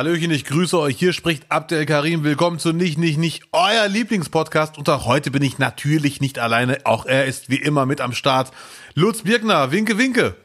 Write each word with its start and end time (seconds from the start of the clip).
Hallöchen, 0.00 0.30
ich 0.30 0.46
grüße 0.46 0.78
euch. 0.78 0.96
Hier 0.96 1.12
spricht 1.12 1.44
Abdel 1.50 1.84
Karim. 1.84 2.24
Willkommen 2.24 2.58
zu 2.58 2.72
Nicht, 2.72 2.96
Nicht, 2.96 3.18
Nicht, 3.18 3.42
euer 3.52 3.86
Lieblingspodcast. 3.86 4.78
Und 4.78 4.88
auch 4.88 5.04
heute 5.04 5.30
bin 5.30 5.42
ich 5.42 5.58
natürlich 5.58 6.22
nicht 6.22 6.38
alleine. 6.38 6.78
Auch 6.84 7.04
er 7.04 7.26
ist 7.26 7.50
wie 7.50 7.56
immer 7.56 7.84
mit 7.84 8.00
am 8.00 8.14
Start. 8.14 8.50
Lutz 8.94 9.24
Birkner, 9.24 9.72
winke, 9.72 9.98
winke. 9.98 10.36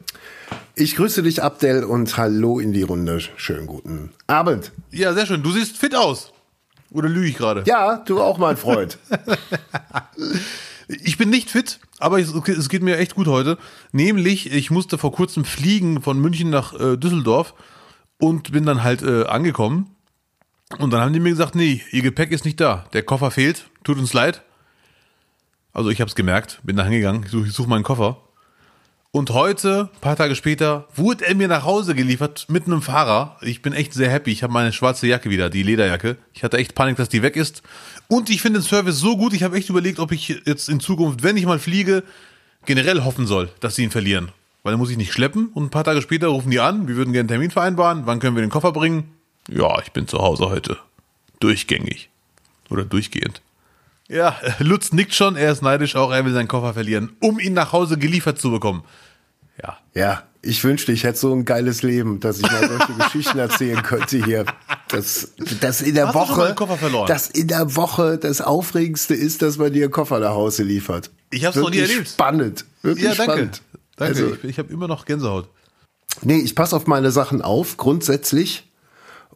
Ich 0.74 0.94
grüße 0.94 1.22
dich, 1.22 1.42
Abdel, 1.42 1.84
und 1.84 2.18
hallo 2.18 2.60
in 2.60 2.74
die 2.74 2.82
Runde. 2.82 3.18
Schönen 3.36 3.66
guten 3.66 4.10
Abend. 4.26 4.72
Ja, 4.90 5.14
sehr 5.14 5.24
schön. 5.24 5.42
Du 5.42 5.50
siehst 5.52 5.78
fit 5.78 5.94
aus. 5.94 6.34
Oder 6.90 7.08
lüge 7.08 7.28
ich 7.28 7.38
gerade? 7.38 7.62
Ja, 7.64 7.96
du 8.04 8.20
auch, 8.20 8.36
mein 8.36 8.58
Freund. 8.58 8.98
ich 10.88 11.16
bin 11.16 11.30
nicht 11.30 11.48
fit, 11.48 11.80
aber 11.98 12.20
es, 12.20 12.68
geht 12.68 12.82
mir 12.82 12.98
echt 12.98 13.14
gut 13.14 13.26
heute. 13.26 13.56
Nämlich, 13.90 14.52
ich 14.52 14.70
musste 14.70 14.98
vor 14.98 15.12
kurzem 15.12 15.46
fliegen 15.46 16.02
von 16.02 16.20
München 16.20 16.50
nach 16.50 16.78
äh, 16.78 16.98
Düsseldorf 16.98 17.54
und 18.18 18.52
bin 18.52 18.66
dann 18.66 18.82
halt 18.82 19.02
äh, 19.02 19.24
angekommen. 19.24 19.90
Und 20.78 20.92
dann 20.92 21.00
haben 21.00 21.12
die 21.12 21.20
mir 21.20 21.30
gesagt, 21.30 21.54
nee, 21.54 21.82
ihr 21.92 22.02
Gepäck 22.02 22.32
ist 22.32 22.44
nicht 22.44 22.60
da. 22.60 22.86
Der 22.92 23.02
Koffer 23.02 23.30
fehlt. 23.30 23.70
Tut 23.84 23.98
uns 23.98 24.12
leid. 24.12 24.42
Also 25.72 25.90
ich 25.90 26.00
habe 26.00 26.08
es 26.08 26.14
gemerkt, 26.14 26.60
bin 26.62 26.76
da 26.76 26.84
hingegangen, 26.84 27.24
ich 27.24 27.30
suche 27.30 27.50
such 27.50 27.66
meinen 27.66 27.82
Koffer. 27.82 28.22
Und 29.10 29.30
heute, 29.30 29.90
paar 30.00 30.16
Tage 30.16 30.34
später, 30.34 30.88
wurde 30.94 31.26
er 31.26 31.34
mir 31.34 31.48
nach 31.48 31.64
Hause 31.64 31.94
geliefert 31.94 32.46
mit 32.48 32.66
einem 32.66 32.82
Fahrer. 32.82 33.36
Ich 33.42 33.62
bin 33.62 33.72
echt 33.72 33.92
sehr 33.92 34.10
happy. 34.10 34.30
Ich 34.30 34.42
habe 34.42 34.52
meine 34.52 34.72
schwarze 34.72 35.06
Jacke 35.06 35.30
wieder, 35.30 35.50
die 35.50 35.62
Lederjacke. 35.62 36.16
Ich 36.32 36.44
hatte 36.44 36.56
echt 36.56 36.74
Panik, 36.74 36.96
dass 36.96 37.08
die 37.10 37.22
weg 37.22 37.36
ist. 37.36 37.62
Und 38.08 38.30
ich 38.30 38.42
finde 38.42 38.60
den 38.60 38.66
Service 38.66 38.98
so 38.98 39.16
gut, 39.16 39.32
ich 39.32 39.42
habe 39.42 39.56
echt 39.56 39.68
überlegt, 39.68 39.98
ob 39.98 40.12
ich 40.12 40.28
jetzt 40.44 40.68
in 40.68 40.80
Zukunft, 40.80 41.22
wenn 41.22 41.36
ich 41.36 41.46
mal 41.46 41.58
fliege, 41.58 42.04
generell 42.64 43.04
hoffen 43.04 43.26
soll, 43.26 43.50
dass 43.60 43.76
sie 43.76 43.84
ihn 43.84 43.90
verlieren. 43.90 44.32
Weil 44.66 44.72
dann 44.72 44.80
muss 44.80 44.90
ich 44.90 44.96
nicht 44.96 45.12
schleppen. 45.12 45.46
Und 45.54 45.66
ein 45.66 45.70
paar 45.70 45.84
Tage 45.84 46.02
später 46.02 46.26
rufen 46.26 46.50
die 46.50 46.58
an, 46.58 46.88
wir 46.88 46.96
würden 46.96 47.12
gerne 47.12 47.20
einen 47.20 47.28
Termin 47.28 47.50
vereinbaren. 47.52 48.02
Wann 48.04 48.18
können 48.18 48.34
wir 48.34 48.40
den 48.40 48.50
Koffer 48.50 48.72
bringen? 48.72 49.04
Ja, 49.48 49.80
ich 49.80 49.92
bin 49.92 50.08
zu 50.08 50.18
Hause 50.18 50.50
heute. 50.50 50.76
Durchgängig. 51.38 52.10
Oder 52.68 52.84
durchgehend. 52.84 53.42
Ja, 54.08 54.36
Lutz 54.58 54.90
nickt 54.90 55.14
schon, 55.14 55.36
er 55.36 55.52
ist 55.52 55.62
neidisch, 55.62 55.94
auch 55.94 56.10
er 56.10 56.24
will 56.24 56.32
seinen 56.32 56.48
Koffer 56.48 56.74
verlieren, 56.74 57.12
um 57.20 57.38
ihn 57.38 57.52
nach 57.52 57.70
Hause 57.70 57.96
geliefert 57.96 58.40
zu 58.40 58.50
bekommen. 58.50 58.82
Ja. 59.62 59.78
Ja, 59.94 60.24
ich 60.42 60.64
wünschte, 60.64 60.90
ich 60.90 61.04
hätte 61.04 61.20
so 61.20 61.32
ein 61.32 61.44
geiles 61.44 61.82
Leben, 61.82 62.18
dass 62.18 62.38
ich 62.38 62.50
mal 62.50 62.68
solche 62.68 62.92
Geschichten 63.04 63.38
erzählen 63.38 63.84
könnte 63.84 64.24
hier. 64.24 64.46
Dass, 64.88 65.30
dass 65.60 65.80
in 65.80 65.94
der 65.94 66.08
Hast 66.08 66.14
Woche, 66.16 66.56
verloren? 66.76 67.06
dass 67.06 67.30
in 67.30 67.46
der 67.46 67.76
Woche 67.76 68.18
das 68.18 68.40
Aufregendste 68.40 69.14
ist, 69.14 69.42
dass 69.42 69.58
man 69.58 69.72
dir 69.72 69.84
einen 69.84 69.92
Koffer 69.92 70.18
nach 70.18 70.30
Hause 70.30 70.64
liefert. 70.64 71.12
Ich 71.30 71.44
habe 71.44 71.56
es 71.56 71.62
noch 71.62 71.70
nie 71.70 71.78
erlebt. 71.78 72.08
Spannend, 72.08 72.64
wirklich 72.82 73.04
ja, 73.04 73.14
danke. 73.14 73.32
spannend. 73.32 73.62
Danke, 73.96 74.22
also, 74.22 74.34
ich, 74.34 74.44
ich 74.44 74.58
habe 74.58 74.72
immer 74.72 74.88
noch 74.88 75.04
Gänsehaut. 75.04 75.48
Nee, 76.22 76.38
ich 76.38 76.54
passe 76.54 76.76
auf 76.76 76.86
meine 76.86 77.10
Sachen 77.10 77.42
auf, 77.42 77.76
grundsätzlich, 77.76 78.70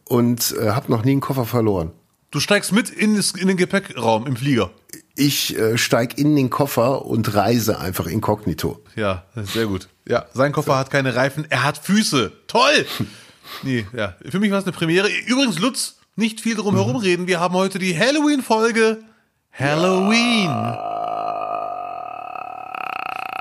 und 0.05 0.55
äh, 0.59 0.69
habe 0.69 0.91
noch 0.91 1.03
nie 1.03 1.11
einen 1.11 1.21
Koffer 1.21 1.45
verloren. 1.45 1.91
Du 2.31 2.39
steigst 2.39 2.71
mit 2.71 2.89
in, 2.89 3.21
in 3.37 3.47
den 3.47 3.57
Gepäckraum 3.57 4.25
im 4.25 4.37
Flieger. 4.37 4.71
Ich 5.15 5.57
äh, 5.57 5.77
steig 5.77 6.17
in 6.17 6.35
den 6.35 6.49
Koffer 6.49 7.05
und 7.05 7.35
reise 7.35 7.79
einfach 7.79 8.07
inkognito. 8.07 8.81
Ja, 8.95 9.25
sehr 9.35 9.65
gut. 9.65 9.89
Ja, 10.07 10.25
sein 10.33 10.53
Koffer 10.53 10.71
so. 10.71 10.77
hat 10.77 10.89
keine 10.89 11.15
Reifen, 11.15 11.45
er 11.49 11.63
hat 11.63 11.77
Füße. 11.77 12.31
Toll! 12.47 12.85
nee, 13.63 13.85
ja. 13.93 14.15
Für 14.29 14.39
mich 14.39 14.51
war 14.51 14.59
es 14.59 14.65
eine 14.65 14.71
Premiere. 14.71 15.09
Übrigens, 15.27 15.59
Lutz, 15.59 15.97
nicht 16.15 16.39
viel 16.39 16.55
drum 16.55 16.75
herum 16.75 16.93
mhm. 16.93 17.03
reden. 17.03 17.27
Wir 17.27 17.39
haben 17.39 17.53
heute 17.53 17.79
die 17.79 17.97
Halloween-Folge. 17.97 19.03
Halloween. 19.51 20.47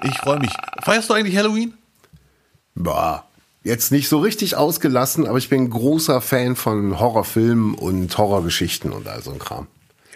Ich 0.02 0.18
freue 0.18 0.38
mich. 0.38 0.50
Feierst 0.82 1.10
du 1.10 1.14
eigentlich 1.14 1.36
Halloween? 1.36 1.74
Bah. 2.74 3.24
Jetzt 3.62 3.92
nicht 3.92 4.08
so 4.08 4.20
richtig 4.20 4.56
ausgelassen, 4.56 5.26
aber 5.26 5.36
ich 5.36 5.50
bin 5.50 5.68
großer 5.68 6.22
Fan 6.22 6.56
von 6.56 6.98
Horrorfilmen 6.98 7.74
und 7.74 8.16
Horrorgeschichten 8.16 8.90
und 8.90 9.06
all 9.06 9.22
so 9.22 9.32
ein 9.32 9.38
Kram. 9.38 9.66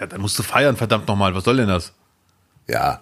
Ja, 0.01 0.07
dann 0.07 0.23
musst 0.23 0.39
du 0.39 0.43
feiern, 0.43 0.77
verdammt 0.77 1.07
nochmal. 1.09 1.35
Was 1.35 1.45
soll 1.45 1.59
denn 1.59 1.69
das? 1.69 1.93
Ja. 2.67 3.01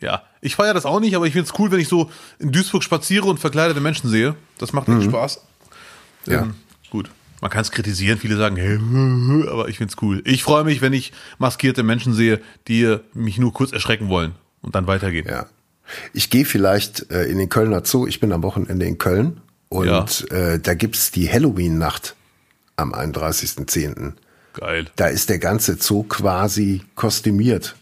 Ja, 0.00 0.22
ich 0.40 0.54
feiere 0.54 0.74
das 0.74 0.86
auch 0.86 1.00
nicht, 1.00 1.14
aber 1.14 1.26
ich 1.26 1.32
finde 1.32 1.50
es 1.50 1.58
cool, 1.58 1.70
wenn 1.70 1.80
ich 1.80 1.88
so 1.88 2.10
in 2.38 2.52
Duisburg 2.52 2.82
spaziere 2.82 3.26
und 3.26 3.38
verkleidete 3.38 3.80
Menschen 3.80 4.08
sehe. 4.08 4.34
Das 4.58 4.72
macht 4.72 4.88
mhm. 4.88 5.02
Spaß. 5.02 5.40
Ja. 6.26 6.42
Ähm, 6.42 6.54
gut. 6.88 7.10
Man 7.42 7.50
kann 7.50 7.62
es 7.62 7.70
kritisieren, 7.70 8.18
viele 8.18 8.36
sagen, 8.36 8.56
hey, 8.56 8.78
aber 9.48 9.68
ich 9.68 9.78
finde 9.78 9.92
es 9.94 10.02
cool. 10.02 10.22
Ich 10.26 10.42
freue 10.42 10.64
mich, 10.64 10.82
wenn 10.82 10.92
ich 10.92 11.12
maskierte 11.38 11.82
Menschen 11.82 12.12
sehe, 12.12 12.40
die 12.68 12.98
mich 13.14 13.38
nur 13.38 13.52
kurz 13.52 13.72
erschrecken 13.72 14.08
wollen 14.08 14.34
und 14.62 14.74
dann 14.74 14.86
weitergehen. 14.86 15.26
Ja. 15.26 15.46
Ich 16.12 16.30
gehe 16.30 16.44
vielleicht 16.44 17.10
äh, 17.10 17.24
in 17.24 17.38
den 17.38 17.48
Kölner 17.48 17.84
Zoo. 17.84 18.06
Ich 18.06 18.20
bin 18.20 18.32
am 18.32 18.42
Wochenende 18.42 18.86
in 18.86 18.98
Köln 18.98 19.40
und 19.68 19.86
ja. 19.86 20.04
äh, 20.36 20.58
da 20.58 20.74
gibt's 20.74 21.10
die 21.10 21.30
Halloween-Nacht 21.30 22.16
am 22.76 22.94
31.10. 22.94 24.14
Geil. 24.54 24.86
Da 24.96 25.06
ist 25.06 25.28
der 25.28 25.38
ganze 25.38 25.76
Zoo 25.76 26.02
quasi 26.02 26.82
kostümiert. 26.94 27.76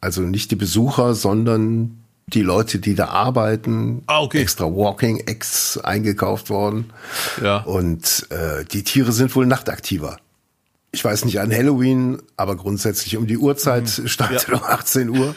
Also 0.00 0.22
nicht 0.22 0.50
die 0.50 0.56
Besucher, 0.56 1.14
sondern 1.14 2.04
die 2.26 2.42
Leute, 2.42 2.78
die 2.78 2.94
da 2.94 3.06
arbeiten. 3.06 4.02
Ah, 4.06 4.20
okay. 4.20 4.40
Extra 4.40 4.66
Walking 4.66 5.18
Eggs 5.26 5.78
eingekauft 5.78 6.50
worden. 6.50 6.92
Ja. 7.42 7.58
Und 7.58 8.26
äh, 8.30 8.64
die 8.64 8.84
Tiere 8.84 9.12
sind 9.12 9.34
wohl 9.34 9.46
nachtaktiver. 9.46 10.18
Ich 10.92 11.04
weiß 11.04 11.24
nicht 11.24 11.38
an 11.38 11.52
Halloween, 11.52 12.20
aber 12.36 12.56
grundsätzlich 12.56 13.16
um 13.16 13.26
die 13.26 13.38
Uhrzeit 13.38 13.98
mhm. 13.98 14.08
startet 14.08 14.48
ja. 14.48 14.54
um 14.54 14.62
18 14.64 15.08
Uhr. 15.10 15.36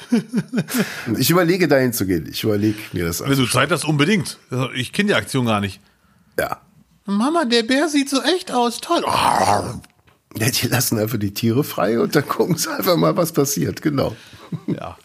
ich 1.17 1.29
überlege 1.29 1.67
dahin 1.67 1.93
zu 1.93 2.07
gehen. 2.07 2.27
Ich 2.31 2.43
überlege 2.43 2.77
mir 2.91 3.05
das. 3.05 3.21
Wenn 3.21 3.37
du 3.37 3.45
Zeit 3.45 3.71
hast, 3.71 3.85
unbedingt. 3.85 4.39
Ich 4.73 4.93
kenne 4.93 5.09
die 5.09 5.15
Aktion 5.15 5.45
gar 5.45 5.61
nicht. 5.61 5.79
Ja. 6.39 6.59
Mama, 7.05 7.45
der 7.45 7.63
Bär 7.63 7.87
sieht 7.87 8.09
so 8.09 8.21
echt 8.21 8.51
aus. 8.51 8.81
Toll. 8.81 9.03
Ja, 10.35 10.49
die 10.49 10.65
lassen 10.65 10.97
einfach 10.97 11.19
die 11.19 11.31
Tiere 11.31 11.63
frei 11.63 11.99
und 11.99 12.15
dann 12.15 12.27
gucken 12.27 12.57
sie 12.57 12.67
einfach 12.75 12.95
mal, 12.97 13.15
was 13.15 13.33
passiert. 13.33 13.83
Genau. 13.83 14.15
Ja. 14.65 14.97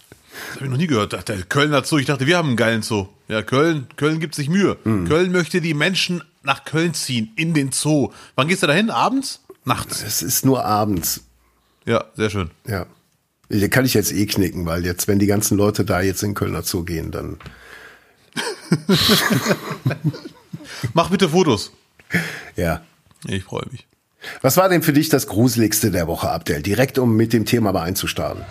Das 0.49 0.55
habe 0.55 0.65
ich 0.65 0.71
noch 0.71 0.79
nie 0.79 0.87
gehört. 0.87 1.29
Der 1.29 1.43
Kölner 1.43 1.85
Zoo, 1.85 1.99
ich 1.99 2.07
dachte, 2.07 2.27
wir 2.27 2.39
haben 2.39 2.49
einen 2.49 2.57
geilen 2.57 2.81
Zoo. 2.81 3.09
Ja, 3.29 3.43
Köln, 3.43 3.89
Köln 3.97 4.21
gibt 4.21 4.35
sich 4.35 4.49
Mühe. 4.49 4.79
Mhm. 4.85 5.07
Köln 5.07 5.31
möchte 5.33 5.61
die 5.61 5.75
Menschen 5.75 6.25
nach 6.43 6.65
Köln 6.65 6.95
ziehen, 6.95 7.33
in 7.37 7.53
den 7.53 7.73
Zoo. 7.73 8.11
Wann 8.37 8.49
gehst 8.49 8.63
du 8.63 8.67
dahin? 8.67 8.89
Abends? 8.89 9.43
Nachts? 9.69 10.03
Es 10.03 10.23
ist 10.23 10.45
nur 10.45 10.65
abends. 10.65 11.21
Ja, 11.85 12.07
sehr 12.17 12.31
schön. 12.31 12.51
Ja. 12.67 12.87
Hier 13.51 13.69
kann 13.69 13.85
ich 13.85 13.95
jetzt 13.95 14.13
eh 14.13 14.27
knicken, 14.27 14.67
weil 14.67 14.85
jetzt, 14.85 15.09
wenn 15.09 15.19
die 15.19 15.27
ganzen 15.27 15.57
Leute 15.57 15.85
da 15.85 16.01
jetzt 16.01 16.23
in 16.23 16.35
Kölner 16.35 16.63
Zoo 16.63 16.85
gehen, 16.85 17.11
dann. 17.11 17.39
Mach 20.95 21.11
bitte 21.11 21.29
Fotos. 21.29 21.73
Ja. 22.57 22.83
Ich 23.27 23.45
freue 23.45 23.67
mich. 23.71 23.87
Was 24.43 24.57
war 24.57 24.69
denn 24.69 24.83
für 24.83 24.93
dich 24.93 25.09
das 25.09 25.27
Gruseligste 25.27 25.91
der 25.91 26.07
Woche, 26.07 26.31
Abdel? 26.31 26.63
Direkt, 26.63 26.99
um 26.99 27.15
mit 27.15 27.33
dem 27.33 27.45
Thema 27.45 27.73
mal 27.73 27.83
einzustarten. 27.83 28.45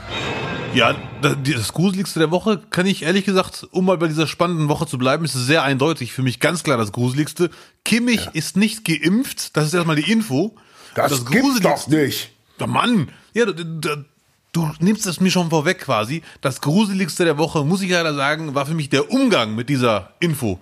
Ja, 0.73 0.95
das 1.21 1.73
Gruseligste 1.73 2.19
der 2.19 2.29
Woche 2.29 2.61
kann 2.69 2.85
ich 2.85 3.03
ehrlich 3.03 3.25
gesagt, 3.25 3.67
um 3.71 3.85
mal 3.85 3.97
bei 3.97 4.07
dieser 4.07 4.27
spannenden 4.27 4.69
Woche 4.69 4.85
zu 4.85 4.97
bleiben, 4.97 5.25
ist 5.25 5.33
sehr 5.33 5.63
eindeutig. 5.63 6.11
Für 6.13 6.21
mich 6.21 6.39
ganz 6.39 6.63
klar 6.63 6.77
das 6.77 6.91
Gruseligste. 6.91 7.49
Kimmich 7.85 8.25
ja. 8.25 8.31
ist 8.31 8.57
nicht 8.57 8.85
geimpft. 8.85 9.57
Das 9.57 9.65
ist 9.65 9.73
erstmal 9.73 9.95
die 9.95 10.11
Info. 10.11 10.55
Das, 10.97 11.11
das 11.11 11.25
gibt's 11.25 11.59
doch 11.61 11.87
nicht. 11.87 12.31
Der 12.59 12.67
Mann. 12.67 13.09
Ja, 13.33 13.45
du, 13.45 14.03
du 14.51 14.71
nimmst 14.79 15.05
es 15.05 15.19
mir 15.19 15.29
schon 15.29 15.49
vorweg 15.49 15.79
quasi. 15.79 16.23
Das 16.41 16.59
Gruseligste 16.61 17.23
der 17.23 17.37
Woche, 17.37 17.63
muss 17.63 17.81
ich 17.81 17.91
leider 17.91 18.15
sagen, 18.15 18.55
war 18.55 18.65
für 18.65 18.73
mich 18.73 18.89
der 18.89 19.11
Umgang 19.11 19.55
mit 19.55 19.69
dieser 19.69 20.13
Info. 20.19 20.59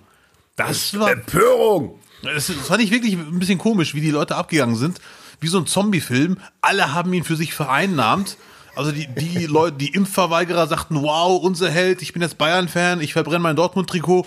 Das 0.56 0.98
war. 0.98 1.10
Empörung! 1.10 1.98
Das, 2.22 2.48
das 2.48 2.56
fand 2.56 2.82
ich 2.82 2.90
wirklich 2.90 3.14
ein 3.14 3.38
bisschen 3.38 3.58
komisch, 3.58 3.94
wie 3.94 4.00
die 4.00 4.10
Leute 4.10 4.36
abgegangen 4.36 4.76
sind. 4.76 5.00
Wie 5.40 5.48
so 5.48 5.58
ein 5.58 5.66
Zombie-Film. 5.66 6.38
Alle 6.60 6.92
haben 6.92 7.12
ihn 7.12 7.24
für 7.24 7.36
sich 7.36 7.54
vereinnahmt. 7.54 8.36
Also 8.74 8.92
die, 8.92 9.06
die 9.06 9.46
Leute, 9.46 9.78
die 9.78 9.94
Impfverweigerer 9.94 10.66
sagten, 10.66 11.02
wow, 11.02 11.42
unser 11.42 11.70
Held, 11.70 12.02
ich 12.02 12.12
bin 12.12 12.20
jetzt 12.20 12.36
Bayern-Fan, 12.36 13.00
ich 13.00 13.14
verbrenne 13.14 13.40
mein 13.40 13.56
Dortmund-Trikot. 13.56 14.26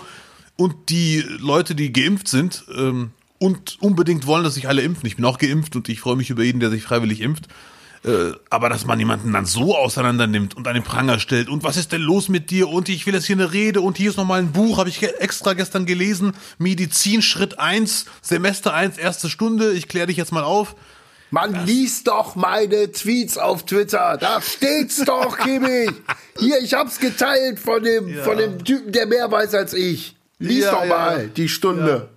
Und 0.56 0.88
die 0.88 1.24
Leute, 1.38 1.74
die 1.74 1.92
geimpft 1.92 2.28
sind 2.28 2.64
ähm, 2.76 3.12
und 3.40 3.78
unbedingt 3.80 4.26
wollen, 4.26 4.44
dass 4.44 4.54
sich 4.54 4.68
alle 4.68 4.82
impfen. 4.82 5.06
Ich 5.06 5.16
bin 5.16 5.24
auch 5.24 5.38
geimpft 5.38 5.74
und 5.74 5.88
ich 5.88 6.00
freue 6.00 6.14
mich 6.14 6.30
über 6.30 6.44
jeden, 6.44 6.60
der 6.60 6.70
sich 6.70 6.82
freiwillig 6.82 7.22
impft. 7.22 7.48
Äh, 8.04 8.32
aber 8.48 8.68
dass 8.68 8.86
man 8.86 8.98
jemanden 8.98 9.32
dann 9.32 9.44
so 9.44 9.76
auseinander 9.76 10.26
nimmt 10.26 10.56
und 10.56 10.66
an 10.68 10.74
den 10.74 10.82
Pranger 10.82 11.18
stellt 11.18 11.50
und 11.50 11.64
was 11.64 11.76
ist 11.76 11.92
denn 11.92 12.00
los 12.00 12.30
mit 12.30 12.50
dir 12.50 12.70
und 12.70 12.88
ich 12.88 13.04
will 13.04 13.12
jetzt 13.12 13.26
hier 13.26 13.36
eine 13.36 13.52
Rede 13.52 13.82
und 13.82 13.98
hier 13.98 14.08
ist 14.08 14.16
nochmal 14.16 14.38
ein 14.38 14.52
Buch, 14.52 14.78
habe 14.78 14.88
ich 14.88 15.02
extra 15.02 15.52
gestern 15.52 15.84
gelesen, 15.84 16.32
Medizin 16.56 17.20
Schritt 17.20 17.58
1, 17.58 18.06
Semester 18.22 18.72
1, 18.72 18.96
erste 18.96 19.28
Stunde, 19.28 19.72
ich 19.72 19.86
kläre 19.86 20.06
dich 20.06 20.16
jetzt 20.16 20.32
mal 20.32 20.44
auf. 20.44 20.76
Man 21.30 21.52
das 21.52 21.66
liest 21.66 22.08
doch 22.08 22.36
meine 22.36 22.90
Tweets 22.90 23.36
auf 23.36 23.66
Twitter. 23.66 24.16
Da 24.18 24.40
steht's 24.40 25.04
doch, 25.04 25.36
Kimmich. 25.44 25.90
Hier, 26.38 26.58
ich 26.60 26.72
hab's 26.74 26.98
geteilt 26.98 27.58
von 27.58 27.82
dem, 27.82 28.08
ja. 28.08 28.24
von 28.24 28.38
dem 28.38 28.64
Typen, 28.64 28.92
der 28.92 29.06
mehr 29.06 29.30
weiß 29.30 29.54
als 29.54 29.74
ich. 29.74 30.16
Lies 30.38 30.64
ja, 30.64 30.72
doch 30.72 30.86
mal 30.86 31.22
ja. 31.22 31.26
die 31.28 31.48
Stunde. 31.48 32.08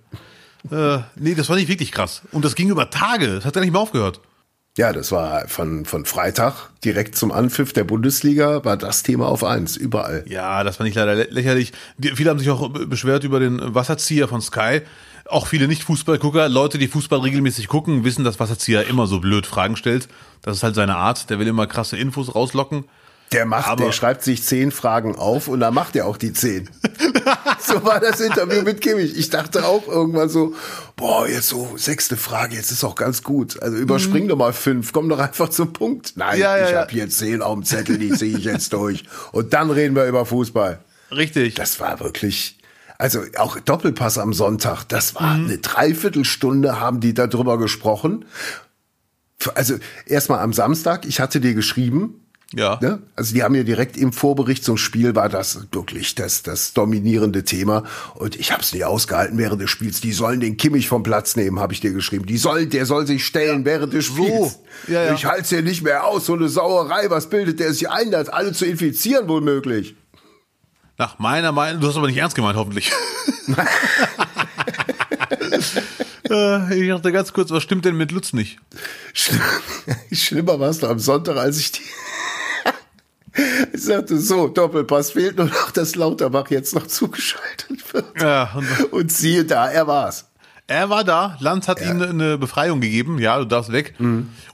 Äh, 0.70 0.98
nee, 1.16 1.34
das 1.34 1.48
war 1.48 1.56
nicht 1.56 1.68
wirklich 1.68 1.92
krass. 1.92 2.22
Und 2.32 2.44
das 2.44 2.54
ging 2.54 2.70
über 2.70 2.90
Tage. 2.90 3.26
Das 3.34 3.44
hat 3.44 3.54
ja 3.54 3.60
nicht 3.62 3.72
mehr 3.72 3.80
aufgehört. 3.80 4.20
Ja, 4.76 4.92
das 4.92 5.12
war 5.12 5.46
von, 5.46 5.84
von 5.84 6.04
Freitag 6.04 6.70
direkt 6.84 7.14
zum 7.14 7.30
Anpfiff 7.30 7.72
der 7.72 7.84
Bundesliga 7.84 8.64
war 8.64 8.76
das 8.76 9.04
Thema 9.04 9.28
auf 9.28 9.44
eins, 9.44 9.76
überall. 9.76 10.24
Ja, 10.26 10.64
das 10.64 10.78
fand 10.78 10.88
ich 10.88 10.96
leider 10.96 11.14
lächerlich. 11.14 11.72
Viele 12.00 12.30
haben 12.30 12.40
sich 12.40 12.50
auch 12.50 12.68
beschwert 12.70 13.22
über 13.22 13.38
den 13.38 13.60
Wasserzieher 13.74 14.26
von 14.26 14.40
Sky. 14.40 14.80
auch 15.28 15.46
viele 15.46 15.68
Nicht-Fußballgucker, 15.68 16.48
Leute, 16.48 16.78
die 16.78 16.88
Fußball 16.88 17.20
regelmäßig 17.20 17.68
gucken, 17.68 18.02
wissen, 18.04 18.24
dass 18.24 18.40
Wasserzieher 18.40 18.88
immer 18.88 19.06
so 19.06 19.20
blöd 19.20 19.46
Fragen 19.46 19.76
stellt. 19.76 20.08
Das 20.42 20.56
ist 20.56 20.62
halt 20.64 20.74
seine 20.74 20.96
Art. 20.96 21.30
Der 21.30 21.38
will 21.38 21.46
immer 21.46 21.68
krasse 21.68 21.96
Infos 21.96 22.34
rauslocken. 22.34 22.84
Der 23.32 23.46
macht, 23.46 23.66
Aber- 23.68 23.84
der 23.86 23.92
schreibt 23.92 24.22
sich 24.22 24.44
zehn 24.44 24.70
Fragen 24.70 25.16
auf 25.16 25.48
und 25.48 25.58
dann 25.60 25.74
macht 25.74 25.96
er 25.96 26.06
auch 26.06 26.16
die 26.16 26.32
zehn. 26.32 26.70
so 27.60 27.84
war 27.84 27.98
das 27.98 28.20
Interview 28.20 28.62
mit 28.62 28.80
Kimmich. 28.80 29.16
Ich 29.16 29.28
dachte 29.30 29.64
auch 29.66 29.88
irgendwann 29.88 30.28
so, 30.28 30.54
boah, 30.96 31.26
jetzt 31.26 31.48
so 31.48 31.74
sechste 31.76 32.16
Frage, 32.16 32.54
jetzt 32.54 32.70
ist 32.70 32.84
auch 32.84 32.94
ganz 32.94 33.24
gut. 33.24 33.60
Also 33.60 33.76
überspring 33.76 34.28
doch 34.28 34.36
mal 34.36 34.52
fünf, 34.52 34.92
komm 34.92 35.08
doch 35.08 35.18
einfach 35.18 35.48
zum 35.48 35.72
Punkt. 35.72 36.12
Nein, 36.16 36.36
Mhm. 36.36 36.42
Ja, 36.42 36.56
ja, 36.58 36.64
ich 36.66 36.70
ja. 36.72 36.80
habe 36.82 36.92
hier 36.92 37.08
zehn 37.10 37.42
auf 37.42 37.54
dem 37.54 37.64
Zettel, 37.64 37.98
die 37.98 38.10
ziehe 38.12 38.38
ich 38.38 38.44
jetzt 38.44 38.72
durch. 38.72 39.04
Und 39.32 39.52
dann 39.52 39.70
reden 39.70 39.96
wir 39.96 40.06
über 40.06 40.24
Fußball. 40.26 40.78
Richtig. 41.10 41.54
Das 41.54 41.80
war 41.80 41.98
wirklich, 42.00 42.58
also 42.98 43.20
auch 43.36 43.58
Doppelpass 43.58 44.16
am 44.18 44.32
Sonntag, 44.32 44.84
das 44.84 45.16
war 45.16 45.34
Mhm. 45.38 45.44
eine 45.46 45.58
Dreiviertelstunde 45.58 46.78
haben 46.78 47.00
die 47.00 47.14
darüber 47.14 47.58
gesprochen. 47.58 48.26
Also 49.56 49.74
erstmal 50.06 50.38
am 50.38 50.52
Samstag, 50.52 51.04
ich 51.04 51.18
hatte 51.20 51.40
dir 51.40 51.54
geschrieben, 51.54 52.20
ja. 52.56 52.78
Ne? 52.80 53.02
Also 53.16 53.34
die 53.34 53.42
haben 53.42 53.54
ja 53.54 53.62
direkt 53.62 53.96
im 53.96 54.12
Vorbericht 54.12 54.64
zum 54.64 54.76
Spiel 54.76 55.14
war 55.14 55.28
das 55.28 55.66
wirklich 55.72 56.14
das, 56.14 56.42
das 56.42 56.72
dominierende 56.72 57.44
Thema. 57.44 57.84
Und 58.14 58.36
ich 58.36 58.52
habe 58.52 58.62
es 58.62 58.72
nie 58.72 58.84
ausgehalten 58.84 59.38
während 59.38 59.60
des 59.60 59.70
Spiels. 59.70 60.00
Die 60.00 60.12
sollen 60.12 60.40
den 60.40 60.56
Kimmich 60.56 60.88
vom 60.88 61.02
Platz 61.02 61.36
nehmen, 61.36 61.60
habe 61.60 61.72
ich 61.72 61.80
dir 61.80 61.92
geschrieben. 61.92 62.26
Die 62.26 62.38
soll, 62.38 62.66
der 62.66 62.86
soll 62.86 63.06
sich 63.06 63.24
stellen 63.24 63.64
während 63.64 63.92
des 63.92 64.06
Spiels. 64.06 64.58
Ja, 64.88 65.04
ja. 65.04 65.14
Ich 65.14 65.24
halte 65.24 65.42
es 65.42 65.48
hier 65.48 65.62
nicht 65.62 65.82
mehr 65.82 66.06
aus. 66.06 66.26
So 66.26 66.34
eine 66.34 66.48
Sauerei. 66.48 67.10
Was 67.10 67.28
bildet 67.28 67.60
der 67.60 67.72
sich 67.72 67.88
ein, 67.88 68.10
das 68.10 68.28
alle 68.28 68.52
zu 68.52 68.66
infizieren 68.66 69.28
womöglich? 69.28 69.94
Nach 70.96 71.18
meiner 71.18 71.50
Meinung, 71.52 71.80
du 71.80 71.88
hast 71.88 71.96
aber 71.96 72.06
nicht 72.06 72.18
ernst 72.18 72.36
gemeint, 72.36 72.56
hoffentlich. 72.56 72.92
Äh, 76.30 76.80
ich 76.80 76.88
dachte 76.88 77.12
ganz 77.12 77.32
kurz, 77.32 77.50
was 77.50 77.62
stimmt 77.62 77.84
denn 77.84 77.96
mit 77.96 78.10
Lutz 78.10 78.32
nicht? 78.32 78.58
Schlimm, 79.12 79.40
schlimmer 80.12 80.58
war 80.58 80.70
es 80.70 80.80
noch 80.80 80.90
am 80.90 80.98
Sonntag, 80.98 81.36
als 81.36 81.58
ich 81.58 81.72
die. 81.72 81.82
Ich 83.72 83.82
sagte 83.82 84.18
so, 84.18 84.48
Doppelpass 84.48 85.10
fehlt 85.12 85.36
nur 85.36 85.46
noch, 85.46 85.70
dass 85.72 85.96
Lauterbach 85.96 86.50
jetzt 86.50 86.74
noch 86.74 86.86
zugeschaltet 86.86 87.92
wird. 87.92 88.20
Ja, 88.20 88.50
und 88.54 88.92
Und 88.92 89.12
siehe 89.12 89.44
da, 89.44 89.68
er 89.68 89.86
war's. 89.86 90.30
er 90.66 90.88
war 90.88 91.04
da, 91.04 91.36
Lanz 91.40 91.66
hat 91.68 91.80
ihm 91.80 92.00
eine 92.00 92.38
Befreiung 92.38 92.80
gegeben, 92.80 93.18
ja, 93.18 93.38
du 93.38 93.44
darfst 93.44 93.72
weg. 93.72 93.94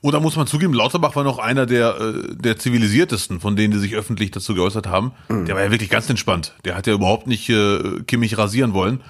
Oder 0.00 0.20
muss 0.20 0.36
man 0.36 0.46
zugeben, 0.46 0.72
Lauterbach 0.74 1.14
war 1.14 1.24
noch 1.24 1.38
einer 1.38 1.66
der, 1.66 2.00
äh, 2.00 2.34
der 2.34 2.58
zivilisiertesten, 2.58 3.38
von 3.40 3.54
denen, 3.54 3.72
die 3.72 3.78
sich 3.78 3.94
öffentlich 3.94 4.30
dazu 4.30 4.54
geäußert 4.54 4.86
haben. 4.86 5.12
Der 5.28 5.54
war 5.54 5.62
ja 5.62 5.70
wirklich 5.70 5.90
ganz 5.90 6.08
entspannt. 6.08 6.54
Der 6.64 6.74
hat 6.74 6.86
ja 6.86 6.94
überhaupt 6.94 7.26
nicht 7.26 7.48
äh, 7.50 8.00
Kimmich 8.06 8.38
rasieren 8.38 8.72
wollen. 8.72 9.02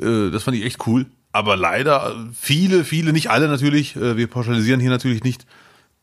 Äh, 0.00 0.30
das 0.30 0.42
fand 0.44 0.56
ich 0.56 0.64
echt 0.64 0.86
cool. 0.86 1.06
Aber 1.32 1.56
leider, 1.56 2.10
äh, 2.10 2.14
viele, 2.38 2.84
viele, 2.84 3.12
nicht 3.12 3.30
alle 3.30 3.48
natürlich, 3.48 3.96
äh, 3.96 4.16
wir 4.16 4.26
pauschalisieren 4.28 4.80
hier 4.80 4.90
natürlich 4.90 5.24
nicht. 5.24 5.46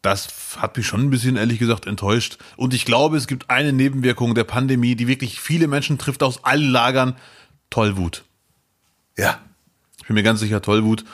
Das 0.05 0.27
hat 0.57 0.77
mich 0.77 0.85
schon 0.85 1.01
ein 1.01 1.09
bisschen, 1.09 1.35
ehrlich 1.35 1.57
gesagt, 1.57 1.87
enttäuscht. 1.87 2.37
Und 2.57 2.75
ich 2.75 2.85
glaube, 2.85 3.17
es 3.17 3.25
gibt 3.25 3.49
eine 3.49 3.73
Nebenwirkung 3.73 4.35
der 4.35 4.43
Pandemie, 4.43 4.95
die 4.95 5.07
wirklich 5.07 5.41
viele 5.41 5.67
Menschen 5.67 5.97
trifft 5.97 6.21
aus 6.21 6.43
allen 6.43 6.69
Lagern. 6.69 7.15
Tollwut. 7.71 8.23
Ja. 9.17 9.39
Ich 9.99 10.05
bin 10.05 10.13
mir 10.13 10.21
ganz 10.21 10.41
sicher, 10.41 10.61
Tollwut. 10.61 11.05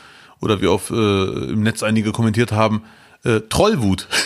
Oder 0.41 0.61
wie 0.61 0.67
auf 0.67 0.89
äh, 0.89 0.93
im 0.93 1.63
Netz 1.63 1.83
einige 1.83 2.11
kommentiert 2.11 2.51
haben, 2.51 2.83
äh, 3.23 3.39
Trollwut. 3.47 4.07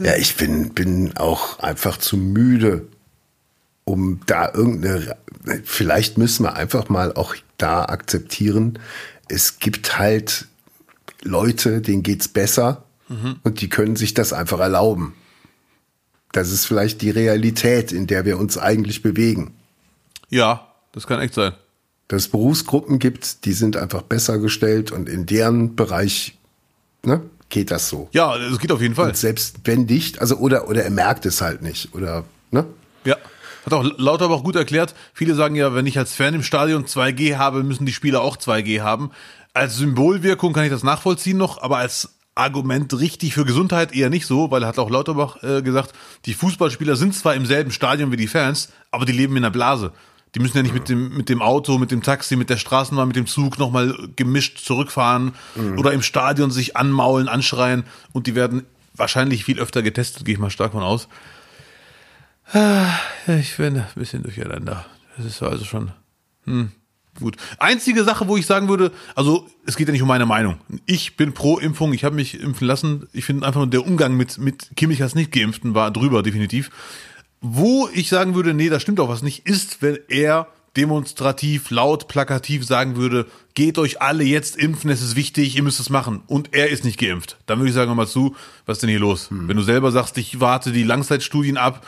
Ja, 0.00 0.14
ich 0.14 0.36
bin, 0.36 0.74
bin 0.74 1.16
auch 1.16 1.58
einfach 1.58 1.96
zu 1.96 2.16
müde, 2.16 2.86
um 3.82 4.20
da 4.26 4.48
irgendeine. 4.54 5.16
Vielleicht 5.64 6.18
müssen 6.18 6.44
wir 6.44 6.54
einfach 6.54 6.88
mal 6.88 7.12
auch 7.14 7.34
da 7.56 7.84
akzeptieren, 7.84 8.78
es 9.28 9.58
gibt 9.58 9.98
halt 9.98 10.46
Leute, 11.22 11.80
denen 11.80 12.02
geht's 12.02 12.28
besser 12.28 12.84
und 13.42 13.60
die 13.60 13.68
können 13.68 13.96
sich 13.96 14.14
das 14.14 14.32
einfach 14.32 14.60
erlauben. 14.60 15.14
Das 16.32 16.50
ist 16.50 16.66
vielleicht 16.66 17.00
die 17.00 17.10
Realität, 17.10 17.90
in 17.90 18.06
der 18.06 18.24
wir 18.24 18.38
uns 18.38 18.58
eigentlich 18.58 19.02
bewegen. 19.02 19.54
Ja, 20.28 20.68
das 20.92 21.06
kann 21.06 21.20
echt 21.20 21.34
sein. 21.34 21.54
Dass 22.08 22.22
es 22.22 22.28
Berufsgruppen 22.28 22.98
gibt, 22.98 23.44
die 23.44 23.52
sind 23.52 23.76
einfach 23.76 24.02
besser 24.02 24.38
gestellt 24.38 24.92
und 24.92 25.08
in 25.08 25.26
deren 25.26 25.74
Bereich 25.74 26.36
ne, 27.02 27.22
geht 27.48 27.70
das 27.70 27.88
so. 27.88 28.08
Ja, 28.12 28.36
es 28.36 28.58
geht 28.58 28.72
auf 28.72 28.80
jeden 28.80 28.94
Fall. 28.94 29.08
Und 29.08 29.16
selbst 29.16 29.60
wenn 29.64 29.84
nicht, 29.84 30.20
also 30.20 30.36
oder 30.36 30.68
oder 30.68 30.84
er 30.84 30.90
merkt 30.90 31.26
es 31.26 31.40
halt 31.40 31.62
nicht 31.62 31.94
oder 31.94 32.24
ne? 32.50 32.66
Ja. 33.04 33.16
Hat 33.64 33.72
auch 33.72 33.84
Lauterbach 33.98 34.42
gut 34.42 34.56
erklärt. 34.56 34.94
Viele 35.12 35.34
sagen 35.34 35.54
ja, 35.54 35.74
wenn 35.74 35.86
ich 35.86 35.98
als 35.98 36.14
Fan 36.14 36.34
im 36.34 36.42
Stadion 36.42 36.86
2G 36.86 37.36
habe, 37.36 37.62
müssen 37.62 37.84
die 37.84 37.92
Spieler 37.92 38.22
auch 38.22 38.36
2G 38.36 38.80
haben. 38.80 39.10
Als 39.58 39.76
Symbolwirkung 39.76 40.52
kann 40.52 40.62
ich 40.62 40.70
das 40.70 40.84
nachvollziehen 40.84 41.36
noch, 41.36 41.60
aber 41.60 41.78
als 41.78 42.14
Argument 42.36 42.96
richtig 42.96 43.34
für 43.34 43.44
Gesundheit 43.44 43.92
eher 43.92 44.08
nicht 44.08 44.24
so, 44.24 44.52
weil 44.52 44.64
hat 44.64 44.78
auch 44.78 44.88
Lauterbach 44.88 45.42
äh, 45.42 45.62
gesagt, 45.62 45.94
die 46.26 46.34
Fußballspieler 46.34 46.94
sind 46.94 47.12
zwar 47.12 47.34
im 47.34 47.44
selben 47.44 47.72
Stadion 47.72 48.12
wie 48.12 48.16
die 48.16 48.28
Fans, 48.28 48.72
aber 48.92 49.04
die 49.04 49.10
leben 49.10 49.36
in 49.36 49.42
einer 49.42 49.50
Blase. 49.50 49.90
Die 50.36 50.38
müssen 50.38 50.56
ja 50.56 50.62
nicht 50.62 50.74
mit 50.74 50.88
dem, 50.88 51.08
mit 51.08 51.28
dem 51.28 51.42
Auto, 51.42 51.76
mit 51.76 51.90
dem 51.90 52.04
Taxi, 52.04 52.36
mit 52.36 52.50
der 52.50 52.56
Straßenbahn, 52.56 53.08
mit 53.08 53.16
dem 53.16 53.26
Zug 53.26 53.58
nochmal 53.58 53.96
gemischt 54.14 54.60
zurückfahren 54.60 55.32
oder 55.76 55.92
im 55.92 56.02
Stadion 56.02 56.52
sich 56.52 56.76
anmaulen, 56.76 57.26
anschreien 57.26 57.82
und 58.12 58.28
die 58.28 58.36
werden 58.36 58.64
wahrscheinlich 58.94 59.44
viel 59.44 59.58
öfter 59.58 59.82
getestet, 59.82 60.24
gehe 60.24 60.34
ich 60.34 60.40
mal 60.40 60.50
stark 60.50 60.70
von 60.70 60.84
aus. 60.84 61.08
Ich 63.26 63.56
bin 63.56 63.76
ein 63.76 63.86
bisschen 63.96 64.22
durcheinander. 64.22 64.86
Das 65.16 65.26
ist 65.26 65.42
also 65.42 65.64
schon. 65.64 65.90
Hm, 66.44 66.70
gut. 67.20 67.36
Einzige 67.58 68.04
Sache, 68.04 68.28
wo 68.28 68.36
ich 68.36 68.46
sagen 68.46 68.68
würde, 68.68 68.92
also 69.14 69.46
es 69.66 69.76
geht 69.76 69.88
ja 69.88 69.92
nicht 69.92 70.02
um 70.02 70.08
meine 70.08 70.26
Meinung. 70.26 70.56
Ich 70.86 71.16
bin 71.16 71.32
pro 71.32 71.58
Impfung, 71.58 71.92
ich 71.92 72.04
habe 72.04 72.16
mich 72.16 72.40
impfen 72.40 72.66
lassen. 72.66 73.08
Ich 73.12 73.24
finde 73.24 73.46
einfach 73.46 73.60
nur 73.60 73.68
der 73.68 73.86
Umgang 73.86 74.16
mit, 74.16 74.38
mit 74.38 74.70
Kimmich 74.76 75.02
als 75.02 75.14
Nicht-Geimpften 75.14 75.74
war 75.74 75.90
drüber, 75.90 76.22
definitiv. 76.22 76.70
Wo 77.40 77.88
ich 77.92 78.08
sagen 78.08 78.34
würde, 78.34 78.54
nee, 78.54 78.68
da 78.68 78.80
stimmt 78.80 79.00
auch 79.00 79.08
was 79.08 79.22
nicht, 79.22 79.46
ist, 79.46 79.82
wenn 79.82 79.98
er 80.08 80.48
demonstrativ, 80.76 81.70
laut, 81.70 82.08
plakativ 82.08 82.64
sagen 82.64 82.96
würde, 82.96 83.26
geht 83.54 83.78
euch 83.78 84.00
alle 84.00 84.22
jetzt 84.22 84.56
impfen, 84.56 84.90
es 84.90 85.02
ist 85.02 85.16
wichtig, 85.16 85.56
ihr 85.56 85.62
müsst 85.62 85.80
es 85.80 85.90
machen. 85.90 86.22
Und 86.26 86.54
er 86.54 86.68
ist 86.68 86.84
nicht 86.84 87.00
geimpft. 87.00 87.36
Dann 87.46 87.58
würde 87.58 87.70
ich 87.70 87.74
sagen, 87.74 87.88
hör 87.88 87.96
mal 87.96 88.06
zu, 88.06 88.36
was 88.66 88.76
ist 88.76 88.82
denn 88.82 88.90
hier 88.90 89.00
los? 89.00 89.28
Wenn 89.30 89.56
du 89.56 89.62
selber 89.62 89.90
sagst, 89.90 90.16
ich 90.18 90.40
warte 90.40 90.70
die 90.70 90.84
Langzeitstudien 90.84 91.56
ab, 91.56 91.84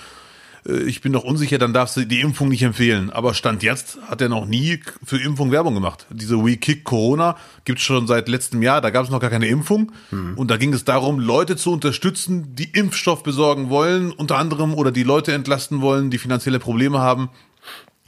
ich 0.64 1.00
bin 1.00 1.12
noch 1.12 1.24
unsicher, 1.24 1.58
dann 1.58 1.72
darfst 1.72 1.96
du 1.96 2.04
die 2.06 2.20
Impfung 2.20 2.48
nicht 2.48 2.62
empfehlen. 2.62 3.10
Aber 3.10 3.34
Stand 3.34 3.62
jetzt 3.62 3.98
hat 4.02 4.20
er 4.20 4.28
noch 4.28 4.46
nie 4.46 4.80
für 5.02 5.18
Impfung 5.18 5.50
Werbung 5.52 5.74
gemacht. 5.74 6.06
Diese 6.10 6.44
We 6.44 6.56
Kick 6.56 6.84
Corona 6.84 7.36
gibt's 7.64 7.82
schon 7.82 8.06
seit 8.06 8.28
letztem 8.28 8.62
Jahr, 8.62 8.80
da 8.80 8.90
gab 8.90 9.04
es 9.04 9.10
noch 9.10 9.20
gar 9.20 9.30
keine 9.30 9.46
Impfung. 9.46 9.92
Und 10.36 10.50
da 10.50 10.56
ging 10.56 10.72
es 10.72 10.84
darum, 10.84 11.18
Leute 11.18 11.56
zu 11.56 11.72
unterstützen, 11.72 12.54
die 12.54 12.70
Impfstoff 12.72 13.22
besorgen 13.22 13.70
wollen, 13.70 14.12
unter 14.12 14.36
anderem, 14.36 14.74
oder 14.74 14.92
die 14.92 15.02
Leute 15.02 15.32
entlasten 15.32 15.80
wollen, 15.80 16.10
die 16.10 16.18
finanzielle 16.18 16.58
Probleme 16.58 16.98
haben. 16.98 17.30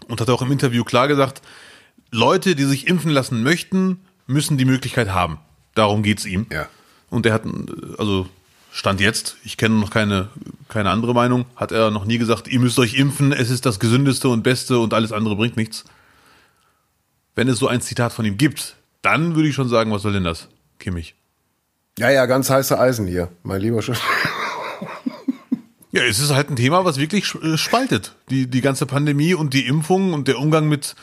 Und 0.08 0.20
hat 0.20 0.28
auch 0.28 0.42
im 0.42 0.52
Interview 0.52 0.84
klar 0.84 1.08
gesagt, 1.08 1.42
Leute, 2.10 2.54
die 2.54 2.64
sich 2.64 2.86
impfen 2.86 3.10
lassen 3.10 3.42
möchten, 3.42 4.00
müssen 4.26 4.58
die 4.58 4.64
Möglichkeit 4.66 5.10
haben. 5.10 5.38
Darum 5.74 6.02
geht's 6.02 6.26
ihm. 6.26 6.46
Ja. 6.52 6.68
Und 7.08 7.24
er 7.24 7.32
hat, 7.32 7.44
also 7.98 8.26
Stand 8.74 9.00
jetzt, 9.00 9.36
ich 9.44 9.58
kenne 9.58 9.74
noch 9.74 9.90
keine, 9.90 10.30
keine 10.68 10.88
andere 10.88 11.12
Meinung, 11.12 11.44
hat 11.56 11.72
er 11.72 11.90
noch 11.90 12.06
nie 12.06 12.16
gesagt, 12.16 12.48
ihr 12.48 12.58
müsst 12.58 12.78
euch 12.78 12.94
impfen, 12.94 13.30
es 13.30 13.50
ist 13.50 13.66
das 13.66 13.78
Gesündeste 13.78 14.30
und 14.30 14.42
Beste 14.42 14.78
und 14.78 14.94
alles 14.94 15.12
andere 15.12 15.36
bringt 15.36 15.58
nichts. 15.58 15.84
Wenn 17.34 17.48
es 17.48 17.58
so 17.58 17.68
ein 17.68 17.82
Zitat 17.82 18.14
von 18.14 18.24
ihm 18.24 18.38
gibt, 18.38 18.76
dann 19.02 19.34
würde 19.34 19.50
ich 19.50 19.54
schon 19.54 19.68
sagen, 19.68 19.92
was 19.92 20.00
soll 20.00 20.14
denn 20.14 20.24
das, 20.24 20.48
Kimmich? 20.78 21.14
Ja, 21.98 22.08
ja, 22.10 22.24
ganz 22.24 22.48
heiße 22.48 22.78
Eisen 22.78 23.06
hier, 23.06 23.28
mein 23.42 23.60
lieber 23.60 23.82
Chef. 23.82 24.00
Ja, 25.94 26.04
es 26.04 26.20
ist 26.20 26.32
halt 26.32 26.48
ein 26.48 26.56
Thema, 26.56 26.86
was 26.86 26.96
wirklich 26.96 27.34
äh, 27.42 27.58
spaltet. 27.58 28.16
Die, 28.30 28.46
die 28.46 28.62
ganze 28.62 28.86
Pandemie 28.86 29.34
und 29.34 29.52
die 29.52 29.66
Impfung 29.66 30.14
und 30.14 30.26
der 30.26 30.38
Umgang 30.38 30.66
mit 30.66 30.96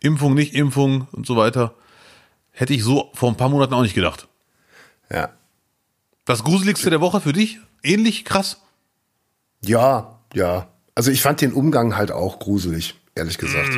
Impfung, 0.00 0.34
Nicht-Impfung 0.34 1.06
und 1.12 1.26
so 1.26 1.36
weiter. 1.36 1.74
Hätte 2.50 2.74
ich 2.74 2.82
so 2.82 3.12
vor 3.14 3.28
ein 3.28 3.36
paar 3.36 3.48
Monaten 3.48 3.72
auch 3.72 3.82
nicht 3.82 3.94
gedacht. 3.94 4.26
Ja. 5.12 5.30
Das 6.24 6.44
Gruseligste 6.44 6.90
der 6.90 7.00
Woche 7.00 7.20
für 7.20 7.32
dich? 7.32 7.58
Ähnlich 7.82 8.24
krass? 8.24 8.58
Ja, 9.64 10.18
ja. 10.34 10.68
Also 10.94 11.10
ich 11.10 11.22
fand 11.22 11.40
den 11.40 11.52
Umgang 11.52 11.96
halt 11.96 12.12
auch 12.12 12.38
gruselig, 12.38 12.94
ehrlich 13.14 13.38
gesagt. 13.38 13.70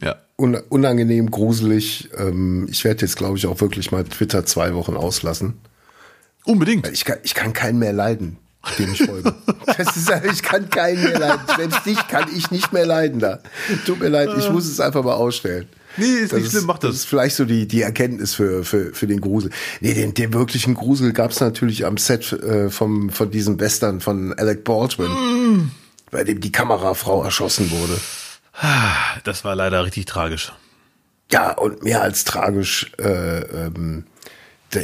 Ja. 0.00 0.16
Un 0.36 0.56
unangenehm, 0.56 1.30
gruselig. 1.30 2.10
Ähm, 2.16 2.66
ich 2.70 2.84
werde 2.84 3.02
jetzt, 3.02 3.16
glaube 3.16 3.38
ich, 3.38 3.46
auch 3.46 3.60
wirklich 3.60 3.92
mal 3.92 4.04
Twitter 4.04 4.44
zwei 4.44 4.74
Wochen 4.74 4.96
auslassen. 4.96 5.54
Unbedingt. 6.44 6.88
Ich 6.88 7.04
kann, 7.04 7.18
ich 7.22 7.34
kann 7.34 7.52
keinen 7.52 7.78
mehr 7.78 7.92
leiden, 7.92 8.38
dem 8.78 8.92
ich 8.92 9.04
folge. 9.04 9.34
das 9.66 9.96
ist, 9.96 10.12
ich 10.32 10.42
kann 10.42 10.68
keinen 10.70 11.02
mehr 11.02 11.18
leiden. 11.18 11.40
Selbst 11.56 11.86
dich 11.86 12.08
kann 12.08 12.28
ich 12.36 12.50
nicht 12.50 12.72
mehr 12.72 12.86
leiden 12.86 13.20
da. 13.20 13.40
Tut 13.86 14.00
mir 14.00 14.08
leid, 14.08 14.30
ich 14.36 14.50
muss 14.50 14.66
es 14.66 14.80
einfach 14.80 15.02
mal 15.02 15.14
ausstellen. 15.14 15.68
Nee, 15.96 16.04
ist 16.06 16.32
nicht 16.32 16.50
schlimm, 16.50 16.66
mach 16.66 16.78
das. 16.78 16.90
Das 16.90 16.96
ist 17.00 17.04
vielleicht 17.04 17.36
so 17.36 17.44
die, 17.44 17.66
die 17.68 17.82
Erkenntnis 17.82 18.34
für, 18.34 18.64
für, 18.64 18.92
für 18.92 19.06
den 19.06 19.20
Grusel. 19.20 19.50
Nee, 19.80 19.94
den, 19.94 20.14
den 20.14 20.32
wirklichen 20.32 20.74
Grusel 20.74 21.12
gab 21.12 21.30
es 21.30 21.40
natürlich 21.40 21.86
am 21.86 21.96
Set 21.96 22.32
äh, 22.32 22.70
vom, 22.70 23.10
von 23.10 23.30
diesem 23.30 23.60
Western 23.60 24.00
von 24.00 24.32
Alec 24.34 24.64
Baldwin, 24.64 25.10
Mm. 25.10 25.70
bei 26.10 26.24
dem 26.24 26.40
die 26.40 26.52
Kamerafrau 26.52 27.22
erschossen 27.22 27.70
wurde. 27.70 27.98
Das 29.24 29.44
war 29.44 29.54
leider 29.56 29.84
richtig 29.84 30.06
tragisch. 30.06 30.52
Ja, 31.32 31.52
und 31.52 31.82
mehr 31.82 32.02
als 32.02 32.24
tragisch, 32.24 32.92
äh, 32.98 33.40
ähm, 33.66 34.04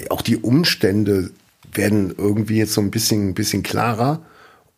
auch 0.08 0.22
die 0.22 0.36
Umstände 0.36 1.30
werden 1.72 2.14
irgendwie 2.16 2.56
jetzt 2.58 2.74
so 2.74 2.80
ein 2.80 2.90
bisschen, 2.90 3.34
bisschen 3.34 3.62
klarer. 3.62 4.22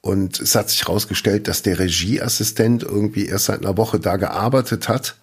Und 0.01 0.41
es 0.41 0.55
hat 0.55 0.69
sich 0.69 0.83
herausgestellt, 0.83 1.47
dass 1.49 1.63
der 1.63 1.79
Regieassistent 1.79 2.83
irgendwie 2.83 3.27
erst 3.27 3.47
seit 3.47 3.61
einer 3.61 3.77
Woche 3.77 4.01
da 4.01 4.17
gearbeitet 4.17 4.89
hat 4.89 5.17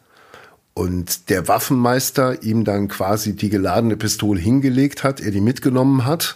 und 0.73 1.29
der 1.29 1.47
Waffenmeister 1.47 2.43
ihm 2.43 2.63
dann 2.63 2.87
quasi 2.87 3.35
die 3.35 3.49
geladene 3.49 3.97
Pistole 3.97 4.39
hingelegt 4.39 5.03
hat, 5.03 5.19
er 5.19 5.31
die 5.31 5.41
mitgenommen 5.41 6.05
hat. 6.05 6.35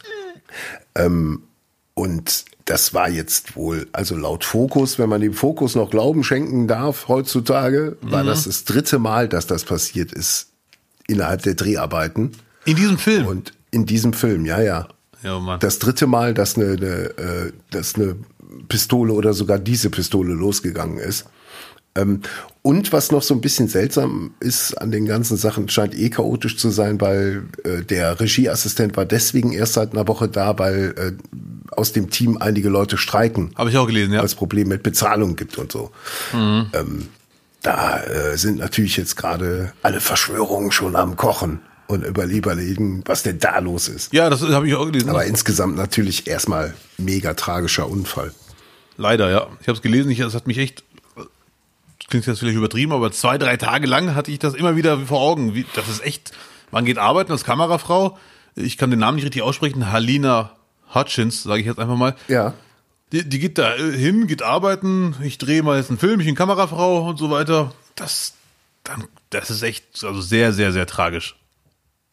Ähm, 0.95 1.43
und 1.93 2.45
das 2.65 2.93
war 2.93 3.09
jetzt 3.09 3.55
wohl, 3.55 3.87
also 3.91 4.15
laut 4.15 4.43
Fokus, 4.43 4.97
wenn 4.97 5.09
man 5.09 5.21
dem 5.21 5.33
Fokus 5.33 5.75
noch 5.75 5.89
Glauben 5.89 6.23
schenken 6.23 6.67
darf 6.67 7.07
heutzutage, 7.07 7.97
war 8.01 8.23
das 8.23 8.45
das 8.45 8.63
dritte 8.63 8.99
Mal, 8.99 9.27
dass 9.27 9.47
das 9.47 9.65
passiert 9.65 10.11
ist 10.11 10.49
innerhalb 11.07 11.43
der 11.43 11.55
Dreharbeiten. 11.55 12.31
In 12.65 12.75
diesem 12.75 12.97
Film. 12.97 13.27
Und 13.27 13.53
in 13.71 13.85
diesem 13.85 14.13
Film, 14.13 14.45
ja, 14.45 14.61
ja. 14.61 14.87
ja, 15.23 15.39
Mann. 15.39 15.59
Das 15.59 15.79
dritte 15.79 16.07
Mal, 16.07 16.33
dass 16.33 16.55
eine, 16.55 16.73
eine, 16.73 16.87
äh, 17.17 17.51
dass 17.71 17.95
eine 17.95 18.15
Pistole 18.69 19.13
oder 19.13 19.33
sogar 19.33 19.59
diese 19.59 19.89
Pistole 19.89 20.33
losgegangen 20.33 20.97
ist. 20.97 21.25
Und 22.63 22.93
was 22.93 23.11
noch 23.11 23.21
so 23.21 23.33
ein 23.33 23.41
bisschen 23.41 23.67
seltsam 23.67 24.35
ist 24.39 24.73
an 24.75 24.89
den 24.89 25.05
ganzen 25.05 25.35
Sachen, 25.35 25.67
scheint 25.67 25.93
eh 25.93 26.09
chaotisch 26.09 26.57
zu 26.57 26.69
sein, 26.69 26.99
weil 27.01 27.43
äh, 27.65 27.83
der 27.83 28.19
Regieassistent 28.21 28.95
war 28.95 29.05
deswegen 29.05 29.51
erst 29.51 29.73
seit 29.73 29.91
einer 29.91 30.07
Woche 30.07 30.29
da, 30.29 30.57
weil 30.57 30.95
äh, 30.97 31.11
aus 31.75 31.91
dem 31.91 32.09
Team 32.09 32.37
einige 32.37 32.69
Leute 32.69 32.97
streiken. 32.97 33.51
Habe 33.55 33.69
ich 33.69 33.77
auch 33.77 33.85
gelesen, 33.85 34.13
ja. 34.13 34.19
Weil 34.19 34.25
es 34.25 34.35
Probleme 34.35 34.69
mit 34.69 34.83
Bezahlung 34.83 35.35
gibt 35.35 35.57
und 35.57 35.73
so. 35.73 35.91
Mhm. 36.31 36.67
Ähm, 36.71 37.09
da 37.63 38.01
äh, 38.01 38.37
sind 38.37 38.59
natürlich 38.59 38.95
jetzt 38.95 39.17
gerade 39.17 39.73
alle 39.81 39.99
Verschwörungen 39.99 40.71
schon 40.71 40.95
am 40.95 41.17
Kochen 41.17 41.59
und 41.87 42.05
überlegen, 42.05 43.03
was 43.05 43.23
denn 43.23 43.39
da 43.39 43.59
los 43.59 43.89
ist. 43.89 44.13
Ja, 44.13 44.29
das 44.29 44.41
habe 44.41 44.67
ich 44.67 44.75
auch 44.75 44.85
gelesen. 44.85 45.09
Aber 45.09 45.25
insgesamt 45.25 45.75
natürlich 45.75 46.27
erstmal 46.27 46.73
mega 46.97 47.33
tragischer 47.33 47.89
Unfall. 47.89 48.31
Leider, 48.95 49.29
ja. 49.29 49.47
Ich 49.59 49.67
habe 49.67 49.75
es 49.75 49.81
gelesen, 49.81 50.11
ich, 50.11 50.19
das 50.19 50.33
hat 50.33 50.47
mich 50.47 50.59
echt, 50.59 50.83
klingt 52.07 52.25
jetzt 52.25 52.39
vielleicht 52.39 52.57
übertrieben, 52.57 52.91
aber 52.91 53.11
zwei, 53.11 53.37
drei 53.37 53.57
Tage 53.57 53.87
lang 53.87 54.15
hatte 54.15 54.31
ich 54.31 54.39
das 54.39 54.53
immer 54.53 54.75
wieder 54.75 54.99
vor 54.99 55.21
Augen. 55.21 55.55
Wie, 55.55 55.65
das 55.75 55.87
ist 55.89 56.03
echt, 56.03 56.31
man 56.71 56.85
geht 56.85 56.97
arbeiten 56.97 57.31
als 57.31 57.43
Kamerafrau. 57.43 58.17
Ich 58.55 58.77
kann 58.77 58.89
den 58.89 58.99
Namen 58.99 59.15
nicht 59.15 59.25
richtig 59.25 59.41
aussprechen. 59.41 59.91
Halina 59.91 60.51
Hutchins, 60.93 61.43
sage 61.43 61.61
ich 61.61 61.65
jetzt 61.65 61.79
einfach 61.79 61.97
mal. 61.97 62.15
Ja. 62.27 62.53
Die, 63.11 63.27
die 63.27 63.39
geht 63.39 63.57
da 63.57 63.73
hin, 63.75 64.27
geht 64.27 64.41
arbeiten. 64.41 65.15
Ich 65.21 65.37
drehe 65.37 65.63
mal 65.63 65.77
jetzt 65.77 65.89
einen 65.89 65.99
Film, 65.99 66.19
ich 66.19 66.25
bin 66.25 66.35
Kamerafrau 66.35 67.07
und 67.07 67.17
so 67.17 67.29
weiter. 67.29 67.73
Das, 67.95 68.33
dann, 68.83 69.05
das 69.29 69.49
ist 69.49 69.61
echt, 69.61 70.03
also 70.03 70.21
sehr, 70.21 70.51
sehr, 70.53 70.71
sehr 70.71 70.87
tragisch. 70.87 71.35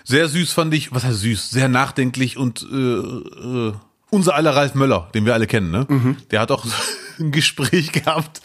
Sehr 0.04 0.28
süß 0.28 0.52
fand 0.52 0.74
ich, 0.74 0.92
was 0.92 1.04
heißt 1.04 1.20
süß? 1.20 1.50
Sehr 1.50 1.68
nachdenklich 1.68 2.36
und 2.36 2.66
äh, 2.70 2.76
äh, 2.76 3.72
unser 4.10 4.34
aller 4.34 4.54
Ralf 4.54 4.74
Möller, 4.74 5.08
den 5.14 5.24
wir 5.24 5.34
alle 5.34 5.46
kennen, 5.46 5.70
ne? 5.70 5.86
Der 6.30 6.40
hat 6.40 6.50
auch 6.50 6.64
ein 7.18 7.32
Gespräch 7.32 7.92
gehabt. 7.92 8.40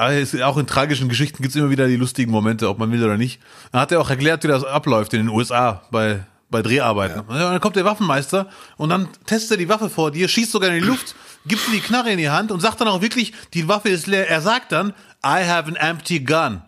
Also 0.00 0.42
auch 0.44 0.56
in 0.56 0.66
tragischen 0.66 1.10
Geschichten 1.10 1.42
gibt's 1.42 1.56
immer 1.56 1.68
wieder 1.68 1.86
die 1.86 1.96
lustigen 1.96 2.30
Momente, 2.30 2.70
ob 2.70 2.78
man 2.78 2.90
will 2.90 3.04
oder 3.04 3.18
nicht. 3.18 3.38
Da 3.70 3.80
hat 3.80 3.92
er 3.92 4.00
auch 4.00 4.08
erklärt, 4.08 4.42
wie 4.44 4.48
das 4.48 4.64
abläuft 4.64 5.12
in 5.12 5.20
den 5.20 5.28
USA 5.28 5.82
bei, 5.90 6.24
bei 6.48 6.62
Dreharbeiten. 6.62 7.20
Und 7.20 7.36
dann 7.36 7.60
kommt 7.60 7.76
der 7.76 7.84
Waffenmeister 7.84 8.48
und 8.78 8.88
dann 8.88 9.08
testet 9.26 9.50
er 9.50 9.56
die 9.58 9.68
Waffe 9.68 9.90
vor 9.90 10.10
dir, 10.10 10.26
schießt 10.26 10.52
sogar 10.52 10.70
in 10.70 10.80
die 10.80 10.88
Luft, 10.88 11.14
gibt 11.44 11.68
ihm 11.68 11.74
die 11.74 11.80
Knarre 11.80 12.10
in 12.10 12.16
die 12.16 12.30
Hand 12.30 12.50
und 12.50 12.60
sagt 12.60 12.80
dann 12.80 12.88
auch 12.88 13.02
wirklich, 13.02 13.34
die 13.52 13.68
Waffe 13.68 13.90
ist 13.90 14.06
leer. 14.06 14.26
Er 14.26 14.40
sagt 14.40 14.72
dann, 14.72 14.94
I 15.22 15.44
have 15.46 15.68
an 15.68 15.76
empty 15.76 16.20
gun. 16.20 16.62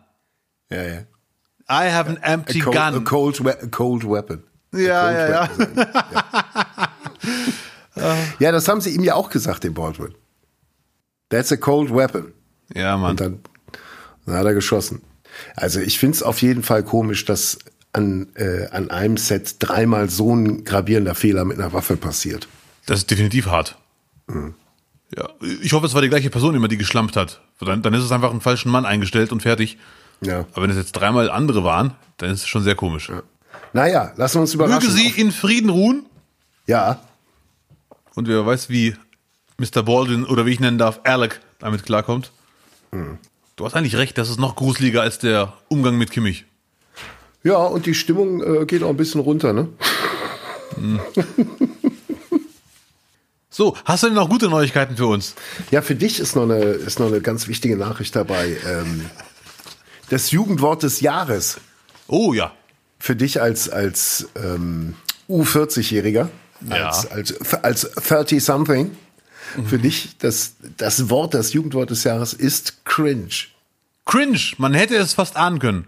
Ja, 0.70 0.82
ja. 0.82 0.98
I 1.70 1.90
have 1.90 2.10
an 2.10 2.18
empty 2.18 2.60
a 2.60 2.64
cold, 2.64 2.76
gun. 2.76 2.94
A 2.94 3.00
cold, 3.00 3.46
a 3.46 3.66
cold 3.68 4.04
weapon. 4.04 4.42
Ja, 4.74 5.04
cold 5.04 5.16
ja, 5.16 5.28
ja. 5.30 5.58
weapon. 5.58 5.86
ja. 7.96 8.16
ja, 8.40 8.52
das 8.52 8.68
haben 8.68 8.82
sie 8.82 8.90
ihm 8.90 9.04
ja 9.04 9.14
auch 9.14 9.30
gesagt, 9.30 9.64
dem 9.64 9.72
Baldwin. 9.72 10.14
That's 11.30 11.50
a 11.50 11.56
cold 11.56 11.90
weapon. 11.94 12.34
Ja, 12.74 12.96
Mann. 12.96 13.12
Und 13.12 13.20
dann, 13.20 13.40
dann 14.26 14.36
hat 14.36 14.46
er 14.46 14.54
geschossen. 14.54 15.02
Also 15.56 15.80
ich 15.80 15.98
finde 15.98 16.16
es 16.16 16.22
auf 16.22 16.42
jeden 16.42 16.62
Fall 16.62 16.82
komisch, 16.82 17.24
dass 17.24 17.58
an, 17.92 18.28
äh, 18.34 18.68
an 18.70 18.90
einem 18.90 19.16
Set 19.16 19.56
dreimal 19.58 20.08
so 20.08 20.34
ein 20.34 20.64
gravierender 20.64 21.14
Fehler 21.14 21.44
mit 21.44 21.58
einer 21.58 21.72
Waffe 21.72 21.96
passiert. 21.96 22.48
Das 22.86 22.98
ist 23.00 23.10
definitiv 23.10 23.46
hart. 23.46 23.76
Ja, 25.16 25.28
ich 25.60 25.72
hoffe, 25.72 25.86
es 25.86 25.94
war 25.94 26.00
die 26.02 26.08
gleiche 26.08 26.30
Person, 26.30 26.52
die 26.52 26.56
immer 26.56 26.68
die 26.68 26.78
geschlampt 26.78 27.16
hat. 27.16 27.40
Dann, 27.60 27.82
dann 27.82 27.94
ist 27.94 28.02
es 28.02 28.12
einfach 28.12 28.30
einen 28.30 28.40
falschen 28.40 28.70
Mann 28.70 28.86
eingestellt 28.86 29.30
und 29.30 29.42
fertig. 29.42 29.78
Ja. 30.20 30.46
Aber 30.52 30.62
wenn 30.62 30.70
es 30.70 30.76
jetzt 30.76 30.92
dreimal 30.92 31.30
andere 31.30 31.64
waren, 31.64 31.94
dann 32.16 32.30
ist 32.30 32.42
es 32.42 32.48
schon 32.48 32.62
sehr 32.62 32.74
komisch. 32.74 33.10
Naja, 33.72 34.12
lassen 34.16 34.36
wir 34.36 34.40
uns 34.42 34.54
Möge 34.54 34.70
überraschen. 34.70 34.90
sie 34.90 35.08
in 35.20 35.32
Frieden 35.32 35.70
ruhen. 35.70 36.06
ja, 36.66 37.00
Und 38.14 38.28
wer 38.28 38.44
weiß, 38.46 38.70
wie 38.70 38.96
Mr. 39.58 39.82
Baldwin 39.82 40.24
oder 40.24 40.46
wie 40.46 40.52
ich 40.52 40.60
nennen 40.60 40.78
darf, 40.78 41.00
Alec 41.04 41.40
damit 41.58 41.84
klarkommt. 41.84 42.32
Du 43.56 43.64
hast 43.64 43.74
eigentlich 43.74 43.96
recht, 43.96 44.18
das 44.18 44.28
ist 44.28 44.38
noch 44.38 44.54
gruseliger 44.56 45.02
als 45.02 45.18
der 45.18 45.52
Umgang 45.68 45.96
mit 45.96 46.10
Kimmich. 46.10 46.44
ja, 47.42 47.56
und 47.56 47.86
die 47.86 47.94
Stimmung 47.94 48.42
äh, 48.42 48.64
geht 48.66 48.82
auch 48.82 48.90
ein 48.90 48.96
bisschen 48.96 49.20
runter, 49.20 49.52
ne? 49.52 49.68
So, 53.54 53.76
hast 53.84 54.02
du 54.02 54.06
denn 54.06 54.14
noch 54.16 54.30
gute 54.30 54.48
Neuigkeiten 54.48 54.96
für 54.96 55.06
uns? 55.08 55.34
Ja, 55.70 55.82
für 55.82 55.94
dich 55.94 56.18
ist 56.20 56.34
noch 56.36 56.44
eine, 56.44 56.56
ist 56.60 56.98
noch 56.98 57.08
eine 57.08 57.20
ganz 57.20 57.48
wichtige 57.48 57.76
Nachricht 57.76 58.16
dabei. 58.16 58.56
Ähm, 58.66 59.04
das 60.08 60.30
Jugendwort 60.30 60.82
des 60.82 61.02
Jahres. 61.02 61.60
Oh 62.06 62.32
ja. 62.32 62.52
Für 62.98 63.14
dich 63.14 63.42
als, 63.42 63.68
als 63.68 64.26
ähm, 64.42 64.94
U40-Jähriger, 65.28 66.28
Ja. 66.70 66.86
als, 66.88 67.10
als, 67.10 67.52
als 67.62 67.94
30-something, 67.94 68.92
für 69.66 69.78
dich 69.78 70.16
das, 70.18 70.54
das 70.76 71.10
Wort, 71.10 71.34
das 71.34 71.52
Jugendwort 71.52 71.90
des 71.90 72.04
Jahres 72.04 72.32
ist 72.32 72.84
cringe. 72.84 73.46
Cringe, 74.04 74.40
man 74.58 74.74
hätte 74.74 74.96
es 74.96 75.14
fast 75.14 75.36
ahnen 75.36 75.58
können. 75.58 75.86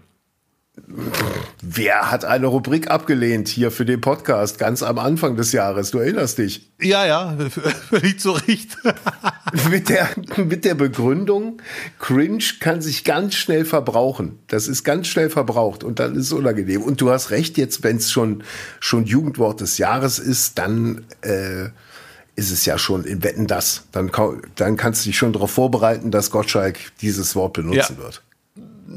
Wer 1.61 2.11
hat 2.11 2.25
eine 2.25 2.47
Rubrik 2.47 2.91
abgelehnt 2.91 3.47
hier 3.47 3.71
für 3.71 3.85
den 3.85 4.01
Podcast 4.01 4.59
ganz 4.59 4.83
am 4.83 4.99
Anfang 4.99 5.37
des 5.37 5.53
Jahres? 5.53 5.91
Du 5.91 5.99
erinnerst 5.99 6.37
dich. 6.37 6.69
Ja, 6.81 7.05
ja, 7.05 7.37
völlig 7.89 8.19
zu 8.19 8.31
Recht. 8.31 8.77
mit, 9.69 9.87
der, 9.87 10.09
mit 10.37 10.65
der 10.65 10.75
Begründung, 10.75 11.61
cringe 11.97 12.43
kann 12.59 12.81
sich 12.81 13.05
ganz 13.05 13.35
schnell 13.35 13.63
verbrauchen. 13.63 14.39
Das 14.47 14.67
ist 14.67 14.83
ganz 14.83 15.07
schnell 15.07 15.29
verbraucht 15.29 15.83
und 15.83 15.99
dann 15.99 16.15
ist 16.15 16.25
es 16.25 16.33
unangenehm. 16.33 16.81
Und 16.81 16.99
du 16.99 17.09
hast 17.09 17.31
recht, 17.31 17.57
jetzt, 17.57 17.83
wenn 17.83 17.97
es 17.97 18.11
schon, 18.11 18.43
schon 18.81 19.05
Jugendwort 19.05 19.61
des 19.61 19.77
Jahres 19.77 20.19
ist, 20.19 20.57
dann 20.57 21.05
äh, 21.21 21.69
ist 22.35 22.51
es 22.51 22.65
ja 22.65 22.77
schon 22.77 23.03
in 23.05 23.23
Wetten 23.23 23.47
das. 23.47 23.85
Dann, 23.91 24.11
dann 24.55 24.77
kannst 24.77 25.05
du 25.05 25.09
dich 25.09 25.17
schon 25.17 25.33
darauf 25.33 25.51
vorbereiten, 25.51 26.11
dass 26.11 26.31
Gottschalk 26.31 26.77
dieses 27.01 27.35
Wort 27.35 27.53
benutzen 27.53 27.95
Ja. 27.97 28.03
wird. 28.03 28.21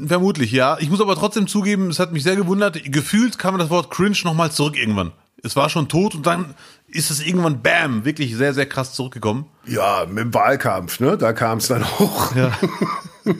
Vermutlich, 0.07 0.51
ja. 0.51 0.77
Ich 0.79 0.89
muss 0.89 1.01
aber 1.01 1.15
trotzdem 1.15 1.47
zugeben, 1.47 1.89
es 1.89 1.99
hat 1.99 2.11
mich 2.13 2.23
sehr 2.23 2.35
gewundert. 2.35 2.79
Gefühlt 2.85 3.37
kam 3.39 3.57
das 3.57 3.69
Wort 3.69 3.89
cringe 3.91 4.17
nochmal 4.23 4.51
zurück 4.51 4.77
irgendwann. 4.77 5.11
Es 5.41 5.55
war 5.55 5.69
schon 5.69 5.87
tot 5.87 6.15
und 6.15 6.25
dann 6.25 6.53
ist 6.87 7.11
es 7.11 7.25
irgendwann, 7.25 7.61
bam, 7.61 8.03
wirklich 8.05 8.35
sehr, 8.35 8.53
sehr 8.53 8.65
krass 8.65 8.93
zurückgekommen. 8.93 9.45
Ja, 9.65 10.05
mit 10.07 10.17
dem 10.19 10.33
Wahlkampf, 10.33 10.99
ne? 10.99 11.17
Da 11.17 11.33
kam 11.33 11.59
es 11.59 11.67
dann 11.67 11.83
hoch. 11.99 12.35
Ja. 12.35 12.51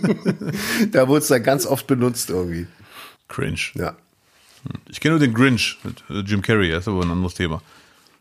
da 0.92 1.08
wurde 1.08 1.20
es 1.22 1.28
dann 1.28 1.44
ganz 1.44 1.66
oft 1.66 1.88
benutzt 1.88 2.30
irgendwie. 2.30 2.68
Cringe. 3.28 3.60
Ja. 3.76 3.96
Ich 4.90 5.00
kenne 5.00 5.14
nur 5.14 5.20
den 5.20 5.34
Grinch 5.34 5.78
mit 5.84 6.04
Jim 6.28 6.42
Carrey, 6.42 6.70
das 6.72 6.84
ist 6.84 6.88
aber 6.88 7.04
ein 7.04 7.12
anderes 7.12 7.34
Thema. 7.34 7.62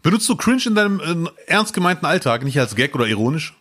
Benutzt 0.08 0.26
du 0.26 0.36
Cringe 0.36 0.62
in 0.64 0.74
deinem 0.74 1.26
äh, 1.26 1.30
ernst 1.48 1.74
gemeinten 1.74 2.06
Alltag, 2.06 2.42
nicht 2.42 2.58
als 2.58 2.74
Gag 2.74 2.94
oder 2.94 3.06
ironisch? 3.06 3.52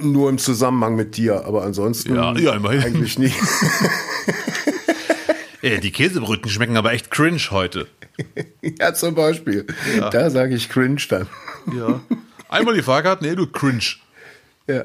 Nur 0.00 0.30
im 0.30 0.38
Zusammenhang 0.38 0.94
mit 0.94 1.16
dir, 1.16 1.44
aber 1.44 1.64
ansonsten 1.64 2.14
Ja, 2.14 2.38
ja, 2.38 2.54
immerhin. 2.54 2.84
eigentlich 2.84 3.18
nie. 3.18 3.32
Äh, 5.60 5.80
die 5.80 5.90
Käsebrötchen 5.92 6.50
schmecken 6.50 6.76
aber 6.76 6.92
echt 6.92 7.10
cringe 7.10 7.40
heute. 7.50 7.88
ja, 8.78 8.92
zum 8.92 9.14
Beispiel. 9.14 9.66
Da 10.12 10.28
sage 10.28 10.54
ich 10.54 10.68
cringe 10.68 11.00
dann. 11.08 11.26
Ja. 11.74 12.00
Einmal 12.50 12.74
die 12.74 12.82
Fahrkarte, 12.82 13.24
nee, 13.24 13.34
du 13.34 13.46
cringe. 13.46 13.96
Ja. 14.68 14.84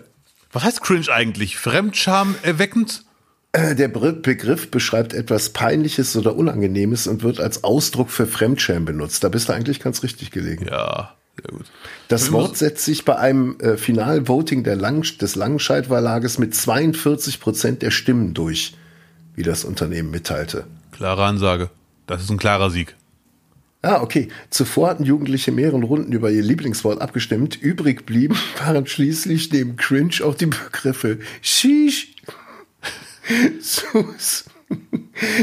Was 0.53 0.63
heißt 0.63 0.81
cringe 0.81 1.09
eigentlich? 1.09 1.57
Fremdscham 1.57 2.33
erweckend? 2.43 3.03
Äh, 3.51 3.75
Der 3.75 3.87
Begriff 3.87 4.69
beschreibt 4.69 5.13
etwas 5.13 5.49
Peinliches 5.49 6.15
oder 6.15 6.35
Unangenehmes 6.35 7.07
und 7.07 7.23
wird 7.23 7.39
als 7.39 7.63
Ausdruck 7.63 8.09
für 8.09 8.27
Fremdschämen 8.27 8.85
benutzt. 8.85 9.23
Da 9.23 9.29
bist 9.29 9.49
du 9.49 9.53
eigentlich 9.53 9.79
ganz 9.79 10.03
richtig 10.03 10.31
gelegen. 10.31 10.67
Ja, 10.69 11.15
sehr 11.35 11.57
gut. 11.57 11.65
Das 12.09 12.25
Ich 12.25 12.31
Wort 12.31 12.57
setzt 12.57 12.85
sich 12.85 13.05
bei 13.05 13.17
einem 13.17 13.59
äh, 13.59 13.77
Finalvoting 13.77 14.63
Lang 14.63 15.01
des 15.17 15.35
Langenscheid-Verlages 15.35 16.37
mit 16.37 16.53
42 16.53 17.39
Prozent 17.39 17.81
der 17.81 17.91
Stimmen 17.91 18.33
durch, 18.33 18.75
wie 19.35 19.43
das 19.43 19.63
Unternehmen 19.63 20.11
mitteilte. 20.11 20.65
Klare 20.91 21.23
Ansage. 21.25 21.69
Das 22.05 22.21
ist 22.21 22.29
ein 22.29 22.37
klarer 22.37 22.69
Sieg. 22.69 22.95
Ah, 23.81 24.01
okay. 24.01 24.27
Zuvor 24.49 24.89
hatten 24.89 25.05
Jugendliche 25.05 25.53
mehreren 25.53 25.83
Runden 25.83 26.11
über 26.11 26.29
ihr 26.29 26.41
Lieblingswort 26.41 27.01
abgestimmt. 27.01 27.55
Übrig 27.55 28.05
blieben 28.05 28.35
waren 28.63 28.85
schließlich 28.85 29.51
neben 29.53 29.77
Cringe 29.77 30.15
auch 30.25 30.35
die 30.35 30.47
Begriffe 30.47 31.19
Sheesh, 31.41 32.08
Sus. 33.61 34.45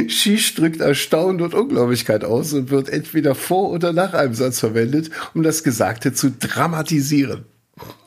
Shish 0.09 0.55
drückt 0.55 0.81
Erstaunen 0.81 1.43
und 1.43 1.55
Unglaublichkeit 1.55 2.25
aus 2.25 2.53
und 2.53 2.71
wird 2.71 2.89
entweder 2.89 3.35
vor 3.35 3.71
oder 3.71 3.93
nach 3.93 4.15
einem 4.15 4.35
Satz 4.35 4.61
verwendet, 4.61 5.11
um 5.35 5.43
das 5.43 5.63
Gesagte 5.63 6.13
zu 6.13 6.31
dramatisieren. 6.31 7.45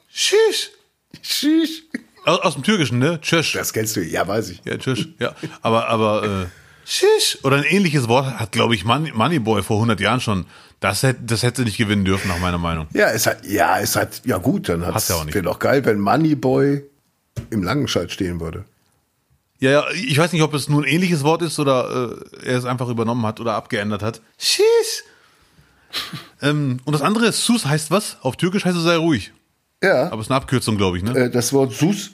Shish. 0.09 0.71
Shish. 1.21 1.83
Aus, 2.25 2.39
aus 2.39 2.53
dem 2.55 2.63
Türkischen, 2.63 2.99
ne? 2.99 3.19
Tschüss. 3.21 3.51
Das 3.53 3.73
kennst 3.73 3.95
du, 3.95 4.01
ja, 4.01 4.27
weiß 4.27 4.49
ich. 4.49 4.61
Ja, 4.65 4.77
tschüss. 4.77 5.07
Ja, 5.19 5.35
aber, 5.61 5.87
aber, 5.87 6.23
äh, 6.23 6.45
Shish. 6.85 7.37
Oder 7.43 7.57
ein 7.57 7.63
ähnliches 7.65 8.07
Wort 8.07 8.39
hat, 8.39 8.51
glaube 8.51 8.73
ich, 8.73 8.83
Money, 8.83 9.11
Moneyboy 9.11 9.61
vor 9.61 9.77
100 9.77 9.99
Jahren 9.99 10.21
schon. 10.21 10.45
Das 10.79 11.03
hätte, 11.03 11.21
das 11.23 11.43
hätte 11.43 11.61
sie 11.61 11.65
nicht 11.65 11.77
gewinnen 11.77 12.03
dürfen, 12.03 12.29
nach 12.29 12.39
meiner 12.39 12.57
Meinung. 12.57 12.87
Ja, 12.93 13.11
es 13.11 13.27
hat, 13.27 13.45
ja, 13.45 13.79
es 13.79 13.95
hat, 13.95 14.21
ja 14.25 14.37
gut, 14.37 14.69
dann 14.69 14.83
auch 14.83 15.25
nicht. 15.25 15.35
wäre 15.35 15.43
doch 15.43 15.59
geil, 15.59 15.85
wenn 15.85 15.99
Moneyboy 15.99 16.81
im 17.51 17.63
Langenscheid 17.63 18.11
stehen 18.11 18.39
würde. 18.39 18.65
Ja, 19.59 19.71
ja, 19.71 19.85
ich 19.91 20.17
weiß 20.17 20.31
nicht, 20.31 20.41
ob 20.41 20.53
es 20.53 20.69
nur 20.69 20.83
ein 20.83 20.87
ähnliches 20.87 21.23
Wort 21.23 21.41
ist 21.41 21.59
oder 21.59 22.21
äh, 22.43 22.47
er 22.47 22.57
es 22.57 22.65
einfach 22.65 22.87
übernommen 22.87 23.25
hat 23.25 23.41
oder 23.41 23.55
abgeändert 23.55 24.01
hat. 24.01 24.21
Shish. 24.37 25.03
ähm, 26.41 26.79
und 26.85 26.93
das 26.93 27.01
andere 27.01 27.27
ist, 27.27 27.43
Sus 27.45 27.65
heißt 27.65 27.91
was? 27.91 28.17
Auf 28.21 28.37
Türkisch 28.37 28.63
heißt 28.63 28.77
es 28.77 28.83
sei 28.83 28.95
ruhig. 28.95 29.33
Ja. 29.83 30.07
Aber 30.07 30.21
es 30.21 30.27
ist 30.27 30.31
eine 30.31 30.37
Abkürzung, 30.37 30.77
glaube 30.77 30.97
ich, 30.97 31.03
ne? 31.03 31.13
Äh, 31.13 31.29
das 31.29 31.51
Wort 31.51 31.73
Sus. 31.73 32.11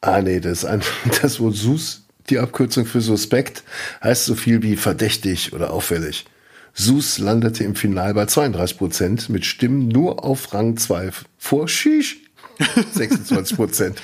Ah, 0.00 0.20
nee, 0.22 0.38
das, 0.38 0.58
ist 0.58 0.64
ein, 0.66 0.82
das 1.22 1.40
Wort 1.40 1.56
Sus, 1.56 2.04
die 2.30 2.38
Abkürzung 2.38 2.86
für 2.86 3.00
suspekt, 3.00 3.64
heißt 4.04 4.26
so 4.26 4.36
viel 4.36 4.62
wie 4.62 4.76
verdächtig 4.76 5.52
oder 5.52 5.72
auffällig. 5.72 6.26
Sus 6.74 7.18
landete 7.18 7.64
im 7.64 7.74
Final 7.74 8.14
bei 8.14 8.26
32 8.26 8.78
Prozent 8.78 9.28
mit 9.30 9.46
Stimmen 9.46 9.88
nur 9.88 10.24
auf 10.24 10.52
Rang 10.52 10.76
2 10.76 11.10
vor 11.38 11.66
Shish. 11.66 12.18
26 12.92 13.56
Prozent. 13.56 14.02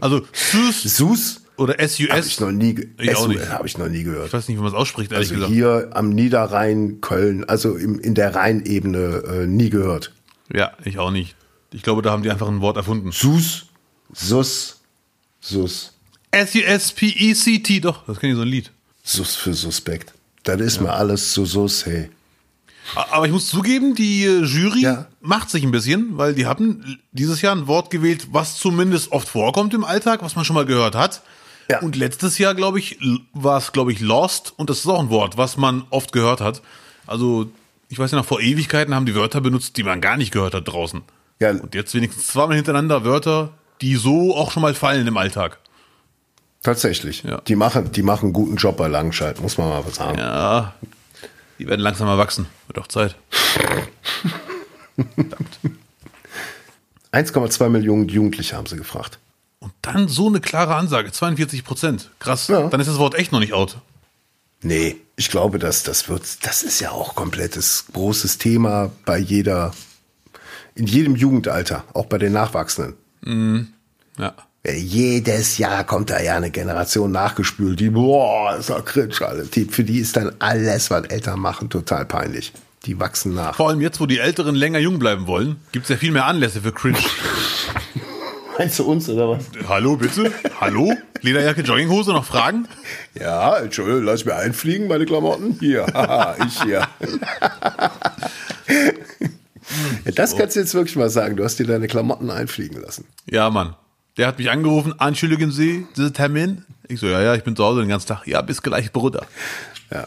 Also 0.00 0.26
Sus 0.32 0.82
Sus 0.82 1.40
oder 1.56 1.74
habe 1.74 1.84
ich 1.84 1.96
SUS. 1.96 2.40
noch 2.40 2.50
nie, 2.52 2.74
ge- 2.74 2.88
Ich 2.98 3.16
auch 3.16 3.28
nicht. 3.28 3.48
habe 3.48 3.66
ich 3.66 3.78
noch 3.78 3.88
nie 3.88 4.02
gehört. 4.02 4.26
Ich 4.28 4.32
weiß 4.32 4.48
nicht, 4.48 4.56
wie 4.58 4.62
man 4.62 4.70
es 4.72 4.74
ausspricht, 4.78 5.12
ehrlich 5.12 5.28
Also 5.30 5.34
gesagt. 5.40 5.52
hier 5.54 5.90
am 5.94 6.10
Niederrhein, 6.10 7.00
Köln, 7.00 7.44
also 7.44 7.76
im, 7.76 7.98
in 8.00 8.14
der 8.14 8.34
Rheinebene 8.34 9.22
äh, 9.26 9.46
nie 9.46 9.70
gehört. 9.70 10.12
Ja, 10.52 10.72
ich 10.84 10.98
auch 10.98 11.10
nicht. 11.10 11.34
Ich 11.72 11.82
glaube, 11.82 12.02
da 12.02 12.10
haben 12.10 12.22
die 12.22 12.30
einfach 12.30 12.48
ein 12.48 12.60
Wort 12.60 12.76
erfunden. 12.76 13.10
Sus, 13.12 13.66
Sus, 14.12 14.80
Sus, 15.40 15.92
S-U-S-P-E-C-T, 16.30 17.80
doch, 17.80 18.04
das 18.06 18.18
kenne 18.20 18.32
ich 18.32 18.36
so 18.36 18.42
ein 18.42 18.48
Lied. 18.48 18.70
Sus 19.02 19.34
für 19.36 19.54
Suspekt. 19.54 20.12
Das 20.44 20.60
ist 20.60 20.80
mir 20.80 20.92
alles 20.92 21.32
so 21.32 21.44
Sus, 21.44 21.86
hey. 21.86 22.10
Aber 22.94 23.26
ich 23.26 23.32
muss 23.32 23.48
zugeben, 23.48 23.94
die 23.96 24.24
äh, 24.24 24.42
Jury 24.44 24.82
Ja. 24.82 25.06
macht 25.20 25.50
sich 25.50 25.64
ein 25.64 25.72
bisschen, 25.72 26.16
weil 26.18 26.34
die 26.34 26.46
hatten 26.46 27.00
dieses 27.10 27.42
Jahr 27.42 27.54
ein 27.56 27.66
Wort 27.66 27.90
gewählt, 27.90 28.28
was 28.30 28.58
zumindest 28.58 29.10
oft 29.10 29.28
vorkommt 29.28 29.74
im 29.74 29.82
Alltag, 29.84 30.22
was 30.22 30.36
man 30.36 30.44
schon 30.44 30.54
mal 30.54 30.66
gehört 30.66 30.94
hat. 30.94 31.22
Ja. 31.68 31.80
Und 31.80 31.96
letztes 31.96 32.38
Jahr, 32.38 32.54
glaube 32.54 32.78
ich, 32.78 32.98
war 33.32 33.58
es, 33.58 33.72
glaube 33.72 33.92
ich, 33.92 34.00
Lost 34.00 34.54
und 34.56 34.70
das 34.70 34.78
ist 34.78 34.86
auch 34.86 35.00
ein 35.00 35.10
Wort, 35.10 35.36
was 35.36 35.56
man 35.56 35.84
oft 35.90 36.12
gehört 36.12 36.40
hat. 36.40 36.62
Also, 37.06 37.50
ich 37.88 37.98
weiß 37.98 38.10
ja 38.12 38.18
noch, 38.18 38.24
vor 38.24 38.40
Ewigkeiten 38.40 38.94
haben 38.94 39.06
die 39.06 39.14
Wörter 39.14 39.40
benutzt, 39.40 39.76
die 39.76 39.82
man 39.82 40.00
gar 40.00 40.16
nicht 40.16 40.32
gehört 40.32 40.54
hat 40.54 40.66
draußen. 40.68 41.02
Ja, 41.40 41.50
Und 41.50 41.74
jetzt 41.74 41.94
wenigstens 41.94 42.28
zweimal 42.28 42.56
hintereinander 42.56 43.04
Wörter, 43.04 43.50
die 43.80 43.96
so 43.96 44.34
auch 44.36 44.50
schon 44.52 44.62
mal 44.62 44.74
fallen 44.74 45.06
im 45.06 45.16
Alltag. 45.16 45.58
tatsächlich. 46.62 47.22
Ja. 47.24 47.40
Die 47.42 47.56
machen, 47.56 47.92
die 47.92 48.02
machen 48.02 48.26
einen 48.26 48.32
guten 48.32 48.56
Job 48.56 48.76
bei 48.76 48.88
Langenscheid, 48.88 49.40
muss 49.40 49.58
man 49.58 49.68
mal 49.68 49.84
was 49.84 49.96
sagen. 49.96 50.18
Ja, 50.18 50.74
die 51.58 51.66
werden 51.68 51.80
langsam 51.80 52.08
erwachsen. 52.08 52.46
Wird 52.68 52.78
auch 52.78 52.86
Zeit. 52.88 53.16
1,2 57.12 57.68
Millionen 57.68 58.08
Jugendliche 58.08 58.56
haben 58.56 58.66
sie 58.66 58.76
gefragt. 58.76 59.18
Und 59.66 59.72
dann 59.82 60.06
so 60.06 60.28
eine 60.28 60.40
klare 60.40 60.76
Ansage, 60.76 61.10
42 61.10 61.64
Prozent. 61.64 62.12
Krass. 62.20 62.46
Ja. 62.46 62.68
Dann 62.68 62.80
ist 62.80 62.86
das 62.86 62.98
Wort 62.98 63.16
echt 63.16 63.32
noch 63.32 63.40
nicht 63.40 63.52
out. 63.52 63.78
Nee, 64.62 64.94
ich 65.16 65.28
glaube, 65.28 65.58
dass 65.58 65.82
das 65.82 66.08
wird, 66.08 66.46
das 66.46 66.62
ist 66.62 66.78
ja 66.78 66.92
auch 66.92 67.16
komplettes 67.16 67.86
großes 67.92 68.38
Thema 68.38 68.92
bei 69.04 69.18
jeder, 69.18 69.74
in 70.76 70.86
jedem 70.86 71.16
Jugendalter, 71.16 71.82
auch 71.94 72.06
bei 72.06 72.18
den 72.18 72.32
Nachwachsenden. 72.32 73.74
Ja. 74.18 74.34
Ja, 74.64 74.72
Jedes 74.72 75.58
Jahr 75.58 75.82
kommt 75.82 76.10
da 76.10 76.20
ja 76.20 76.36
eine 76.36 76.52
Generation 76.52 77.10
nachgespült, 77.10 77.80
die, 77.80 77.90
boah, 77.90 78.56
ist 78.56 78.70
doch 78.70 78.84
cringe, 78.84 79.14
alle. 79.20 79.46
Die, 79.46 79.64
für 79.64 79.82
die 79.82 79.98
ist 79.98 80.16
dann 80.16 80.32
alles, 80.38 80.90
was 80.90 81.06
Eltern 81.06 81.40
machen, 81.40 81.70
total 81.70 82.04
peinlich. 82.04 82.52
Die 82.84 83.00
wachsen 83.00 83.34
nach. 83.34 83.56
Vor 83.56 83.68
allem 83.68 83.80
jetzt, 83.80 83.98
wo 83.98 84.06
die 84.06 84.18
Älteren 84.18 84.54
länger 84.54 84.78
jung 84.78 85.00
bleiben 85.00 85.26
wollen, 85.26 85.56
gibt 85.72 85.86
es 85.86 85.90
ja 85.90 85.96
viel 85.96 86.12
mehr 86.12 86.26
Anlässe 86.26 86.62
für 86.62 86.72
Cringe. 86.72 86.98
Meinst 88.58 88.78
du 88.78 88.84
uns 88.84 89.08
oder 89.08 89.28
was? 89.30 89.44
Hallo, 89.68 89.96
bitte? 89.96 90.32
Hallo? 90.60 90.94
Lederjacke, 91.20 91.62
Jogginghose, 91.62 92.12
noch 92.12 92.24
Fragen? 92.24 92.68
Ja, 93.18 93.56
Entschuldigung, 93.58 94.04
lass 94.04 94.24
mir 94.24 94.34
einfliegen, 94.36 94.88
meine 94.88 95.04
Klamotten. 95.06 95.56
Hier, 95.60 95.86
haha, 95.92 96.36
ich 96.46 96.62
hier. 96.62 96.86
ja, 100.04 100.12
das 100.14 100.36
kannst 100.36 100.56
du 100.56 100.60
jetzt 100.60 100.74
wirklich 100.74 100.96
mal 100.96 101.10
sagen. 101.10 101.36
Du 101.36 101.44
hast 101.44 101.58
dir 101.58 101.66
deine 101.66 101.86
Klamotten 101.86 102.30
einfliegen 102.30 102.80
lassen. 102.80 103.04
Ja, 103.30 103.50
Mann. 103.50 103.74
Der 104.16 104.26
hat 104.28 104.38
mich 104.38 104.50
angerufen, 104.50 104.94
entschuldigen 104.98 105.50
Sie, 105.50 105.86
dieser 105.96 106.12
Termin? 106.12 106.64
Ich 106.88 107.00
so, 107.00 107.06
ja, 107.06 107.20
ja, 107.20 107.34
ich 107.34 107.44
bin 107.44 107.54
zu 107.56 107.64
Hause 107.64 107.80
den 107.80 107.88
ganzen 107.88 108.06
Tag. 108.08 108.26
Ja, 108.26 108.40
bis 108.40 108.62
gleich, 108.62 108.92
Bruder. 108.92 109.26
Ja. 109.92 110.06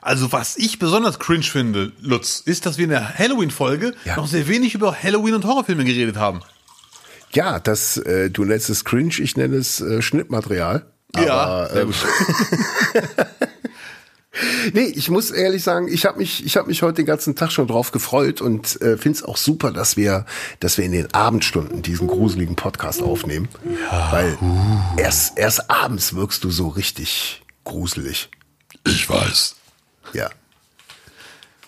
Also, 0.00 0.32
was 0.32 0.56
ich 0.56 0.78
besonders 0.78 1.18
cringe 1.18 1.44
finde, 1.44 1.92
Lutz, 2.00 2.40
ist, 2.40 2.66
dass 2.66 2.78
wir 2.78 2.84
in 2.84 2.90
der 2.90 3.18
Halloween-Folge 3.18 3.94
Ja. 4.04 4.16
noch 4.16 4.26
sehr 4.26 4.48
wenig 4.48 4.74
über 4.74 4.96
Halloween 5.00 5.34
und 5.34 5.44
Horrorfilme 5.44 5.84
geredet 5.84 6.16
haben. 6.16 6.40
Ja, 7.36 7.60
das, 7.60 7.98
äh, 7.98 8.30
du 8.30 8.44
nennst 8.44 8.70
es 8.70 8.86
cringe, 8.86 9.20
ich 9.20 9.36
nenne 9.36 9.56
es 9.56 9.82
äh, 9.82 10.00
Schnittmaterial. 10.00 10.86
Aber, 11.12 11.68
sehr 11.70 11.82
ähm. 11.82 11.94
Nee, 14.74 14.92
ich 14.94 15.08
muss 15.08 15.30
ehrlich 15.30 15.62
sagen, 15.62 15.88
ich 15.88 16.04
habe 16.04 16.18
mich, 16.18 16.44
ich 16.44 16.58
habe 16.58 16.68
mich 16.68 16.82
heute 16.82 16.96
den 16.96 17.06
ganzen 17.06 17.36
Tag 17.36 17.52
schon 17.52 17.66
drauf 17.68 17.90
gefreut 17.90 18.42
und 18.42 18.80
äh, 18.82 18.98
finde 18.98 19.18
es 19.18 19.22
auch 19.22 19.38
super, 19.38 19.70
dass 19.72 19.96
wir, 19.96 20.26
dass 20.60 20.76
wir 20.76 20.84
in 20.84 20.92
den 20.92 21.14
Abendstunden 21.14 21.80
diesen 21.80 22.06
gruseligen 22.06 22.54
Podcast 22.54 23.02
aufnehmen, 23.02 23.48
weil 24.10 24.36
erst 24.98 25.38
erst 25.38 25.70
abends 25.70 26.14
wirkst 26.14 26.44
du 26.44 26.50
so 26.50 26.68
richtig 26.68 27.42
gruselig. 27.64 28.28
Ich 28.86 29.08
weiß. 29.08 29.56
Ja, 30.12 30.28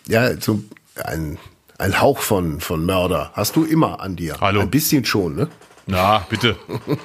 ja, 0.06 0.38
so 0.38 0.62
ein 1.02 1.38
ein 1.78 2.00
Hauch 2.00 2.18
von 2.18 2.60
von 2.60 2.84
Mörder 2.84 3.30
hast 3.34 3.56
du 3.56 3.64
immer 3.64 4.00
an 4.00 4.16
dir. 4.16 4.36
Hallo. 4.40 4.60
ein 4.60 4.70
bisschen 4.70 5.04
schon, 5.04 5.36
ne? 5.36 5.48
Na, 5.86 6.18
bitte. 6.28 6.56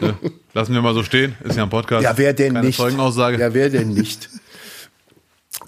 Ne? 0.02 0.16
Lassen 0.54 0.74
wir 0.74 0.82
mal 0.82 0.94
so 0.94 1.04
stehen. 1.04 1.36
Ist 1.44 1.56
ja 1.56 1.64
ein 1.64 1.70
Podcast. 1.70 2.04
Ja, 2.04 2.18
wer 2.18 2.34
denn 2.34 2.56
Keine 2.56 2.68
nicht? 2.68 2.78
Zeugenaussage. 2.78 3.40
Ja, 3.40 3.54
wer 3.54 3.70
denn 3.70 3.94
nicht? 3.94 4.30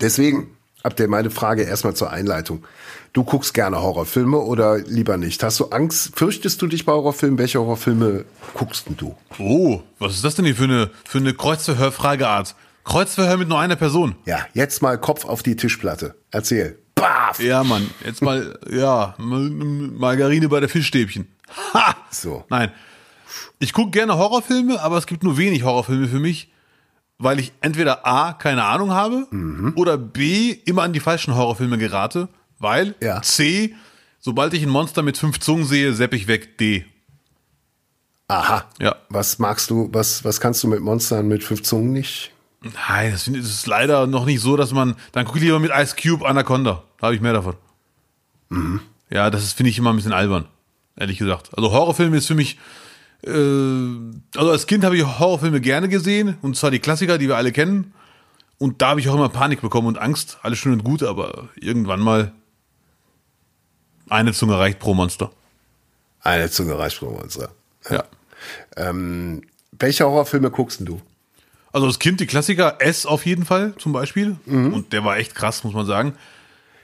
Deswegen 0.02 0.50
habt 0.84 1.00
ihr 1.00 1.08
meine 1.08 1.30
Frage 1.30 1.64
erstmal 1.64 1.96
zur 1.96 2.12
Einleitung. 2.12 2.66
Du 3.14 3.24
guckst 3.24 3.54
gerne 3.54 3.82
Horrorfilme 3.82 4.38
oder 4.38 4.80
lieber 4.80 5.16
nicht? 5.16 5.42
Hast 5.44 5.62
du 5.62 5.68
Angst? 5.70 6.12
Fürchtest 6.16 6.62
du 6.62 6.68
dich 6.68 6.84
bei 6.84 6.92
Horrorfilmen? 6.92 7.38
Welche 7.38 7.60
Horrorfilme 7.60 8.26
guckst 8.54 8.88
denn 8.88 8.98
du? 8.98 9.16
Oh, 9.40 9.82
was 10.00 10.16
ist 10.16 10.26
das 10.26 10.36
denn 10.36 10.44
hier 10.44 10.56
für 10.56 10.66
eine, 10.66 10.92
für 11.06 11.20
eine 11.20 11.34
Kreuzverhör-Frageart? 11.34 12.56
Kreuzverhör 12.84 13.38
mit 13.38 13.48
nur 13.48 13.60
einer 13.60 13.78
Person. 13.78 14.16
Ja, 14.26 14.46
jetzt 14.54 14.82
mal 14.82 14.98
Kopf 15.00 15.24
auf 15.24 15.42
die 15.42 15.56
Tischplatte. 15.56 16.16
Erzähl. 16.32 16.78
Baf! 16.96 17.40
Ja, 17.42 17.64
Mann. 17.64 17.90
Jetzt 18.06 18.22
mal, 18.22 18.58
ja, 18.72 19.16
Margarine 19.18 20.48
bei 20.50 20.60
der 20.62 20.70
Fischstäbchen. 20.70 21.28
Ha! 21.74 21.96
So. 22.10 22.46
Nein. 22.50 22.72
Ich 23.60 23.74
gucke 23.74 23.92
gerne 23.92 24.18
Horrorfilme, 24.18 24.82
aber 24.82 24.98
es 24.98 25.06
gibt 25.06 25.24
nur 25.24 25.38
wenig 25.38 25.64
Horrorfilme 25.64 26.08
für 26.08 26.20
mich, 26.20 26.52
weil 27.18 27.40
ich 27.40 27.54
entweder 27.62 28.06
A, 28.06 28.34
keine 28.34 28.64
Ahnung 28.66 28.92
habe, 28.92 29.28
Mhm. 29.32 29.74
oder 29.76 29.98
B, 29.98 30.52
immer 30.66 30.84
an 30.84 30.94
die 30.94 31.00
falschen 31.00 31.36
Horrorfilme 31.36 31.78
gerate, 31.78 32.28
weil 32.60 32.96
Ja. 33.02 33.22
C, 33.22 33.76
sobald 34.20 34.54
ich 34.54 34.64
ein 34.64 34.70
Monster 34.70 35.02
mit 35.04 35.18
fünf 35.18 35.40
Zungen 35.40 35.66
sehe, 35.66 35.94
sepp 35.94 36.14
ich 36.14 36.28
weg. 36.28 36.58
D. 36.58 36.86
Aha. 38.28 38.66
Ja. 38.80 38.96
Was 39.10 39.38
magst 39.40 39.70
du, 39.70 39.90
was, 39.94 40.24
was 40.24 40.40
kannst 40.42 40.64
du 40.64 40.68
mit 40.68 40.80
Monstern 40.82 41.28
mit 41.28 41.44
fünf 41.44 41.62
Zungen 41.64 41.92
nicht? 41.94 42.32
Nein, 42.74 43.12
das, 43.12 43.28
ist 43.28 43.68
leider 43.68 44.08
noch 44.08 44.26
nicht 44.26 44.42
so, 44.42 44.58
dass 44.58 44.72
man. 44.72 44.96
Dann 45.12 45.26
gucke 45.26 45.38
ich 45.38 45.44
lieber 45.44 45.60
mit 45.60 45.72
Ice 45.72 45.96
Cube 45.96 46.28
Anaconda. 46.28 46.84
Da 46.98 47.08
habe 47.08 47.16
ich 47.16 47.22
mehr 47.22 47.34
davon. 47.34 47.56
Mhm. 48.50 48.80
Ja, 49.10 49.30
das 49.30 49.54
finde 49.54 49.70
ich 49.70 49.78
immer 49.78 49.92
ein 49.92 49.96
bisschen 49.98 50.14
albern. 50.14 50.46
Ehrlich 50.96 51.20
gesagt. 51.20 51.56
Also 51.56 51.72
Horrorfilme 51.72 52.18
ist 52.18 52.26
für 52.26 52.34
mich. 52.34 52.58
Äh, 53.24 53.30
also 53.30 54.52
als 54.52 54.66
Kind 54.66 54.84
habe 54.84 54.98
ich 54.98 55.04
Horrorfilme 55.04 55.62
gerne 55.62 55.90
gesehen. 55.90 56.38
Und 56.42 56.58
zwar 56.58 56.72
die 56.72 56.80
Klassiker, 56.80 57.20
die 57.20 57.28
wir 57.28 57.38
alle 57.38 57.52
kennen. 57.52 57.94
Und 58.58 58.82
da 58.82 58.90
habe 58.90 59.00
ich 59.00 59.10
auch 59.10 59.16
immer 59.16 59.30
Panik 59.30 59.62
bekommen 59.62 59.88
und 59.88 60.00
Angst. 60.00 60.40
Alles 60.42 60.58
schön 60.58 60.74
und 60.74 60.84
gut, 60.84 61.04
aber 61.04 61.50
irgendwann 61.56 62.00
mal. 62.00 62.32
Eine 64.10 64.34
Zunge 64.34 64.58
reicht 64.58 64.80
pro 64.80 64.94
Monster. 64.96 65.32
Eine 66.22 66.50
Zunge 66.50 66.78
reicht 66.80 66.98
pro 66.98 67.12
Monster. 67.12 67.50
Ja. 67.90 68.06
Ähm, 68.76 69.44
welche 69.72 70.06
Horrorfilme 70.06 70.50
guckst 70.50 70.80
denn 70.80 70.88
du? 70.88 71.02
Also 71.76 71.88
als 71.88 72.00
Kind 72.00 72.22
die 72.22 72.26
Klassiker 72.26 72.78
S 72.80 73.06
auf 73.06 73.26
jeden 73.26 73.44
Fall 73.44 73.74
zum 73.78 73.92
Beispiel. 73.92 74.38
Mhm. 74.46 74.74
Und 74.74 74.94
der 74.94 75.04
war 75.04 75.18
echt 75.18 75.36
krass, 75.36 75.66
muss 75.66 75.74
man 75.74 75.86
sagen. 75.86 76.14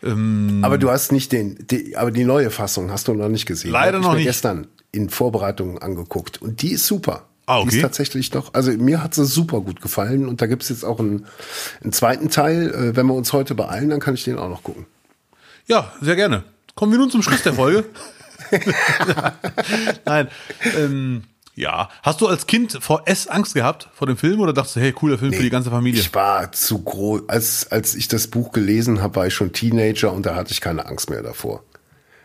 Aber 0.03 0.77
du 0.77 0.89
hast 0.89 1.13
nicht 1.13 1.31
den, 1.31 1.65
die, 1.69 1.95
aber 1.95 2.11
die 2.11 2.25
neue 2.25 2.51
Fassung 2.51 2.91
hast 2.91 3.07
du 3.07 3.13
noch 3.13 3.29
nicht 3.29 3.45
gesehen. 3.45 3.71
Leider 3.71 3.99
noch 3.99 4.15
nicht. 4.15 4.25
gestern 4.25 4.67
in 4.91 5.09
Vorbereitung 5.09 5.77
angeguckt 5.77 6.41
und 6.41 6.61
die 6.61 6.71
ist 6.73 6.87
super. 6.87 7.27
Ah, 7.45 7.61
Die 7.61 7.67
okay. 7.67 7.75
ist 7.77 7.81
tatsächlich 7.83 8.33
noch, 8.33 8.53
also 8.53 8.71
mir 8.71 9.01
hat 9.01 9.13
sie 9.13 9.23
super 9.25 9.61
gut 9.61 9.79
gefallen 9.79 10.27
und 10.27 10.41
da 10.41 10.47
gibt 10.47 10.63
es 10.63 10.69
jetzt 10.69 10.83
auch 10.83 10.99
einen, 10.99 11.25
einen 11.81 11.93
zweiten 11.93 12.29
Teil. 12.29 12.71
Äh, 12.73 12.95
wenn 12.97 13.05
wir 13.05 13.13
uns 13.13 13.31
heute 13.31 13.55
beeilen, 13.55 13.91
dann 13.91 14.01
kann 14.01 14.15
ich 14.15 14.25
den 14.25 14.37
auch 14.37 14.49
noch 14.49 14.63
gucken. 14.63 14.87
Ja, 15.67 15.93
sehr 16.01 16.17
gerne. 16.17 16.43
Kommen 16.75 16.91
wir 16.91 16.99
nun 16.99 17.11
zum 17.11 17.21
Schluss 17.21 17.43
der 17.43 17.53
Folge. 17.53 17.85
Nein. 20.05 20.27
Ähm, 20.77 21.23
ja. 21.55 21.89
Hast 22.03 22.21
du 22.21 22.27
als 22.27 22.47
Kind 22.47 22.77
vor 22.81 23.03
S 23.05 23.27
Angst 23.27 23.53
gehabt 23.53 23.89
vor 23.93 24.07
dem 24.07 24.17
Film 24.17 24.39
oder 24.39 24.53
dachtest 24.53 24.75
du, 24.77 24.79
hey, 24.79 24.91
cooler 24.91 25.17
Film 25.17 25.33
für 25.33 25.43
die 25.43 25.49
ganze 25.49 25.69
Familie? 25.69 25.99
Ich 26.01 26.13
war 26.13 26.51
zu 26.51 26.79
groß, 26.79 27.23
als, 27.27 27.71
als 27.71 27.95
ich 27.95 28.07
das 28.07 28.27
Buch 28.27 28.51
gelesen 28.51 29.01
habe, 29.01 29.15
war 29.17 29.27
ich 29.27 29.33
schon 29.33 29.51
Teenager 29.53 30.11
und 30.13 30.25
da 30.25 30.35
hatte 30.35 30.51
ich 30.51 30.61
keine 30.61 30.85
Angst 30.85 31.09
mehr 31.09 31.21
davor. 31.21 31.63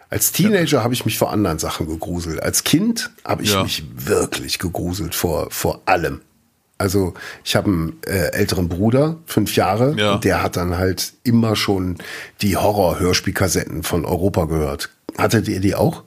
Als 0.09 0.31
Teenager 0.31 0.85
habe 0.85 0.95
ich 0.95 1.05
mich 1.05 1.19
vor 1.19 1.33
anderen 1.33 1.59
Sachen 1.59 1.89
gegruselt. 1.89 2.41
Als 2.43 2.63
Kind 2.63 3.11
habe 3.25 3.43
ich 3.43 3.53
Ja. 3.53 3.65
mich 3.65 3.83
wirklich 3.97 4.59
gegruselt 4.61 5.15
vor, 5.17 5.49
vor 5.51 5.83
allem. 5.87 6.21
Also 6.79 7.15
ich 7.43 7.57
habe 7.57 7.69
einen 7.71 7.97
äh, 8.07 8.29
älteren 8.33 8.69
Bruder, 8.69 9.17
fünf 9.27 9.57
Jahre, 9.57 9.95
Ja. 9.99 10.15
und 10.15 10.25
der 10.25 10.43
hat 10.43 10.57
dann 10.57 10.77
halt 10.77 11.15
immer 11.25 11.57
schon 11.57 11.97
die 12.43 12.57
Horror-Hörspielkassetten 12.57 13.83
von 13.83 14.05
Europa 14.05 14.45
gehört. 14.45 14.91
Hattet 15.19 15.49
ihr 15.49 15.61
die 15.61 15.75
auch? 15.75 16.05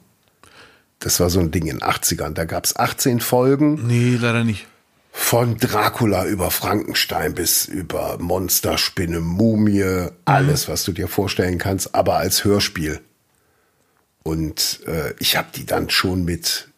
Das 1.00 1.18
war 1.20 1.30
so 1.30 1.40
ein 1.40 1.50
Ding 1.50 1.66
in 1.66 1.78
den 1.78 1.82
80ern. 1.82 2.34
Da 2.34 2.44
gab 2.44 2.64
es 2.64 2.76
18 2.76 3.20
Folgen 3.20 3.86
nee, 3.86 4.16
leider 4.20 4.44
nicht. 4.44 4.66
von 5.12 5.56
Dracula 5.56 6.26
über 6.26 6.50
Frankenstein 6.50 7.34
bis 7.34 7.64
über 7.66 8.16
Monsterspinne, 8.20 9.20
Mumie, 9.20 10.08
alles, 10.26 10.68
was 10.68 10.84
du 10.84 10.92
dir 10.92 11.08
vorstellen 11.08 11.58
kannst, 11.58 11.94
aber 11.94 12.16
als 12.16 12.44
Hörspiel. 12.44 13.00
Und 14.22 14.80
äh, 14.86 15.14
ich 15.18 15.36
habe 15.36 15.48
die 15.54 15.64
dann 15.64 15.88
schon 15.90 16.24
mit 16.24 16.68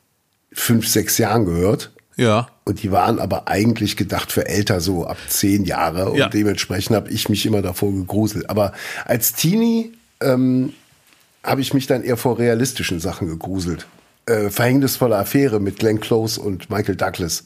fünf, 0.52 0.86
sechs 0.86 1.18
Jahren 1.18 1.44
gehört. 1.44 1.90
Ja. 2.16 2.48
Und 2.64 2.82
die 2.82 2.92
waren 2.92 3.18
aber 3.18 3.48
eigentlich 3.48 3.96
gedacht 3.96 4.30
für 4.30 4.46
älter, 4.46 4.80
so 4.80 5.06
ab 5.06 5.16
zehn 5.28 5.64
Jahre. 5.64 6.10
Und 6.10 6.18
Ja. 6.18 6.28
dementsprechend 6.28 6.94
habe 6.94 7.10
ich 7.10 7.28
mich 7.28 7.44
immer 7.46 7.62
davor 7.62 7.90
gegruselt. 7.92 8.48
Aber 8.48 8.72
als 9.04 9.32
Teenie 9.32 9.92
ähm, 10.20 10.72
habe 11.42 11.60
ich 11.60 11.74
mich 11.74 11.88
dann 11.88 12.04
eher 12.04 12.16
vor 12.16 12.38
realistischen 12.38 13.00
Sachen 13.00 13.26
gegruselt. 13.26 13.86
Äh, 14.26 14.50
Verhängnisvolle 14.50 15.16
Affäre 15.16 15.58
mit 15.60 15.78
Glenn 15.78 16.00
Close 16.00 16.40
und 16.40 16.70
Michael 16.70 16.96
Douglas 16.96 17.44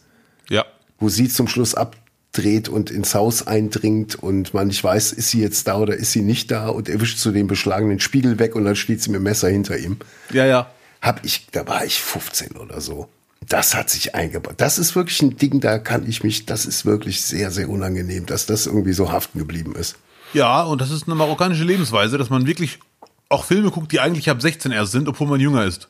Ja. 0.50 0.64
wo 0.98 1.08
sie 1.08 1.28
zum 1.28 1.48
Schluss 1.48 1.74
abdreht 1.74 2.68
und 2.68 2.90
ins 2.90 3.14
Haus 3.14 3.46
eindringt 3.46 4.14
und 4.16 4.52
man 4.54 4.66
nicht 4.66 4.84
weiß, 4.84 5.12
ist 5.12 5.30
sie 5.30 5.40
jetzt 5.40 5.66
da 5.68 5.78
oder 5.78 5.94
ist 5.96 6.12
sie 6.12 6.20
nicht 6.22 6.50
da 6.50 6.68
und 6.68 6.88
erwischt 6.88 7.18
so 7.18 7.32
den 7.32 7.46
beschlagenen 7.46 7.98
Spiegel 8.00 8.38
weg 8.38 8.54
und 8.54 8.64
dann 8.66 8.76
steht 8.76 9.02
sie 9.02 9.10
mit 9.10 9.20
dem 9.20 9.24
Messer 9.24 9.48
hinter 9.48 9.78
ihm. 9.78 9.96
Ja, 10.32 10.44
ja. 10.44 10.70
Hab 11.00 11.24
ich, 11.24 11.46
da 11.52 11.66
war 11.66 11.84
ich 11.84 12.00
15 12.00 12.52
oder 12.56 12.80
so. 12.80 13.08
Das 13.48 13.74
hat 13.74 13.88
sich 13.90 14.14
eingebaut. 14.14 14.54
Das 14.58 14.78
ist 14.78 14.96
wirklich 14.96 15.22
ein 15.22 15.36
Ding, 15.36 15.60
da 15.60 15.78
kann 15.78 16.06
ich 16.08 16.24
mich, 16.24 16.46
das 16.46 16.66
ist 16.66 16.84
wirklich 16.84 17.22
sehr, 17.22 17.50
sehr 17.50 17.68
unangenehm, 17.70 18.26
dass 18.26 18.44
das 18.46 18.66
irgendwie 18.66 18.92
so 18.92 19.12
haften 19.12 19.38
geblieben 19.38 19.74
ist. 19.76 19.96
Ja, 20.34 20.62
und 20.62 20.80
das 20.80 20.90
ist 20.90 21.06
eine 21.06 21.14
marokkanische 21.14 21.62
Lebensweise, 21.64 22.18
dass 22.18 22.28
man 22.28 22.46
wirklich 22.46 22.80
auch 23.28 23.44
Filme 23.44 23.70
guckt, 23.70 23.92
die 23.92 24.00
eigentlich 24.00 24.28
ab 24.30 24.42
16 24.42 24.72
erst 24.72 24.92
sind, 24.92 25.08
obwohl 25.08 25.28
man 25.28 25.40
jünger 25.40 25.64
ist. 25.64 25.88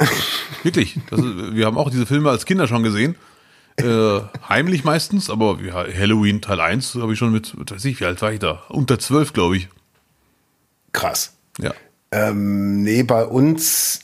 wirklich. 0.62 0.96
Ist, 0.96 1.54
wir 1.54 1.66
haben 1.66 1.78
auch 1.78 1.90
diese 1.90 2.06
Filme 2.06 2.30
als 2.30 2.46
Kinder 2.46 2.66
schon 2.66 2.82
gesehen. 2.82 3.16
Äh, 3.76 4.20
heimlich 4.48 4.84
meistens, 4.84 5.30
aber 5.30 5.58
ja, 5.62 5.74
Halloween 5.74 6.40
Teil 6.42 6.60
1 6.60 6.96
habe 6.96 7.12
ich 7.12 7.18
schon 7.18 7.32
mit, 7.32 7.54
weiß 7.70 7.84
ich, 7.86 8.00
wie 8.00 8.04
alt 8.04 8.20
war 8.20 8.32
ich 8.32 8.38
da? 8.38 8.62
Unter 8.68 8.98
12, 8.98 9.32
glaube 9.32 9.56
ich. 9.56 9.68
Krass. 10.92 11.34
Ja. 11.58 11.72
Ähm, 12.12 12.82
nee, 12.82 13.02
bei 13.04 13.24
uns, 13.24 14.00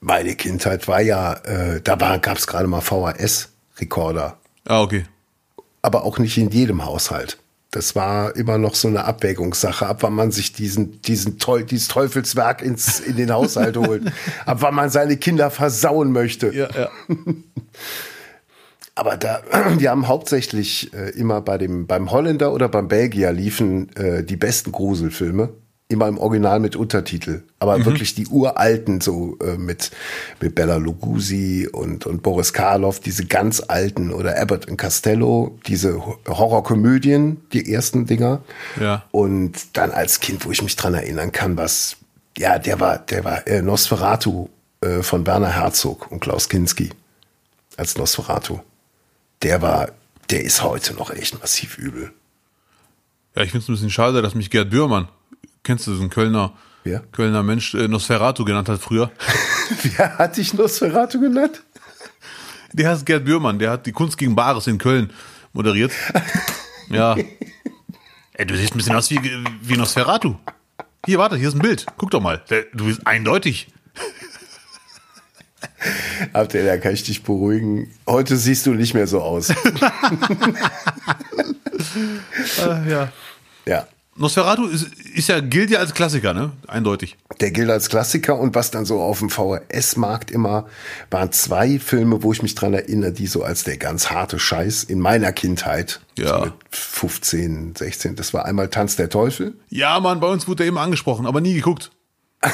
meine 0.00 0.36
Kindheit 0.36 0.86
war 0.86 1.00
ja, 1.00 1.32
äh, 1.32 1.80
da 1.80 1.96
gab 2.18 2.36
es 2.36 2.46
gerade 2.46 2.68
mal 2.68 2.82
VHS-Rekorder. 2.82 4.36
Ah, 4.66 4.82
okay. 4.82 5.06
aber 5.82 6.04
auch 6.04 6.18
nicht 6.18 6.36
in 6.36 6.50
jedem 6.50 6.84
Haushalt. 6.84 7.38
Das 7.70 7.94
war 7.94 8.34
immer 8.34 8.58
noch 8.58 8.74
so 8.74 8.88
eine 8.88 9.04
Abwägungssache, 9.04 9.86
ab 9.86 10.02
wann 10.02 10.14
man 10.14 10.32
sich 10.32 10.52
diesen, 10.52 11.00
diesen 11.02 11.38
Teu 11.38 11.62
dieses 11.62 11.86
Teufelswerk 11.86 12.62
ins, 12.62 12.98
in 12.98 13.16
den 13.16 13.32
Haushalt 13.32 13.76
holt, 13.76 14.02
ab 14.44 14.58
wann 14.60 14.74
man 14.74 14.90
seine 14.90 15.16
Kinder 15.16 15.50
versauen 15.50 16.10
möchte. 16.10 16.52
Ja, 16.52 16.68
ja. 16.76 16.90
Aber 18.96 19.16
da, 19.16 19.42
wir 19.78 19.90
haben 19.90 20.08
hauptsächlich 20.08 20.92
äh, 20.94 21.10
immer 21.10 21.40
bei 21.42 21.58
dem, 21.58 21.86
beim 21.86 22.10
Holländer 22.10 22.52
oder 22.52 22.68
beim 22.68 22.88
Belgier 22.88 23.32
liefen 23.32 23.94
äh, 23.96 24.24
die 24.24 24.36
besten 24.36 24.72
Gruselfilme. 24.72 25.50
Immer 25.90 26.06
im 26.06 26.18
Original 26.18 26.60
mit 26.60 26.76
Untertitel. 26.76 27.42
Aber 27.58 27.84
wirklich 27.84 28.14
die 28.14 28.28
uralten, 28.28 29.00
so 29.00 29.36
äh, 29.40 29.56
mit, 29.56 29.90
mit 30.40 30.54
Bella 30.54 30.76
Lugosi 30.76 31.68
und, 31.70 32.06
und 32.06 32.22
Boris 32.22 32.52
Karloff, 32.52 33.00
diese 33.00 33.26
ganz 33.26 33.60
alten 33.66 34.12
oder 34.12 34.40
Abbott 34.40 34.68
und 34.68 34.76
Costello, 34.76 35.58
diese 35.66 36.06
Ho- 36.06 36.18
Horrorkomödien, 36.28 37.42
die 37.52 37.72
ersten 37.72 38.06
Dinger. 38.06 38.40
Ja. 38.80 39.04
Und 39.10 39.76
dann 39.76 39.90
als 39.90 40.20
Kind, 40.20 40.46
wo 40.46 40.52
ich 40.52 40.62
mich 40.62 40.76
dran 40.76 40.94
erinnern 40.94 41.32
kann, 41.32 41.56
was, 41.56 41.96
ja, 42.38 42.60
der 42.60 42.78
war, 42.78 42.98
der 42.98 43.24
war 43.24 43.44
äh, 43.48 43.60
Nosferatu 43.60 44.48
äh, 44.82 45.02
von 45.02 45.26
Werner 45.26 45.50
Herzog 45.50 46.08
und 46.12 46.20
Klaus 46.20 46.48
Kinski 46.48 46.90
als 47.76 47.98
Nosferatu. 47.98 48.60
Der 49.42 49.60
war, 49.60 49.88
der 50.30 50.44
ist 50.44 50.62
heute 50.62 50.94
noch 50.94 51.10
echt 51.10 51.40
massiv 51.40 51.78
übel. 51.78 52.12
Ja, 53.34 53.42
ich 53.42 53.50
finde 53.50 53.64
es 53.64 53.68
ein 53.68 53.72
bisschen 53.72 53.90
schade, 53.90 54.22
dass 54.22 54.36
mich 54.36 54.50
Gerd 54.50 54.70
Bührmann, 54.70 55.08
kennst 55.62 55.86
du 55.86 55.92
diesen 55.92 56.10
Kölner, 56.10 56.54
Wer? 56.84 57.00
Kölner 57.12 57.42
Mensch, 57.42 57.74
äh, 57.74 57.88
Nosferatu 57.88 58.44
genannt 58.44 58.68
hat 58.68 58.80
früher. 58.80 59.10
Wer 59.82 60.18
hat 60.18 60.36
dich 60.36 60.54
Nosferatu 60.54 61.20
genannt? 61.20 61.62
Der 62.72 62.90
heißt 62.90 63.04
Gerd 63.04 63.24
Bührmann, 63.24 63.58
der 63.58 63.72
hat 63.72 63.86
die 63.86 63.92
Kunst 63.92 64.16
gegen 64.16 64.34
Bares 64.34 64.66
in 64.66 64.78
Köln 64.78 65.12
moderiert. 65.52 65.92
Ja. 66.92 67.16
Ey, 68.32 68.46
du 68.46 68.56
siehst 68.56 68.74
ein 68.74 68.78
bisschen 68.78 68.96
aus 68.96 69.12
wie, 69.12 69.20
wie 69.62 69.76
Nosferatu. 69.76 70.34
Hier, 71.06 71.18
warte, 71.18 71.36
hier 71.36 71.46
ist 71.46 71.54
ein 71.54 71.60
Bild. 71.60 71.86
Guck 71.96 72.10
doch 72.10 72.20
mal. 72.20 72.42
Du 72.74 72.86
bist 72.86 73.06
eindeutig. 73.06 73.68
Abdel, 76.32 76.66
da 76.66 76.78
kann 76.78 76.92
ich 76.92 77.04
dich 77.04 77.22
beruhigen. 77.22 77.94
Heute 78.06 78.36
siehst 78.36 78.66
du 78.66 78.74
nicht 78.74 78.92
mehr 78.94 79.06
so 79.06 79.22
aus. 79.22 79.50
Äh, 79.50 79.54
ja. 82.90 83.12
ja. 83.66 83.86
Nosferatu 84.16 84.66
ist, 84.66 84.88
ist 85.14 85.28
ja, 85.28 85.40
gilt 85.40 85.70
ja 85.70 85.78
als 85.78 85.94
Klassiker, 85.94 86.34
ne? 86.34 86.52
Eindeutig. 86.66 87.16
Der 87.40 87.52
gilt 87.52 87.70
als 87.70 87.88
Klassiker 87.88 88.38
und 88.38 88.54
was 88.54 88.70
dann 88.70 88.84
so 88.84 89.00
auf 89.00 89.20
dem 89.20 89.30
VHS-Markt 89.30 90.30
immer 90.30 90.66
waren 91.10 91.32
zwei 91.32 91.78
Filme, 91.78 92.22
wo 92.22 92.32
ich 92.32 92.42
mich 92.42 92.54
dran 92.54 92.74
erinnere, 92.74 93.12
die 93.12 93.26
so 93.28 93.42
als 93.44 93.64
der 93.64 93.76
ganz 93.78 94.10
harte 94.10 94.38
Scheiß 94.38 94.84
in 94.84 94.98
meiner 95.00 95.32
Kindheit, 95.32 96.00
Ja. 96.18 96.38
so 96.38 96.44
mit 96.46 96.54
15, 96.70 97.76
16, 97.76 98.16
das 98.16 98.34
war 98.34 98.44
einmal 98.44 98.68
Tanz 98.68 98.96
der 98.96 99.08
Teufel. 99.08 99.54
Ja, 99.70 99.98
Mann, 100.00 100.20
bei 100.20 100.26
uns 100.28 100.46
wurde 100.48 100.56
der 100.58 100.66
immer 100.66 100.80
angesprochen, 100.82 101.24
aber 101.26 101.40
nie 101.40 101.54
geguckt. 101.54 101.90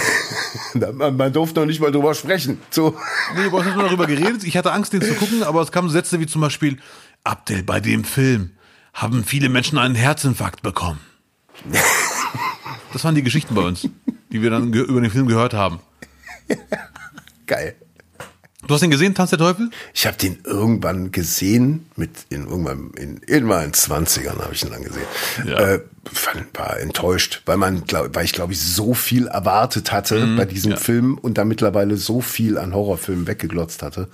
Man, 0.75 1.17
man 1.17 1.33
durfte 1.33 1.61
noch 1.61 1.67
nicht 1.67 1.81
mal 1.81 1.91
drüber 1.93 2.13
sprechen. 2.15 2.61
So. 2.71 2.97
Nee, 3.37 3.49
bei 3.49 3.59
uns 3.59 3.67
hat 3.67 3.77
man 3.77 3.87
darüber 3.87 4.07
geredet. 4.07 4.45
Ich 4.45 4.57
hatte 4.57 4.73
Angst, 4.73 4.93
den 4.93 5.01
zu 5.01 5.15
gucken, 5.15 5.43
aber 5.43 5.63
es 5.63 5.71
kamen 5.73 5.89
Sätze 5.91 6.19
wie 6.21 6.27
zum 6.27 6.41
Beispiel, 6.41 6.79
Abdel, 7.25 7.63
bei 7.63 7.81
dem 7.81 8.05
Film 8.05 8.51
haben 8.93 9.25
viele 9.25 9.49
Menschen 9.49 9.79
einen 9.79 9.95
Herzinfarkt 9.95 10.63
bekommen. 10.63 10.99
Das 12.93 13.05
waren 13.05 13.15
die 13.15 13.23
Geschichten 13.23 13.55
bei 13.55 13.61
uns, 13.61 13.87
die 14.33 14.41
wir 14.41 14.49
dann 14.49 14.73
über 14.73 15.03
den 15.03 15.11
Film 15.11 15.27
gehört 15.27 15.53
haben. 15.53 15.81
Geil. 17.47 17.75
Du 18.67 18.75
hast 18.75 18.81
den 18.81 18.91
gesehen, 18.91 19.15
Tanz 19.15 19.31
der 19.31 19.39
Teufel? 19.39 19.71
Ich 19.95 20.07
habe 20.07 20.17
den 20.17 20.39
irgendwann 20.45 21.13
gesehen, 21.13 21.87
mit 21.95 22.11
in 22.31 22.47
irgendwann 22.47 22.91
in 22.97 23.19
in 23.19 23.47
20ern 23.47 24.41
habe 24.41 24.55
ich 24.55 24.65
ihn 24.65 24.71
dann 24.71 24.83
gesehen. 24.83 25.07
Ja. 25.47 25.75
Äh, 25.75 25.81
war 26.55 26.81
enttäuscht, 26.81 27.43
weil 27.47 27.59
man 27.59 27.85
glaub, 27.85 28.15
weil 28.15 28.25
ich 28.25 28.33
glaube 28.33 28.55
ich 28.55 28.61
so 28.61 28.95
viel 28.95 29.29
erwartet 29.29 29.93
hatte 29.93 30.35
bei 30.37 30.47
diesem 30.47 30.73
ja. 30.73 30.77
Film 30.77 31.19
und 31.19 31.39
da 31.39 31.45
mittlerweile 31.45 31.97
so 31.97 32.21
viel 32.21 32.59
an 32.59 32.75
Horrorfilmen 32.75 33.27
weggeglotzt 33.27 33.83
hatte. 33.83 34.09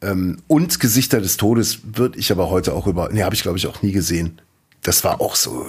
Ähm, 0.00 0.38
und 0.46 0.80
Gesichter 0.80 1.20
des 1.20 1.36
Todes 1.36 1.80
würde 1.82 2.18
ich 2.18 2.32
aber 2.32 2.48
heute 2.48 2.72
auch 2.72 2.86
über, 2.86 3.10
nee, 3.10 3.22
habe 3.22 3.34
ich 3.34 3.42
glaube 3.42 3.58
ich 3.58 3.66
auch 3.66 3.82
nie 3.82 3.92
gesehen. 3.92 4.40
Das 4.84 5.02
war 5.02 5.20
auch 5.20 5.34
so 5.34 5.66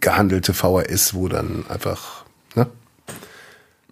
gehandelte 0.00 0.52
VHS, 0.52 1.14
wo 1.14 1.28
dann 1.28 1.64
einfach, 1.68 2.24
ne? 2.56 2.66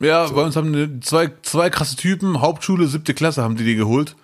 Ja, 0.01 0.27
bei 0.27 0.43
uns 0.43 0.57
haben 0.57 1.01
zwei, 1.03 1.31
zwei 1.43 1.71
krasse 1.71 1.95
Typen, 1.97 2.41
Hauptschule, 2.41 2.89
siebte 2.89 3.15
Klasse 3.15 3.43
haben 3.43 3.57
die 3.57 3.65
die 3.65 3.77
geholt. 3.77 4.17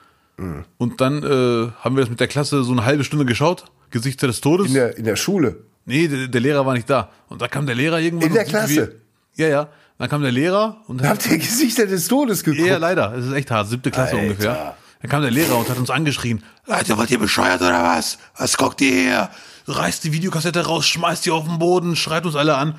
Und 0.79 1.01
dann 1.03 1.23
äh, 1.23 1.71
haben 1.81 1.97
wir 1.97 2.01
das 2.01 2.09
mit 2.11 2.19
der 2.19 2.27
Klasse 2.27 2.65
so 2.65 2.73
eine 2.73 2.85
halbe 2.85 3.05
Stunde 3.05 3.27
geschaut. 3.27 3.65
Gesichter 3.91 4.27
des 4.27 4.41
Todes. 4.41 4.69
In 4.69 4.75
der, 4.75 4.97
in 4.97 5.05
der 5.05 5.17
Schule. 5.17 5.65
Nee, 5.85 6.09
der, 6.09 6.29
der 6.29 6.41
Lehrer 6.41 6.65
war 6.65 6.73
nicht 6.73 6.89
da. 6.89 7.11
Und 7.29 7.43
da 7.43 7.49
kam 7.49 7.67
der 7.67 7.75
Lehrer 7.75 8.01
irgendwann. 8.01 8.29
In 8.29 8.35
der 8.35 8.45
Klasse? 8.45 9.01
Wie, 9.35 9.43
ja, 9.43 9.49
ja. 9.49 9.69
Dann 9.99 10.09
kam 10.09 10.23
der 10.23 10.33
Lehrer 10.33 10.79
und 10.87 11.07
Habt 11.07 11.31
ihr 11.31 11.37
Gesichter 11.37 11.87
des 11.87 12.09
Todes 12.09 12.43
geguckt? 12.43 12.67
Ja, 12.67 12.79
leider. 12.79 13.13
Es 13.15 13.27
ist 13.27 13.33
echt 13.35 13.51
hart. 13.51 13.69
Siebte 13.69 13.91
Klasse 13.91 14.13
Alter. 14.17 14.23
ungefähr. 14.23 14.77
Dann 15.03 15.11
kam 15.11 15.21
der 15.21 15.31
Lehrer 15.31 15.59
und 15.59 15.69
hat 15.69 15.77
uns 15.77 15.91
angeschrien. 15.91 16.43
Leute, 16.67 16.97
wollt 16.97 17.11
ihr 17.11 17.19
bescheuert 17.19 17.61
oder 17.61 17.83
was? 17.83 18.17
Was 18.37 18.57
guckt 18.57 18.81
ihr 18.81 18.93
her? 18.95 19.31
Reißt 19.67 20.05
die 20.05 20.13
Videokassette 20.13 20.65
raus, 20.67 20.87
schmeißt 20.87 21.27
die 21.27 21.31
auf 21.31 21.45
den 21.45 21.59
Boden, 21.59 21.97
schreit 21.97 22.27
uns 22.27 22.37
alle 22.37 22.57
an. 22.57 22.79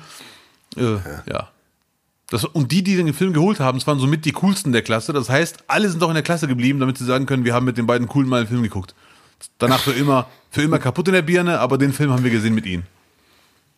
Äh, 0.76 0.96
ja. 1.30 1.48
Das, 2.28 2.44
und 2.44 2.72
die, 2.72 2.82
die 2.82 2.96
den 2.96 3.12
Film 3.12 3.34
geholt 3.34 3.60
haben, 3.60 3.78
das 3.78 3.86
waren 3.86 3.98
somit 3.98 4.24
die 4.24 4.32
coolsten 4.32 4.72
der 4.72 4.82
Klasse. 4.82 5.12
Das 5.12 5.28
heißt, 5.28 5.64
alle 5.66 5.90
sind 5.90 6.00
doch 6.00 6.08
in 6.08 6.14
der 6.14 6.22
Klasse 6.22 6.48
geblieben, 6.48 6.80
damit 6.80 6.96
sie 6.96 7.04
sagen 7.04 7.26
können, 7.26 7.44
wir 7.44 7.54
haben 7.54 7.66
mit 7.66 7.76
den 7.76 7.86
beiden 7.86 8.08
coolen 8.08 8.28
mal 8.28 8.38
einen 8.38 8.48
Film 8.48 8.62
geguckt. 8.62 8.94
Danach 9.58 9.80
für 9.80 9.92
immer, 9.92 10.28
für 10.50 10.62
immer 10.62 10.78
kaputt 10.78 11.08
in 11.08 11.14
der 11.14 11.22
Birne, 11.22 11.58
aber 11.58 11.76
den 11.76 11.92
Film 11.92 12.10
haben 12.10 12.24
wir 12.24 12.30
gesehen 12.30 12.54
mit 12.54 12.64
ihnen. 12.64 12.86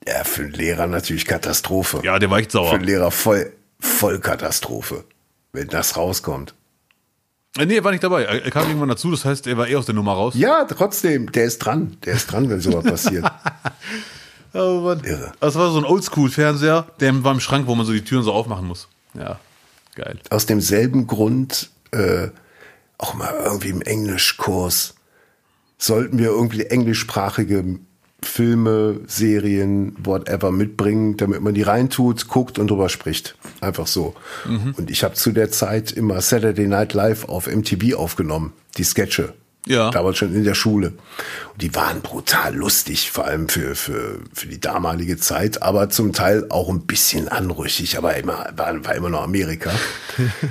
Ja, 0.06 0.22
für 0.24 0.42
einen 0.42 0.52
Lehrer 0.52 0.86
natürlich 0.86 1.24
Katastrophe. 1.24 2.00
Ja, 2.04 2.18
der 2.18 2.30
war 2.30 2.38
echt 2.38 2.52
sauer. 2.52 2.68
Für 2.68 2.76
einen 2.76 2.84
Lehrer 2.84 3.10
voll, 3.10 3.52
voll 3.80 4.20
Katastrophe, 4.20 5.04
wenn 5.52 5.68
das 5.68 5.96
rauskommt. 5.96 6.54
Äh, 7.56 7.66
nee, 7.66 7.76
er 7.76 7.84
war 7.84 7.92
nicht 7.92 8.02
dabei. 8.02 8.24
Er 8.24 8.50
kam 8.50 8.66
irgendwann 8.66 8.88
dazu, 8.88 9.10
das 9.10 9.24
heißt, 9.24 9.46
er 9.46 9.56
war 9.56 9.68
eh 9.68 9.76
aus 9.76 9.86
der 9.86 9.94
Nummer 9.94 10.12
raus. 10.12 10.34
Ja, 10.36 10.64
trotzdem, 10.64 11.30
der 11.32 11.44
ist 11.44 11.58
dran. 11.58 11.96
Der 12.04 12.14
ist 12.14 12.32
dran, 12.32 12.48
wenn 12.48 12.60
sowas 12.60 12.84
passiert. 12.84 13.24
Oh 14.56 14.82
Mann. 14.82 15.02
Irre. 15.02 15.32
Das 15.40 15.56
war 15.56 15.72
so 15.72 15.78
ein 15.78 15.84
Oldschool-Fernseher, 15.84 16.86
der 17.00 17.24
war 17.24 17.32
im 17.32 17.40
Schrank, 17.40 17.66
wo 17.66 17.74
man 17.74 17.84
so 17.84 17.92
die 17.92 18.04
Türen 18.04 18.22
so 18.22 18.32
aufmachen 18.32 18.68
muss. 18.68 18.86
Ja, 19.14 19.40
geil. 19.96 20.18
Aus 20.30 20.46
demselben 20.46 21.08
Grund, 21.08 21.70
äh, 21.90 22.28
auch 22.98 23.14
mal 23.14 23.34
irgendwie 23.44 23.70
im 23.70 23.82
Englischkurs, 23.82 24.94
sollten 25.76 26.18
wir 26.18 26.26
irgendwie 26.26 26.66
englischsprachige 26.66 27.80
Filme, 28.24 29.00
Serien, 29.06 29.94
whatever 30.02 30.50
mitbringen, 30.50 31.16
damit 31.16 31.40
man 31.40 31.54
die 31.54 31.62
reintut, 31.62 32.28
guckt 32.28 32.58
und 32.58 32.70
drüber 32.70 32.88
spricht. 32.88 33.36
Einfach 33.60 33.86
so. 33.86 34.14
Und 34.76 34.90
ich 34.90 35.04
habe 35.04 35.14
zu 35.14 35.32
der 35.32 35.50
Zeit 35.50 35.92
immer 35.92 36.20
Saturday 36.20 36.66
Night 36.66 36.92
Live 36.92 37.24
auf 37.28 37.46
MTV 37.46 37.96
aufgenommen, 37.96 38.52
die 38.76 38.84
Sketche. 38.84 39.34
Ja. 39.66 39.90
Damals 39.90 40.18
schon 40.18 40.34
in 40.34 40.44
der 40.44 40.54
Schule. 40.54 40.88
Und 41.52 41.62
die 41.62 41.74
waren 41.74 42.02
brutal 42.02 42.54
lustig, 42.54 43.10
vor 43.10 43.24
allem 43.24 43.48
für, 43.48 43.74
für, 43.74 44.18
für 44.32 44.46
die 44.46 44.60
damalige 44.60 45.16
Zeit, 45.16 45.62
aber 45.62 45.88
zum 45.88 46.12
Teil 46.12 46.46
auch 46.50 46.68
ein 46.68 46.82
bisschen 46.82 47.28
anrüchig, 47.28 47.96
aber 47.96 48.14
immer, 48.16 48.46
war, 48.56 48.84
war 48.84 48.94
immer 48.94 49.08
noch 49.08 49.22
Amerika. 49.22 49.70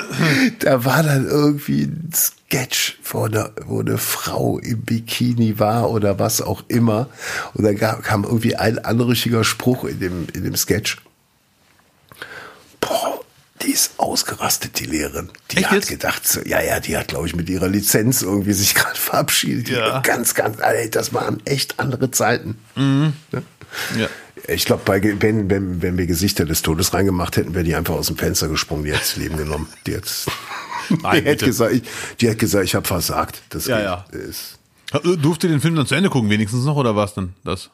da 0.60 0.84
war 0.84 1.02
dann 1.02 1.26
irgendwie 1.26 1.84
ein 1.84 2.10
Sketch, 2.52 2.98
wo 3.10 3.24
eine, 3.24 3.50
wo 3.64 3.80
eine 3.80 3.96
Frau 3.96 4.58
im 4.58 4.82
Bikini 4.82 5.58
war 5.58 5.90
oder 5.90 6.18
was 6.18 6.42
auch 6.42 6.62
immer. 6.68 7.08
Und 7.54 7.64
dann 7.64 7.76
gab, 7.76 8.02
kam 8.02 8.24
irgendwie 8.24 8.56
ein 8.56 8.78
anrüchiger 8.78 9.42
Spruch 9.42 9.84
in 9.84 10.00
dem, 10.00 10.26
in 10.34 10.44
dem 10.44 10.54
Sketch. 10.54 10.98
Boah, 12.78 13.20
die 13.62 13.70
ist 13.70 13.92
ausgerastet, 13.96 14.78
die 14.80 14.84
Lehrerin. 14.84 15.30
Die 15.50 15.58
Echt 15.58 15.66
hat 15.68 15.72
jetzt? 15.76 15.88
gedacht, 15.88 16.28
so, 16.28 16.40
ja, 16.44 16.60
ja, 16.60 16.78
die 16.78 16.94
hat, 16.94 17.08
glaube 17.08 17.26
ich, 17.26 17.34
mit 17.34 17.48
ihrer 17.48 17.68
Lizenz 17.68 18.20
irgendwie 18.20 18.52
sich 18.52 18.74
gerade 18.74 18.98
verabschiedet. 18.98 19.70
Ja. 19.70 20.00
Ganz, 20.00 20.34
ganz, 20.34 20.58
ey, 20.60 20.90
das 20.90 21.14
waren 21.14 21.40
echt 21.46 21.80
andere 21.80 22.10
Zeiten. 22.10 22.58
Ja. 23.96 24.08
Ich 24.46 24.66
glaube, 24.66 24.82
wenn, 24.86 25.48
wenn, 25.48 25.80
wenn 25.80 25.96
wir 25.96 26.06
Gesichter 26.06 26.44
des 26.44 26.60
Todes 26.60 26.92
reingemacht 26.92 27.38
hätten, 27.38 27.54
wäre 27.54 27.64
die 27.64 27.74
einfach 27.74 27.94
aus 27.94 28.08
dem 28.08 28.18
Fenster 28.18 28.48
gesprungen, 28.48 28.84
die 28.84 28.90
hätte 28.90 29.00
das 29.00 29.16
Leben 29.16 29.38
genommen. 29.38 29.68
Die, 29.86 29.92
die, 29.92 30.00
Nein, 31.02 31.12
hätte 31.16 31.24
bitte. 31.30 31.46
gesagt, 31.46 31.72
ich, 31.72 31.82
die 32.20 32.30
hat 32.30 32.38
gesagt, 32.38 32.64
ich 32.64 32.74
habe 32.74 32.86
versagt. 32.86 33.42
Das 33.50 33.66
Ja, 33.66 33.76
geht- 33.76 33.84
ja. 34.14 34.18
Ist, 34.28 34.58
Äh, 34.92 35.16
Durfte 35.16 35.48
den 35.48 35.60
Film 35.60 35.74
dann 35.76 35.86
zu 35.86 35.94
Ende 35.94 36.10
gucken, 36.10 36.28
wenigstens 36.30 36.64
noch, 36.64 36.76
oder 36.76 36.94
was 36.96 37.14
denn 37.14 37.34
das? 37.44 37.70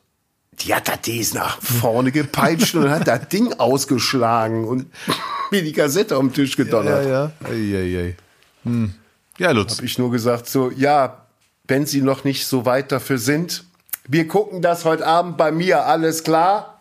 die 0.61 0.75
hat 0.75 0.89
das 0.89 1.01
Ding 1.03 1.25
nach 1.35 1.63
vorne 1.63 2.11
gepeitscht 2.11 2.75
und 2.75 2.91
hat 2.91 3.07
das 3.07 3.29
Ding 3.29 3.53
ausgeschlagen 3.61 4.65
und 4.65 4.87
mir 5.53 5.63
die 5.63 5.73
Kassette 5.73 6.17
am 6.17 6.33
Tisch 6.33 6.57
gedonnert. 6.57 7.07
ja. 7.07 7.31
Eieiei. 7.49 8.17
Hm. 8.65 8.93
Ja, 9.39 9.53
Lutz. 9.53 9.77
Hab 9.79 9.85
ich 9.85 9.99
nur 9.99 10.11
gesagt, 10.11 10.49
so, 10.49 10.73
ja, 10.73 11.27
wenn 11.69 11.87
Sie 11.87 12.01
noch 12.03 12.25
nicht 12.25 12.45
so 12.45 12.65
weit 12.67 12.91
dafür 12.91 13.19
sind, 13.19 13.63
wir 14.09 14.27
gucken 14.27 14.61
das 14.61 14.85
heute 14.85 15.07
Abend 15.07 15.37
bei 15.37 15.53
mir, 15.53 15.87
alles 15.87 16.25
klar? 16.25 16.81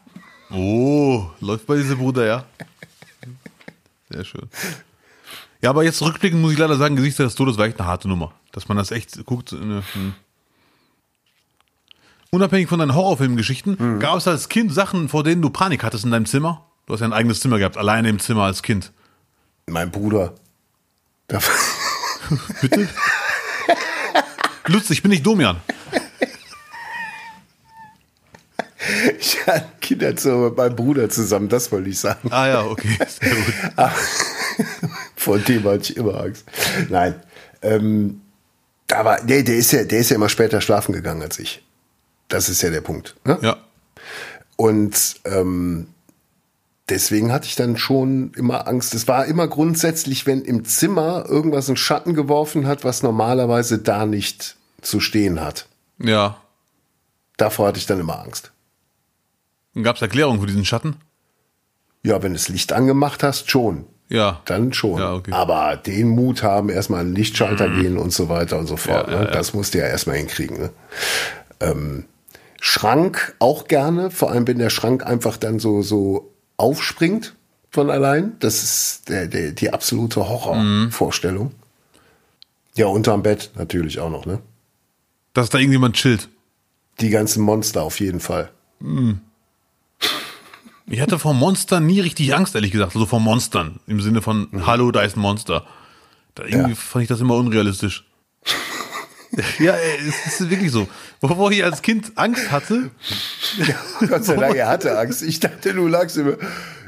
Oh, 0.50 1.28
läuft 1.40 1.68
bei 1.68 1.76
diesem 1.76 2.00
Bruder, 2.00 2.26
ja. 2.26 2.46
Sehr 4.10 4.24
schön. 4.26 4.50
Ja, 5.67 5.71
aber 5.71 5.84
jetzt 5.84 6.01
rückblickend 6.01 6.41
muss 6.41 6.53
ich 6.53 6.58
leider 6.58 6.77
sagen, 6.77 6.95
Gesichter 6.95 7.25
des 7.25 7.36
Todes 7.36 7.58
war 7.58 7.65
echt 7.65 7.77
eine 7.77 7.89
harte 7.89 8.08
Nummer. 8.08 8.32
Dass 8.53 8.69
man 8.69 8.77
das 8.77 8.91
echt 8.91 9.25
guckt. 9.25 9.51
Ne, 9.51 9.84
hm. 9.91 10.13
Unabhängig 12.32 12.69
von 12.69 12.80
deinen 12.80 12.95
Horrorfilmgeschichten, 12.95 13.99
gab 13.99 14.15
es 14.15 14.30
als 14.30 14.47
Kind 14.47 14.73
Sachen, 14.73 15.10
vor 15.10 15.25
denen 15.25 15.41
du 15.41 15.49
Panik 15.49 15.84
hattest 15.84 16.06
in 16.06 16.12
deinem 16.12 16.25
Zimmer? 16.25 16.65
Du 16.86 16.93
hast 16.93 17.01
ja 17.01 17.06
ein 17.06 17.12
eigenes 17.12 17.41
Zimmer 17.41 17.58
gehabt, 17.58 17.75
alleine 17.75 18.08
im 18.08 18.19
Zimmer 18.19 18.43
als 18.43 18.63
Kind. 18.63 18.93
Mein 19.65 19.91
Bruder. 19.91 20.36
Bitte? 22.62 22.88
Lutz, 24.67 24.89
ich 24.89 25.01
bin 25.01 25.12
nicht 25.12 25.25
Domian. 25.25 25.58
ich 29.19 29.45
hatte 29.45 29.65
Kinderzimmer 29.82 30.50
mit 30.50 30.58
meinem 30.58 30.76
Bruder 30.76 31.10
zusammen, 31.10 31.50
das 31.50 31.71
wollte 31.71 31.89
ich 31.89 32.00
sagen. 32.00 32.32
Ah 32.32 32.47
ja, 32.47 32.65
okay, 32.65 32.97
sehr 33.08 33.36
gut. 33.36 33.54
Vor 35.15 35.39
dem 35.39 35.63
hatte 35.63 35.91
ich 35.91 35.97
immer 35.97 36.21
Angst. 36.21 36.45
Nein. 36.89 37.15
Ähm, 37.62 38.21
aber 38.91 39.19
nee, 39.23 39.43
der 39.43 39.56
ist 39.56 39.71
ja, 39.71 39.84
der 39.84 40.00
ist 40.00 40.10
ja 40.10 40.15
immer 40.15 40.30
später 40.30 40.62
schlafen 40.62 40.93
gegangen 40.93 41.21
als 41.21 41.39
ich. 41.39 41.63
Das 42.28 42.50
ist 42.50 42.62
ja 42.62 42.69
der 42.69 42.82
Punkt. 42.82 43.15
Ne? 43.26 43.38
Ja. 43.41 43.58
Und 44.56 45.15
ähm, 45.26 45.88
deswegen 46.89 47.32
hatte 47.32 47.47
ich 47.47 47.56
dann 47.56 47.78
schon 47.78 48.32
immer 48.36 48.67
Angst. 48.67 48.93
Es 48.93 49.08
war 49.08 49.26
immer 49.26 49.47
grundsätzlich, 49.47 50.26
wenn 50.26 50.41
im 50.41 50.65
Zimmer 50.65 51.26
irgendwas 51.28 51.67
einen 51.67 51.78
Schatten 51.78 52.13
geworfen 52.13 52.67
hat, 52.67 52.84
was 52.84 53.04
normalerweise 53.04 53.80
da 53.80 54.06
nicht 54.06 54.56
zu 54.82 55.00
stehen 55.00 55.41
hat. 55.41 55.67
Ja. 56.00 56.41
Davor 57.38 57.67
hatte 57.67 57.80
ich 57.80 57.86
dann 57.86 58.00
immer 58.00 58.21
Angst. 58.21 58.52
Und 59.78 59.84
gab 59.84 59.98
es 59.98 60.02
Erklärungen 60.02 60.40
für 60.40 60.48
diesen 60.48 60.66
Schatten? 60.66 60.96
Ja, 62.02 62.24
wenn 62.24 62.32
du 62.32 62.38
das 62.40 62.50
Licht 62.50 62.74
angemacht 62.74 63.22
hast, 63.22 63.52
schon. 63.52 63.86
Ja. 64.10 64.42
Dann 64.46 64.74
schon. 64.74 65.00
Ja, 65.00 65.13
okay. 65.13 65.32
Aber 65.32 65.78
den 65.78 66.10
Mut 66.10 66.42
haben, 66.42 66.70
erstmal 66.70 67.02
einen 67.02 67.13
Lichtschalter 67.13 67.70
gehen 67.70 68.00
und 68.00 68.12
so 68.12 68.28
weiter 68.28 68.58
und 68.58 68.66
so 68.66 68.76
fort. 68.76 69.08
Ja, 69.08 69.20
ne? 69.20 69.26
ja. 69.26 69.32
Das 69.32 69.54
musst 69.54 69.76
du 69.76 69.78
ja 69.78 69.86
erstmal 69.86 70.16
hinkriegen. 70.16 70.58
Ne? 70.58 70.70
Ähm, 71.60 72.06
Schrank 72.60 73.36
auch 73.38 73.68
gerne, 73.68 74.10
vor 74.10 74.32
allem 74.32 74.48
wenn 74.48 74.58
der 74.58 74.72
Schrank 74.72 75.06
einfach 75.06 75.38
dann 75.38 75.60
so, 75.60 75.84
so 75.84 76.34
aufspringt 76.56 77.36
von 77.70 77.92
allein. 77.92 78.36
Das 78.40 78.63
ist 78.63 79.10
der, 79.10 79.28
der, 79.28 79.52
die 79.52 79.72
absolute 79.72 80.28
Horrorvorstellung. 80.28 81.52
Ja, 82.74 82.88
unterm 82.88 83.22
Bett 83.22 83.52
natürlich 83.54 84.00
auch 84.00 84.10
noch, 84.10 84.26
ne? 84.26 84.40
Dass 85.34 85.52
da 85.52 85.60
irgendjemand 85.60 85.98
chillt. 85.98 86.30
Die 87.00 87.12
ganzen 87.12 87.44
Monster 87.44 87.84
auf 87.84 88.00
jeden 88.00 88.22
Fall. 88.22 88.50
Ich 90.89 91.01
hatte 91.01 91.19
vor 91.19 91.33
Monstern 91.33 91.86
nie 91.86 91.99
richtig 91.99 92.33
Angst, 92.33 92.55
ehrlich 92.55 92.71
gesagt. 92.71 92.95
Also 92.95 93.05
vor 93.05 93.19
Monstern. 93.19 93.79
Im 93.88 93.99
Sinne 94.01 94.21
von, 94.21 94.47
hallo, 94.65 94.91
da 94.91 95.01
ist 95.01 95.17
ein 95.17 95.19
Monster. 95.21 95.65
Da 96.36 96.43
irgendwie 96.43 96.69
Ja. 96.71 96.75
fand 96.75 97.03
ich 97.03 97.10
das 97.10 97.19
immer 97.19 97.36
unrealistisch. 97.36 98.05
ja, 99.60 99.73
ey, 99.73 100.07
es 100.07 100.39
ist 100.39 100.49
wirklich 100.49 100.71
so. 100.71 100.88
Wovor 101.19 101.51
ich 101.51 101.63
als 101.63 101.81
Kind 101.81 102.13
Angst 102.15 102.51
hatte, 102.51 102.91
Gott 104.07 104.23
sei 104.23 104.36
Dank, 104.36 104.55
er 104.55 104.67
hatte 104.69 104.97
Angst. 104.97 105.23
Ich 105.23 105.39
dachte, 105.41 105.73
du 105.73 105.88
lagst 105.88 106.15
immer. 106.17 106.38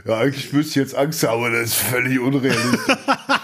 Ja, 0.06 0.20
eigentlich 0.20 0.54
müsste 0.54 0.70
ich 0.70 0.76
jetzt 0.76 0.96
Angst 0.96 1.22
haben, 1.24 1.40
aber 1.40 1.50
das 1.50 1.72
ist 1.72 1.76
völlig 1.76 2.20
unrealistisch. 2.20 2.96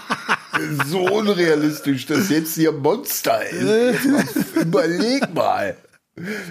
so 0.86 1.00
unrealistisch, 1.00 2.06
dass 2.06 2.30
jetzt 2.30 2.54
hier 2.54 2.72
Monster 2.72 3.44
ist. 3.46 4.06
Überleg 4.54 5.34
mal. 5.34 5.76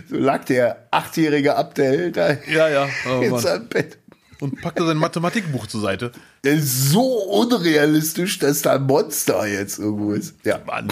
So 0.10 0.17
lag 0.17 0.45
der 0.45 0.88
achtjährige 0.91 1.56
Abdel 1.56 2.12
da 2.12 2.32
Ja, 2.47 2.69
ja. 2.69 2.88
Oh, 3.10 3.21
in 3.21 3.32
Mann. 3.32 3.41
seinem 3.41 3.67
Bett. 3.67 3.97
und 4.39 4.62
packte 4.62 4.86
sein 4.86 4.97
Mathematikbuch 4.97 5.65
zur 5.67 5.82
Seite. 5.82 6.12
Das 6.43 6.54
ist 6.56 6.91
so 6.91 7.01
unrealistisch, 7.04 8.38
dass 8.39 8.62
da 8.62 8.73
ein 8.75 8.84
Monster 8.84 9.47
jetzt 9.47 9.80
irgendwo 9.80 10.12
ist. 10.13 10.36
Ja. 10.43 10.60
Mann. 10.65 10.91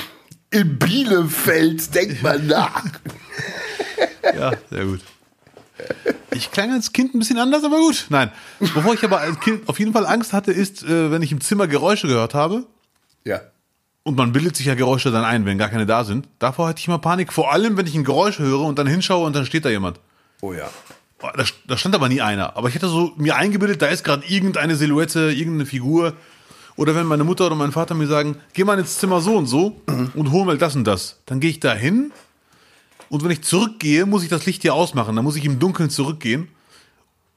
In 0.50 0.78
Bielefeld 0.80 1.94
denkt 1.96 2.24
man 2.24 2.48
nach. 2.48 2.84
Ja, 4.36 4.54
sehr 4.72 4.86
gut. 4.86 5.02
Ich 6.32 6.50
klang 6.52 6.72
als 6.72 6.94
Kind 6.94 7.14
ein 7.14 7.20
bisschen 7.20 7.38
anders, 7.38 7.64
aber 7.66 7.78
gut. 7.78 8.06
Nein. 8.08 8.32
Wovor 8.60 8.94
ich 8.94 9.04
aber 9.04 9.20
als 9.20 9.38
Kind 9.42 9.68
auf 9.68 9.80
jeden 9.80 9.92
Fall 9.92 10.06
Angst 10.06 10.32
hatte, 10.32 10.54
ist, 10.54 10.82
äh, 10.84 11.12
wenn 11.12 11.22
ich 11.22 11.34
im 11.34 11.42
Zimmer 11.42 11.68
Geräusche 11.68 12.08
gehört 12.08 12.34
habe. 12.34 12.66
Ja. 13.26 13.42
Und 14.04 14.18
man 14.18 14.34
bildet 14.34 14.58
sich 14.58 14.66
ja 14.66 14.76
Geräusche 14.76 15.12
dann 15.12 15.24
ein, 15.24 15.46
wenn 15.46 15.58
gar 15.58 15.70
keine 15.70 15.86
da 15.86 16.04
sind. 16.04 16.28
Davor 16.40 16.68
hatte 16.68 16.80
ich 16.80 16.88
immer 16.88 17.00
Panik. 17.00 17.32
Vor 17.32 17.54
allem, 17.54 17.78
wenn 17.78 17.88
ich 17.88 17.96
ein 17.96 18.04
Geräusch 18.04 18.40
höre 18.40 18.62
und 18.62 18.78
dann 18.78 18.88
hinschaue 18.88 19.26
und 19.26 19.34
dann 19.36 19.46
steht 19.46 19.64
da 19.64 19.70
jemand. 19.70 20.00
Oh 20.42 20.52
ja. 20.52 20.70
Da, 21.20 21.46
da 21.68 21.78
stand 21.78 21.96
aber 21.96 22.10
nie 22.10 22.22
einer. 22.22 22.58
Aber 22.58 22.68
ich 22.68 22.76
hätte 22.76 22.90
so 22.90 23.14
mir 23.16 23.38
eingebildet, 23.38 23.82
da 23.82 23.88
ist 23.88 24.04
gerade 24.04 24.26
irgendeine 24.28 24.76
Silhouette, 24.76 25.32
irgendeine 25.32 25.66
Figur. 25.66 26.14
Oder 26.76 26.96
wenn 26.96 27.06
meine 27.06 27.24
Mutter 27.24 27.46
oder 27.46 27.56
mein 27.56 27.72
Vater 27.72 27.96
mir 27.96 28.08
sagen, 28.08 28.36
geh 28.54 28.66
mal 28.66 28.78
ins 28.78 28.98
Zimmer 28.98 29.22
so 29.22 29.38
und 29.38 29.46
so 29.46 29.82
und 30.16 30.32
hol 30.32 30.44
mal 30.44 30.58
das 30.58 30.76
und 30.76 30.84
das. 30.84 31.22
Dann 31.26 31.40
gehe 31.40 31.52
ich 31.52 31.62
da 31.62 31.74
hin. 31.74 32.12
Und 33.10 33.24
wenn 33.24 33.32
ich 33.32 33.44
zurückgehe, 33.44 34.06
muss 34.06 34.24
ich 34.24 34.30
das 34.30 34.46
Licht 34.46 34.64
hier 34.64 34.74
ausmachen. 34.74 35.16
Dann 35.16 35.24
muss 35.24 35.38
ich 35.38 35.46
im 35.46 35.60
Dunkeln 35.60 35.90
zurückgehen. 35.90 36.50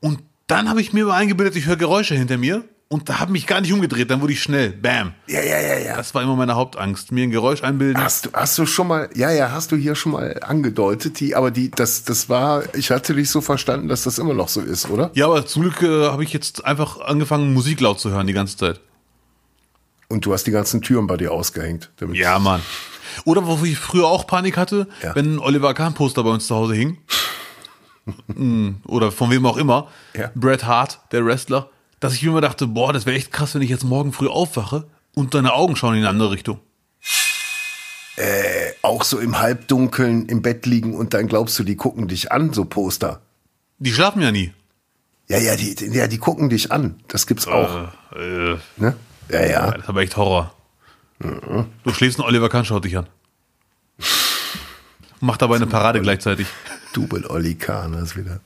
Und 0.01 0.21
dann 0.49 0.69
habe 0.69 0.81
ich 0.81 0.93
mir 0.93 1.03
immer 1.03 1.15
eingebildet, 1.15 1.55
ich 1.55 1.67
höre 1.67 1.77
Geräusche 1.77 2.15
hinter 2.15 2.39
mir. 2.39 2.65
Und 2.89 3.09
da 3.09 3.19
habe 3.19 3.33
mich 3.33 3.47
gar 3.49 3.61
nicht 3.61 3.73
umgedreht, 3.73 4.11
dann 4.11 4.21
wurde 4.21 4.33
ich 4.33 4.43
schnell. 4.43 4.71
Bam. 4.71 5.13
Ja, 5.27 5.43
ja, 5.43 5.61
ja, 5.61 5.79
ja. 5.79 5.97
Das 5.97 6.15
war 6.15 6.23
immer 6.23 6.37
meine 6.37 6.55
Hauptangst. 6.55 7.11
Mir 7.11 7.25
ein 7.25 7.31
Geräusch 7.33 7.65
einbilden. 7.65 8.01
Hast 8.03 8.27
du, 8.27 8.31
hast 8.33 8.57
du 8.59 8.67
schon 8.67 8.87
mal, 8.87 9.11
ja, 9.15 9.31
ja, 9.33 9.51
hast 9.51 9.73
du 9.73 9.77
hier 9.77 9.97
schon 9.97 10.13
mal 10.13 10.39
angedeutet, 10.43 11.19
die, 11.19 11.35
aber 11.35 11.51
die, 11.51 11.71
das, 11.71 12.05
das 12.05 12.29
war, 12.29 12.63
ich 12.77 12.91
hatte 12.93 13.15
dich 13.15 13.29
so 13.31 13.41
verstanden, 13.41 13.89
dass 13.89 14.05
das 14.05 14.19
immer 14.19 14.35
noch 14.35 14.49
so 14.49 14.61
ist, 14.61 14.89
oder? 14.89 15.11
Ja, 15.15 15.27
aber 15.27 15.45
zum 15.47 15.63
Glück 15.63 15.83
äh, 15.83 16.07
habe 16.11 16.23
ich 16.23 16.33
jetzt 16.33 16.65
einfach 16.65 17.01
angefangen, 17.01 17.53
Musik 17.53 17.81
laut 17.81 17.99
zu 17.99 18.11
hören 18.11 18.27
die 18.29 18.33
ganze 18.33 18.57
Zeit. 18.57 18.81
Und 20.09 20.25
du 20.25 20.33
hast 20.33 20.45
die 20.45 20.53
ganzen 20.53 20.83
Türen 20.83 21.09
bei 21.09 21.17
dir 21.17 21.33
ausgehängt. 21.33 21.91
Damit 21.97 22.17
Ja, 22.17 22.39
Mann. 22.39 22.61
Oder 23.25 23.45
wo 23.47 23.65
ich 23.65 23.77
früher 23.79 24.07
auch 24.07 24.29
Panik 24.29 24.57
hatte, 24.57 24.87
Ja. 25.03 25.15
wenn 25.17 25.35
ein 25.35 25.39
Oliver 25.41 25.75
Kahn-Poster 25.75 26.23
bei 26.23 26.31
uns 26.31 26.47
zu 26.47 26.55
Hause 26.55 26.75
hing. 26.75 26.99
Mm, 28.29 28.75
Oder 28.87 29.11
von 29.11 29.31
wem 29.31 29.45
auch 29.47 29.57
immer. 29.57 29.89
Ja. 30.17 30.31
Bret 30.37 30.65
Hart, 30.65 31.01
der 31.11 31.25
Wrestler. 31.27 31.71
Dass 32.01 32.13
ich 32.15 32.23
mir 32.23 32.31
immer 32.31 32.41
dachte, 32.41 32.67
boah, 32.67 32.93
das 32.93 33.07
wäre 33.07 33.17
echt 33.17 33.33
krass, 33.33 33.55
wenn 33.55 33.63
ich 33.63 33.71
jetzt 33.71 33.85
morgen 33.85 34.13
früh 34.13 34.29
aufwache 34.29 34.87
und 35.15 35.35
deine 35.35 35.53
Augen 35.55 35.77
schauen 35.77 35.95
in 35.95 36.01
eine 36.01 36.11
andere 36.11 36.31
Richtung. 36.31 36.61
Auch 38.83 39.05
so 39.05 39.19
im 39.19 39.39
Halbdunkeln 39.39 40.27
im 40.27 40.41
Bett 40.43 40.65
liegen 40.67 40.95
und 40.95 41.13
dann 41.15 41.27
glaubst 41.27 41.59
du, 41.59 41.65
die 41.65 41.77
gucken 41.77 42.09
dich 42.09 42.33
an, 42.33 42.53
so 42.53 42.65
Poster. 42.65 43.21
Die 43.79 43.93
schlafen 43.93 44.23
ja 44.23 44.31
nie. 44.33 44.53
Ja, 45.29 45.39
ja, 45.39 45.57
die, 45.57 45.75
die- 45.75 45.87
ja, 45.87 46.07
die 46.07 46.19
gucken 46.19 46.49
dich 46.49 46.71
an. 46.73 47.01
Das 47.09 47.27
gibt's 47.27 47.47
auch. 47.47 47.89
Äh, 48.15 48.53
äh, 48.53 48.59
Ne? 48.77 48.97
Ja, 49.29 49.45
ja. 49.45 49.71
das 49.73 49.83
ist 49.83 49.89
aber 49.89 50.01
echt 50.03 50.17
Horror. 50.17 50.55
Du 51.19 51.93
schläfst 51.93 52.19
und 52.19 52.25
Oliver 52.27 52.49
Kahn 52.49 52.65
schaut 52.65 52.85
dich 52.85 52.97
an. 52.97 53.07
Macht 55.21 55.43
dabei 55.43 55.57
eine 55.57 55.67
Parade 55.67 56.01
gleichzeitig. 56.01 56.47
Double 56.93 57.27
Olli 57.27 57.55
Kahn 57.55 57.95
ist 57.95 58.17
wieder. 58.17 58.41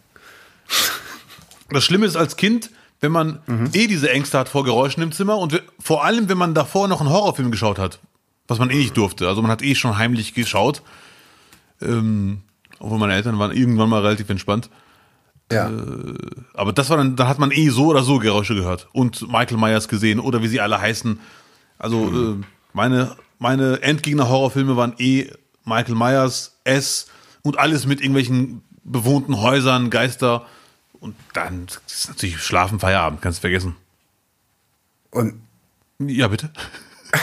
Das 1.69 1.85
Schlimme 1.85 2.07
ist 2.07 2.17
als 2.17 2.37
Kind, 2.37 2.71
wenn 3.01 3.13
man 3.13 3.41
eh 3.73 3.87
diese 3.87 4.11
Ängste 4.11 4.39
hat 4.39 4.49
vor 4.49 4.65
Geräuschen 4.65 5.03
im 5.03 5.13
Zimmer 5.13 5.39
und 5.39 5.63
vor 5.79 6.05
allem, 6.05 6.29
wenn 6.29 6.39
man 6.39 6.55
davor 6.55 6.87
noch 6.87 7.01
einen 7.01 7.11
Horrorfilm 7.11 7.51
geschaut 7.51 7.79
hat, 7.79 7.99
was 8.47 8.59
man 8.59 8.71
eh 8.71 8.77
nicht 8.77 8.97
durfte. 8.97 9.27
Also 9.29 9.41
man 9.43 9.51
hat 9.51 9.63
eh 9.63 9.75
schon 9.75 9.97
heimlich 9.97 10.35
geschaut. 10.35 10.83
Ähm, 11.81 12.43
obwohl 12.79 12.99
meine 12.99 13.15
Eltern 13.15 13.39
waren 13.39 13.53
irgendwann 13.53 13.89
mal 13.89 14.03
relativ 14.03 14.29
entspannt. 14.29 14.71
Ja. 15.53 15.71
Aber 16.55 16.73
das 16.73 16.91
war 16.91 16.97
dann, 16.97 17.17
da 17.17 17.27
hat 17.27 17.39
man 17.39 17.51
eh 17.51 17.69
so 17.71 17.87
oder 17.87 18.03
so 18.03 18.19
Geräusche 18.19 18.55
gehört 18.55 18.89
und 18.93 19.23
Michael 19.29 19.57
Myers 19.57 19.89
gesehen 19.89 20.21
oder 20.21 20.43
wie 20.43 20.49
sie 20.49 20.61
alle 20.61 20.81
heißen. 20.81 21.19
Also 21.79 22.09
äh, 22.09 22.45
meine, 22.73 23.17
meine 23.39 23.83
Endgegner-Horrorfilme 23.83 24.77
waren 24.77 24.95
eh 24.99 25.31
Michael 25.65 25.95
Myers, 25.95 26.59
S 26.65 27.07
und 27.43 27.59
alles 27.59 27.87
mit 27.87 28.01
irgendwelchen 28.01 28.63
bewohnten 28.85 29.41
Häusern, 29.41 29.91
Geister. 29.91 30.47
Und 31.01 31.17
dann 31.33 31.67
ist 31.87 32.09
natürlich 32.09 32.39
Schlafen, 32.43 32.79
Feierabend, 32.79 33.23
kannst 33.23 33.39
du 33.39 33.41
vergessen. 33.41 33.77
Und 35.11 35.41
Ja, 35.99 36.29
bitte. 36.29 36.51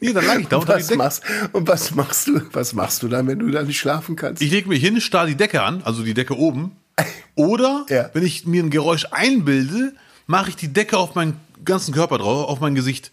nee, 0.00 0.12
dann 0.12 0.24
lag 0.26 0.38
ich 0.38 0.46
da 0.48 0.58
die 0.60 0.68
was 0.68 0.94
machst, 0.94 1.22
und 1.52 1.66
was 1.68 1.94
machst 1.94 2.28
du, 2.28 2.40
was 2.52 2.72
machst 2.74 3.02
du 3.02 3.08
dann, 3.08 3.26
wenn 3.26 3.38
du 3.38 3.50
da 3.50 3.62
nicht 3.62 3.78
schlafen 3.78 4.16
kannst? 4.16 4.42
Ich 4.42 4.50
lege 4.50 4.68
mich 4.68 4.80
hin, 4.82 5.00
starr 5.00 5.26
die 5.26 5.34
Decke 5.36 5.62
an, 5.62 5.82
also 5.82 6.02
die 6.02 6.14
Decke 6.14 6.36
oben. 6.36 6.76
Oder 7.34 7.86
Ja. 7.90 8.10
wenn 8.12 8.24
ich 8.24 8.46
mir 8.46 8.62
ein 8.62 8.70
Geräusch 8.70 9.06
einbilde, 9.10 9.94
mache 10.26 10.50
ich 10.50 10.56
die 10.56 10.68
Decke 10.72 10.98
auf 10.98 11.14
meinen 11.14 11.40
ganzen 11.64 11.92
Körper 11.92 12.18
drauf, 12.18 12.48
auf 12.48 12.60
mein 12.60 12.74
Gesicht. 12.74 13.10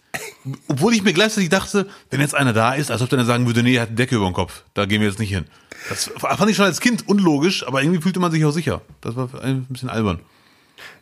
Obwohl 0.68 0.94
ich 0.94 1.02
mir 1.02 1.12
gleichzeitig 1.12 1.48
dachte, 1.50 1.88
wenn 2.10 2.20
jetzt 2.20 2.34
einer 2.34 2.52
da 2.52 2.74
ist, 2.74 2.90
als 2.90 3.02
ob 3.02 3.08
der 3.08 3.18
dann 3.18 3.26
sagen 3.26 3.46
würde, 3.46 3.62
nee, 3.62 3.74
er 3.76 3.82
hat 3.82 3.88
eine 3.88 3.96
Decke 3.96 4.16
über 4.16 4.26
dem 4.26 4.34
Kopf, 4.34 4.62
da 4.74 4.84
gehen 4.86 5.00
wir 5.00 5.08
jetzt 5.08 5.18
nicht 5.18 5.30
hin. 5.30 5.46
Das 5.88 6.10
fand 6.16 6.50
ich 6.50 6.56
schon 6.56 6.66
als 6.66 6.80
Kind 6.80 7.08
unlogisch, 7.08 7.66
aber 7.66 7.82
irgendwie 7.82 8.00
fühlte 8.00 8.20
man 8.20 8.32
sich 8.32 8.44
auch 8.44 8.52
sicher. 8.52 8.80
Das 9.00 9.16
war 9.16 9.28
ein 9.42 9.64
bisschen 9.66 9.88
albern. 9.88 10.20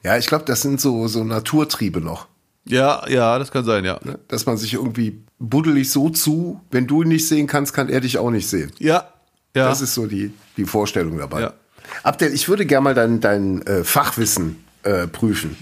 Ja, 0.02 0.16
ich 0.18 0.26
glaube, 0.26 0.44
das 0.44 0.62
sind 0.62 0.80
so, 0.80 1.08
so 1.08 1.24
Naturtriebe 1.24 2.00
noch. 2.00 2.26
Ja, 2.66 3.06
ja, 3.08 3.38
das 3.38 3.50
kann 3.50 3.64
sein, 3.64 3.84
ja. 3.84 3.98
Ne? 4.02 4.18
Dass 4.28 4.46
man 4.46 4.56
sich 4.56 4.74
irgendwie 4.74 5.22
buddelig 5.38 5.90
so 5.90 6.08
zu, 6.10 6.60
wenn 6.70 6.86
du 6.86 7.02
ihn 7.02 7.08
nicht 7.08 7.28
sehen 7.28 7.46
kannst, 7.46 7.74
kann 7.74 7.88
er 7.88 8.00
dich 8.00 8.18
auch 8.18 8.30
nicht 8.30 8.48
sehen. 8.48 8.72
Ja, 8.78 9.08
ja. 9.54 9.68
Das 9.68 9.80
ist 9.80 9.94
so 9.94 10.06
die, 10.06 10.32
die 10.56 10.64
Vorstellung 10.64 11.18
dabei. 11.18 11.42
Ja. 11.42 11.52
Abdel, 12.02 12.32
ich 12.32 12.48
würde 12.48 12.66
gerne 12.66 12.84
mal 12.84 12.94
dein, 12.94 13.20
dein 13.20 13.62
äh, 13.66 13.84
Fachwissen 13.84 14.64
äh, 14.82 15.06
prüfen. 15.06 15.56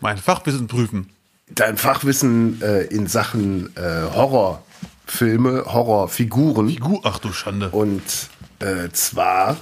mein 0.00 0.16
Fachwissen 0.18 0.66
prüfen. 0.66 1.10
Dein 1.50 1.76
Fachwissen 1.76 2.62
äh, 2.62 2.84
in 2.84 3.06
Sachen 3.06 3.76
äh, 3.76 3.80
Horrorfilme, 4.14 5.64
Horrorfiguren. 5.66 6.74
Gu 6.80 7.00
Ach 7.02 7.18
du 7.18 7.32
Schande. 7.32 7.68
Und 7.70 8.02
äh, 8.64 8.90
zwar 8.92 9.56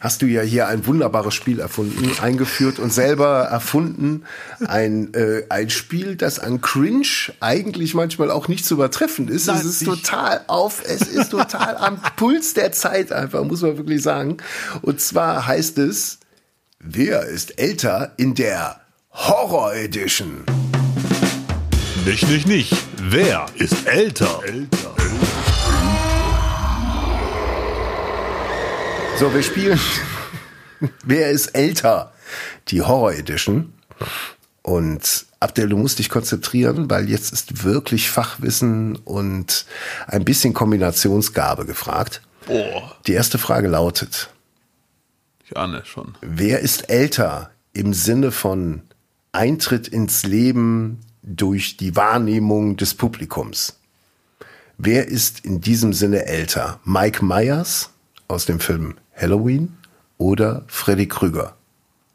hast 0.00 0.22
du 0.22 0.26
ja 0.26 0.42
hier 0.42 0.68
ein 0.68 0.86
wunderbares 0.86 1.34
Spiel 1.34 1.60
erfunden, 1.60 2.10
eingeführt 2.22 2.78
und 2.78 2.92
selber 2.92 3.40
erfunden. 3.44 4.24
Ein, 4.66 5.12
äh, 5.14 5.44
ein 5.48 5.70
Spiel, 5.70 6.16
das 6.16 6.38
an 6.38 6.60
Cringe 6.60 7.06
eigentlich 7.40 7.94
manchmal 7.94 8.30
auch 8.30 8.48
nicht 8.48 8.64
zu 8.66 8.74
übertreffen 8.74 9.28
ist. 9.28 9.46
Nein, 9.46 9.56
es 9.56 9.64
ist 9.64 9.82
ich- 9.82 9.88
total 9.88 10.42
auf, 10.46 10.82
es 10.86 11.02
ist 11.02 11.30
total 11.30 11.76
am 11.78 11.98
Puls 12.16 12.54
der 12.54 12.72
Zeit 12.72 13.12
einfach, 13.12 13.44
muss 13.44 13.62
man 13.62 13.76
wirklich 13.78 14.02
sagen. 14.02 14.36
Und 14.82 15.00
zwar 15.00 15.46
heißt 15.46 15.78
es, 15.78 16.18
wer 16.78 17.22
ist 17.24 17.58
älter 17.58 18.12
in 18.18 18.34
der 18.34 18.80
Horror 19.10 19.74
Edition? 19.74 20.44
Nicht, 22.04 22.28
nicht, 22.28 22.46
nicht. 22.46 22.76
Wer 23.02 23.46
ist 23.56 23.86
älter? 23.86 24.40
Älter. 24.46 25.03
So, 29.18 29.32
wir 29.32 29.42
spielen. 29.42 29.78
Wer 31.04 31.30
ist 31.30 31.48
älter? 31.48 32.12
Die 32.68 32.82
Horror 32.82 33.12
Edition. 33.14 33.72
Und 34.62 35.26
Abdel, 35.40 35.68
du 35.68 35.76
musst 35.76 35.98
dich 35.98 36.08
konzentrieren, 36.08 36.88
weil 36.90 37.08
jetzt 37.08 37.32
ist 37.32 37.64
wirklich 37.64 38.10
Fachwissen 38.10 38.96
und 38.96 39.66
ein 40.06 40.24
bisschen 40.24 40.54
Kombinationsgabe 40.54 41.66
gefragt. 41.66 42.22
Boah, 42.46 42.96
Die 43.06 43.12
erste 43.12 43.38
Frage 43.38 43.68
lautet, 43.68 44.28
ich 45.44 45.56
ahne 45.56 45.82
schon. 45.84 46.14
wer 46.20 46.60
ist 46.60 46.90
älter 46.90 47.50
im 47.72 47.94
Sinne 47.94 48.32
von 48.32 48.82
Eintritt 49.32 49.88
ins 49.88 50.24
Leben 50.24 51.00
durch 51.22 51.76
die 51.78 51.96
Wahrnehmung 51.96 52.76
des 52.76 52.94
Publikums? 52.94 53.78
Wer 54.76 55.06
ist 55.08 55.40
in 55.44 55.60
diesem 55.60 55.92
Sinne 55.94 56.26
älter? 56.26 56.80
Mike 56.84 57.24
Myers 57.24 57.90
aus 58.28 58.46
dem 58.46 58.60
Film 58.60 58.94
Halloween 59.16 59.76
oder 60.18 60.64
Freddy 60.66 61.06
Krüger? 61.08 61.54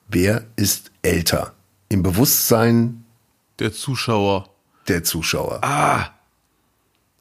Wer 0.07 0.45
ist 0.55 0.91
älter 1.01 1.53
im 1.89 2.03
Bewusstsein 2.03 3.05
Der 3.59 3.71
Zuschauer. 3.73 4.49
der 4.87 5.03
Zuschauer? 5.03 5.63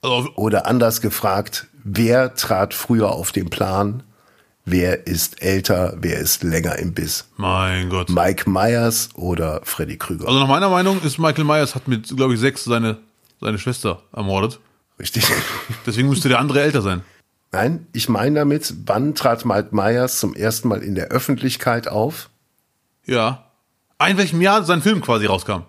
Also, 0.03 0.31
Oder 0.37 0.67
anders 0.67 1.01
gefragt, 1.01 1.67
wer 1.85 2.35
trat 2.35 2.73
früher 2.75 3.11
auf 3.11 3.33
den 3.33 3.51
Plan? 3.51 4.03
Wer 4.65 5.07
ist 5.07 5.41
älter? 5.43 5.95
Wer 5.99 6.19
ist 6.19 6.43
länger 6.43 6.79
im 6.79 6.93
Biss? 6.93 7.27
mein 7.37 7.89
Gott. 7.89 8.11
Mike 8.11 8.49
Myers 8.49 9.09
oder 9.15 9.61
Freddy 9.65 9.97
Krüger? 9.97 10.27
Also 10.29 10.39
nach 10.41 10.47
meiner 10.49 10.69
Meinung 10.69 11.01
ist 11.03 11.19
Michael 11.19 11.45
Myers 11.45 11.75
hat 11.75 11.89
mit, 11.89 12.15
glaube 12.15 12.35
ich, 12.35 12.41
sechs 12.41 12.65
seine, 12.65 12.99
seine 13.41 13.59
Schwester 13.59 14.03
ermordet. 14.13 14.61
Richtig. 14.99 15.25
Deswegen 15.87 16.09
müsste 16.11 16.29
der 16.29 16.39
andere 16.39 16.61
älter 16.61 16.83
sein. 16.83 17.03
Nein, 17.53 17.87
ich 17.93 18.09
meine 18.09 18.41
damit, 18.41 18.75
wann 18.87 19.15
trat 19.15 19.45
Mike 19.45 19.69
Myers 19.73 20.19
zum 20.21 20.35
ersten 20.35 20.69
Mal 20.69 20.83
in 20.83 20.95
der 20.95 21.09
Öffentlichkeit 21.09 21.89
auf? 21.89 22.29
Ja. 23.07 23.45
Ah, 23.97 24.09
In 24.09 24.19
welchem 24.19 24.41
Jahr 24.43 24.65
sein 24.65 24.83
Film 24.83 25.01
quasi 25.01 25.27
rauskam? 25.27 25.63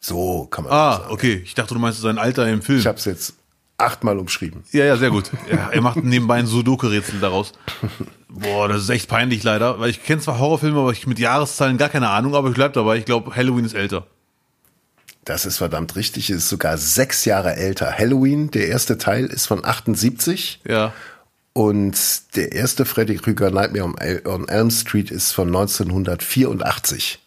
So 0.00 0.46
kann 0.46 0.64
man 0.64 0.72
Ah, 0.72 0.92
sagen. 0.98 1.10
okay. 1.12 1.42
Ich 1.44 1.54
dachte, 1.54 1.74
du 1.74 1.80
meinst 1.80 2.00
sein 2.00 2.18
Alter 2.18 2.46
im 2.48 2.62
Film. 2.62 2.78
Ich 2.78 2.86
habe 2.86 2.98
es 2.98 3.04
jetzt 3.04 3.34
achtmal 3.78 4.18
umschrieben. 4.18 4.62
Ja, 4.70 4.84
ja, 4.84 4.96
sehr 4.96 5.10
gut. 5.10 5.30
Ja, 5.50 5.70
er 5.70 5.80
macht 5.80 5.96
nebenbei 6.04 6.36
ein 6.36 6.46
Sudoku-Rätsel 6.46 7.18
daraus. 7.20 7.52
Boah, 8.28 8.68
das 8.68 8.82
ist 8.82 8.88
echt 8.90 9.08
peinlich 9.08 9.42
leider, 9.42 9.80
weil 9.80 9.90
ich 9.90 10.02
kenne 10.04 10.20
zwar 10.22 10.38
Horrorfilme, 10.38 10.78
aber 10.80 10.92
ich 10.92 11.06
mit 11.08 11.18
Jahreszahlen 11.18 11.78
gar 11.78 11.88
keine 11.88 12.08
Ahnung, 12.10 12.34
aber 12.36 12.48
ich 12.48 12.54
bleib 12.54 12.72
dabei. 12.74 12.96
Ich 12.96 13.04
glaube, 13.04 13.34
Halloween 13.34 13.64
ist 13.64 13.74
älter. 13.74 14.06
Das 15.28 15.44
ist 15.44 15.58
verdammt 15.58 15.94
richtig, 15.94 16.30
ist 16.30 16.48
sogar 16.48 16.78
sechs 16.78 17.26
Jahre 17.26 17.54
älter. 17.54 17.92
Halloween, 17.98 18.50
der 18.50 18.68
erste 18.68 18.96
Teil, 18.96 19.26
ist 19.26 19.44
von 19.44 19.62
78 19.62 20.62
Ja. 20.66 20.94
und 21.52 21.94
der 22.34 22.52
erste 22.52 22.86
Freddy 22.86 23.16
Krüger 23.16 23.50
Nightmare 23.50 23.84
on 23.84 23.98
El- 23.98 24.26
on 24.26 24.48
Elm 24.48 24.70
Street 24.70 25.10
ist 25.10 25.32
von 25.32 25.48
1984. 25.48 27.18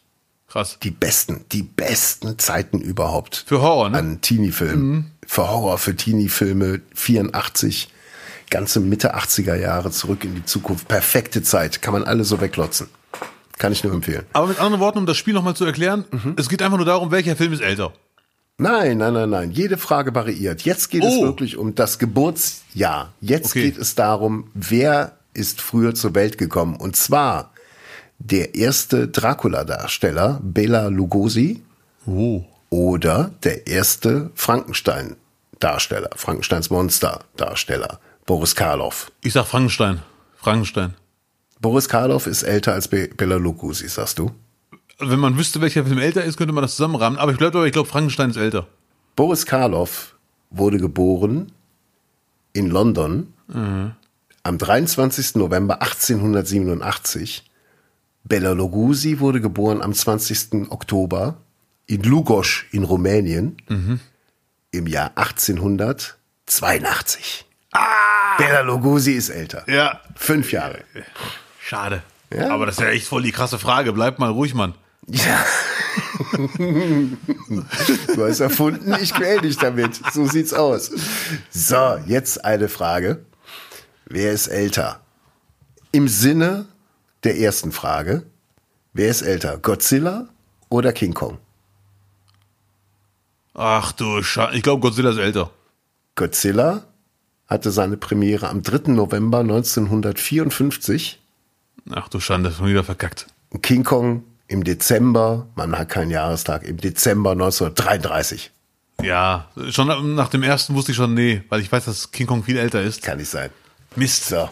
Krass. 0.47 0.78
Die 0.84 0.89
besten, 0.91 1.45
die 1.51 1.61
besten 1.63 2.38
Zeiten 2.39 2.80
überhaupt. 2.82 3.43
Für 3.47 3.61
Horror, 3.61 3.89
ne? 3.91 3.99
An 3.99 4.21
Teenie-Filmen. 4.21 5.11
Für 5.25 5.49
Horror, 5.49 5.78
für 5.78 5.95
Teenie-Filme, 5.95 6.82
84, 6.95 7.89
ganze 8.49 8.80
Mitte 8.82 9.15
80er 9.15 9.55
Jahre 9.55 9.91
zurück 9.91 10.23
in 10.25 10.34
die 10.36 10.43
Zukunft. 10.45 10.88
Perfekte 10.89 11.41
Zeit, 11.43 11.82
kann 11.84 11.93
man 11.93 12.03
alle 12.03 12.23
so 12.25 12.41
weglotzen. 12.41 12.88
Kann 13.62 13.74
ich 13.74 13.84
nur 13.84 13.93
empfehlen. 13.93 14.26
Aber 14.34 14.47
mit 14.47 14.59
anderen 14.59 14.80
Worten, 14.82 14.97
um 14.97 15.05
das 15.05 15.18
Spiel 15.18 15.36
nochmal 15.36 15.55
zu 15.55 15.66
erklären, 15.66 16.03
es 16.36 16.49
geht 16.49 16.64
einfach 16.64 16.78
nur 16.78 16.86
darum, 16.88 17.12
welcher 17.12 17.36
Film 17.36 17.53
ist 17.53 17.62
älter. 17.62 17.93
Nein, 18.57 18.97
nein, 18.97 19.14
nein, 19.14 19.30
nein. 19.30 19.51
Jede 19.51 19.78
Frage 19.78 20.16
variiert. 20.16 20.64
Jetzt 20.64 20.89
geht 20.89 21.03
es 21.03 21.14
Oh. 21.14 21.22
wirklich 21.26 21.57
um 21.57 21.76
das 21.76 21.99
Geburtsjahr. 21.99 23.14
Jetzt 23.22 23.51
Okay. 23.51 23.66
geht 23.66 23.78
es 23.78 23.93
darum, 23.93 24.49
wer 24.55 25.12
ist 25.36 25.62
früher 25.62 25.93
zur 25.93 26.16
Welt 26.16 26.39
gekommen. 26.39 26.76
Und 26.76 26.95
zwar 26.95 27.51
der 28.18 28.55
erste 28.55 29.07
Dracula-Darsteller 29.09 30.39
Bela 30.41 30.88
Lugosi 30.88 31.62
Oh. 32.07 32.43
oder 32.72 33.30
der 33.43 33.68
erste 33.68 34.32
Frankenstein-Darsteller, 34.34 36.09
Frankensteins 36.16 36.72
Monster-Darsteller, 36.72 37.99
Boris 38.26 38.55
Karloff. 38.55 39.12
Ich 39.22 39.34
sag 39.34 39.45
Frankenstein. 39.45 40.01
Frankenstein. 40.38 40.95
Boris 41.62 41.88
Karloff 41.88 42.28
ist 42.28 42.43
älter 42.43 42.74
als 42.74 42.88
Be 42.88 43.09
Bela 43.16 43.38
Lugosi, 43.38 43.88
sagst 43.88 44.20
du? 44.20 44.32
Wenn 44.99 45.20
man 45.20 45.38
wüsste, 45.38 45.62
welcher 45.62 45.86
Film 45.86 45.99
älter 45.99 46.24
ist, 46.24 46.38
könnte 46.38 46.53
man 46.53 46.64
das 46.64 46.76
zusammenrahmen. 46.76 47.18
Aber 47.20 47.32
ich 47.32 47.38
glaube, 47.38 47.66
ich 47.68 47.74
glaube, 47.74 47.89
Frankenstein 47.89 48.32
ist 48.32 48.38
älter. 48.38 48.68
Boris 49.16 49.45
Karloff 49.45 50.16
wurde 50.49 50.78
geboren 50.78 51.51
in 52.53 52.70
London 52.70 53.34
am 54.43 54.57
23. 54.57 55.36
November 55.36 55.82
1887. 55.82 57.43
Bela 58.24 58.53
Lugosi 58.53 59.20
wurde 59.20 59.41
geboren 59.41 59.82
am 59.82 59.93
20. 59.93 60.72
Oktober 60.72 61.38
in 61.88 62.03
Lugosch 62.03 62.68
in 62.72 62.84
Rumänien 62.84 63.57
im 64.72 64.88
Jahr 64.88 65.12
1882. 65.16 67.45
Bela 68.38 68.62
Lugosi 68.62 69.14
ist 69.14 69.30
älter. 69.30 69.64
Ja. 69.68 69.99
Fünf 70.16 70.51
Jahre. 70.51 70.84
Schade. 71.62 72.01
Ja. 72.34 72.49
Aber 72.49 72.66
das 72.66 72.76
ist 72.76 72.82
ja 72.82 72.89
echt 72.89 73.07
voll 73.07 73.24
die 73.24 73.32
krasse 73.32 73.59
Frage. 73.59 73.93
Bleib 73.93 74.20
mal 74.20 74.32
ruhig, 74.32 74.53
Mann. 74.53 74.74
Ja. 75.07 75.45
du 76.57 77.18
hast 78.18 78.39
erfunden, 78.39 78.95
ich 79.01 79.14
quäl 79.14 79.41
dich 79.41 79.57
damit. 79.57 79.99
So 80.12 80.26
sieht's 80.26 80.53
aus. 80.53 80.91
So, 81.49 81.97
jetzt 82.07 82.43
eine 82.45 82.68
Frage. 82.70 83.26
Wer 84.05 84.32
ist 84.32 84.47
älter? 84.47 85.01
Im 85.91 86.07
Sinne 86.07 86.66
der 87.24 87.38
ersten 87.38 87.72
Frage. 87.72 88.24
Wer 88.93 89.09
ist 89.09 89.22
älter? 89.22 89.57
Godzilla 89.57 90.28
oder 90.70 90.93
King 90.93 91.14
Kong? 91.14 91.38
Ach 93.53 93.91
du 93.91 94.24
Scheiße. 94.24 94.55
Ich 94.55 94.64
glaube, 94.64 94.82
Godzilla 94.82 95.12
ist 95.12 95.18
älter. 95.18 95.51
Godzilla 96.16 96.86
hatte 97.47 97.72
seine 97.72 97.97
Premiere 97.97 98.49
am 98.49 98.64
3. 98.64 98.91
November 98.91 99.39
1954. 99.39 101.20
Ach 101.89 102.07
du 102.09 102.19
Schande, 102.19 102.51
schon 102.51 102.67
wieder 102.67 102.84
verkackt. 102.84 103.27
King 103.61 103.84
Kong 103.84 104.23
im 104.47 104.63
Dezember, 104.63 105.47
man 105.55 105.77
hat 105.77 105.89
keinen 105.89 106.11
Jahrestag, 106.11 106.63
im 106.63 106.77
Dezember 106.77 107.32
1933. 107.32 108.51
Ja, 109.01 109.47
schon 109.69 110.15
nach 110.15 110.29
dem 110.29 110.43
ersten 110.43 110.75
wusste 110.75 110.91
ich 110.91 110.95
schon, 110.97 111.13
nee, 111.13 111.43
weil 111.49 111.61
ich 111.61 111.71
weiß, 111.71 111.86
dass 111.86 112.11
King 112.11 112.27
Kong 112.27 112.43
viel 112.43 112.57
älter 112.57 112.82
ist. 112.82 113.01
Kann 113.01 113.17
nicht 113.17 113.29
sein. 113.29 113.49
Mist. 113.95 114.27
So. 114.27 114.49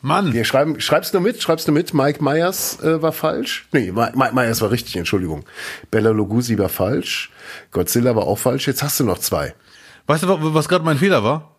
Mann. 0.00 0.32
Wir 0.32 0.44
schreiben, 0.44 0.80
schreibst 0.80 1.14
du 1.14 1.20
mit? 1.20 1.40
Schreibst 1.42 1.68
du 1.68 1.72
mit? 1.72 1.94
Mike 1.94 2.24
Myers 2.24 2.80
äh, 2.80 3.00
war 3.02 3.12
falsch? 3.12 3.68
Nee, 3.72 3.92
Mi- 3.92 4.16
Mike 4.16 4.34
Myers 4.34 4.60
war 4.60 4.70
richtig, 4.70 4.96
Entschuldigung. 4.96 5.44
Bella 5.90 6.10
Lugosi 6.10 6.58
war 6.58 6.68
falsch. 6.70 7.30
Godzilla 7.70 8.16
war 8.16 8.24
auch 8.24 8.38
falsch. 8.38 8.66
Jetzt 8.66 8.82
hast 8.82 8.98
du 8.98 9.04
noch 9.04 9.18
zwei. 9.18 9.54
Weißt 10.06 10.24
du, 10.24 10.28
wa- 10.28 10.38
was 10.40 10.68
gerade 10.68 10.84
mein 10.84 10.98
Fehler 10.98 11.22
war? 11.22 11.54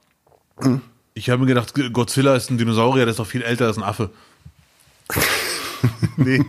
Hm. 0.60 0.82
Ich 1.14 1.30
habe 1.30 1.42
mir 1.42 1.48
gedacht, 1.48 1.74
Godzilla 1.94 2.36
ist 2.36 2.50
ein 2.50 2.58
Dinosaurier, 2.58 3.06
der 3.06 3.12
ist 3.12 3.20
doch 3.20 3.28
viel 3.28 3.44
älter 3.44 3.68
als 3.68 3.78
ein 3.78 3.84
Affe. 3.84 4.10
nee. 6.18 6.44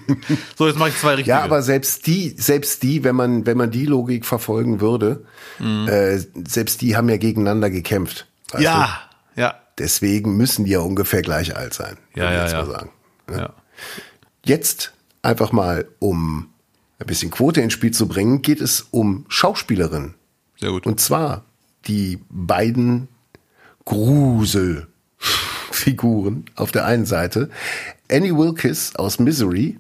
So, 0.57 0.67
jetzt 0.67 0.79
mache 0.79 0.91
ich 0.91 0.99
zwei 0.99 1.15
richtige. 1.15 1.31
Ja, 1.31 1.43
aber 1.43 1.63
selbst 1.63 2.07
die, 2.07 2.35
selbst 2.39 2.83
die, 2.83 3.05
wenn 3.05 3.17
man, 3.17 3.47
wenn 3.47 3.57
man 3.57 3.71
die 3.71 3.87
Logik 3.87 4.27
verfolgen 4.27 4.81
würde, 4.81 5.25
Mhm. 5.59 5.89
äh, 5.89 6.19
selbst 6.49 6.81
die 6.83 6.97
haben 6.97 7.09
ja 7.09 7.17
gegeneinander 7.17 7.71
gekämpft. 7.71 8.27
weißt 8.51 8.63
du? 8.63 8.67
ja, 8.69 8.99
ja, 9.37 9.55
Deswegen 9.79 10.37
müssen 10.37 10.65
die 10.65 10.73
ja 10.73 10.81
ungefähr 10.81 11.23
gleich 11.23 11.57
alt 11.57 11.75
sein. 11.75 11.97
Ja, 12.15 12.33
ja, 12.33 12.43
jetzt 12.43 12.53
ja. 12.53 12.63
Mal 12.65 12.71
sagen. 12.71 12.91
ja. 13.31 13.53
Jetzt 14.45 14.93
einfach 15.23 15.53
mal, 15.53 15.87
um 16.01 16.49
ein 16.99 17.07
bisschen 17.07 17.31
Quote 17.31 17.61
ins 17.61 17.73
Spiel 17.73 17.93
zu 17.93 18.09
bringen, 18.09 18.43
geht 18.43 18.61
es 18.61 18.87
um 18.91 19.25
Schauspielerinnen. 19.29 20.15
Sehr 20.61 20.71
gut. 20.71 20.87
Und 20.87 21.01
zwar 21.01 21.45
die 21.87 22.19
beiden 22.31 23.09
Gruselfiguren 23.85 24.87
auf 26.57 26.73
der 26.73 26.85
einen 26.87 27.07
Seite. 27.07 27.49
Annie 28.11 28.37
Wilkes 28.37 28.95
aus 28.97 29.19
Misery, 29.19 29.79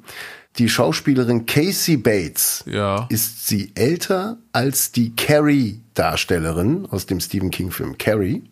die 0.59 0.69
Schauspielerin 0.69 1.47
Casey 1.47 1.97
Bates. 1.97 2.65
Ja. 2.67 3.07
Ist 3.11 3.47
sie 3.47 3.73
älter 3.75 4.39
als 4.53 4.93
die 4.93 5.15
Carrie-Darstellerin 5.15 6.87
aus 6.91 7.07
dem 7.07 7.21
Stephen 7.21 7.51
King-Film 7.51 7.99
Carrie? 7.99 8.45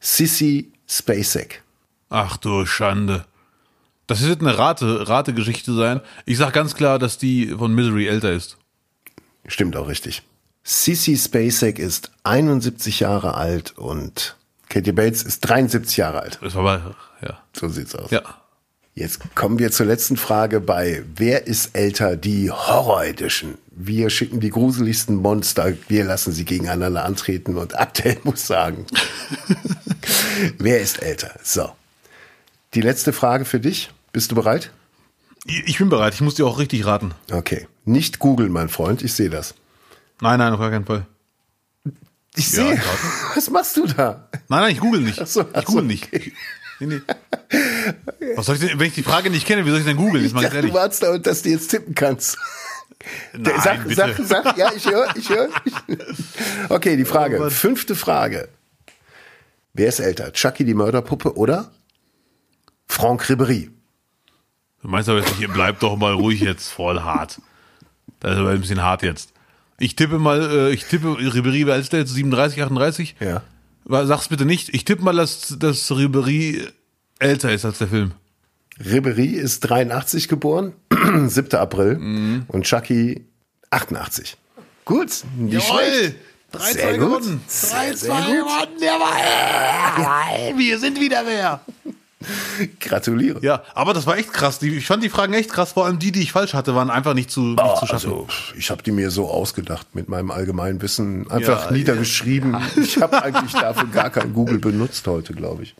Sissy 0.00 0.72
Spacek. 0.88 1.62
Ach 2.08 2.36
du 2.36 2.64
Schande. 2.66 3.26
Das 4.06 4.22
wird 4.26 4.40
eine 4.40 4.58
Rate, 4.58 5.08
Rategeschichte 5.08 5.72
sein. 5.74 6.00
Ich 6.24 6.38
sag 6.38 6.52
ganz 6.52 6.74
klar, 6.74 6.98
dass 6.98 7.18
die 7.18 7.48
von 7.48 7.74
Misery 7.74 8.08
älter 8.08 8.32
ist. 8.32 8.56
Stimmt 9.46 9.76
auch 9.76 9.88
richtig. 9.88 10.22
Sissy 10.64 11.16
Spacek 11.16 11.78
ist 11.78 12.10
71 12.24 13.00
Jahre 13.00 13.34
alt 13.34 13.76
und 13.78 14.36
Katie 14.68 14.92
Bates 14.92 15.22
ist 15.22 15.40
73 15.40 15.96
Jahre 15.96 16.20
alt. 16.20 16.38
Das 16.42 16.54
war 16.54 16.96
ja. 17.22 17.38
So 17.52 17.68
sieht's 17.68 17.94
aus. 17.94 18.10
Ja. 18.10 18.22
Jetzt 19.00 19.34
kommen 19.34 19.58
wir 19.58 19.72
zur 19.72 19.86
letzten 19.86 20.18
Frage 20.18 20.60
bei 20.60 21.02
Wer 21.16 21.46
ist 21.46 21.70
älter? 21.74 22.16
Die 22.16 22.50
Horror 22.50 23.02
Edition. 23.04 23.56
Wir 23.70 24.10
schicken 24.10 24.40
die 24.40 24.50
gruseligsten 24.50 25.16
Monster, 25.16 25.72
wir 25.88 26.04
lassen 26.04 26.32
sie 26.32 26.44
gegeneinander 26.44 27.06
antreten 27.06 27.56
und 27.56 27.74
Abdel 27.78 28.18
muss 28.24 28.46
sagen. 28.46 28.84
Wer 30.58 30.82
ist 30.82 31.00
älter? 31.02 31.34
So. 31.42 31.72
Die 32.74 32.82
letzte 32.82 33.14
Frage 33.14 33.46
für 33.46 33.58
dich. 33.58 33.90
Bist 34.12 34.32
du 34.32 34.34
bereit? 34.34 34.70
Ich 35.46 35.78
bin 35.78 35.88
bereit, 35.88 36.12
ich 36.12 36.20
muss 36.20 36.34
dir 36.34 36.46
auch 36.46 36.58
richtig 36.58 36.84
raten. 36.84 37.12
Okay. 37.32 37.68
Nicht 37.86 38.18
googeln, 38.18 38.52
mein 38.52 38.68
Freund, 38.68 39.00
ich 39.00 39.14
sehe 39.14 39.30
das. 39.30 39.54
Nein, 40.20 40.40
nein, 40.40 40.52
auf 40.52 40.60
gar 40.60 40.70
keinen 40.70 40.84
Fall. 40.84 41.06
Ich 42.36 42.52
Ja, 42.52 42.64
sehe. 42.64 42.82
Was 43.34 43.48
machst 43.48 43.78
du 43.78 43.86
da? 43.86 44.28
Nein, 44.48 44.60
nein, 44.60 44.72
ich 44.72 44.80
google 44.80 45.00
nicht. 45.00 45.22
Ach 45.22 45.26
so, 45.26 45.46
ach 45.54 45.60
ich 45.60 45.64
google 45.64 45.84
so, 45.84 45.86
nicht. 45.86 46.10
Nee, 46.80 46.86
nee. 46.86 47.00
Was 48.36 48.46
soll 48.46 48.56
ich 48.56 48.62
denn, 48.62 48.78
wenn 48.78 48.86
ich 48.86 48.94
die 48.94 49.02
Frage 49.02 49.30
nicht 49.30 49.46
kenne, 49.46 49.64
wie 49.64 49.70
soll 49.70 49.80
ich 49.80 49.84
denn 49.84 49.96
googeln? 49.96 50.24
Ich 50.24 50.32
dachte, 50.32 50.62
du 50.62 50.72
wartest 50.72 51.02
da 51.02 51.12
und 51.12 51.26
dass 51.26 51.42
du 51.42 51.50
jetzt 51.50 51.68
tippen 51.68 51.94
kannst. 51.94 52.38
Nein, 53.32 53.54
sag, 53.62 53.82
bitte. 53.84 53.94
sag, 53.94 54.44
sag, 54.44 54.56
ja, 54.58 54.72
ich 54.74 54.86
höre, 54.86 55.14
ich 55.16 55.28
höre. 55.30 55.48
Okay, 56.68 56.96
die 56.96 57.04
Frage. 57.04 57.40
Oh. 57.40 57.50
Fünfte 57.50 57.94
Frage. 57.94 58.48
Wer 59.72 59.88
ist 59.88 60.00
älter? 60.00 60.32
Chucky 60.32 60.64
die 60.64 60.74
Mörderpuppe 60.74 61.36
oder 61.36 61.70
Franck 62.86 63.28
Ribery? 63.28 63.70
Du 64.82 64.88
meinst 64.88 65.08
aber 65.08 65.20
jetzt 65.20 65.38
nicht, 65.38 65.52
bleib 65.52 65.80
doch 65.80 65.96
mal 65.96 66.12
ruhig 66.12 66.40
jetzt, 66.40 66.68
voll 66.68 67.00
hart. 67.00 67.40
Das 68.20 68.32
ist 68.32 68.38
aber 68.38 68.50
ein 68.50 68.60
bisschen 68.60 68.82
hart 68.82 69.02
jetzt. 69.02 69.32
Ich 69.78 69.96
tippe 69.96 70.18
mal, 70.18 70.40
äh, 70.50 70.70
ich 70.72 70.84
tippe, 70.84 71.16
Ribery, 71.18 71.66
wer 71.66 71.76
ist 71.76 71.92
der 71.92 72.00
jetzt? 72.00 72.12
37, 72.12 72.62
38? 72.62 73.16
Ja. 73.20 73.42
Sag's 73.86 74.28
bitte 74.28 74.44
nicht. 74.44 74.68
Ich 74.74 74.84
tippe 74.84 75.02
mal, 75.02 75.14
dass, 75.16 75.56
dass 75.58 75.90
Ribery 75.90 76.66
älter 77.18 77.52
ist 77.52 77.64
als 77.64 77.78
der 77.78 77.88
Film. 77.88 78.12
Ribery 78.84 79.26
ist 79.34 79.60
83 79.60 80.28
geboren, 80.28 80.72
7. 81.26 81.54
April. 81.58 81.96
Mhm. 81.96 82.44
Und 82.48 82.64
Chucky 82.64 83.24
88. 83.70 84.36
Gut, 84.84 85.24
nicht 85.36 85.66
schlecht. 85.66 86.14
3-2 86.52 86.72
Sehr 86.72 86.98
gut. 86.98 87.00
gewonnen. 87.20 87.40
Sehr, 87.46 87.94
3-2 87.94 87.96
sehr 87.96 88.14
gut. 88.14 88.26
gewonnen. 88.26 88.80
Der 88.80 88.92
war, 88.92 90.58
wir 90.58 90.78
sind 90.78 91.00
wieder 91.00 91.22
wer. 91.26 91.60
Gratuliere. 92.80 93.38
Ja, 93.42 93.62
aber 93.74 93.94
das 93.94 94.06
war 94.06 94.16
echt 94.18 94.32
krass. 94.32 94.60
Ich 94.62 94.86
fand 94.86 95.02
die 95.02 95.08
Fragen 95.08 95.32
echt 95.32 95.50
krass. 95.50 95.72
Vor 95.72 95.86
allem 95.86 95.98
die, 95.98 96.12
die 96.12 96.20
ich 96.22 96.32
falsch 96.32 96.54
hatte, 96.54 96.74
waren 96.74 96.90
einfach 96.90 97.14
nicht 97.14 97.30
zu, 97.30 97.40
nicht 97.40 97.76
zu 97.78 97.86
schaffen. 97.86 98.10
Also, 98.12 98.26
ich 98.56 98.70
habe 98.70 98.82
die 98.82 98.92
mir 98.92 99.10
so 99.10 99.28
ausgedacht 99.30 99.94
mit 99.94 100.08
meinem 100.08 100.30
allgemeinen 100.30 100.82
Wissen. 100.82 101.30
Einfach 101.30 101.66
Ja, 101.66 101.70
niedergeschrieben. 101.72 102.56
Ich 102.76 103.00
habe 103.00 103.22
eigentlich 103.22 103.52
dafür 103.52 103.88
gar 103.88 104.10
kein 104.10 104.32
Google 104.34 104.58
benutzt 104.58 105.06
heute, 105.06 105.32
glaube 105.32 105.62
ich. 105.62 105.74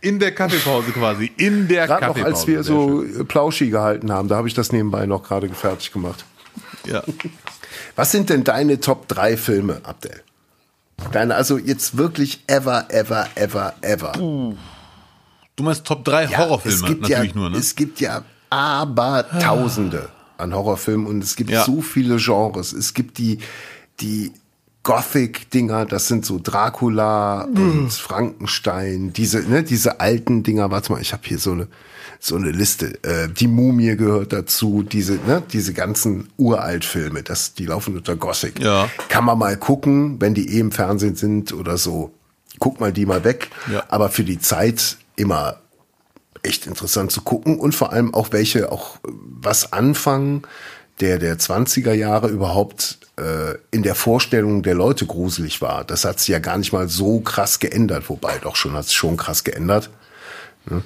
In 0.00 0.18
der 0.20 0.32
Kaffeepause 0.34 0.92
quasi. 0.92 1.32
In 1.38 1.66
der 1.68 1.86
Gerade 1.86 2.06
noch, 2.06 2.14
Kaffeepause. 2.14 2.34
als 2.36 2.46
wir 2.46 2.62
so 2.62 3.02
schön. 3.02 3.20
äh, 3.20 3.24
Plauschi 3.24 3.70
gehalten 3.70 4.12
haben, 4.12 4.28
da 4.28 4.36
habe 4.36 4.46
ich 4.46 4.54
das 4.54 4.70
nebenbei 4.72 5.06
noch 5.06 5.22
gerade 5.24 5.48
fertig 5.48 5.92
gemacht. 5.92 6.24
Ja. 6.86 7.02
Was 7.96 8.12
sind 8.12 8.30
denn 8.30 8.44
deine 8.44 8.78
Top 8.80 9.08
3 9.08 9.36
Filme, 9.36 9.80
Abdel? 9.82 10.22
Deine, 11.12 11.34
also 11.34 11.58
jetzt 11.58 11.96
wirklich 11.96 12.42
ever, 12.46 12.86
ever, 12.90 13.28
ever, 13.34 13.74
ever. 13.82 14.12
Du 15.58 15.64
meinst 15.64 15.84
Top 15.84 16.04
3 16.04 16.26
Ja, 16.26 16.38
Horrorfilme 16.38 16.76
es 16.76 16.84
gibt 16.84 17.00
natürlich 17.02 17.32
ja, 17.32 17.36
nur, 17.36 17.50
ne? 17.50 17.58
Es 17.58 17.74
gibt 17.74 18.00
ja 18.00 18.22
aber 18.48 19.26
Tausende 19.42 20.08
an 20.36 20.54
Horrorfilmen 20.54 21.04
und 21.04 21.22
es 21.24 21.34
gibt 21.34 21.50
Ja. 21.50 21.64
so 21.64 21.82
viele 21.82 22.16
Genres. 22.18 22.72
Es 22.72 22.94
gibt 22.94 23.18
die, 23.18 23.38
die 23.98 24.30
Gothic-Dinger, 24.84 25.84
das 25.84 26.06
sind 26.06 26.24
so 26.24 26.38
Dracula 26.40 27.42
und 27.42 27.92
Frankenstein, 27.92 29.12
diese, 29.12 29.40
ne, 29.40 29.64
diese 29.64 29.98
alten 29.98 30.44
Dinger, 30.44 30.70
warte 30.70 30.92
mal, 30.92 31.02
ich 31.02 31.12
habe 31.12 31.22
hier 31.26 31.38
so 31.40 31.50
eine, 31.50 31.66
so 32.20 32.36
eine 32.36 32.52
Liste. 32.52 33.02
Äh, 33.02 33.28
die 33.28 33.48
Mumie 33.48 33.96
gehört 33.96 34.32
dazu, 34.32 34.84
diese, 34.84 35.14
ne, 35.14 35.42
diese 35.52 35.74
ganzen 35.74 36.28
Uraltfilme, 36.36 37.24
das, 37.24 37.54
die 37.54 37.66
laufen 37.66 37.96
unter 37.96 38.14
Gothic. 38.14 38.60
Ja. 38.60 38.88
Kann 39.08 39.24
man 39.24 39.36
mal 39.36 39.56
gucken, 39.56 40.20
wenn 40.20 40.34
die 40.34 40.56
eh 40.56 40.60
im 40.60 40.70
Fernsehen 40.70 41.16
sind 41.16 41.52
oder 41.52 41.76
so. 41.78 42.12
Guck 42.60 42.78
mal 42.78 42.92
die 42.92 43.06
mal 43.06 43.24
weg. 43.24 43.50
Ja. 43.72 43.82
Aber 43.88 44.08
für 44.08 44.22
die 44.24 44.38
Zeit 44.38 44.98
immer 45.18 45.60
echt 46.42 46.66
interessant 46.66 47.12
zu 47.12 47.22
gucken 47.22 47.58
und 47.58 47.74
vor 47.74 47.92
allem 47.92 48.14
auch 48.14 48.32
welche 48.32 48.70
auch 48.70 48.98
was 49.02 49.72
Anfang 49.72 50.46
der 51.00 51.18
der 51.18 51.38
20er 51.38 51.92
Jahre 51.92 52.28
überhaupt 52.28 52.98
äh, 53.16 53.54
in 53.70 53.82
der 53.82 53.94
Vorstellung 53.94 54.62
der 54.62 54.74
Leute 54.74 55.06
gruselig 55.06 55.60
war. 55.60 55.84
Das 55.84 56.04
hat 56.04 56.18
sich 56.20 56.28
ja 56.28 56.38
gar 56.38 56.58
nicht 56.58 56.72
mal 56.72 56.88
so 56.88 57.20
krass 57.20 57.58
geändert, 57.58 58.08
wobei 58.08 58.38
doch 58.38 58.56
schon 58.56 58.72
hat 58.72 58.86
es 58.86 58.94
schon 58.94 59.16
krass 59.16 59.44
geändert. 59.44 59.90
Ne? 60.68 60.82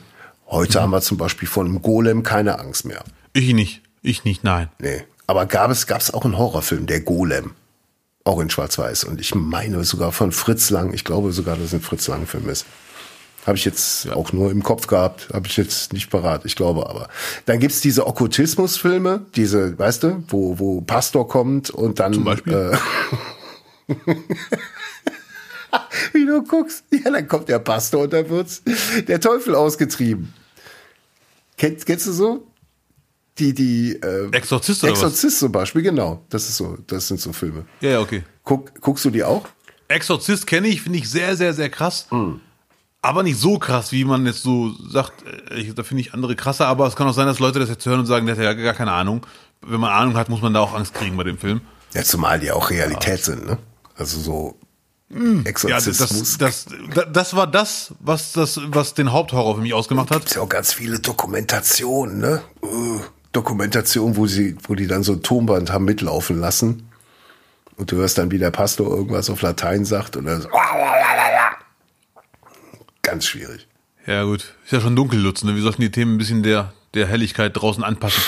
Heute 0.47 0.79
mhm. 0.79 0.83
haben 0.83 0.91
wir 0.91 1.01
zum 1.01 1.17
Beispiel 1.17 1.49
von 1.49 1.67
einem 1.67 1.83
Golem 1.83 2.23
keine 2.23 2.59
Angst 2.59 2.85
mehr. 2.85 3.05
Ich 3.33 3.53
nicht. 3.55 3.83
Ich 4.03 4.25
nicht, 4.25 4.45
nein. 4.45 4.69
Nee. 4.79 5.05
Aber 5.27 5.47
gab 5.47 5.71
es, 5.71 5.87
gab 5.87 6.01
es 6.01 6.13
auch 6.13 6.25
einen 6.25 6.37
Horrorfilm, 6.37 6.87
der 6.87 7.01
Golem. 7.01 7.53
Auch 8.25 8.41
in 8.41 8.51
Schwarz-Weiß. 8.51 9.05
Und 9.05 9.21
ich 9.21 9.35
meine 9.35 9.83
sogar 9.85 10.13
von 10.13 10.31
Fritz 10.31 10.71
Lang. 10.71 10.93
Ich 10.93 11.05
glaube 11.05 11.33
sogar, 11.33 11.57
dass 11.57 11.67
es 11.67 11.75
ein 11.75 11.81
Fritz 11.81 12.07
Lang-Film 12.07 12.49
ist. 12.49 12.67
Habe 13.47 13.59
ich 13.59 13.65
jetzt 13.65 14.05
ja. 14.05 14.15
auch 14.15 14.33
nur 14.33 14.53
im 14.53 14.63
Kopf 14.63 14.87
gehabt, 14.87 15.29
habe 15.33 15.49
ich 15.49 15.57
jetzt 15.57 15.93
nicht 15.93 16.11
parat, 16.11 16.45
ich 16.45 16.55
glaube 16.55 16.89
aber. 16.89 17.09
Dann 17.45 17.59
gibt's 17.59 17.81
diese 17.81 18.07
Okkultismus-Filme, 18.07 19.27
diese, 19.35 19.77
weißt 19.77 20.05
du, 20.05 20.23
wo, 20.29 20.61
wo 20.61 20.81
Pastor 20.81 21.27
kommt 21.27 21.71
und 21.71 21.99
dann. 21.99 22.15
Zum 22.15 22.25
Beispiel? 22.25 22.53
Äh, 22.53 22.77
Wie 26.13 26.27
du 26.27 26.45
guckst, 26.45 26.85
ja, 26.93 27.11
dann 27.11 27.27
kommt 27.27 27.49
der 27.49 27.59
Pastor 27.59 28.03
und 28.03 28.13
da 28.13 28.29
wird's 28.29 28.63
der 29.09 29.21
Teufel 29.21 29.57
ausgetrieben. 29.57 30.33
Kennst, 31.57 31.87
kennst 31.87 32.07
du 32.07 32.13
so? 32.13 32.47
Die, 33.39 33.55
die, 33.55 33.95
äh, 33.95 34.29
Exorzist 34.31 34.85
oder 34.85 34.93
Exorzist 34.93 35.25
was? 35.25 35.39
zum 35.39 35.53
Beispiel, 35.53 35.83
genau. 35.83 36.25
Das 36.29 36.49
ist 36.49 36.59
so, 36.59 36.77
das 36.87 37.09
sind 37.09 37.19
so 37.19 37.33
Filme. 37.33 37.65
Ja, 37.81 37.91
ja, 37.91 38.01
okay. 38.01 38.23
Guck, 38.45 38.81
guckst 38.81 39.05
du 39.05 39.11
die 39.11 39.25
auch? 39.25 39.49
Exorzist 39.89 40.47
kenne 40.47 40.69
ich, 40.69 40.83
finde 40.83 40.99
ich 40.99 41.09
sehr, 41.09 41.37
sehr, 41.37 41.55
sehr 41.55 41.71
krass. 41.71 42.07
Mhm. 42.11 42.41
Aber 43.05 43.25
nicht 43.25 43.39
so 43.39 43.59
krass, 43.59 43.91
wie 43.91 44.05
man 44.05 44.25
jetzt 44.27 44.43
so 44.43 44.73
sagt. 44.89 45.25
Äh, 45.51 45.57
ich, 45.57 45.75
da 45.75 45.83
finde 45.83 46.03
ich 46.03 46.15
andere 46.15 46.37
krasser, 46.37 46.69
aber 46.69 46.87
es 46.87 46.97
kann 46.97 47.09
auch 47.09 47.13
sein, 47.13 47.27
dass 47.27 47.41
Leute 47.41 47.59
das 47.59 47.69
jetzt 47.69 47.85
hören 47.85 48.01
und 48.01 48.07
sagen, 48.07 48.27
der 48.27 48.37
hat 48.37 48.43
ja 48.43 48.53
gar 48.55 48.75
keine 48.75 48.93
Ahnung. 48.93 49.27
Wenn 49.61 49.81
man 49.81 49.91
Ahnung 49.91 50.17
hat, 50.17 50.29
muss 50.29 50.41
man 50.41 50.55
da 50.55 50.61
auch 50.61 50.75
Angst 50.75 50.95
kriegen 50.95 51.17
bei 51.17 51.25
dem 51.25 51.39
Film. 51.39 51.61
Ja, 51.95 52.03
zumal 52.03 52.41
die 52.41 52.51
auch 52.53 52.71
Realität 52.71 53.19
ja. 53.19 53.25
sind, 53.25 53.47
ne? 53.47 53.59
Also 53.97 54.19
so 54.19 54.59
hm. 55.11 55.45
Exorzismus. 55.45 56.39
Ja, 56.41 56.47
das, 56.47 56.67
das, 56.95 57.07
das, 57.13 57.37
war 57.37 57.47
das, 57.47 57.95
was 58.01 58.33
das, 58.33 58.61
was 58.69 58.95
den 58.95 59.13
Haupthorror 59.13 59.57
für 59.57 59.61
mich 59.61 59.75
ausgemacht 59.75 60.11
hat. 60.11 60.21
Gibt 60.21 60.37
ja 60.37 60.43
auch 60.43 60.49
ganz 60.49 60.73
viele 60.73 60.99
Dokumentationen, 61.01 62.19
ne? 62.19 62.43
Uh, 62.63 63.01
Dokumentation, 63.33 64.17
wo 64.17 64.27
sie, 64.27 64.57
wo 64.67 64.75
die 64.75 64.87
dann 64.87 65.03
so 65.03 65.13
ein 65.13 65.23
Tonband 65.23 65.73
haben 65.73 65.85
mitlaufen 65.85 66.41
lassen. 66.41 66.89
Und 67.77 67.91
du 67.91 67.97
hörst 67.97 68.19
dann, 68.19 68.31
wie 68.31 68.39
der 68.39 68.51
Pastor 68.51 68.89
irgendwas 68.95 69.29
auf 69.31 69.43
Latein 69.43 69.85
sagt 69.85 70.17
und 70.17 70.27
dann 70.27 70.43
so, 70.43 70.49
ganz 73.13 73.27
schwierig. 73.27 73.67
Ja, 74.07 74.25
gut. 74.25 74.55
Ist 74.65 74.73
ja 74.73 74.81
schon 74.81 74.97
dunkel, 74.97 75.21
Lutz, 75.21 75.45
ne? 75.45 75.55
Wir 75.55 75.61
sollten 75.61 75.83
die 75.83 75.91
Themen 75.91 76.15
ein 76.15 76.19
bisschen 76.19 76.43
der, 76.43 76.73
der 76.95 77.07
Helligkeit 77.07 77.55
draußen 77.55 77.85
anpassen. 77.85 78.23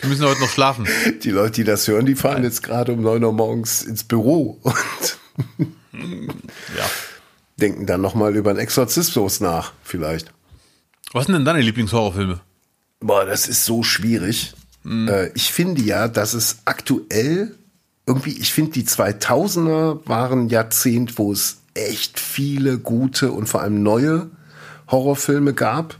Wir 0.00 0.08
müssen 0.08 0.26
heute 0.26 0.40
noch 0.40 0.48
schlafen. 0.48 0.88
Die 1.22 1.30
Leute, 1.30 1.52
die 1.52 1.64
das 1.64 1.86
hören, 1.86 2.04
die 2.04 2.16
fahren 2.16 2.34
Nein. 2.34 2.44
jetzt 2.44 2.64
gerade 2.64 2.92
um 2.92 3.02
neun 3.02 3.22
Uhr 3.22 3.32
morgens 3.32 3.82
ins 3.82 4.02
Büro 4.02 4.58
und 4.62 5.18
ja. 5.92 6.84
denken 7.60 7.86
dann 7.86 8.00
nochmal 8.00 8.34
über 8.34 8.50
einen 8.50 8.58
Exorzismus 8.58 9.40
nach, 9.40 9.72
vielleicht. 9.84 10.32
Was 11.12 11.26
sind 11.26 11.34
denn 11.34 11.44
deine 11.44 11.60
Lieblingshorrorfilme? 11.60 12.40
Boah, 12.98 13.24
das 13.24 13.46
ist 13.46 13.64
so 13.64 13.84
schwierig. 13.84 14.52
Mhm. 14.82 15.06
Äh, 15.08 15.28
ich 15.34 15.52
finde 15.52 15.80
ja, 15.80 16.08
dass 16.08 16.34
es 16.34 16.58
aktuell 16.64 17.54
irgendwie, 18.04 18.36
ich 18.36 18.52
finde, 18.52 18.72
die 18.72 18.84
2000er 18.84 20.08
waren 20.08 20.48
Jahrzehnt, 20.48 21.18
wo 21.18 21.32
es 21.32 21.58
echt 21.74 22.20
viele 22.20 22.78
gute 22.78 23.32
und 23.32 23.48
vor 23.48 23.62
allem 23.62 23.82
neue 23.82 24.30
Horrorfilme 24.88 25.54
gab 25.54 25.96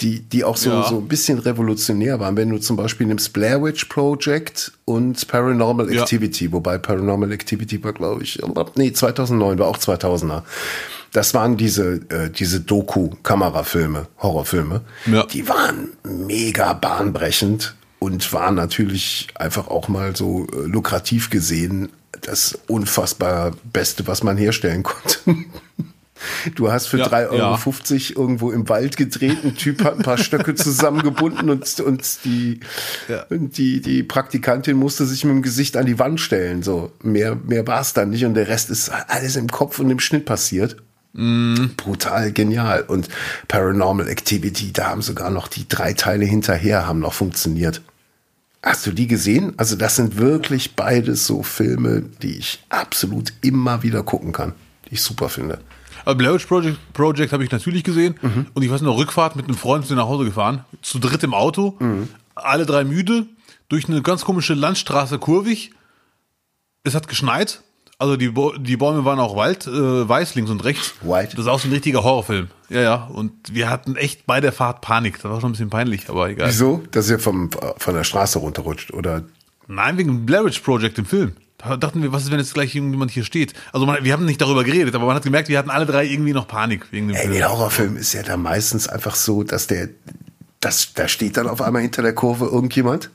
die, 0.00 0.20
die 0.20 0.44
auch 0.44 0.56
so, 0.56 0.70
ja. 0.70 0.88
so 0.88 0.98
ein 0.98 1.08
bisschen 1.08 1.38
revolutionär 1.38 2.20
waren. 2.20 2.36
Wenn 2.36 2.50
du 2.50 2.58
zum 2.58 2.76
Beispiel 2.76 3.06
nimmst 3.06 3.32
Blair 3.32 3.62
Witch 3.62 3.86
Project 3.86 4.72
und 4.84 5.26
Paranormal 5.26 5.90
Activity, 5.90 6.46
ja. 6.46 6.52
wobei 6.52 6.78
Paranormal 6.78 7.32
Activity 7.32 7.82
war, 7.82 7.92
glaube 7.92 8.22
ich, 8.22 8.40
nee, 8.76 8.92
2009 8.92 9.58
war 9.58 9.66
auch 9.66 9.78
2000er. 9.78 10.42
Das 11.12 11.34
waren 11.34 11.56
diese, 11.56 12.00
äh, 12.10 12.30
diese 12.30 12.60
Doku-Kamerafilme, 12.60 14.06
Horrorfilme. 14.18 14.82
Ja. 15.06 15.24
Die 15.24 15.48
waren 15.48 15.88
mega 16.04 16.74
bahnbrechend 16.74 17.74
und 17.98 18.32
waren 18.32 18.54
natürlich 18.54 19.28
einfach 19.34 19.68
auch 19.68 19.88
mal 19.88 20.14
so 20.14 20.46
äh, 20.46 20.66
lukrativ 20.66 21.30
gesehen 21.30 21.90
das 22.22 22.58
unfassbar 22.66 23.52
Beste, 23.72 24.06
was 24.06 24.22
man 24.22 24.36
herstellen 24.36 24.82
konnte. 24.84 25.18
Du 26.56 26.72
hast 26.72 26.88
für 26.88 26.98
ja, 26.98 27.06
3,50 27.06 27.30
Euro 27.30 27.36
ja. 27.36 28.20
irgendwo 28.20 28.50
im 28.50 28.68
Wald 28.68 28.96
gedreht, 28.96 29.38
ein 29.44 29.54
Typ 29.54 29.84
hat 29.84 29.98
ein 29.98 30.02
paar 30.02 30.18
Stöcke 30.18 30.56
zusammengebunden 30.56 31.48
und, 31.48 31.80
und, 31.80 32.24
die, 32.24 32.58
ja. 33.08 33.24
und 33.30 33.56
die, 33.56 33.80
die 33.80 34.02
Praktikantin 34.02 34.76
musste 34.76 35.06
sich 35.06 35.24
mit 35.24 35.34
dem 35.34 35.42
Gesicht 35.42 35.76
an 35.76 35.86
die 35.86 36.00
Wand 36.00 36.20
stellen. 36.20 36.64
So, 36.64 36.90
mehr, 37.02 37.36
mehr 37.36 37.68
war 37.68 37.80
es 37.80 37.92
dann 37.92 38.10
nicht 38.10 38.24
und 38.24 38.34
der 38.34 38.48
Rest 38.48 38.70
ist 38.70 38.90
alles 38.90 39.36
im 39.36 39.48
Kopf 39.48 39.78
und 39.78 39.90
im 39.90 40.00
Schnitt 40.00 40.24
passiert. 40.24 40.76
Mm. 41.12 41.70
Brutal 41.76 42.32
genial. 42.32 42.82
Und 42.82 43.08
Paranormal 43.48 44.08
Activity, 44.08 44.72
da 44.72 44.88
haben 44.88 45.02
sogar 45.02 45.30
noch 45.30 45.48
die 45.48 45.68
drei 45.68 45.92
Teile 45.92 46.24
hinterher 46.24 46.86
haben 46.86 47.00
noch 47.00 47.14
funktioniert. 47.14 47.82
Hast 48.62 48.86
du 48.86 48.92
die 48.92 49.06
gesehen? 49.06 49.54
Also 49.56 49.76
das 49.76 49.96
sind 49.96 50.16
wirklich 50.16 50.74
beides 50.74 51.26
so 51.26 51.42
Filme, 51.42 52.02
die 52.22 52.38
ich 52.38 52.64
absolut 52.68 53.32
immer 53.40 53.82
wieder 53.82 54.02
gucken 54.02 54.32
kann, 54.32 54.52
die 54.86 54.94
ich 54.94 55.02
super 55.02 55.28
finde. 55.28 55.60
Aber 56.04 56.16
Blair 56.16 56.34
Witch 56.34 56.46
Project, 56.46 56.78
Project 56.92 57.32
habe 57.32 57.44
ich 57.44 57.50
natürlich 57.50 57.84
gesehen. 57.84 58.14
Mhm. 58.20 58.46
Und 58.54 58.62
ich 58.62 58.70
weiß 58.70 58.80
noch, 58.82 58.96
Rückfahrt 58.96 59.36
mit 59.36 59.46
einem 59.46 59.56
Freund 59.56 59.86
sind 59.86 59.96
nach 59.96 60.06
Hause 60.06 60.24
gefahren. 60.24 60.64
Zu 60.82 60.98
dritt 60.98 61.22
im 61.22 61.34
Auto. 61.34 61.76
Mhm. 61.78 62.08
Alle 62.34 62.66
drei 62.66 62.84
müde. 62.84 63.26
Durch 63.68 63.88
eine 63.88 64.02
ganz 64.02 64.24
komische 64.24 64.54
Landstraße 64.54 65.18
kurvig. 65.18 65.72
Es 66.82 66.94
hat 66.94 67.08
geschneit. 67.08 67.62
Also 68.00 68.16
die, 68.16 68.32
die 68.60 68.76
Bäume 68.76 69.04
waren 69.04 69.18
auch 69.18 69.34
Wald, 69.34 69.66
äh, 69.66 70.08
weiß 70.08 70.36
links 70.36 70.50
und 70.52 70.62
rechts. 70.64 70.94
White. 71.00 71.34
Das 71.34 71.46
ist 71.46 71.50
auch 71.50 71.58
so 71.58 71.68
ein 71.68 71.72
richtiger 71.72 72.04
Horrorfilm. 72.04 72.48
Ja, 72.68 72.80
ja. 72.80 72.94
Und 73.12 73.32
wir 73.52 73.68
hatten 73.68 73.96
echt 73.96 74.24
bei 74.24 74.40
der 74.40 74.52
Fahrt 74.52 74.82
Panik. 74.82 75.20
Das 75.20 75.24
war 75.24 75.40
schon 75.40 75.50
ein 75.50 75.52
bisschen 75.52 75.70
peinlich, 75.70 76.08
aber 76.08 76.28
egal. 76.28 76.48
Wieso? 76.48 76.82
Dass 76.92 77.10
ihr 77.10 77.18
vom, 77.18 77.50
von 77.76 77.94
der 77.94 78.04
Straße 78.04 78.38
runterrutscht, 78.38 78.92
oder? 78.92 79.24
Nein, 79.66 79.98
wegen 79.98 80.26
Blair 80.26 80.44
Witch 80.44 80.60
Project 80.60 80.98
im 80.98 81.06
Film. 81.06 81.32
Da 81.58 81.76
dachten 81.76 82.00
wir, 82.02 82.12
was 82.12 82.22
ist, 82.22 82.30
wenn 82.30 82.38
jetzt 82.38 82.54
gleich 82.54 82.72
irgendjemand 82.72 83.10
hier 83.10 83.24
steht? 83.24 83.52
Also 83.72 83.84
man, 83.84 84.04
wir 84.04 84.12
haben 84.12 84.24
nicht 84.24 84.40
darüber 84.40 84.62
geredet, 84.62 84.94
aber 84.94 85.06
man 85.06 85.16
hat 85.16 85.24
gemerkt, 85.24 85.48
wir 85.48 85.58
hatten 85.58 85.70
alle 85.70 85.86
drei 85.86 86.06
irgendwie 86.06 86.32
noch 86.32 86.46
Panik 86.46 86.86
wegen 86.92 87.08
dem 87.08 87.16
Ey, 87.16 87.22
Film. 87.22 87.34
Der 87.34 87.50
Horrorfilm 87.50 87.96
ist 87.96 88.12
ja 88.12 88.22
da 88.22 88.36
meistens 88.36 88.86
einfach 88.86 89.16
so, 89.16 89.42
dass 89.42 89.66
der, 89.66 89.88
das, 90.60 90.94
da 90.94 91.08
steht 91.08 91.36
dann 91.36 91.48
auf 91.48 91.60
einmal 91.60 91.82
hinter 91.82 92.02
der 92.02 92.14
Kurve 92.14 92.44
irgendjemand. 92.44 93.10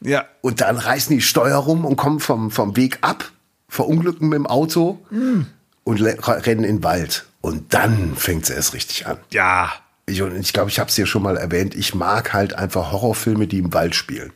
Ja. 0.00 0.24
Und 0.40 0.62
dann 0.62 0.78
reißen 0.78 1.14
die 1.14 1.20
Steuer 1.20 1.58
rum 1.58 1.84
und 1.84 1.96
kommen 1.96 2.20
vom, 2.20 2.50
vom 2.50 2.74
Weg 2.76 2.98
ab, 3.02 3.30
verunglücken 3.70 4.28
mit 4.28 4.36
dem 4.36 4.46
Auto 4.46 4.98
mm. 5.10 5.42
und 5.84 6.00
rennen 6.02 6.64
in 6.64 6.76
den 6.76 6.84
Wald. 6.84 7.24
Und 7.40 7.72
dann 7.72 8.16
fängt 8.16 8.44
es 8.44 8.50
erst 8.50 8.74
richtig 8.74 9.06
an. 9.06 9.16
Ja. 9.30 9.72
Ich, 10.06 10.20
und 10.20 10.36
ich 10.36 10.52
glaube, 10.52 10.70
ich 10.70 10.78
habe 10.78 10.90
es 10.90 10.96
dir 10.96 11.06
schon 11.06 11.22
mal 11.22 11.36
erwähnt, 11.36 11.74
ich 11.74 11.94
mag 11.94 12.32
halt 12.34 12.52
einfach 12.52 12.92
Horrorfilme, 12.92 13.46
die 13.46 13.58
im 13.58 13.72
Wald 13.72 13.94
spielen. 13.94 14.32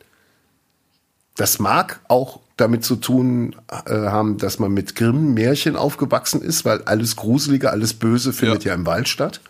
Das 1.37 1.59
mag 1.59 2.01
auch 2.09 2.41
damit 2.57 2.85
zu 2.85 2.97
tun 2.97 3.57
äh, 3.87 3.93
haben, 3.93 4.39
dass 4.39 4.61
man 4.61 4.73
mit 4.73 4.95
Grimm-Märchen 4.95 5.75
aufgewachsen 5.75 6.41
ist, 6.41 6.65
weil 6.65 6.83
alles 6.85 7.17
Gruselige, 7.17 7.71
alles 7.71 7.95
Böse 7.95 8.33
findet 8.33 8.65
ja, 8.65 8.71
ja 8.71 8.75
im 8.77 8.87
Wald 8.87 9.09
statt. 9.09 9.41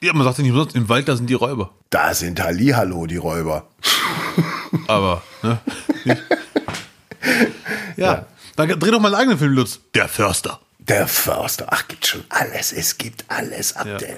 Ja, 0.00 0.12
man 0.12 0.22
sagt 0.22 0.38
ja 0.38 0.42
nicht 0.44 0.52
umsonst, 0.52 0.76
im 0.76 0.88
Wald, 0.88 1.08
da 1.08 1.16
sind 1.16 1.28
die 1.28 1.34
Räuber. 1.34 1.72
Da 1.90 2.14
sind 2.14 2.40
Hallihallo, 2.40 3.06
die 3.06 3.16
Räuber. 3.16 3.66
Aber, 4.86 5.22
ne? 5.42 5.58
ja. 7.96 8.04
ja. 8.14 8.26
Dann 8.56 8.68
dreh 8.68 8.90
doch 8.90 9.00
mal 9.00 9.08
einen 9.08 9.16
eigenen 9.16 9.38
Film, 9.38 9.52
Lutz. 9.52 9.80
Der 9.94 10.08
Förster. 10.08 10.60
Der 10.78 11.06
Förster. 11.06 11.66
Ach, 11.70 11.88
gibt 11.88 12.06
schon 12.06 12.24
alles. 12.28 12.72
Es 12.72 12.98
gibt 12.98 13.24
alles, 13.28 13.74
Abdel. 13.76 14.08
Ja. 14.10 14.16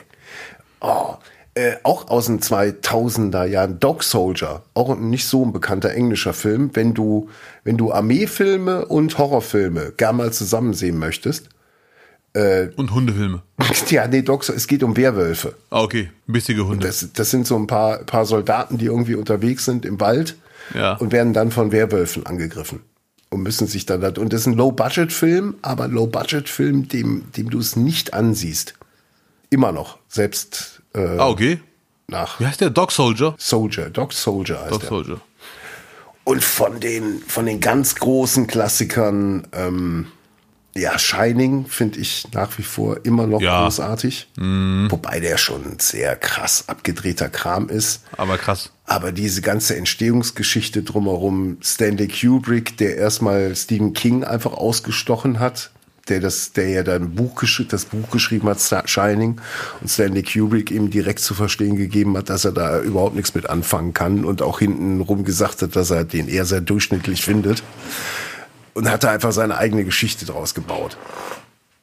Oh, 0.80 1.16
äh, 1.54 1.76
auch 1.84 2.08
aus 2.08 2.26
den 2.26 2.40
2000er 2.40 3.46
Jahren, 3.46 3.80
Dog 3.80 4.02
Soldier, 4.02 4.62
auch 4.74 4.90
ein 4.90 5.08
nicht 5.08 5.26
so 5.26 5.44
ein 5.44 5.52
bekannter 5.52 5.92
englischer 5.92 6.34
Film. 6.34 6.70
Wenn 6.74 6.92
du, 6.92 7.30
wenn 7.64 7.78
du 7.78 7.92
Armeefilme 7.92 8.84
und 8.84 9.16
Horrorfilme 9.16 9.92
gern 9.96 10.16
mal 10.16 10.32
zusammen 10.32 10.74
sehen 10.74 10.98
möchtest. 10.98 11.48
Äh, 12.34 12.68
und 12.76 12.92
Hundefilme. 12.92 13.42
Ja, 13.88 14.06
nee, 14.06 14.22
Dog, 14.22 14.46
es 14.48 14.66
geht 14.66 14.82
um 14.82 14.96
Werwölfe. 14.96 15.54
Ah, 15.70 15.80
okay. 15.80 16.10
Bissige 16.26 16.66
Hunde. 16.66 16.86
Das, 16.86 17.08
das 17.14 17.30
sind 17.30 17.46
so 17.46 17.56
ein 17.56 17.66
paar, 17.66 17.98
paar 17.98 18.26
Soldaten, 18.26 18.76
die 18.76 18.86
irgendwie 18.86 19.14
unterwegs 19.14 19.64
sind 19.64 19.86
im 19.86 19.98
Wald 20.00 20.36
ja. 20.74 20.94
und 20.94 21.12
werden 21.12 21.32
dann 21.32 21.52
von 21.52 21.72
Werwölfen 21.72 22.26
angegriffen 22.26 22.80
und 23.30 23.42
müssen 23.42 23.66
sich 23.66 23.86
dann 23.86 24.02
und 24.02 24.32
das 24.32 24.42
ist 24.42 24.46
ein 24.46 24.54
Low-Budget-Film, 24.54 25.56
aber 25.62 25.84
ein 25.84 25.90
Low-Budget-Film, 25.90 26.88
dem, 26.88 27.32
dem 27.36 27.50
du 27.50 27.58
es 27.58 27.76
nicht 27.76 28.14
ansiehst. 28.14 28.74
Immer 29.50 29.72
noch, 29.72 29.98
selbst 30.08 30.82
äh, 30.94 31.18
ah, 31.18 31.28
okay. 31.28 31.60
Nach 32.08 32.38
Wie 32.38 32.46
heißt 32.46 32.60
der? 32.60 32.70
Dog 32.70 32.92
Soldier? 32.92 33.34
Soldier, 33.38 33.90
Dog 33.90 34.12
Soldier 34.12 34.60
heißt 34.60 34.72
Dog 34.72 34.80
der. 34.80 34.88
Soldier. 34.88 35.20
Und 36.24 36.42
von 36.42 36.80
den, 36.80 37.20
von 37.26 37.46
den 37.46 37.60
ganz 37.60 37.94
großen 37.96 38.46
Klassikern, 38.46 39.46
ähm, 39.52 40.06
Ja, 40.76 40.98
Shining 40.98 41.66
finde 41.66 41.98
ich 42.00 42.26
nach 42.32 42.56
wie 42.58 42.62
vor 42.62 42.98
immer 43.04 43.26
noch 43.26 43.40
Ja. 43.40 43.62
großartig. 43.62 44.28
Wobei 44.36 45.20
der 45.20 45.38
schon 45.38 45.78
sehr 45.78 46.16
krass 46.16 46.64
abgedrehter 46.66 47.28
Kram 47.28 47.68
ist. 47.68 48.02
Aber 48.16 48.36
krass. 48.38 48.70
Aber 48.84 49.10
diese 49.12 49.42
ganze 49.42 49.74
Entstehungsgeschichte 49.76 50.82
drumherum, 50.82 51.58
Stanley 51.62 52.08
Kubrick, 52.08 52.76
der 52.76 52.96
erstmal 52.96 53.56
Stephen 53.56 53.94
King 53.94 54.22
einfach 54.22 54.52
ausgestochen 54.52 55.40
hat, 55.40 55.70
der 56.08 56.20
das, 56.20 56.52
der 56.52 56.68
ja 56.68 56.82
dann 56.84 57.16
Buch 57.16 57.36
geschri- 57.42 57.66
das 57.66 57.86
Buch 57.86 58.10
geschrieben 58.10 58.48
hat, 58.48 58.60
Shining, 58.88 59.40
und 59.80 59.88
Stanley 59.90 60.22
Kubrick 60.22 60.70
ihm 60.70 60.88
direkt 60.90 61.18
zu 61.18 61.34
verstehen 61.34 61.74
gegeben 61.76 62.16
hat, 62.16 62.30
dass 62.30 62.44
er 62.44 62.52
da 62.52 62.80
überhaupt 62.80 63.16
nichts 63.16 63.34
mit 63.34 63.50
anfangen 63.50 63.92
kann 63.92 64.24
und 64.24 64.40
auch 64.40 64.60
hintenrum 64.60 65.24
gesagt 65.24 65.62
hat, 65.62 65.74
dass 65.74 65.90
er 65.90 66.04
den 66.04 66.28
eher 66.28 66.44
sehr 66.44 66.60
durchschnittlich 66.60 67.22
findet. 67.24 67.64
Und 68.76 68.90
hat 68.90 69.04
da 69.04 69.10
einfach 69.10 69.32
seine 69.32 69.56
eigene 69.56 69.84
Geschichte 69.84 70.26
draus 70.26 70.52
gebaut. 70.54 70.98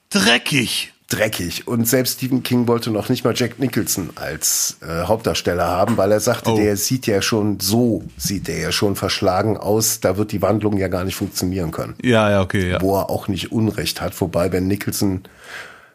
Dreckig. 0.10 0.94
Dreckig. 1.10 1.68
Und 1.68 1.88
selbst 1.88 2.18
Stephen 2.18 2.44
King 2.44 2.68
wollte 2.68 2.89
noch 2.91 3.10
nicht 3.10 3.24
mal 3.24 3.34
Jack 3.36 3.60
Nicholson 3.60 4.12
als 4.16 4.78
äh, 4.82 5.04
Hauptdarsteller 5.06 5.66
haben, 5.68 5.98
weil 5.98 6.12
er 6.12 6.20
sagte, 6.20 6.52
Oh. 6.52 6.56
der 6.56 6.78
sieht 6.78 7.08
ja 7.08 7.22
schon 7.22 7.60
so, 7.60 8.04
sieht 8.18 8.48
der 8.48 8.60
ja 8.60 8.72
schon 8.72 8.96
verschlagen 8.96 9.58
aus, 9.58 10.00
da 10.00 10.18
wird 10.18 10.32
die 10.32 10.41
Wandlung 10.41 10.78
ja 10.78 10.88
gar 10.88 11.04
nicht 11.04 11.16
funktionieren 11.16 11.72
können. 11.72 11.96
Ja, 12.02 12.30
ja, 12.30 12.41
okay, 12.41 12.70
ja. 12.72 12.82
Wo 12.82 12.96
er 12.98 13.10
auch 13.10 13.28
nicht 13.28 13.52
Unrecht 13.52 14.00
hat. 14.02 14.20
Wobei, 14.22 14.52
wenn 14.52 14.68
Nicholson 14.68 15.24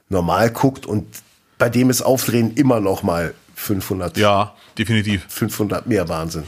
normal 0.08 0.50
guckt 0.50 0.84
und 0.86 1.06
bei 1.58 1.68
dem 1.68 1.90
ist 1.90 2.02
Aufdrehen 2.02 2.54
immer 2.54 2.80
noch 2.80 3.02
mal 3.02 3.34
500, 3.54 4.16
Ja, 4.16 4.54
definitiv. 4.76 5.24
500 5.28 5.86
mehr 5.86 6.08
Wahnsinn. 6.08 6.44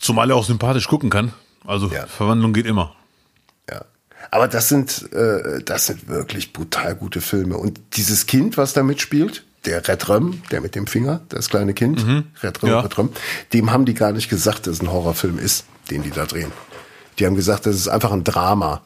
Zumal 0.00 0.30
er 0.30 0.36
auch 0.36 0.44
sympathisch 0.44 0.86
gucken 0.86 1.10
kann. 1.10 1.32
Also 1.66 1.88
Ja. 1.90 2.06
Verwandlung 2.06 2.52
geht 2.52 2.66
immer. 2.66 2.94
Aber 4.34 4.48
das 4.48 4.68
sind, 4.68 5.12
äh, 5.12 5.62
das 5.64 5.86
sind 5.86 6.08
wirklich 6.08 6.52
brutal 6.52 6.96
gute 6.96 7.20
Filme. 7.20 7.56
Und 7.56 7.80
dieses 7.92 8.26
Kind, 8.26 8.56
was 8.56 8.72
da 8.72 8.82
mitspielt, 8.82 9.44
der 9.64 9.86
Red 9.86 10.08
Röm, 10.08 10.42
der 10.50 10.60
mit 10.60 10.74
dem 10.74 10.88
Finger, 10.88 11.20
das 11.28 11.48
kleine 11.48 11.72
Kind, 11.72 12.04
Red 12.42 12.60
Röm, 12.60 12.68
Ja. 12.68 12.80
Red 12.80 12.98
Röm, 12.98 13.10
dem 13.52 13.70
haben 13.70 13.84
die 13.84 13.94
gar 13.94 14.10
nicht 14.10 14.28
gesagt, 14.28 14.66
dass 14.66 14.74
es 14.74 14.82
ein 14.82 14.90
Horrorfilm 14.90 15.38
ist, 15.38 15.66
den 15.88 16.02
die 16.02 16.10
da 16.10 16.26
drehen. 16.26 16.50
Die 17.20 17.26
haben 17.26 17.36
gesagt, 17.36 17.66
das 17.66 17.76
ist 17.76 17.86
einfach 17.86 18.10
ein 18.10 18.24
Drama. 18.24 18.82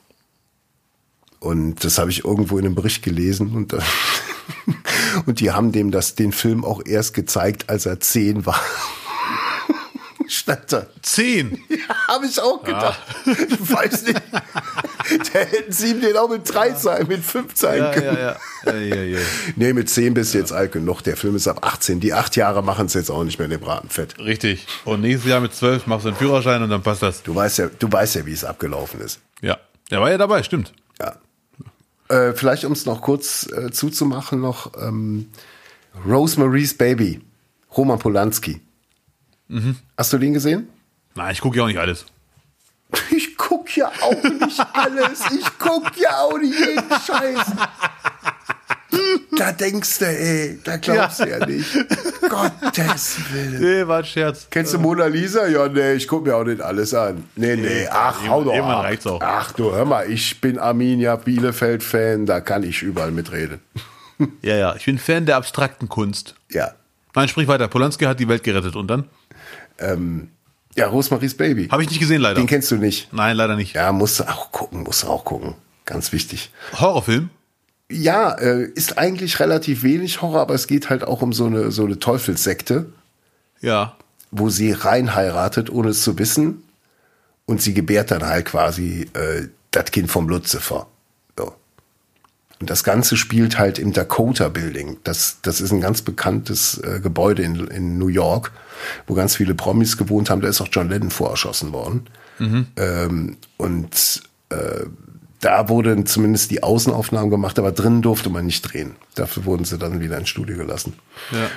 Und 1.40 1.82
das 1.82 1.96
habe 1.96 2.10
ich 2.10 2.26
irgendwo 2.26 2.58
in 2.58 2.66
einem 2.66 2.74
Bericht 2.74 3.02
gelesen 3.02 3.56
und, 3.56 3.72
äh, 3.72 3.78
und 5.24 5.40
die 5.40 5.52
haben 5.52 5.72
dem 5.72 5.90
das, 5.90 6.14
den 6.14 6.32
Film 6.32 6.62
auch 6.62 6.82
erst 6.84 7.14
gezeigt, 7.14 7.70
als 7.70 7.86
er 7.86 8.00
zehn 8.00 8.44
war. 8.44 8.60
Da. 10.46 10.86
Zehn. 11.02 11.62
Habe 12.08 12.26
ich 12.26 12.40
auch 12.40 12.62
gedacht. 12.62 13.00
Ich 13.26 13.72
weiß 13.72 14.02
nicht. 14.02 14.20
Da 15.32 15.38
hätten 15.38 15.72
sie 15.72 15.92
ihm 15.92 16.00
den 16.02 16.16
auch 16.16 16.28
mit 16.28 16.42
drei 16.52 16.74
sein, 16.74 17.06
mit 17.06 17.24
fünf 17.24 17.56
sein 17.56 17.78
Ja, 17.78 17.92
können. 17.92 18.06
ja, 18.18 18.36
ja. 18.66 18.74
ja, 18.74 18.78
ja, 18.78 19.02
ja. 19.02 19.18
Nee, 19.56 19.72
mit 19.72 19.88
zehn 19.88 20.12
bist 20.12 20.34
du 20.34 20.38
jetzt 20.38 20.52
alt 20.52 20.72
genug. 20.72 21.00
Der 21.02 21.16
Film 21.16 21.34
ist 21.36 21.48
ab 21.48 21.64
18. 21.66 22.00
Die 22.00 22.12
acht 22.12 22.36
Jahre 22.36 22.62
machen 22.62 22.86
es 22.86 22.94
jetzt 22.94 23.10
auch 23.10 23.24
nicht 23.24 23.38
mehr 23.38 23.46
in 23.46 23.52
dem 23.52 23.60
Bratenfett. 23.60 24.18
Richtig. 24.18 24.66
Und 24.84 25.00
nächstes 25.00 25.30
Jahr 25.30 25.40
mit 25.40 25.54
zwölf 25.54 25.86
machst 25.86 26.04
du 26.04 26.08
einen 26.10 26.18
Führerschein 26.18 26.62
und 26.62 26.68
dann 26.70 26.82
passt 26.82 27.02
das. 27.02 27.22
Du 27.22 27.34
weißt 27.34 27.58
ja, 27.58 27.68
du 27.78 27.90
weißt 27.90 28.16
ja, 28.16 28.26
wie 28.26 28.32
es 28.32 28.44
abgelaufen 28.44 29.00
ist. 29.00 29.20
Ja. 29.40 29.56
Der 29.90 30.00
war 30.02 30.10
ja 30.10 30.18
dabei, 30.18 30.42
stimmt. 30.42 30.72
Ja. 31.00 31.16
Äh, 32.14 32.34
vielleicht, 32.34 32.64
um 32.66 32.72
es 32.72 32.84
noch 32.84 33.00
kurz 33.00 33.48
äh, 33.50 33.70
zuzumachen, 33.70 34.40
noch 34.40 34.72
ähm, 34.78 35.30
Rosemary's 36.06 36.76
Baby, 36.76 37.20
Roman 37.76 37.98
Polanski. 37.98 38.60
Mhm. 39.48 39.76
Hast 39.96 40.12
du 40.12 40.18
den 40.18 40.34
gesehen? 40.34 40.68
Nein, 41.14 41.32
ich 41.32 41.40
gucke 41.40 41.56
ja 41.58 41.64
auch 41.64 41.68
nicht 41.68 41.78
alles. 41.78 42.06
Ich 43.10 43.36
guck 43.36 43.76
ja 43.76 43.88
auch 44.00 44.22
nicht 44.22 44.60
alles. 44.74 45.20
Ich 45.38 45.46
guck 45.58 45.96
ja 45.98 46.18
auch 46.22 46.38
nicht 46.38 46.58
jeden 46.58 46.90
Scheiß. 46.90 47.46
Da 49.36 49.52
denkst 49.52 49.98
du, 49.98 50.06
ey, 50.06 50.58
da 50.64 50.76
glaubst 50.78 51.20
du 51.20 51.28
ja 51.28 51.44
nicht. 51.46 51.70
Gottes 52.28 53.18
Willen. 53.32 53.60
Nee, 53.60 53.86
war 53.86 53.98
ein 53.98 54.04
Scherz. 54.04 54.46
Kennst 54.50 54.74
du 54.74 54.78
Mona 54.78 55.06
Lisa? 55.06 55.46
Ja, 55.46 55.68
nee, 55.68 55.92
ich 55.94 56.08
guck 56.08 56.26
mir 56.26 56.34
auch 56.36 56.44
nicht 56.44 56.60
alles 56.60 56.94
an. 56.94 57.24
Nee, 57.36 57.56
nee, 57.56 57.86
ach, 57.90 58.26
hau 58.26 58.42
doch 58.44 58.54
ab. 58.54 58.84
reicht's 58.84 59.06
auch. 59.06 59.20
Ach 59.22 59.52
du, 59.52 59.72
hör 59.72 59.84
mal, 59.84 60.10
ich 60.10 60.40
bin 60.40 60.58
Arminia 60.58 61.16
Bielefeld-Fan, 61.16 62.26
da 62.26 62.40
kann 62.40 62.62
ich 62.64 62.82
überall 62.82 63.10
mitreden. 63.12 63.60
Ja, 64.42 64.56
ja. 64.56 64.74
Ich 64.76 64.86
bin 64.86 64.98
Fan 64.98 65.26
der 65.26 65.36
abstrakten 65.36 65.88
Kunst. 65.88 66.34
Ja. 66.50 66.72
Nein, 67.18 67.28
sprich 67.28 67.48
weiter. 67.48 67.68
Polanski 67.68 68.04
hat 68.04 68.20
die 68.20 68.28
Welt 68.28 68.42
gerettet. 68.44 68.76
Und 68.76 68.88
dann? 68.88 69.04
Ja, 70.76 70.86
Rosemaries 70.86 71.36
Baby. 71.36 71.68
Habe 71.68 71.82
ich 71.82 71.88
nicht 71.88 71.98
gesehen, 71.98 72.20
leider. 72.20 72.36
Den 72.36 72.46
kennst 72.46 72.70
du 72.70 72.76
nicht. 72.76 73.12
Nein, 73.12 73.36
leider 73.36 73.56
nicht. 73.56 73.74
Ja, 73.74 73.90
musst 73.92 74.20
du 74.20 74.24
auch 74.28 74.52
gucken, 74.52 74.82
musst 74.84 75.02
du 75.02 75.08
auch 75.08 75.24
gucken. 75.24 75.54
Ganz 75.84 76.12
wichtig. 76.12 76.50
Horrorfilm? 76.78 77.30
Ja, 77.90 78.32
äh, 78.34 78.64
ist 78.64 78.98
eigentlich 78.98 79.40
relativ 79.40 79.82
wenig 79.82 80.20
Horror, 80.22 80.40
aber 80.42 80.54
es 80.54 80.66
geht 80.66 80.90
halt 80.90 81.02
auch 81.04 81.22
um 81.22 81.32
so 81.32 81.46
eine, 81.46 81.70
so 81.70 81.84
eine 81.84 81.98
Teufelssekte, 81.98 82.86
Ja. 83.60 83.96
wo 84.30 84.50
sie 84.50 84.72
rein 84.72 85.14
heiratet, 85.14 85.70
ohne 85.70 85.88
es 85.90 86.02
zu 86.02 86.18
wissen. 86.18 86.62
Und 87.46 87.62
sie 87.62 87.72
gebärt 87.72 88.10
dann 88.10 88.24
halt 88.26 88.44
quasi 88.44 89.08
äh, 89.14 89.48
das 89.70 89.90
Kind 89.90 90.10
vom 90.10 90.28
Lucifer. 90.28 90.86
Und 92.60 92.70
das 92.70 92.82
Ganze 92.82 93.16
spielt 93.16 93.58
halt 93.58 93.78
im 93.78 93.92
Dakota 93.92 94.48
Building. 94.48 94.96
Das, 95.04 95.38
das 95.42 95.60
ist 95.60 95.72
ein 95.72 95.80
ganz 95.80 96.02
bekanntes 96.02 96.78
äh, 96.78 97.00
Gebäude 97.00 97.42
in, 97.42 97.66
in 97.68 97.98
New 97.98 98.08
York, 98.08 98.52
wo 99.06 99.14
ganz 99.14 99.36
viele 99.36 99.54
Promis 99.54 99.96
gewohnt 99.96 100.28
haben. 100.28 100.40
Da 100.40 100.48
ist 100.48 100.60
auch 100.60 100.68
John 100.70 100.88
Lennon 100.88 101.10
vorerschossen 101.10 101.72
worden. 101.72 102.06
Ähm, 102.76 103.36
und 103.56 104.22
äh, 104.50 104.86
da 105.40 105.68
wurden 105.68 106.06
zumindest 106.06 106.50
die 106.50 106.62
Außenaufnahmen 106.62 107.30
gemacht, 107.30 107.58
aber 107.58 107.70
drinnen 107.70 108.02
durfte 108.02 108.28
man 108.28 108.46
nicht 108.46 108.62
drehen. 108.62 108.96
Dafür 109.14 109.44
wurden 109.44 109.64
sie 109.64 109.78
dann 109.78 110.00
wieder 110.00 110.18
ins 110.18 110.28
Studio 110.28 110.56
gelassen. 110.56 110.94
Ja. 111.30 111.48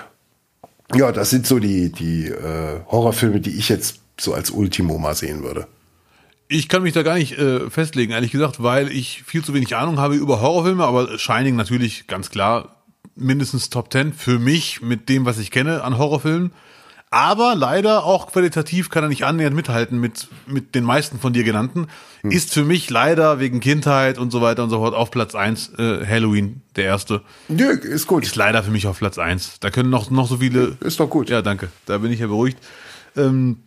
Ja, 0.94 1.12
das 1.14 1.30
sind 1.30 1.48
so 1.48 1.60
die, 1.60 1.90
die 1.90 2.28
äh, 2.28 2.82
Horrorfilme, 2.88 3.40
die 3.40 3.58
ich 3.58 3.70
jetzt 3.70 4.00
so 4.20 4.34
als 4.34 4.52
Ultimo 4.52 4.98
mal 4.98 5.16
sehen 5.16 5.42
würde. 5.42 5.66
Ich 6.54 6.68
kann 6.68 6.84
mich 6.84 6.92
da 6.92 7.02
gar 7.02 7.16
nicht 7.16 7.38
äh, 7.38 7.70
festlegen, 7.70 8.12
ehrlich 8.12 8.34
gesagt, 8.34 8.62
weil 8.62 8.92
ich 8.92 9.24
viel 9.26 9.42
zu 9.42 9.54
wenig 9.54 9.74
Ahnung 9.78 10.00
habe 10.00 10.16
über 10.16 10.42
Horrorfilme, 10.42 10.84
aber 10.84 11.18
Shining 11.18 11.56
natürlich 11.56 12.08
ganz 12.08 12.30
klar 12.30 12.76
mindestens 13.16 13.70
Top 13.70 13.90
10 13.90 14.12
für 14.12 14.38
mich 14.38 14.82
mit 14.82 15.08
dem, 15.08 15.24
was 15.24 15.40
ich 15.40 15.50
kenne 15.50 15.82
an 15.82 15.98
Horrorfilmen. 15.98 16.52
Aber 17.10 17.56
leider 17.56 18.04
auch 18.04 18.34
qualitativ 18.34 18.90
kann 18.90 19.04
er 19.04 19.08
nicht 19.08 19.24
annähernd 19.24 19.56
mithalten 19.56 19.98
mit, 19.98 20.28
mit 20.46 20.76
den 20.76 20.84
meisten 20.84 21.20
von 21.20 21.32
dir 21.32 21.46
genannten. 21.46 21.88
Ist 22.22 22.54
für 22.54 22.66
mich 22.66 22.90
leider 22.90 23.40
wegen 23.40 23.62
Kindheit 23.62 24.18
und 24.18 24.32
so 24.32 24.42
weiter 24.42 24.64
und 24.64 24.72
so 24.72 24.80
fort 24.80 24.94
auf 24.94 25.10
Platz 25.10 25.36
1 25.36 25.76
äh, 25.78 26.06
Halloween, 26.06 26.64
der 26.76 26.84
erste. 26.84 27.22
Nö, 27.48 27.70
ist 27.70 28.08
gut. 28.08 28.24
Ist 28.24 28.36
leider 28.36 28.62
für 28.62 28.72
mich 28.72 28.88
auf 28.88 29.00
Platz 29.00 29.18
1. 29.18 29.62
Da 29.62 29.70
können 29.70 29.90
noch, 29.90 30.12
noch 30.12 30.28
so 30.28 30.38
viele. 30.38 30.76
Ist 30.82 31.00
doch 31.00 31.10
gut. 31.10 31.30
Ja, 31.30 31.42
danke. 31.42 31.70
Da 31.86 32.00
bin 32.00 32.12
ich 32.12 32.20
ja 32.20 32.28
beruhigt. 32.28 32.60
Ähm, 33.16 33.58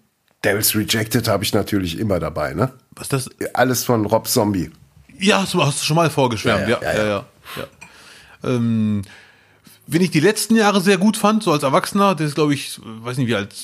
Devil's 0.44 0.74
Rejected 0.74 1.26
habe 1.28 1.44
ich 1.44 1.54
natürlich 1.54 1.98
immer 1.98 2.20
dabei, 2.20 2.54
ne? 2.54 2.72
was 2.96 3.08
ist 3.08 3.12
das? 3.12 3.30
Alles 3.54 3.84
von 3.84 4.06
Rob 4.06 4.28
Zombie. 4.28 4.70
Ja, 5.18 5.40
hast 5.42 5.54
du 5.54 5.84
schon 5.84 5.96
mal 5.96 6.10
vorgeschwärmt. 6.10 6.68
Ja, 6.68 6.80
Ja, 6.82 6.92
ja, 6.92 6.98
ja, 6.98 7.06
ja. 7.06 7.24
ja. 7.56 7.66
Ähm, 8.50 9.02
wen 9.86 10.02
ich 10.02 10.10
die 10.10 10.20
letzten 10.20 10.56
Jahre 10.56 10.80
sehr 10.80 10.98
gut 10.98 11.16
fand, 11.16 11.42
so 11.42 11.52
als 11.52 11.62
Erwachsener, 11.62 12.14
das 12.14 12.28
ist, 12.28 12.34
glaube 12.34 12.54
ich, 12.54 12.80
weiß 12.82 13.16
nicht 13.16 13.28
wie 13.28 13.34
alt, 13.34 13.54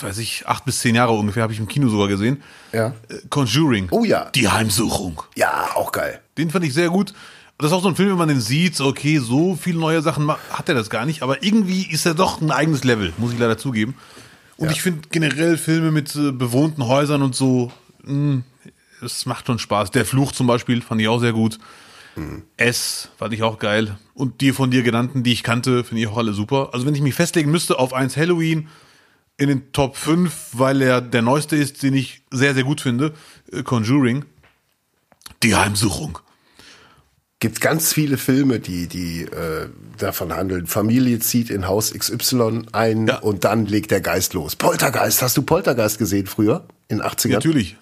weiß 0.00 0.18
ich, 0.18 0.46
acht 0.46 0.64
bis 0.64 0.80
zehn 0.80 0.94
Jahre 0.94 1.12
ungefähr, 1.12 1.42
habe 1.42 1.52
ich 1.52 1.58
im 1.58 1.68
Kino 1.68 1.88
sogar 1.88 2.08
gesehen. 2.08 2.42
Ja. 2.72 2.94
Äh, 3.08 3.18
Conjuring. 3.28 3.88
Oh 3.90 4.04
ja. 4.04 4.30
Die 4.34 4.48
Heimsuchung. 4.48 5.22
Ja, 5.36 5.70
auch 5.74 5.92
geil. 5.92 6.20
Den 6.38 6.50
fand 6.50 6.64
ich 6.64 6.74
sehr 6.74 6.88
gut. 6.88 7.12
Das 7.58 7.70
ist 7.70 7.72
auch 7.72 7.82
so 7.82 7.88
ein 7.88 7.96
Film, 7.96 8.10
wenn 8.10 8.18
man 8.18 8.28
den 8.28 8.40
sieht, 8.40 8.80
okay, 8.80 9.18
so 9.18 9.54
viele 9.54 9.78
neue 9.78 10.02
Sachen 10.02 10.28
hat 10.28 10.68
er 10.68 10.74
das 10.74 10.90
gar 10.90 11.06
nicht, 11.06 11.22
aber 11.22 11.44
irgendwie 11.44 11.86
ist 11.86 12.04
er 12.04 12.14
doch 12.14 12.40
ein 12.40 12.50
eigenes 12.50 12.82
Level, 12.82 13.12
muss 13.16 13.32
ich 13.32 13.38
leider 13.38 13.56
zugeben. 13.56 13.94
Und 14.56 14.66
Ja. 14.66 14.72
ich 14.72 14.82
finde 14.82 15.08
generell 15.10 15.56
Filme 15.58 15.90
mit 15.90 16.14
äh, 16.16 16.30
bewohnten 16.32 16.86
Häusern 16.86 17.22
und 17.22 17.34
so, 17.34 17.72
mh, 18.04 18.42
es 19.02 19.26
macht 19.26 19.46
schon 19.46 19.58
Spaß. 19.58 19.90
Der 19.90 20.04
Fluch 20.04 20.32
zum 20.32 20.46
Beispiel 20.46 20.80
fand 20.80 21.00
ich 21.00 21.08
auch 21.08 21.18
sehr 21.20 21.32
gut. 21.32 21.58
S 22.56 23.08
fand 23.18 23.34
ich 23.34 23.42
auch 23.42 23.58
geil. 23.58 23.98
Und 24.14 24.40
die 24.40 24.52
von 24.52 24.70
dir 24.70 24.84
genannten, 24.84 25.24
die 25.24 25.32
ich 25.32 25.42
kannte, 25.42 25.82
finde 25.82 26.02
ich 26.02 26.08
auch 26.08 26.16
alle 26.16 26.32
super. 26.32 26.70
Also 26.72 26.86
wenn 26.86 26.94
ich 26.94 27.00
mich 27.00 27.14
festlegen 27.14 27.50
müsste 27.50 27.78
auf 27.80 27.92
eins 27.92 28.16
Halloween 28.16 28.68
in 29.36 29.48
den 29.48 29.72
Top 29.72 29.96
5, 29.96 30.50
weil 30.52 30.80
er 30.80 31.00
der 31.00 31.22
neueste 31.22 31.56
ist, 31.56 31.82
den 31.82 31.92
ich 31.94 32.22
sehr, 32.30 32.54
sehr 32.54 32.62
gut 32.62 32.80
finde, 32.80 33.14
äh, 33.52 33.64
Conjuring, 33.64 34.24
die 35.42 35.56
Heimsuchung. 35.56 36.20
Gibt 37.44 37.60
ganz 37.60 37.92
viele 37.92 38.16
Filme, 38.16 38.58
die, 38.58 38.86
die 38.86 39.24
äh, 39.24 39.68
davon 39.98 40.32
handeln. 40.34 40.66
Familie 40.66 41.18
zieht 41.18 41.50
in 41.50 41.68
Haus 41.68 41.92
XY 41.92 42.62
ein 42.72 43.06
Ja. 43.06 43.18
und 43.18 43.44
dann 43.44 43.66
legt 43.66 43.90
der 43.90 44.00
Geist 44.00 44.32
los. 44.32 44.56
Poltergeist, 44.56 45.20
hast 45.20 45.36
du 45.36 45.42
Poltergeist 45.42 45.98
gesehen 45.98 46.26
früher? 46.26 46.64
In 46.88 47.02
80ern? 47.02 47.32
Natürlich. 47.32 47.76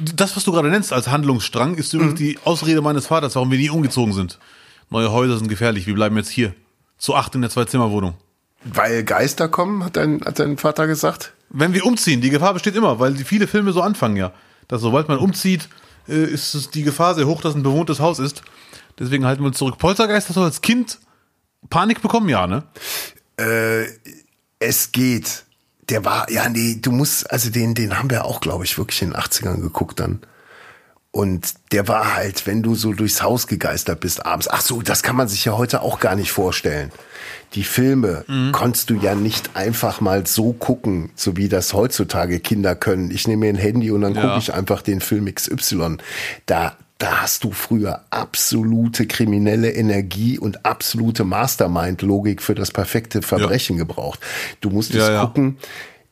Das, 0.00 0.34
was 0.34 0.42
du 0.42 0.50
gerade 0.50 0.70
nennst 0.70 0.92
als 0.92 1.06
Handlungsstrang, 1.06 1.76
ist 1.76 1.94
übrigens 1.94 2.18
die 2.18 2.40
Ausrede 2.42 2.82
meines 2.82 3.06
Vaters, 3.06 3.36
warum 3.36 3.52
wir 3.52 3.58
nie 3.58 3.70
umgezogen 3.70 4.12
sind. 4.12 4.40
Neue 4.90 5.12
Häuser 5.12 5.38
sind 5.38 5.46
gefährlich, 5.46 5.86
wir 5.86 5.94
bleiben 5.94 6.16
jetzt 6.16 6.30
hier. 6.30 6.52
Zu 6.98 7.14
acht 7.14 7.32
in 7.36 7.42
der 7.42 7.50
Zwei-Zimmer-Wohnung. 7.50 8.14
Weil 8.64 9.04
Geister 9.04 9.46
kommen, 9.46 9.84
hat 9.84 9.94
dein, 9.96 10.20
hat 10.24 10.40
dein 10.40 10.58
Vater 10.58 10.88
gesagt? 10.88 11.32
Wenn 11.48 11.74
wir 11.74 11.86
umziehen, 11.86 12.22
die 12.22 12.30
Gefahr 12.30 12.54
besteht 12.54 12.74
immer, 12.74 12.98
weil 12.98 13.14
die 13.14 13.22
viele 13.22 13.46
Filme 13.46 13.70
so 13.72 13.82
anfangen 13.82 14.16
ja. 14.16 14.32
Dass 14.66 14.80
sobald 14.80 15.06
man 15.06 15.18
umzieht, 15.18 15.68
äh, 16.08 16.24
ist 16.24 16.54
es 16.54 16.70
die 16.70 16.82
Gefahr 16.82 17.14
sehr 17.14 17.28
hoch, 17.28 17.40
dass 17.40 17.54
ein 17.54 17.62
bewohntes 17.62 18.00
Haus 18.00 18.18
ist. 18.18 18.42
Deswegen 19.00 19.24
halten 19.24 19.42
wir 19.42 19.48
uns 19.48 19.58
zurück. 19.58 19.78
Poltergeist, 19.78 20.28
hast 20.28 20.36
du 20.36 20.42
als 20.42 20.60
Kind 20.60 20.98
Panik 21.70 22.02
bekommen? 22.02 22.28
Ja, 22.28 22.46
ne? 22.46 22.62
Äh, 23.38 23.86
es 24.58 24.92
geht. 24.92 25.44
Der 25.88 26.04
war, 26.04 26.30
ja, 26.30 26.48
nee, 26.48 26.78
du 26.80 26.92
musst, 26.92 27.28
also 27.30 27.50
den, 27.50 27.74
den 27.74 27.98
haben 27.98 28.10
wir 28.10 28.24
auch, 28.24 28.40
glaube 28.40 28.64
ich, 28.64 28.78
wirklich 28.78 29.02
in 29.02 29.10
den 29.10 29.20
80ern 29.20 29.60
geguckt 29.60 29.98
dann. 29.98 30.20
Und 31.12 31.54
der 31.72 31.88
war 31.88 32.14
halt, 32.14 32.46
wenn 32.46 32.62
du 32.62 32.76
so 32.76 32.92
durchs 32.92 33.20
Haus 33.20 33.48
gegeistert 33.48 33.98
bist 33.98 34.24
abends. 34.24 34.46
Ach 34.48 34.60
so, 34.60 34.80
das 34.80 35.02
kann 35.02 35.16
man 35.16 35.26
sich 35.26 35.44
ja 35.44 35.56
heute 35.56 35.82
auch 35.82 35.98
gar 35.98 36.14
nicht 36.14 36.30
vorstellen. 36.30 36.92
Die 37.54 37.64
Filme 37.64 38.24
mhm. 38.28 38.52
konntest 38.52 38.90
du 38.90 38.94
ja 38.94 39.16
nicht 39.16 39.56
einfach 39.56 40.00
mal 40.00 40.24
so 40.28 40.52
gucken, 40.52 41.10
so 41.16 41.36
wie 41.36 41.48
das 41.48 41.74
heutzutage 41.74 42.38
Kinder 42.38 42.76
können. 42.76 43.10
Ich 43.10 43.26
nehme 43.26 43.46
mir 43.46 43.48
ein 43.48 43.56
Handy 43.56 43.90
und 43.90 44.02
dann 44.02 44.14
ja. 44.14 44.22
gucke 44.22 44.38
ich 44.38 44.54
einfach 44.54 44.82
den 44.82 45.00
Film 45.00 45.32
XY. 45.34 45.96
Da, 46.46 46.76
da 47.00 47.22
hast 47.22 47.44
du 47.44 47.52
früher 47.52 48.04
absolute 48.10 49.06
kriminelle 49.06 49.72
Energie 49.72 50.38
und 50.38 50.66
absolute 50.66 51.24
Mastermind-Logik 51.24 52.42
für 52.42 52.54
das 52.54 52.70
perfekte 52.70 53.22
Verbrechen 53.22 53.76
ja. 53.76 53.84
gebraucht. 53.84 54.20
Du 54.60 54.68
musstest 54.68 55.08
ja, 55.08 55.24
gucken, 55.24 55.56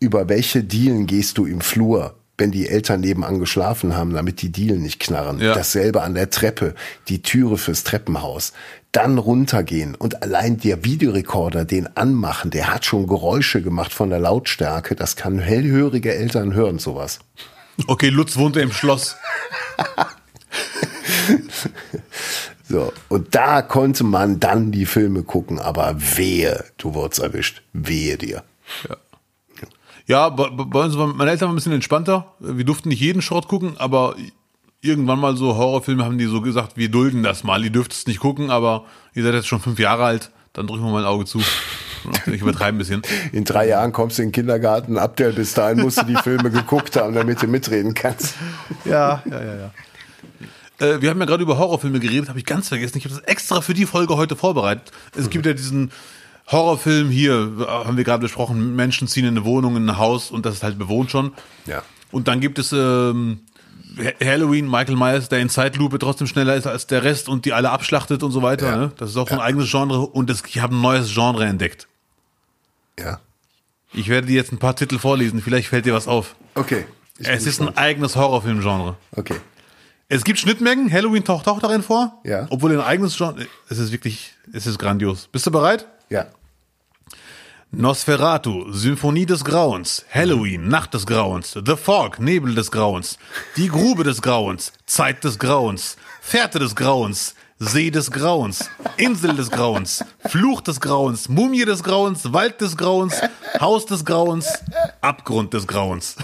über 0.00 0.28
welche 0.28 0.64
Dielen 0.64 1.06
gehst 1.06 1.38
du 1.38 1.46
im 1.46 1.60
Flur 1.60 2.14
wenn 2.40 2.52
die 2.52 2.68
Eltern 2.68 3.00
nebenan 3.00 3.40
geschlafen 3.40 3.96
haben, 3.96 4.14
damit 4.14 4.42
die 4.42 4.52
Dielen 4.52 4.80
nicht 4.80 5.00
knarren. 5.00 5.40
Ja. 5.40 5.54
Dasselbe 5.54 6.02
an 6.02 6.14
der 6.14 6.30
Treppe, 6.30 6.76
die 7.08 7.20
Türe 7.20 7.58
fürs 7.58 7.82
Treppenhaus. 7.82 8.52
Dann 8.92 9.18
runtergehen 9.18 9.96
und 9.96 10.22
allein 10.22 10.56
der 10.56 10.84
Videorekorder, 10.84 11.64
den 11.64 11.96
anmachen, 11.96 12.52
der 12.52 12.72
hat 12.72 12.84
schon 12.84 13.08
Geräusche 13.08 13.60
gemacht 13.60 13.92
von 13.92 14.10
der 14.10 14.20
Lautstärke. 14.20 14.94
Das 14.94 15.16
kann 15.16 15.40
hellhörige 15.40 16.14
Eltern 16.14 16.54
hören, 16.54 16.78
sowas. 16.78 17.18
Okay, 17.88 18.08
Lutz 18.08 18.36
wohnte 18.36 18.60
im 18.60 18.70
Schloss. 18.70 19.16
so, 22.68 22.92
und 23.08 23.34
da 23.34 23.62
konnte 23.62 24.04
man 24.04 24.40
dann 24.40 24.72
die 24.72 24.86
Filme 24.86 25.22
gucken, 25.22 25.58
aber 25.58 25.94
wehe, 25.98 26.64
du 26.78 26.94
wurdest 26.94 27.20
erwischt. 27.20 27.62
Wehe 27.72 28.16
dir. 28.16 28.42
Ja. 28.88 28.96
Ja, 30.08 30.30
bei, 30.30 30.48
bei 30.48 30.84
uns 30.84 30.96
waren 30.96 31.16
meine 31.16 31.30
Eltern 31.30 31.50
ein 31.50 31.54
bisschen 31.54 31.72
entspannter. 31.72 32.32
Wir 32.40 32.64
durften 32.64 32.88
nicht 32.88 33.00
jeden 33.00 33.20
Schrott 33.20 33.46
gucken, 33.46 33.76
aber 33.76 34.16
irgendwann 34.80 35.20
mal 35.20 35.36
so 35.36 35.56
Horrorfilme 35.56 36.02
haben 36.02 36.16
die 36.16 36.24
so 36.24 36.40
gesagt, 36.40 36.78
wir 36.78 36.90
dulden 36.90 37.22
das 37.22 37.44
mal. 37.44 37.62
Ihr 37.62 37.70
dürft 37.70 37.92
es 37.92 38.06
nicht 38.06 38.18
gucken, 38.18 38.50
aber 38.50 38.86
ihr 39.14 39.22
seid 39.22 39.34
jetzt 39.34 39.48
schon 39.48 39.60
fünf 39.60 39.78
Jahre 39.78 40.04
alt, 40.04 40.30
dann 40.54 40.66
drücken 40.66 40.84
wir 40.84 40.92
mal 40.92 41.02
ein 41.02 41.08
Auge 41.08 41.24
zu. 41.24 41.40
Ich 42.26 42.40
übertreibe 42.40 42.76
ein 42.76 42.78
bisschen. 42.78 43.02
In 43.32 43.44
drei 43.44 43.66
Jahren 43.66 43.92
kommst 43.92 44.18
du 44.18 44.22
in 44.22 44.28
den 44.28 44.32
Kindergarten, 44.32 44.98
ab 44.98 45.16
der 45.16 45.32
bis 45.32 45.52
dahin 45.52 45.80
musst 45.80 46.00
du 46.00 46.06
die 46.06 46.14
Filme 46.14 46.48
geguckt 46.50 46.94
haben, 46.94 47.12
damit 47.12 47.42
du 47.42 47.48
mitreden 47.48 47.92
kannst. 47.92 48.36
Ja, 48.84 49.20
ja, 49.28 49.44
ja, 49.44 49.54
ja. 49.56 49.70
Äh, 50.78 51.00
wir 51.00 51.10
haben 51.10 51.20
ja 51.20 51.26
gerade 51.26 51.42
über 51.42 51.58
Horrorfilme 51.58 52.00
geredet, 52.00 52.28
habe 52.28 52.38
ich 52.38 52.44
ganz 52.44 52.68
vergessen. 52.68 52.98
Ich 52.98 53.04
habe 53.04 53.14
das 53.14 53.24
extra 53.24 53.60
für 53.60 53.74
die 53.74 53.86
Folge 53.86 54.16
heute 54.16 54.36
vorbereitet. 54.36 54.92
Es 55.16 55.26
mhm. 55.26 55.30
gibt 55.30 55.46
ja 55.46 55.52
diesen 55.52 55.90
Horrorfilm 56.46 57.10
hier, 57.10 57.66
haben 57.68 57.96
wir 57.96 58.04
gerade 58.04 58.22
besprochen, 58.22 58.74
Menschen 58.74 59.06
ziehen 59.06 59.24
in 59.24 59.36
eine 59.36 59.44
Wohnung, 59.44 59.76
in 59.76 59.88
ein 59.88 59.98
Haus 59.98 60.30
und 60.30 60.46
das 60.46 60.54
ist 60.54 60.62
halt 60.62 60.78
bewohnt 60.78 61.10
schon. 61.10 61.32
Ja. 61.66 61.82
Und 62.10 62.26
dann 62.26 62.40
gibt 62.40 62.58
es 62.58 62.72
ähm, 62.72 63.40
Halloween, 64.22 64.66
Michael 64.70 64.96
Myers, 64.96 65.28
der 65.28 65.40
in 65.40 65.50
Zeitlupe 65.50 65.98
trotzdem 65.98 66.26
schneller 66.26 66.54
ist 66.54 66.66
als 66.66 66.86
der 66.86 67.04
Rest 67.04 67.28
und 67.28 67.44
die 67.44 67.52
alle 67.52 67.70
abschlachtet 67.70 68.22
und 68.22 68.30
so 68.30 68.42
weiter. 68.42 68.66
Ja. 68.66 68.76
Ne? 68.76 68.92
Das 68.96 69.10
ist 69.10 69.16
auch 69.16 69.28
ja. 69.28 69.36
ein 69.36 69.40
eigenes 69.40 69.70
Genre 69.70 70.00
und 70.00 70.30
das, 70.30 70.42
ich 70.46 70.60
habe 70.60 70.74
ein 70.74 70.80
neues 70.80 71.12
Genre 71.12 71.44
entdeckt. 71.44 71.86
Ja. 72.98 73.20
Ich 73.92 74.08
werde 74.08 74.26
dir 74.26 74.36
jetzt 74.36 74.52
ein 74.52 74.58
paar 74.58 74.76
Titel 74.76 74.98
vorlesen, 74.98 75.42
vielleicht 75.42 75.68
fällt 75.68 75.86
dir 75.86 75.94
was 75.94 76.08
auf. 76.08 76.34
Okay. 76.54 76.86
Es 77.18 77.46
ist 77.46 77.60
ein 77.60 77.76
eigenes 77.76 78.16
Horrorfilm-Genre. 78.16 78.96
Okay. 79.12 79.36
Es 80.10 80.24
gibt 80.24 80.38
Schnittmengen, 80.38 80.90
Halloween 80.90 81.22
taucht 81.22 81.46
auch 81.48 81.60
darin 81.60 81.82
vor. 81.82 82.18
Ja. 82.24 82.46
Obwohl 82.48 82.72
ein 82.72 82.80
eigenes 82.80 83.14
Genre. 83.14 83.46
Es 83.68 83.76
ist 83.76 83.92
wirklich, 83.92 84.32
es 84.54 84.66
ist 84.66 84.78
grandios. 84.78 85.28
Bist 85.30 85.46
du 85.46 85.50
bereit? 85.50 85.86
Ja. 86.08 86.28
Nosferatu, 87.70 88.72
Symphonie 88.72 89.26
des 89.26 89.44
Grauens, 89.44 90.06
Halloween, 90.10 90.66
Nacht 90.68 90.94
des 90.94 91.04
Grauens, 91.04 91.52
The 91.52 91.76
Fog, 91.76 92.18
Nebel 92.18 92.54
des 92.54 92.70
Grauens, 92.70 93.18
Die 93.58 93.68
Grube 93.68 94.02
des 94.02 94.22
Grauens, 94.22 94.72
Zeit 94.86 95.22
des 95.24 95.38
Grauens, 95.38 95.98
Fährte 96.22 96.58
des 96.58 96.74
Grauens, 96.74 97.34
See 97.58 97.90
des 97.90 98.10
Grauens, 98.10 98.70
Insel 98.96 99.36
des 99.36 99.50
Grauens, 99.50 100.02
Fluch 100.26 100.62
des 100.62 100.80
Grauens, 100.80 101.28
Mumie 101.28 101.66
des 101.66 101.82
Grauens, 101.82 102.32
Wald 102.32 102.58
des 102.62 102.74
Grauens, 102.74 103.20
Haus 103.60 103.84
des 103.84 104.02
Grauens, 104.02 104.46
Abgrund 105.02 105.52
des 105.52 105.66
Grauens. 105.66 106.16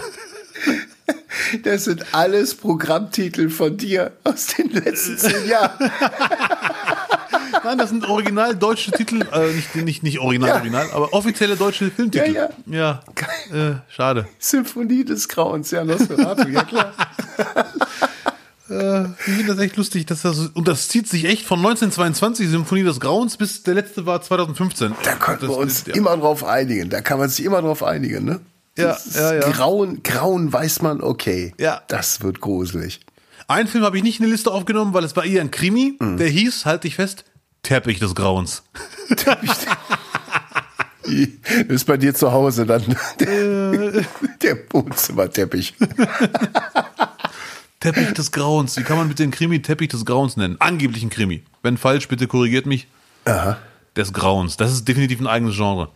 Das 1.63 1.85
sind 1.85 2.13
alles 2.13 2.55
Programmtitel 2.55 3.49
von 3.49 3.77
dir 3.77 4.13
aus 4.23 4.47
den 4.47 4.71
letzten 4.71 5.17
zehn 5.17 5.47
Jahren. 5.47 5.91
Nein, 7.63 7.77
das 7.77 7.89
sind 7.89 8.07
original 8.07 8.55
deutsche 8.55 8.91
Titel, 8.91 9.25
äh, 9.31 9.53
nicht, 9.53 9.75
nicht, 9.75 10.03
nicht 10.03 10.19
original, 10.19 10.49
ja. 10.49 10.55
original, 10.55 10.89
aber 10.93 11.13
offizielle 11.13 11.55
deutsche 11.55 11.89
Filmtitel. 11.91 12.33
Ja, 12.33 12.49
ja. 12.67 13.01
Ja, 13.51 13.69
äh, 13.69 13.75
schade. 13.89 14.27
Symphonie 14.39 15.03
des 15.03 15.27
Grauens, 15.27 15.71
ja, 15.71 15.83
Nosferatu, 15.83 16.47
ja 16.49 16.63
klar. 16.63 16.93
Äh, 18.67 19.03
ich 19.03 19.15
finde 19.17 19.45
das 19.45 19.59
echt 19.59 19.77
lustig, 19.77 20.07
dass 20.07 20.23
das, 20.23 20.39
und 20.39 20.67
das 20.67 20.87
zieht 20.87 21.07
sich 21.07 21.25
echt 21.25 21.45
von 21.45 21.59
1922, 21.59 22.49
Symphonie 22.49 22.81
des 22.81 22.99
Grauens, 22.99 23.37
bis 23.37 23.61
der 23.61 23.75
letzte 23.75 24.07
war 24.07 24.23
2015. 24.23 24.95
Da 25.03 25.11
konnten 25.13 25.45
das, 25.45 25.49
wir 25.55 25.57
uns 25.57 25.85
ja. 25.85 25.93
immer 25.93 26.17
drauf 26.17 26.43
einigen, 26.43 26.89
da 26.89 27.01
kann 27.01 27.19
man 27.19 27.29
sich 27.29 27.45
immer 27.45 27.61
drauf 27.61 27.83
einigen, 27.83 28.25
ne? 28.25 28.39
Ja, 28.77 28.97
ja, 29.13 29.33
ja. 29.35 29.51
Grauen, 29.51 30.03
Grauen 30.03 30.51
weiß 30.51 30.81
man, 30.81 31.01
okay, 31.01 31.53
ja. 31.57 31.81
das 31.87 32.21
wird 32.21 32.41
gruselig. 32.41 32.99
Einen 33.47 33.67
Film 33.67 33.83
habe 33.83 33.97
ich 33.97 34.03
nicht 34.03 34.19
in 34.19 34.25
die 34.25 34.31
Liste 34.31 34.51
aufgenommen, 34.51 34.93
weil 34.93 35.03
es 35.03 35.15
war 35.15 35.23
eher 35.23 35.41
ein 35.41 35.51
Krimi, 35.51 35.95
mhm. 35.99 36.17
der 36.17 36.27
hieß, 36.27 36.65
halt 36.65 36.83
dich 36.83 36.95
fest, 36.95 37.25
Teppich 37.65 37.99
des 37.99 38.13
Grauens. 38.13 38.63
Teppich. 39.15 39.51
ist 41.67 41.85
bei 41.85 41.97
dir 41.97 42.13
zu 42.13 42.31
Hause 42.31 42.65
dann 42.65 42.95
der, 43.19 44.05
der 44.41 44.57
Wohnzimmerteppich. 44.69 45.73
Teppich 47.79 48.13
des 48.13 48.31
Grauens. 48.31 48.77
Wie 48.77 48.83
kann 48.83 48.97
man 48.97 49.07
mit 49.07 49.19
dem 49.19 49.31
Krimi 49.31 49.61
Teppich 49.61 49.89
des 49.89 50.05
Grauens 50.05 50.37
nennen? 50.37 50.57
Angeblichen 50.59 51.09
Krimi. 51.09 51.43
Wenn 51.63 51.77
falsch, 51.77 52.07
bitte 52.07 52.27
korrigiert 52.27 52.67
mich. 52.67 52.87
Aha. 53.25 53.57
Des 53.95 54.13
Grauens. 54.13 54.57
Das 54.57 54.71
ist 54.71 54.87
definitiv 54.87 55.19
ein 55.19 55.27
eigenes 55.27 55.55
Genre. 55.55 55.89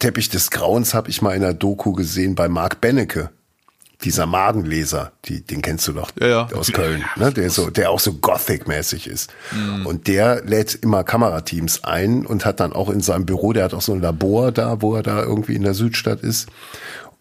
Teppich 0.00 0.28
des 0.28 0.50
Grauens 0.50 0.94
habe 0.94 1.08
ich 1.10 1.22
mal 1.22 1.36
in 1.36 1.44
einer 1.44 1.54
Doku 1.54 1.92
gesehen 1.92 2.34
bei 2.34 2.48
Mark 2.48 2.80
Bennecke 2.80 3.30
dieser 4.04 4.26
Madenleser, 4.26 5.12
die, 5.26 5.42
den 5.42 5.62
kennst 5.62 5.86
du 5.86 5.92
doch 5.92 6.10
ja, 6.18 6.26
ja. 6.26 6.48
aus 6.54 6.72
Köln, 6.72 7.04
ne? 7.16 7.32
der 7.32 7.50
so, 7.50 7.70
der 7.70 7.90
auch 7.90 8.00
so 8.00 8.14
Gothic-mäßig 8.14 9.06
ist. 9.06 9.30
Mhm. 9.52 9.86
Und 9.86 10.06
der 10.08 10.42
lädt 10.44 10.74
immer 10.74 11.04
Kamerateams 11.04 11.84
ein 11.84 12.24
und 12.24 12.44
hat 12.44 12.60
dann 12.60 12.72
auch 12.72 12.88
in 12.88 13.00
seinem 13.00 13.26
Büro, 13.26 13.52
der 13.52 13.64
hat 13.64 13.74
auch 13.74 13.82
so 13.82 13.92
ein 13.92 14.00
Labor 14.00 14.52
da, 14.52 14.80
wo 14.80 14.94
er 14.94 15.02
da 15.02 15.22
irgendwie 15.22 15.54
in 15.54 15.62
der 15.62 15.74
Südstadt 15.74 16.20
ist. 16.20 16.48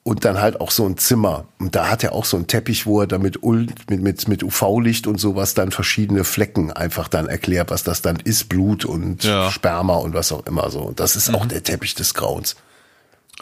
Und 0.03 0.23
dann 0.23 0.39
halt 0.39 0.61
auch 0.61 0.71
so 0.71 0.85
ein 0.87 0.97
Zimmer. 0.97 1.45
Und 1.59 1.75
da 1.75 1.89
hat 1.89 2.03
er 2.03 2.13
auch 2.13 2.23
so 2.23 2.37
einen 2.37 2.47
Teppich, 2.47 2.85
wo 2.85 3.01
er 3.01 3.07
damit 3.07 3.43
mit, 3.43 4.01
mit, 4.01 4.27
mit 4.27 4.43
UV-Licht 4.43 5.05
und 5.05 5.19
sowas 5.19 5.53
dann 5.53 5.71
verschiedene 5.71 6.23
Flecken 6.23 6.71
einfach 6.71 7.09
dann 7.09 7.27
erklärt, 7.27 7.69
was 7.69 7.83
das 7.83 8.01
dann 8.01 8.15
ist, 8.15 8.47
Blut 8.47 8.85
und 8.85 9.25
ja. 9.25 9.51
Sperma 9.51 9.97
und 9.97 10.13
was 10.13 10.31
auch 10.31 10.45
immer 10.47 10.71
so. 10.71 10.79
Und 10.79 11.01
das 11.01 11.17
ist 11.17 11.29
mhm. 11.29 11.35
auch 11.35 11.45
der 11.45 11.63
Teppich 11.63 11.93
des 11.95 12.13
Grauens. 12.13 12.55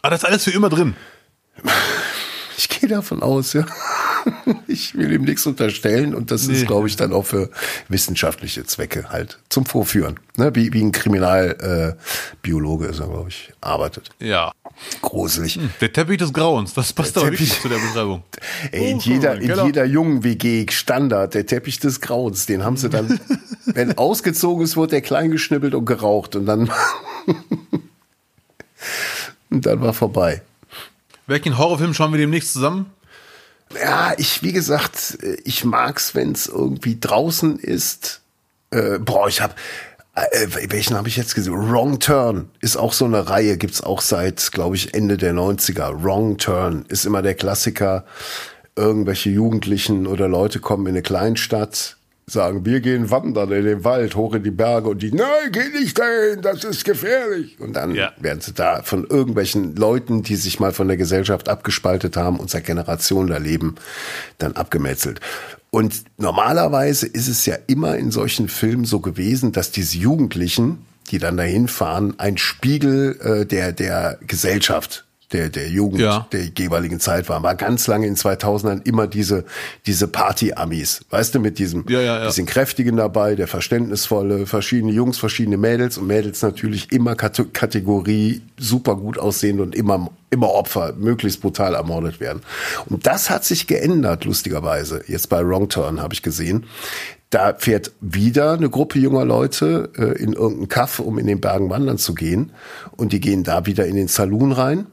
Ah, 0.08 0.10
das 0.10 0.24
ist 0.24 0.26
alles 0.30 0.44
für 0.46 0.52
immer 0.52 0.70
drin. 0.70 0.96
Ich 2.60 2.70
gehe 2.70 2.90
davon 2.90 3.22
aus, 3.22 3.54
ja. 3.54 3.68
Ich 4.68 4.96
will 4.96 5.12
ihm 5.12 5.26
nichts 5.26 5.46
unterstellen 5.46 6.16
und 6.16 6.32
das 6.32 6.48
nee. 6.48 6.56
ist, 6.56 6.66
glaube 6.66 6.88
ich, 6.88 6.96
dann 6.96 7.14
auch 7.14 7.26
für 7.26 7.52
wissenschaftliche 7.88 8.66
Zwecke 8.66 9.12
halt 9.12 9.38
zum 9.50 9.68
Vorführen. 9.68 10.20
Ne? 10.38 10.56
Wie, 10.56 10.74
wie 10.74 10.82
ein 10.82 10.92
Kriminalbiologe 10.92 12.88
äh, 12.88 12.90
ist 12.90 13.00
er, 13.00 13.10
glaube 13.10 13.30
ich, 13.30 13.54
arbeitet. 13.62 14.10
Ja. 14.20 14.54
Gruselig. 15.04 15.58
Hm, 15.58 15.70
der 15.82 15.94
Teppich 15.94 16.18
des 16.18 16.34
Grauens, 16.34 16.74
das 16.74 16.94
passt 16.94 17.16
der 17.16 17.22
aber 17.22 17.32
Teppich, 17.32 17.50
wirklich 17.50 17.62
zu 17.62 17.70
der 17.70 17.78
Beschreibung. 17.78 18.24
Ey, 18.72 18.90
in 18.90 19.00
jeder, 19.00 19.36
in 19.36 19.48
genau. 19.50 19.66
jeder 19.68 19.86
jungen 19.86 20.24
WG 20.24 20.66
Standard, 20.72 21.36
der 21.36 21.46
Teppich 21.46 21.80
des 21.80 22.02
Grauens, 22.02 22.48
den 22.48 22.64
haben 22.64 22.78
sie 22.78 22.90
dann, 22.90 23.20
wenn 23.66 23.96
ausgezogen 24.00 24.64
ist, 24.64 24.78
wird 24.78 24.94
der 24.94 25.02
klein 25.02 25.30
geschnippelt 25.30 25.76
und 25.76 25.86
geraucht 25.86 26.36
und 26.36 26.48
dann, 26.48 26.72
und 29.50 29.66
dann 29.66 29.82
war 29.82 29.94
vorbei. 29.94 30.42
Welchen 31.28 31.58
Horrorfilm 31.58 31.94
schauen 31.94 32.12
wir 32.12 32.20
demnächst 32.20 32.54
zusammen? 32.54 32.92
Ja, 33.74 34.14
ich, 34.18 34.44
wie 34.44 34.54
gesagt, 34.54 35.18
ich 35.44 35.66
mag's, 35.66 36.16
wenn's 36.16 36.48
irgendwie 36.48 36.98
draußen 37.00 37.60
ist. 37.60 38.22
Äh, 38.72 39.00
boah, 39.00 39.28
ich 39.28 39.42
hab, 39.42 39.56
äh, 40.14 40.48
welchen 40.70 40.96
habe 40.96 41.10
ich 41.10 41.18
jetzt 41.18 41.36
gesehen? 41.36 41.70
Wrong 41.70 42.00
Turn 42.00 42.50
ist 42.62 42.78
auch 42.78 42.94
so 42.94 43.06
eine 43.06 43.30
Reihe, 43.30 43.58
gibt's 43.58 43.82
auch 43.82 44.02
seit, 44.02 44.52
glaube 44.52 44.76
ich, 44.76 44.94
Ende 44.94 45.18
der 45.18 45.34
90er. 45.34 46.02
Wrong 46.02 46.38
Turn 46.38 46.86
ist 46.88 47.06
immer 47.06 47.22
der 47.22 47.36
Klassiker. 47.36 48.06
Irgendwelche 48.76 49.30
Jugendlichen 49.30 50.08
oder 50.08 50.28
Leute 50.28 50.60
kommen 50.60 50.86
in 50.86 50.94
eine 50.94 51.02
Kleinstadt, 51.02 51.97
sagen, 52.30 52.66
wir 52.66 52.82
gehen 52.82 53.10
wandern 53.10 53.54
in 53.54 53.64
den 53.64 53.84
Wald, 53.86 54.16
hoch 54.18 54.34
in 54.34 54.44
die 54.44 54.52
Berge 54.52 54.90
und 54.90 55.02
die, 55.02 55.14
nein, 55.14 55.50
geh 55.50 55.70
nicht 55.80 55.98
dahin, 55.98 56.42
das 56.42 56.66
ist 56.66 56.84
gefährlich. 56.84 57.58
Und 57.58 57.74
dann 57.78 57.96
ja. 57.96 58.12
werden 58.20 58.42
sie 58.42 58.52
da 58.52 58.82
von 58.84 59.06
irgendwelchen 59.06 59.78
Leuten, 59.78 60.24
die 60.24 60.36
sich 60.36 60.60
mal 60.60 60.74
von 60.74 60.90
der 60.90 60.98
Gesellschaft 60.98 61.48
abgespaltet 61.48 62.18
haben 62.18 62.38
und 62.38 62.50
seit 62.50 62.66
Generationen 62.66 63.30
da 63.30 63.38
leben, 63.38 63.76
dann 64.40 64.58
abgemetzelt. 64.58 65.22
Und 65.70 66.04
normalerweise 66.18 67.08
ist 67.08 67.30
es 67.30 67.46
ja 67.46 67.56
immer 67.68 67.96
in 67.96 68.12
solchen 68.12 68.50
Filmen 68.50 68.84
so 68.84 69.00
gewesen, 69.00 69.54
dass 69.54 69.72
diese 69.72 69.98
Jugendlichen, 69.98 70.80
die 71.12 71.20
dann 71.20 71.38
dahin 71.38 71.70
fahren, 71.70 72.16
ein 72.18 72.38
Spiegel 72.38 73.18
äh, 73.22 73.46
der, 73.46 73.72
der 73.72 74.18
Gesellschaft 74.28 75.07
der, 75.34 75.50
der 75.50 75.68
Jugend 75.70 76.00
Ja. 76.02 76.26
der 76.32 76.46
jeweiligen 76.58 77.00
Zeit 77.00 77.28
waren. 77.28 77.44
War 77.44 77.56
ganz 77.56 77.88
lange 77.88 78.08
in 78.08 78.16
2000ern 78.16 78.82
immer 78.86 79.08
diese, 79.08 79.44
diese 79.86 80.08
Party-Amis. 80.08 81.02
Weißt 81.10 81.36
du, 81.36 81.40
mit 81.40 81.60
diesem 81.60 81.84
Ja, 81.90 82.00
ja, 82.02 82.20
ja. 82.20 82.26
bisschen 82.28 82.46
kräftigen 82.46 82.96
dabei, 82.96 83.36
der 83.36 83.48
verständnisvolle, 83.48 84.46
verschiedene 84.48 84.94
Jungs, 84.94 85.18
verschiedene 85.18 85.58
Mädels 85.58 85.98
und 85.98 86.08
Mädels 86.08 86.42
natürlich 86.42 86.92
immer 86.92 87.16
Kate 87.16 87.46
Kategorie 87.46 88.42
super 88.58 88.96
gut 88.96 89.18
aussehend 89.20 89.60
und 89.60 89.76
immer, 89.76 90.10
immer 90.30 90.50
Opfer, 90.52 90.94
möglichst 90.98 91.42
brutal 91.42 91.74
ermordet 91.76 92.20
werden. 92.22 92.42
Und 92.86 93.06
das 93.06 93.30
hat 93.30 93.44
sich 93.44 93.68
geändert, 93.68 94.24
lustigerweise. 94.24 95.02
Jetzt 95.08 95.28
bei 95.28 95.46
Wrong 95.46 95.68
Turn 95.68 96.02
habe 96.02 96.14
ich 96.14 96.22
gesehen. 96.24 96.66
Da 97.30 97.54
fährt 97.58 97.92
wieder 98.00 98.54
eine 98.54 98.70
Gruppe 98.70 99.00
junger 99.00 99.26
Leute 99.26 99.90
äh, 99.98 100.24
in 100.24 100.32
irgendeinen 100.32 100.70
Kaff, 100.70 101.00
um 101.00 101.20
in 101.20 101.28
den 101.28 101.42
Bergen 101.42 101.70
wandern 101.70 101.98
zu 101.98 102.16
gehen. 102.16 102.52
Und 102.96 103.12
die 103.12 103.20
gehen 103.20 103.44
da 103.44 103.66
wieder 103.66 103.86
in 103.86 103.98
den 103.98 104.08
Saloon 104.08 104.54
rein 104.54 104.88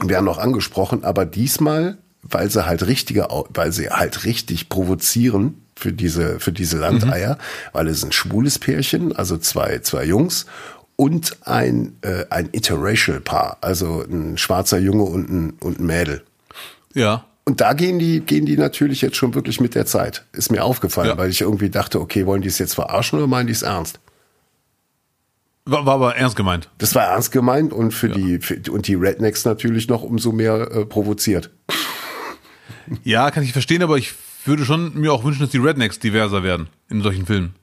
wir 0.00 0.16
haben 0.16 0.24
noch 0.24 0.38
angesprochen, 0.38 1.04
aber 1.04 1.24
diesmal, 1.24 1.98
weil 2.22 2.50
sie 2.50 2.66
halt 2.66 2.86
richtige, 2.86 3.28
weil 3.50 3.72
sie 3.72 3.90
halt 3.90 4.24
richtig 4.24 4.68
provozieren 4.68 5.62
für 5.76 5.92
diese, 5.92 6.38
für 6.40 6.52
diese 6.52 6.78
Landeier, 6.78 7.38
weil 7.72 7.88
es 7.88 8.04
ein 8.04 8.12
schwules 8.12 8.58
Pärchen, 8.58 9.14
also 9.14 9.36
zwei, 9.38 9.80
zwei 9.80 10.04
Jungs 10.04 10.46
und 10.96 11.36
ein, 11.46 11.96
äh, 12.02 12.24
ein 12.30 12.48
interracial 12.52 13.20
Paar, 13.20 13.58
also 13.60 14.02
ein 14.02 14.38
schwarzer 14.38 14.78
Junge 14.78 15.02
und 15.04 15.28
ein, 15.30 15.50
und 15.60 15.80
ein 15.80 15.86
Mädel. 15.86 16.22
Ja. 16.94 17.24
Und 17.44 17.60
da 17.60 17.72
gehen 17.72 17.98
die, 17.98 18.20
gehen 18.20 18.46
die 18.46 18.56
natürlich 18.56 19.00
jetzt 19.02 19.16
schon 19.16 19.34
wirklich 19.34 19.60
mit 19.60 19.74
der 19.74 19.84
Zeit. 19.84 20.24
Ist 20.32 20.52
mir 20.52 20.62
aufgefallen, 20.62 21.08
Ja. 21.08 21.18
weil 21.18 21.30
ich 21.30 21.40
irgendwie 21.40 21.70
dachte, 21.70 22.00
okay, 22.00 22.24
wollen 22.24 22.42
die 22.42 22.48
es 22.48 22.58
jetzt 22.58 22.74
verarschen 22.74 23.18
oder 23.18 23.26
meinen 23.26 23.48
die 23.48 23.52
es 23.52 23.62
ernst? 23.62 23.98
War, 25.64 25.86
war 25.86 25.94
aber 25.94 26.16
ernst 26.16 26.34
gemeint. 26.36 26.68
Das 26.78 26.94
war 26.94 27.04
ernst 27.04 27.30
gemeint 27.32 27.72
und 27.72 27.92
für 27.92 28.08
die, 28.08 28.38
für, 28.40 28.60
und 28.70 28.88
die 28.88 28.94
Rednecks 28.94 29.44
natürlich 29.44 29.88
noch 29.88 30.02
umso 30.02 30.32
mehr 30.32 30.70
äh, 30.72 30.84
provoziert. 30.84 31.50
Ja, 33.04 33.30
kann 33.30 33.44
ich 33.44 33.52
verstehen, 33.52 33.82
aber 33.82 33.96
ich 33.96 34.12
würde 34.44 34.64
schon 34.64 34.94
mir 34.98 35.12
auch 35.12 35.22
wünschen, 35.24 35.40
dass 35.42 35.50
die 35.50 35.58
Rednecks 35.58 35.98
diverser 36.00 36.42
werden 36.42 36.68
in 36.88 37.00
solchen 37.00 37.26
Filmen. 37.26 37.54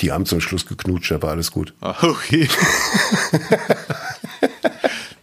Die 0.00 0.10
haben 0.12 0.26
zum 0.26 0.40
Schluss 0.40 0.66
geknutscht, 0.66 1.10
war 1.22 1.30
alles 1.30 1.50
gut. 1.52 1.72
Ah, 1.80 1.94
okay. 2.02 2.48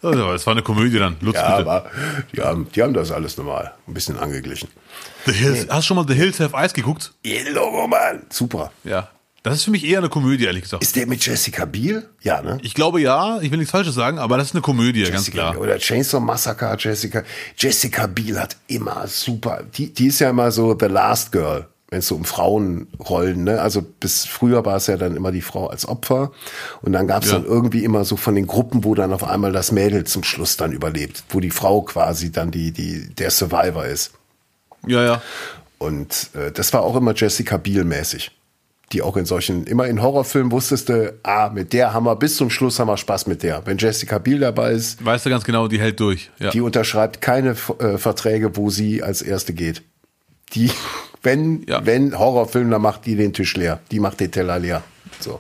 Also, 0.01 0.34
Es 0.34 0.45
war 0.45 0.51
eine 0.51 0.63
Komödie 0.63 0.99
dann. 0.99 1.15
Lutz, 1.21 1.36
Ja, 1.36 1.57
bitte. 1.59 1.69
aber 1.71 1.89
die 2.36 2.41
haben, 2.41 2.67
die 2.76 2.84
haben 2.84 2.93
das 2.93 3.09
alles 3.11 3.38
normal. 3.38 3.74
Ein 3.88 3.93
bisschen 3.93 4.17
angeglichen. 4.19 4.67
The 5.26 5.32
Hills, 5.32 5.67
Hast 5.69 5.84
du 5.84 5.88
schon 5.88 5.95
mal 5.97 6.05
The 6.05 6.13
Hills 6.13 6.41
Have 6.41 6.53
Eyes 6.57 6.74
geguckt? 6.74 7.13
Logo, 7.53 7.88
Mann. 7.88 8.24
Super. 8.30 8.74
Ja. 8.84 9.07
Das 9.43 9.55
ist 9.55 9.65
für 9.65 9.71
mich 9.71 9.85
eher 9.85 9.97
eine 9.99 10.07
Komödie, 10.09 10.45
ehrlich 10.45 10.63
gesagt. 10.63 10.81
Ist 10.83 10.95
der 10.95 11.05
mit 11.05 11.25
Jessica 11.25 11.65
Biel? 11.65 12.07
Ja, 12.21 12.41
ne? 12.41 12.59
Ich 12.61 12.73
glaube 12.73 13.01
ja, 13.01 13.41
ich 13.41 13.51
will 13.51 13.57
nichts 13.57 13.71
Falsches 13.71 13.93
sagen, 13.93 14.17
aber 14.17 14.37
das 14.37 14.47
ist 14.47 14.53
eine 14.55 14.61
Komödie, 14.61 15.01
ganz 15.03 15.27
Jessica 15.27 15.51
klar. 15.51 15.59
Oder 15.59 15.77
Chainsaw 15.79 16.21
Massacre 16.21 16.75
Jessica. 16.79 17.23
Jessica 17.57 18.07
Biel 18.07 18.39
hat 18.39 18.55
immer 18.67 19.05
super. 19.07 19.63
Die, 19.77 19.93
die 19.93 20.07
ist 20.07 20.19
ja 20.19 20.29
immer 20.29 20.49
so 20.51 20.77
The 20.79 20.85
Last 20.85 21.33
Girl, 21.33 21.67
wenn 21.89 21.99
es 21.99 22.07
so 22.07 22.15
um 22.15 22.23
Frauenrollen, 22.23 23.43
ne? 23.43 23.59
Also 23.61 23.81
bis 23.81 24.25
früher 24.25 24.63
war 24.65 24.77
es 24.77 24.87
ja 24.87 24.95
dann 24.95 25.17
immer 25.17 25.33
die 25.33 25.41
Frau 25.41 25.67
als 25.67 25.85
Opfer. 25.85 26.31
Und 26.81 26.93
dann 26.93 27.05
gab 27.07 27.23
es 27.23 27.31
Ja. 27.31 27.39
dann 27.39 27.45
irgendwie 27.45 27.83
immer 27.83 28.05
so 28.05 28.15
von 28.15 28.35
den 28.35 28.47
Gruppen, 28.47 28.85
wo 28.85 28.95
dann 28.95 29.11
auf 29.11 29.25
einmal 29.25 29.51
das 29.51 29.73
Mädel 29.73 30.05
zum 30.05 30.23
Schluss 30.23 30.55
dann 30.55 30.71
überlebt, 30.71 31.25
wo 31.29 31.41
die 31.41 31.51
Frau 31.51 31.81
quasi 31.81 32.31
dann 32.31 32.49
die, 32.49 32.71
die, 32.71 33.13
der 33.13 33.29
Survivor 33.29 33.85
ist. 33.85 34.11
Ja, 34.87 35.03
ja. 35.03 35.21
Und 35.79 36.29
äh, 36.33 36.49
das 36.53 36.71
war 36.71 36.83
auch 36.83 36.95
immer 36.95 37.13
Jessica 37.13 37.57
Biel 37.57 37.83
mäßig. 37.83 38.31
Die 38.93 39.01
auch 39.01 39.17
in 39.17 39.25
solchen, 39.25 39.65
immer 39.65 39.87
in 39.87 40.01
Horrorfilmen 40.01 40.51
wusstest 40.51 40.87
du, 40.89 41.13
ah, 41.23 41.49
mit 41.49 41.73
der 41.73 41.93
haben 41.93 42.05
wir 42.05 42.15
bis 42.15 42.35
zum 42.35 42.51
Schluss 42.51 42.77
haben 42.79 42.87
wir 42.87 42.97
Spaß 42.97 43.25
mit 43.25 43.41
der. 43.41 43.65
Wenn 43.65 43.77
Jessica 43.79 44.19
Biel 44.19 44.39
dabei 44.39 44.71
ist, 44.73 45.03
Weißt 45.03 45.25
du 45.25 45.31
ganz 45.31 45.43
genau, 45.43 45.67
die 45.67 45.79
hält 45.79 45.99
durch. 45.99 46.29
Ja. 46.39 46.51
die 46.51 46.61
unterschreibt 46.61 47.19
keine 47.19 47.55
äh, 47.79 47.97
Verträge, 47.97 48.55
wo 48.55 48.69
sie 48.69 49.01
als 49.01 49.23
erste 49.23 49.53
geht. 49.53 49.81
Die, 50.53 50.69
wenn, 51.23 51.63
Ja. 51.67 51.83
wenn 51.85 52.17
Horrorfilm, 52.17 52.69
dann 52.69 52.83
macht 52.83 53.05
die 53.07 53.15
den 53.15 53.33
Tisch 53.33 53.55
leer. 53.57 53.79
Die 53.89 53.99
macht 53.99 54.19
den 54.19 54.31
Teller 54.31 54.59
leer. 54.59 54.83
So. 55.19 55.39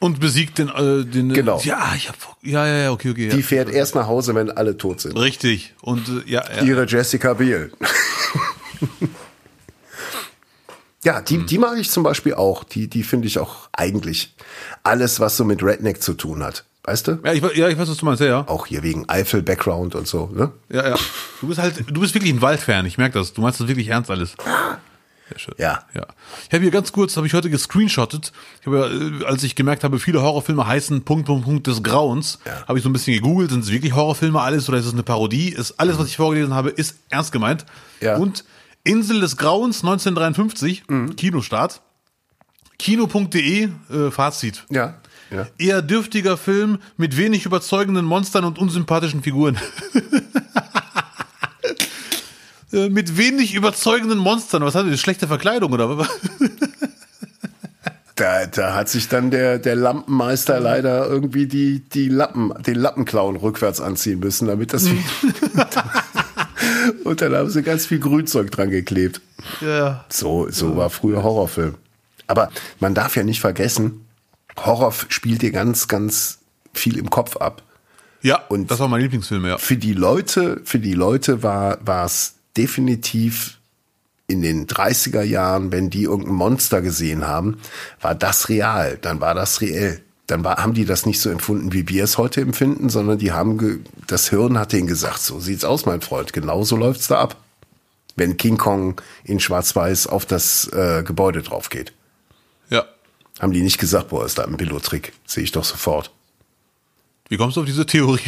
Und 0.00 0.18
besiegt 0.18 0.58
den, 0.58 0.68
äh, 0.68 1.04
den. 1.04 1.32
Genau. 1.32 1.60
Ja, 1.62 1.92
ich 1.96 2.08
hab, 2.08 2.16
ja, 2.42 2.66
ja, 2.66 2.78
ja, 2.82 2.90
okay, 2.90 3.10
okay. 3.10 3.28
Ja. 3.28 3.36
Die 3.36 3.42
fährt 3.44 3.70
erst 3.70 3.94
nach 3.94 4.08
Hause, 4.08 4.34
wenn 4.34 4.50
alle 4.50 4.76
tot 4.76 5.00
sind. 5.00 5.16
Richtig. 5.16 5.74
Und 5.82 6.08
äh, 6.26 6.28
ja, 6.32 6.42
ja. 6.56 6.62
Ihre 6.64 6.86
Jessica 6.86 7.34
Biel. 7.34 7.70
ja, 11.04 11.20
die, 11.20 11.36
Hm. 11.38 11.46
die 11.46 11.58
mag 11.58 11.78
ich 11.78 11.90
zum 11.90 12.02
Beispiel 12.02 12.34
auch. 12.34 12.64
Die, 12.64 12.88
die 12.88 13.02
finde 13.02 13.26
ich 13.28 13.38
auch 13.38 13.68
eigentlich 13.72 14.34
alles, 14.82 15.20
was 15.20 15.36
so 15.36 15.44
mit 15.44 15.62
Redneck 15.62 16.02
zu 16.02 16.14
tun 16.14 16.42
hat. 16.42 16.64
Weißt 16.84 17.06
du? 17.06 17.18
Ja, 17.24 17.32
ich, 17.32 17.42
ja, 17.56 17.68
ich 17.68 17.78
weiß, 17.78 17.88
was 17.88 17.96
du 17.96 18.04
meinst, 18.04 18.20
ja, 18.20 18.26
ja. 18.26 18.48
Auch 18.48 18.66
hier 18.66 18.82
wegen 18.82 19.08
Eifel-Background 19.08 19.94
und 19.94 20.08
so, 20.08 20.26
ne? 20.34 20.50
Ja, 20.68 20.88
ja. 20.90 20.96
Du 21.40 21.46
bist 21.46 21.60
halt, 21.60 21.84
du 21.88 22.00
bist 22.00 22.12
wirklich 22.14 22.32
ein 22.32 22.42
Waldfan, 22.42 22.86
ich 22.86 22.98
merke 22.98 23.18
das. 23.20 23.32
Du 23.32 23.40
meinst 23.40 23.60
das 23.60 23.68
wirklich 23.68 23.86
ernst 23.88 24.10
alles. 24.10 24.34
Sehr 25.28 25.38
schön. 25.38 25.54
Ja. 25.58 25.84
Ja. 25.94 26.06
Ich 26.48 26.52
habe 26.52 26.62
hier 26.62 26.72
ganz 26.72 26.90
kurz, 26.90 27.16
habe 27.16 27.26
ich 27.28 27.34
heute 27.34 27.50
gescreenshottet. 27.50 28.32
Ich 28.60 28.66
habe, 28.66 28.78
ja, 28.78 29.20
äh, 29.20 29.24
als 29.26 29.44
ich 29.44 29.54
gemerkt 29.54 29.84
habe, 29.84 30.00
viele 30.00 30.22
Horrorfilme 30.22 30.66
heißen 30.66 31.04
Punkt, 31.04 31.26
Punkt, 31.26 31.44
Punkt 31.44 31.66
des 31.68 31.84
Grauens, 31.84 32.40
Ja. 32.44 32.66
habe 32.66 32.78
ich 32.78 32.82
so 32.82 32.90
ein 32.90 32.92
bisschen 32.92 33.14
gegoogelt, 33.14 33.50
sind 33.52 33.62
es 33.62 33.70
wirklich 33.70 33.94
Horrorfilme 33.94 34.40
alles 34.40 34.68
oder 34.68 34.78
ist 34.78 34.86
es 34.86 34.92
eine 34.92 35.04
Parodie? 35.04 35.50
Ist 35.50 35.78
alles, 35.78 35.98
was 35.98 36.08
ich 36.08 36.16
vorgelesen 36.16 36.52
habe, 36.52 36.70
ist 36.70 36.96
ernst 37.10 37.30
gemeint. 37.30 37.64
Ja. 38.00 38.16
Und 38.16 38.44
Insel 38.84 39.20
des 39.20 39.36
Grauens 39.36 39.82
1953, 39.82 40.84
Mhm. 40.88 41.16
Kinostart. 41.16 41.80
Kino.de, 42.78 43.68
äh, 43.90 44.10
Fazit. 44.10 44.64
Ja. 44.70 44.94
ja. 45.30 45.46
Eher 45.56 45.82
dürftiger 45.82 46.36
Film 46.36 46.78
mit 46.96 47.16
wenig 47.16 47.46
überzeugenden 47.46 48.04
Monstern 48.04 48.44
und 48.44 48.58
unsympathischen 48.58 49.22
Figuren. 49.22 49.56
Äh, 52.72 52.88
mit 52.88 53.18
wenig 53.18 53.52
überzeugenden 53.54 54.16
Monstern. 54.18 54.64
Was 54.64 54.74
hat 54.74 54.86
das? 54.90 54.98
Schlechte 54.98 55.28
Verkleidung 55.28 55.72
oder 55.72 55.98
was? 55.98 56.08
Da, 58.14 58.46
da 58.46 58.74
hat 58.74 58.88
sich 58.88 59.08
dann 59.08 59.30
der, 59.30 59.58
der 59.58 59.76
Lampenmeister 59.76 60.58
leider 60.58 61.06
irgendwie 61.06 61.46
die, 61.46 61.80
die 61.80 62.08
Lappen, 62.08 62.50
den 62.62 62.76
Lappenklauen 62.76 63.36
rückwärts 63.36 63.80
anziehen 63.82 64.20
müssen, 64.20 64.48
damit 64.48 64.72
das. 64.72 64.86
Und 67.04 67.20
dann 67.20 67.34
haben 67.34 67.50
sie 67.50 67.62
ganz 67.62 67.86
viel 67.86 67.98
Grünzeug 67.98 68.50
dran 68.50 68.70
geklebt. 68.70 69.20
Ja. 69.60 70.04
So, 70.08 70.48
so 70.50 70.76
war 70.76 70.90
früher 70.90 71.22
Horrorfilm. 71.22 71.74
Aber 72.26 72.50
man 72.80 72.94
darf 72.94 73.16
ja 73.16 73.24
nicht 73.24 73.40
vergessen, 73.40 74.06
Horror 74.56 74.92
spielt 75.08 75.42
dir 75.42 75.50
ganz, 75.52 75.88
ganz 75.88 76.38
viel 76.72 76.96
im 76.98 77.10
Kopf 77.10 77.36
ab. 77.36 77.62
Ja, 78.22 78.36
Und- 78.48 78.70
das 78.70 78.78
war 78.78 78.88
mein 78.88 79.00
Lieblingsfilm, 79.02 79.44
ja. 79.46 79.58
Für 79.58 79.76
die 79.76 79.94
Leute, 79.94 80.60
für 80.64 80.78
die 80.78 80.94
Leute 80.94 81.42
war, 81.42 81.78
war 81.84 82.04
es 82.06 82.34
definitiv 82.56 83.58
in 84.28 84.40
den 84.42 84.66
30er 84.66 85.22
Jahren, 85.22 85.72
wenn 85.72 85.90
die 85.90 86.04
irgendein 86.04 86.34
Monster 86.36 86.80
gesehen 86.80 87.26
haben, 87.26 87.58
war 88.00 88.14
das 88.14 88.48
real, 88.48 88.96
dann 89.02 89.20
war 89.20 89.34
das 89.34 89.60
reell. 89.60 90.00
Dann 90.26 90.44
war, 90.44 90.56
haben 90.58 90.74
die 90.74 90.84
das 90.84 91.04
nicht 91.04 91.20
so 91.20 91.30
empfunden, 91.30 91.72
wie 91.72 91.88
wir 91.88 92.04
es 92.04 92.16
heute 92.16 92.40
empfinden, 92.40 92.88
sondern 92.88 93.18
die 93.18 93.32
haben, 93.32 93.84
das 94.06 94.30
Hirn 94.30 94.58
hat 94.58 94.72
denen 94.72 94.86
gesagt, 94.86 95.20
so 95.20 95.40
sieht's 95.40 95.64
aus, 95.64 95.84
mein 95.84 96.00
Freund, 96.00 96.32
genau 96.32 96.62
so 96.62 96.76
läuft's 96.76 97.08
da 97.08 97.20
ab. 97.20 97.36
Wenn 98.14 98.36
King 98.36 98.56
Kong 98.56 99.00
in 99.24 99.40
Schwarz-Weiß 99.40 100.06
auf 100.06 100.26
das 100.26 100.68
äh, 100.72 101.02
Gebäude 101.02 101.42
drauf 101.42 101.70
geht. 101.70 101.92
Ja. 102.68 102.84
Haben 103.40 103.52
die 103.52 103.62
nicht 103.62 103.78
gesagt, 103.78 104.08
boah, 104.10 104.24
ist 104.24 104.38
da 104.38 104.44
ein 104.44 104.56
Billo-Trick. 104.56 105.12
Sehe 105.26 105.42
ich 105.42 105.52
doch 105.52 105.64
sofort. 105.64 106.10
Wie 107.28 107.36
kommst 107.36 107.56
du 107.56 107.60
auf 107.60 107.66
diese 107.66 107.86
Theorie? 107.86 108.20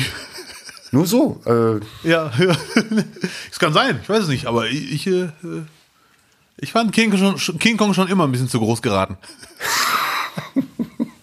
Nur 0.91 1.07
so. 1.07 1.41
Äh, 1.45 2.09
Ja. 2.09 2.33
Es 3.51 3.59
kann 3.59 3.73
sein, 3.73 4.01
ich 4.03 4.09
weiß 4.09 4.23
es 4.25 4.29
nicht, 4.29 4.47
aber 4.47 4.69
ich, 4.69 4.93
ich, 4.93 5.07
äh, 5.07 5.29
ich 6.57 6.73
fand 6.73 6.93
King 6.93 7.17
schon, 7.17 7.59
King 7.59 7.77
Kong 7.77 7.95
schon 7.95 8.09
immer 8.09 8.25
ein 8.25 8.33
bisschen 8.33 8.49
zu 8.49 8.59
groß 8.59 8.83
geraten. 8.83 9.17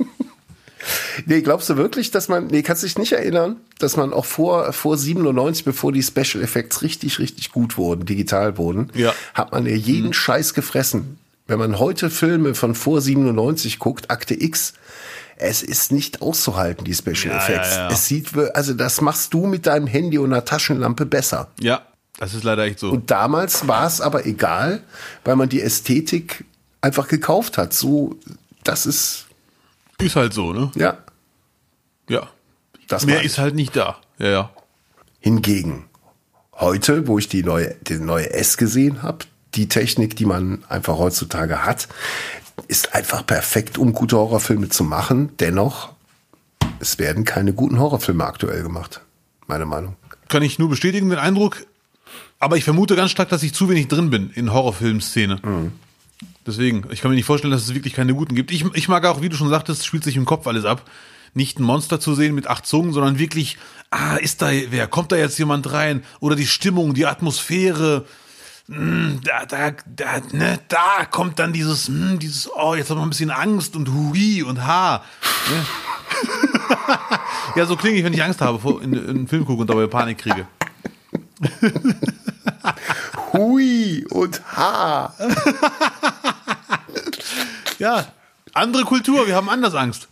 Nee, 1.26 1.42
glaubst 1.42 1.70
du 1.70 1.78
wirklich, 1.78 2.12
dass 2.12 2.28
man, 2.28 2.48
nee, 2.48 2.62
kannst 2.62 2.84
dich 2.84 2.98
nicht 2.98 3.12
erinnern, 3.14 3.58
dass 3.80 3.98
man 3.98 4.14
auch 4.14 4.26
vor, 4.26 4.74
vor 4.74 4.98
97, 4.98 5.66
bevor 5.66 5.92
die 5.92 6.04
Special 6.04 6.44
Effects 6.44 6.82
richtig, 6.82 7.20
richtig 7.20 7.52
gut 7.52 7.78
wurden, 7.78 8.06
digital 8.06 8.58
wurden, 8.58 8.90
Ja. 8.94 9.14
hat 9.34 9.52
man 9.52 9.66
ja 9.66 9.76
jeden 9.76 10.08
Mhm. 10.08 10.14
Scheiß 10.14 10.54
gefressen. 10.54 11.18
Wenn 11.48 11.60
man 11.60 11.80
heute 11.80 12.10
Filme 12.10 12.56
von 12.56 12.76
vor 12.76 13.02
97 13.02 13.80
guckt, 13.80 14.10
Akte 14.12 14.42
X, 14.42 14.74
es 15.38 15.64
ist 15.64 15.92
nicht 15.92 16.22
auszuhalten, 16.22 16.86
die 16.86 16.94
Special 16.94 17.34
Ja, 17.34 17.38
Effects. 17.38 17.76
ja. 17.76 17.90
Es 17.92 18.06
sieht, 18.08 18.30
also 18.54 18.74
das 18.74 19.02
machst 19.02 19.34
du 19.34 19.48
mit 19.48 19.66
deinem 19.66 19.88
Handy 19.88 20.18
und 20.20 20.32
einer 20.32 20.46
Taschenlampe 20.46 21.06
besser. 21.06 21.50
Ja, 21.60 21.82
das 22.20 22.34
ist 22.36 22.44
leider 22.44 22.64
echt 22.64 22.80
so. 22.80 22.92
Und 22.92 23.10
damals 23.10 23.68
war 23.68 23.88
es 23.88 24.00
aber 24.02 24.26
egal, 24.28 24.82
weil 25.26 25.36
man 25.36 25.50
die 25.50 25.62
Ästhetik 25.62 26.46
einfach 26.80 27.08
gekauft 27.08 27.58
hat. 27.58 27.74
So, 27.74 28.16
das 28.64 28.86
ist, 28.86 29.26
ist 30.00 30.16
halt 30.16 30.34
so, 30.34 30.54
ne? 30.54 30.72
ja, 30.76 30.98
Ja. 32.10 32.28
das 32.88 33.06
Mehr 33.06 33.24
ist 33.24 33.38
halt 33.38 33.56
nicht 33.56 33.76
da. 33.76 33.98
Ja, 34.18 34.30
ja. 34.30 34.50
Hingegen, 35.20 35.86
heute, 36.54 37.08
wo 37.08 37.18
ich 37.20 37.28
die 37.28 37.44
neue, 37.44 37.76
die 37.88 38.00
neue 38.00 38.32
S 38.32 38.58
gesehen 38.58 39.02
habe, 39.04 39.20
die 39.56 39.68
Technik, 39.68 40.16
die 40.16 40.26
man 40.26 40.64
einfach 40.70 40.98
heutzutage 40.98 41.66
hat, 41.66 41.88
ist 42.68 42.96
einfach 42.96 43.26
perfekt, 43.26 43.78
um 43.78 43.94
gute 43.94 44.18
Horrorfilme 44.18 44.70
zu 44.70 44.84
machen. 44.84 45.32
Dennoch, 45.40 45.94
es 46.80 47.00
werden 47.00 47.26
keine 47.26 47.54
guten 47.54 47.80
Horrorfilme 47.80 48.26
aktuell 48.26 48.64
gemacht. 48.64 49.02
Meine 49.48 49.66
Meinung. 49.66 49.96
Kann 50.30 50.44
ich 50.44 50.60
nur 50.60 50.70
bestätigen, 50.70 51.10
den 51.10 51.20
Eindruck. 51.20 51.66
Aber 52.40 52.58
ich 52.58 52.64
vermute 52.64 52.96
ganz 52.96 53.12
stark, 53.12 53.30
dass 53.30 53.44
ich 53.44 53.54
zu 53.54 53.70
wenig 53.70 53.88
drin 53.88 54.10
bin 54.10 54.32
in 54.32 54.54
Horrorfilmszene. 54.54 55.40
Mhm. 55.44 55.74
Deswegen, 56.46 56.86
ich 56.90 57.02
kann 57.02 57.12
mir 57.12 57.16
nicht 57.16 57.26
vorstellen, 57.26 57.52
dass 57.52 57.64
es 57.64 57.74
wirklich 57.74 57.94
keine 57.94 58.14
guten 58.16 58.36
gibt. 58.36 58.52
Ich, 58.52 58.66
ich 58.74 58.88
mag 58.88 59.06
auch, 59.06 59.22
wie 59.22 59.30
du 59.30 59.36
schon 59.36 59.50
sagtest, 59.50 59.86
spielt 59.86 60.04
sich 60.04 60.16
im 60.16 60.26
Kopf 60.26 60.48
alles 60.48 60.66
ab. 60.66 60.90
Nicht 61.34 61.60
ein 61.60 61.64
Monster 61.64 62.00
zu 62.00 62.14
sehen 62.14 62.36
mit 62.36 62.48
acht 62.48 62.66
Zungen, 62.66 62.94
sondern 62.94 63.20
wirklich, 63.20 63.58
ah, 63.90 64.18
ist 64.18 64.42
da 64.42 64.52
wer? 64.52 64.88
Kommt 64.88 65.12
da 65.12 65.16
jetzt 65.16 65.40
jemand 65.40 65.72
rein? 65.72 66.04
Oder 66.20 66.36
die 66.36 66.48
Stimmung, 66.48 66.94
die 66.94 67.06
Atmosphäre, 67.06 68.06
hm, 68.68 69.20
da, 69.24 69.46
da, 69.46 69.72
da, 69.86 70.22
ne, 70.32 70.60
da 70.70 71.06
kommt 71.10 71.40
dann 71.40 71.52
dieses, 71.52 71.88
hm, 71.88 72.20
dieses, 72.20 72.50
oh, 72.54 72.76
jetzt 72.76 72.90
haben 72.90 72.98
wir 72.98 73.04
ein 73.04 73.10
bisschen 73.10 73.32
Angst 73.32 73.76
und 73.76 73.90
Hui 73.90 74.44
und 74.44 74.66
Ha. 74.66 75.04
Ne? 75.50 75.66
ja, 77.56 77.66
so 77.66 77.76
klinge 77.76 77.98
ich, 77.98 78.04
wenn 78.04 78.14
ich 78.14 78.24
Angst 78.24 78.40
habe, 78.40 78.60
vor, 78.60 78.82
in, 78.82 78.94
in 78.94 79.10
einen 79.10 79.28
Film 79.28 79.46
gucke 79.46 79.62
und 79.62 79.70
dabei 79.70 79.88
Panik 79.88 80.20
kriege. 80.20 80.48
Hui 83.34 84.06
und 84.10 84.42
Ha. 84.56 85.14
ja, 87.80 88.06
andere 88.54 88.84
Kultur, 88.84 89.28
wir 89.28 89.36
haben 89.36 89.50
anders 89.50 89.76
Angst. 89.76 90.08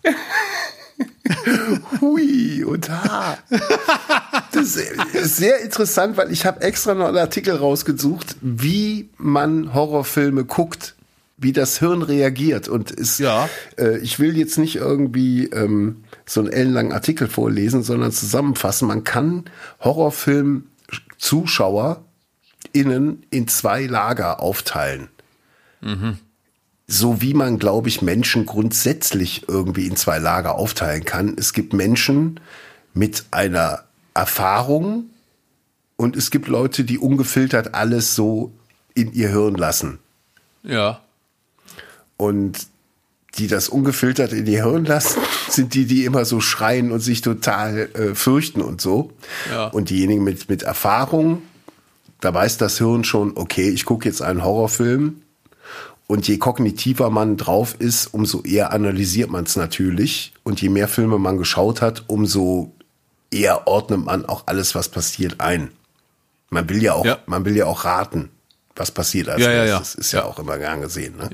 Hui 2.02 2.64
und 2.64 2.90
Ha. 2.90 3.38
Das 4.52 4.76
ist 4.76 5.38
sehr 5.38 5.62
interessant, 5.62 6.18
weil 6.18 6.32
ich 6.32 6.46
habe 6.46 6.62
extra 6.62 6.94
noch 6.94 7.08
einen 7.08 7.18
Artikel 7.18 7.56
rausgesucht, 7.56 8.36
wie 8.42 9.10
man 9.18 9.74
Horrorfilme 9.74 10.46
guckt, 10.46 10.94
wie 11.38 11.54
das 11.54 11.80
Hirn 11.80 12.02
reagiert. 12.02 12.68
Und 12.68 12.92
es, 12.92 13.18
ja. 13.20 13.48
Äh, 13.78 14.00
ich 14.00 14.20
will 14.20 14.36
jetzt 14.38 14.58
nicht 14.58 14.76
irgendwie 14.76 15.46
ähm, 15.46 16.04
so 16.26 16.42
einen 16.42 16.52
ellenlangen 16.52 16.92
Artikel 16.92 17.28
vorlesen, 17.28 17.84
sondern 17.84 18.12
zusammenfassen. 18.12 18.88
Man 18.88 19.04
kann 19.04 19.46
Horrorfilm-Zuschauer 19.82 22.04
innen 22.74 23.24
in 23.30 23.48
zwei 23.48 23.86
Lager 23.86 24.42
aufteilen. 24.42 25.10
Mhm 25.82 26.18
so 26.92 27.22
wie 27.22 27.36
man, 27.36 27.60
glaube 27.60 27.88
ich, 27.88 28.02
Menschen 28.02 28.48
grundsätzlich 28.48 29.44
irgendwie 29.48 29.86
in 29.86 29.96
zwei 29.96 30.18
Lager 30.18 30.56
aufteilen 30.56 31.06
kann. 31.06 31.36
Es 31.38 31.54
gibt 31.54 31.72
Menschen 31.72 32.40
mit 32.96 33.26
einer 33.30 33.84
Erfahrung 34.16 35.06
und 35.98 36.16
es 36.16 36.32
gibt 36.32 36.48
Leute, 36.48 36.84
die 36.84 36.98
ungefiltert 36.98 37.76
alles 37.76 38.16
so 38.16 38.52
in 38.96 39.14
ihr 39.14 39.30
Hirn 39.30 39.54
lassen. 39.54 40.00
Ja. 40.64 41.02
Und 42.18 42.68
die 43.38 43.46
das 43.46 43.70
ungefiltert 43.70 44.34
in 44.34 44.48
ihr 44.48 44.66
Hirn 44.66 44.86
lassen, 44.86 45.22
sind 45.50 45.76
die, 45.76 45.86
die 45.86 46.06
immer 46.06 46.26
so 46.26 46.42
schreien 46.42 46.92
und 46.92 47.02
sich 47.02 47.22
total 47.22 47.90
äh, 47.94 48.16
fürchten 48.16 48.62
und 48.62 48.82
so. 48.82 49.14
Ja. 49.52 49.68
Und 49.68 49.92
diejenigen 49.92 50.24
mit, 50.24 50.50
mit 50.50 50.64
Erfahrung, 50.64 51.44
da 52.20 52.34
weiß 52.34 52.58
das 52.58 52.80
Hirn 52.80 53.04
schon, 53.04 53.38
okay, 53.38 53.70
ich 53.70 53.86
gucke 53.86 54.10
jetzt 54.10 54.24
einen 54.24 54.44
Horrorfilm, 54.44 55.22
und 56.10 56.28
je 56.28 56.40
kognitiver 56.40 57.12
man 57.12 57.38
drauf 57.38 57.76
ist, 57.78 58.08
umso 58.08 58.42
eher 58.42 58.74
analysiert 58.74 59.30
man 59.30 59.44
es 59.44 59.56
natürlich. 59.56 60.34
Und 60.42 60.60
je 60.60 60.70
mehr 60.70 60.88
Filme 60.88 61.20
man 61.20 61.38
geschaut 61.38 61.84
hat, 61.84 62.06
umso 62.08 62.74
eher 63.30 63.68
ordnet 63.68 64.06
man 64.06 64.26
auch 64.26 64.48
alles, 64.48 64.74
was 64.74 64.90
passiert, 64.90 65.40
ein. 65.40 65.70
Man 66.50 66.68
will 66.68 66.82
ja 66.82 66.94
auch, 66.94 67.06
ja. 67.06 67.20
man 67.28 67.46
will 67.46 67.56
ja 67.56 67.68
auch 67.68 67.86
raten, 67.86 68.30
was 68.76 68.90
passiert 68.90 69.30
als 69.30 69.44
ja, 69.44 69.52
ja, 69.52 69.66
ja. 69.66 69.78
Das 69.78 69.94
ist 69.94 70.12
ja, 70.12 70.26
auch 70.26 70.40
immer 70.40 70.58
gern 70.58 70.82
gesehen. 70.82 71.16
Ne? 71.16 71.30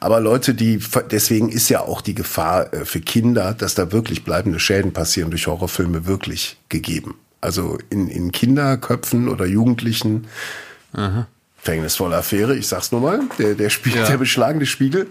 Aber 0.00 0.18
Leute, 0.18 0.52
die, 0.52 0.80
deswegen 1.12 1.48
ist 1.48 1.68
ja 1.68 1.82
auch 1.82 2.00
die 2.00 2.16
Gefahr 2.16 2.74
äh, 2.74 2.84
für 2.84 3.00
Kinder, 3.00 3.54
dass 3.54 3.76
da 3.76 3.92
wirklich 3.92 4.24
bleibende 4.24 4.58
Schäden 4.58 4.92
passieren 4.92 5.30
durch 5.30 5.46
Horrorfilme 5.46 6.06
wirklich 6.06 6.56
gegeben. 6.68 7.14
Also 7.40 7.78
in, 7.88 8.08
in 8.08 8.32
Kinderköpfen 8.32 9.28
oder 9.28 9.46
Jugendlichen. 9.46 10.26
Aha 10.92 11.28
verhängnisvolle 11.58 12.16
Affäre, 12.16 12.56
ich 12.56 12.66
sag's 12.66 12.92
nur 12.92 13.00
mal, 13.00 13.20
der, 13.38 13.54
der, 13.54 13.70
Spiegel, 13.70 14.02
ja. 14.02 14.06
der 14.06 14.16
beschlagene 14.16 14.66
Spiegel. 14.66 15.08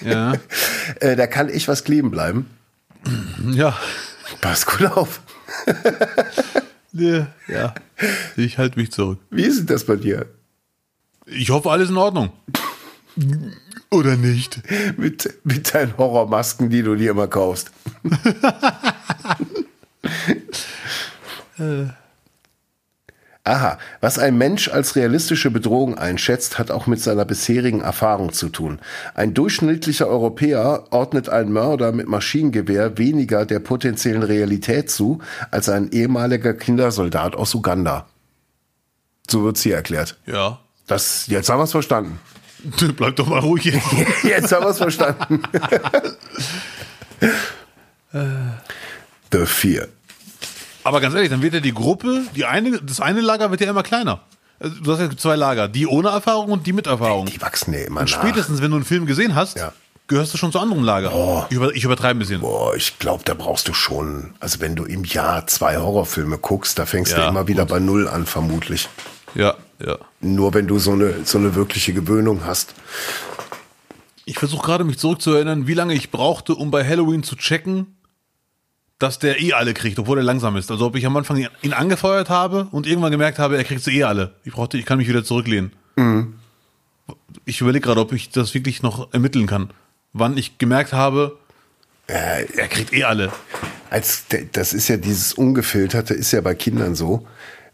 Ja. 0.00 0.34
äh, 1.00 1.16
da 1.16 1.26
kann 1.26 1.48
echt 1.48 1.68
was 1.68 1.84
kleben 1.84 2.10
bleiben. 2.10 2.48
Ja. 3.50 3.76
Pass 4.40 4.66
gut 4.66 4.86
auf. 4.86 5.20
ja, 6.92 7.28
ja. 7.48 7.74
Ich 8.36 8.58
halte 8.58 8.78
mich 8.78 8.92
zurück. 8.92 9.18
Wie 9.30 9.42
ist 9.42 9.58
denn 9.58 9.66
das 9.66 9.84
bei 9.84 9.96
dir? 9.96 10.26
Ich 11.26 11.50
hoffe, 11.50 11.70
alles 11.70 11.90
in 11.90 11.96
Ordnung. 11.96 12.32
Oder 13.90 14.16
nicht? 14.16 14.60
Mit, 14.96 15.40
mit 15.44 15.74
deinen 15.74 15.96
Horrormasken, 15.96 16.70
die 16.70 16.82
du 16.82 16.94
dir 16.94 17.10
immer 17.10 17.26
kaufst. 17.26 17.70
äh. 21.58 21.86
Aha, 23.48 23.78
was 24.02 24.18
ein 24.18 24.36
Mensch 24.36 24.68
als 24.68 24.94
realistische 24.94 25.50
Bedrohung 25.50 25.96
einschätzt, 25.96 26.58
hat 26.58 26.70
auch 26.70 26.86
mit 26.86 27.00
seiner 27.00 27.24
bisherigen 27.24 27.80
Erfahrung 27.80 28.34
zu 28.34 28.50
tun. 28.50 28.78
Ein 29.14 29.32
durchschnittlicher 29.32 30.06
Europäer 30.06 30.84
ordnet 30.90 31.30
einen 31.30 31.50
Mörder 31.50 31.92
mit 31.92 32.08
Maschinengewehr 32.08 32.98
weniger 32.98 33.46
der 33.46 33.60
potenziellen 33.60 34.22
Realität 34.22 34.90
zu, 34.90 35.20
als 35.50 35.70
ein 35.70 35.90
ehemaliger 35.92 36.52
Kindersoldat 36.52 37.34
aus 37.34 37.54
Uganda. 37.54 38.06
So 39.30 39.44
wird's 39.44 39.62
hier 39.62 39.76
erklärt. 39.76 40.18
Ja. 40.26 40.58
Das, 40.86 41.26
jetzt 41.28 41.48
haben 41.48 41.60
wir's 41.60 41.72
verstanden. 41.72 42.20
Bleib 42.96 43.16
doch 43.16 43.28
mal 43.28 43.38
ruhig 43.38 43.64
jetzt. 43.64 43.86
jetzt 44.24 44.52
haben 44.52 44.66
wir's 44.66 44.76
verstanden. 44.76 45.42
The 49.32 49.46
Fear. 49.46 49.88
Aber 50.88 51.02
ganz 51.02 51.14
ehrlich, 51.14 51.28
dann 51.28 51.42
wird 51.42 51.52
ja 51.52 51.60
die 51.60 51.74
Gruppe, 51.74 52.22
die 52.34 52.46
eine, 52.46 52.80
das 52.80 53.02
eine 53.02 53.20
Lager 53.20 53.50
wird 53.50 53.60
ja 53.60 53.68
immer 53.68 53.82
kleiner. 53.82 54.22
Also, 54.58 54.74
du 54.82 54.90
hast 54.90 55.00
ja 55.00 55.10
zwei 55.14 55.36
Lager, 55.36 55.68
die 55.68 55.86
ohne 55.86 56.08
Erfahrung 56.08 56.50
und 56.50 56.66
die 56.66 56.72
mit 56.72 56.86
Erfahrung. 56.86 57.26
Die 57.26 57.38
wachsen 57.42 57.74
ja 57.74 57.80
immer 57.80 58.00
und 58.00 58.08
Spätestens, 58.08 58.62
wenn 58.62 58.70
du 58.70 58.76
einen 58.78 58.86
Film 58.86 59.04
gesehen 59.04 59.34
hast, 59.34 59.58
ja. 59.58 59.74
gehörst 60.06 60.32
du 60.32 60.38
schon 60.38 60.50
zu 60.50 60.58
anderen 60.58 60.82
Lager. 60.82 61.10
Boah. 61.10 61.46
Ich, 61.50 61.56
über, 61.56 61.74
ich 61.74 61.84
übertreibe 61.84 62.16
ein 62.16 62.20
bisschen. 62.20 62.40
Boah, 62.40 62.74
ich 62.74 62.98
glaube, 62.98 63.22
da 63.26 63.34
brauchst 63.34 63.68
du 63.68 63.74
schon, 63.74 64.32
also 64.40 64.60
wenn 64.60 64.76
du 64.76 64.84
im 64.84 65.04
Jahr 65.04 65.46
zwei 65.46 65.76
Horrorfilme 65.76 66.38
guckst, 66.38 66.78
da 66.78 66.86
fängst 66.86 67.12
ja, 67.12 67.24
du 67.24 67.28
immer 67.28 67.46
wieder 67.48 67.64
gut. 67.64 67.70
bei 67.70 67.80
Null 67.80 68.08
an, 68.08 68.24
vermutlich. 68.24 68.88
Ja, 69.34 69.56
ja. 69.84 69.98
Nur 70.22 70.54
wenn 70.54 70.66
du 70.66 70.78
so 70.78 70.92
eine, 70.92 71.16
so 71.26 71.36
eine 71.36 71.54
wirkliche 71.54 71.92
Gewöhnung 71.92 72.46
hast. 72.46 72.72
Ich 74.24 74.38
versuche 74.38 74.64
gerade 74.64 74.84
mich 74.84 74.98
zurückzuerinnern, 74.98 75.66
wie 75.66 75.74
lange 75.74 75.92
ich 75.92 76.10
brauchte, 76.10 76.54
um 76.54 76.70
bei 76.70 76.82
Halloween 76.82 77.22
zu 77.22 77.36
checken, 77.36 77.97
dass 78.98 79.18
der 79.18 79.40
eh 79.40 79.52
alle 79.52 79.74
kriegt, 79.74 79.98
obwohl 79.98 80.18
er 80.18 80.24
langsam 80.24 80.56
ist. 80.56 80.70
Also 80.70 80.86
ob 80.86 80.96
ich 80.96 81.06
am 81.06 81.16
Anfang 81.16 81.46
ihn 81.62 81.72
angefeuert 81.72 82.30
habe 82.30 82.68
und 82.72 82.86
irgendwann 82.86 83.12
gemerkt 83.12 83.38
habe, 83.38 83.56
er 83.56 83.64
kriegt 83.64 83.82
sie 83.82 83.96
eh 83.98 84.04
alle. 84.04 84.34
Ich 84.44 84.52
brauchte, 84.52 84.76
ich 84.76 84.86
kann 84.86 84.98
mich 84.98 85.08
wieder 85.08 85.24
zurücklehnen. 85.24 85.72
Mhm. 85.96 86.34
Ich 87.44 87.60
überlege 87.60 87.86
gerade, 87.86 88.00
ob 88.00 88.12
ich 88.12 88.30
das 88.30 88.54
wirklich 88.54 88.82
noch 88.82 89.12
ermitteln 89.12 89.46
kann. 89.46 89.70
Wann 90.12 90.36
ich 90.36 90.58
gemerkt 90.58 90.92
habe, 90.92 91.38
äh, 92.08 92.44
er 92.56 92.68
kriegt 92.68 92.92
eh 92.92 93.04
alle. 93.04 93.32
Als 93.90 94.24
das 94.52 94.72
ist 94.72 94.88
ja 94.88 94.96
dieses 94.96 95.32
ungefilterte, 95.32 96.14
ist 96.14 96.32
ja 96.32 96.40
bei 96.40 96.54
Kindern 96.54 96.94
so. 96.94 97.26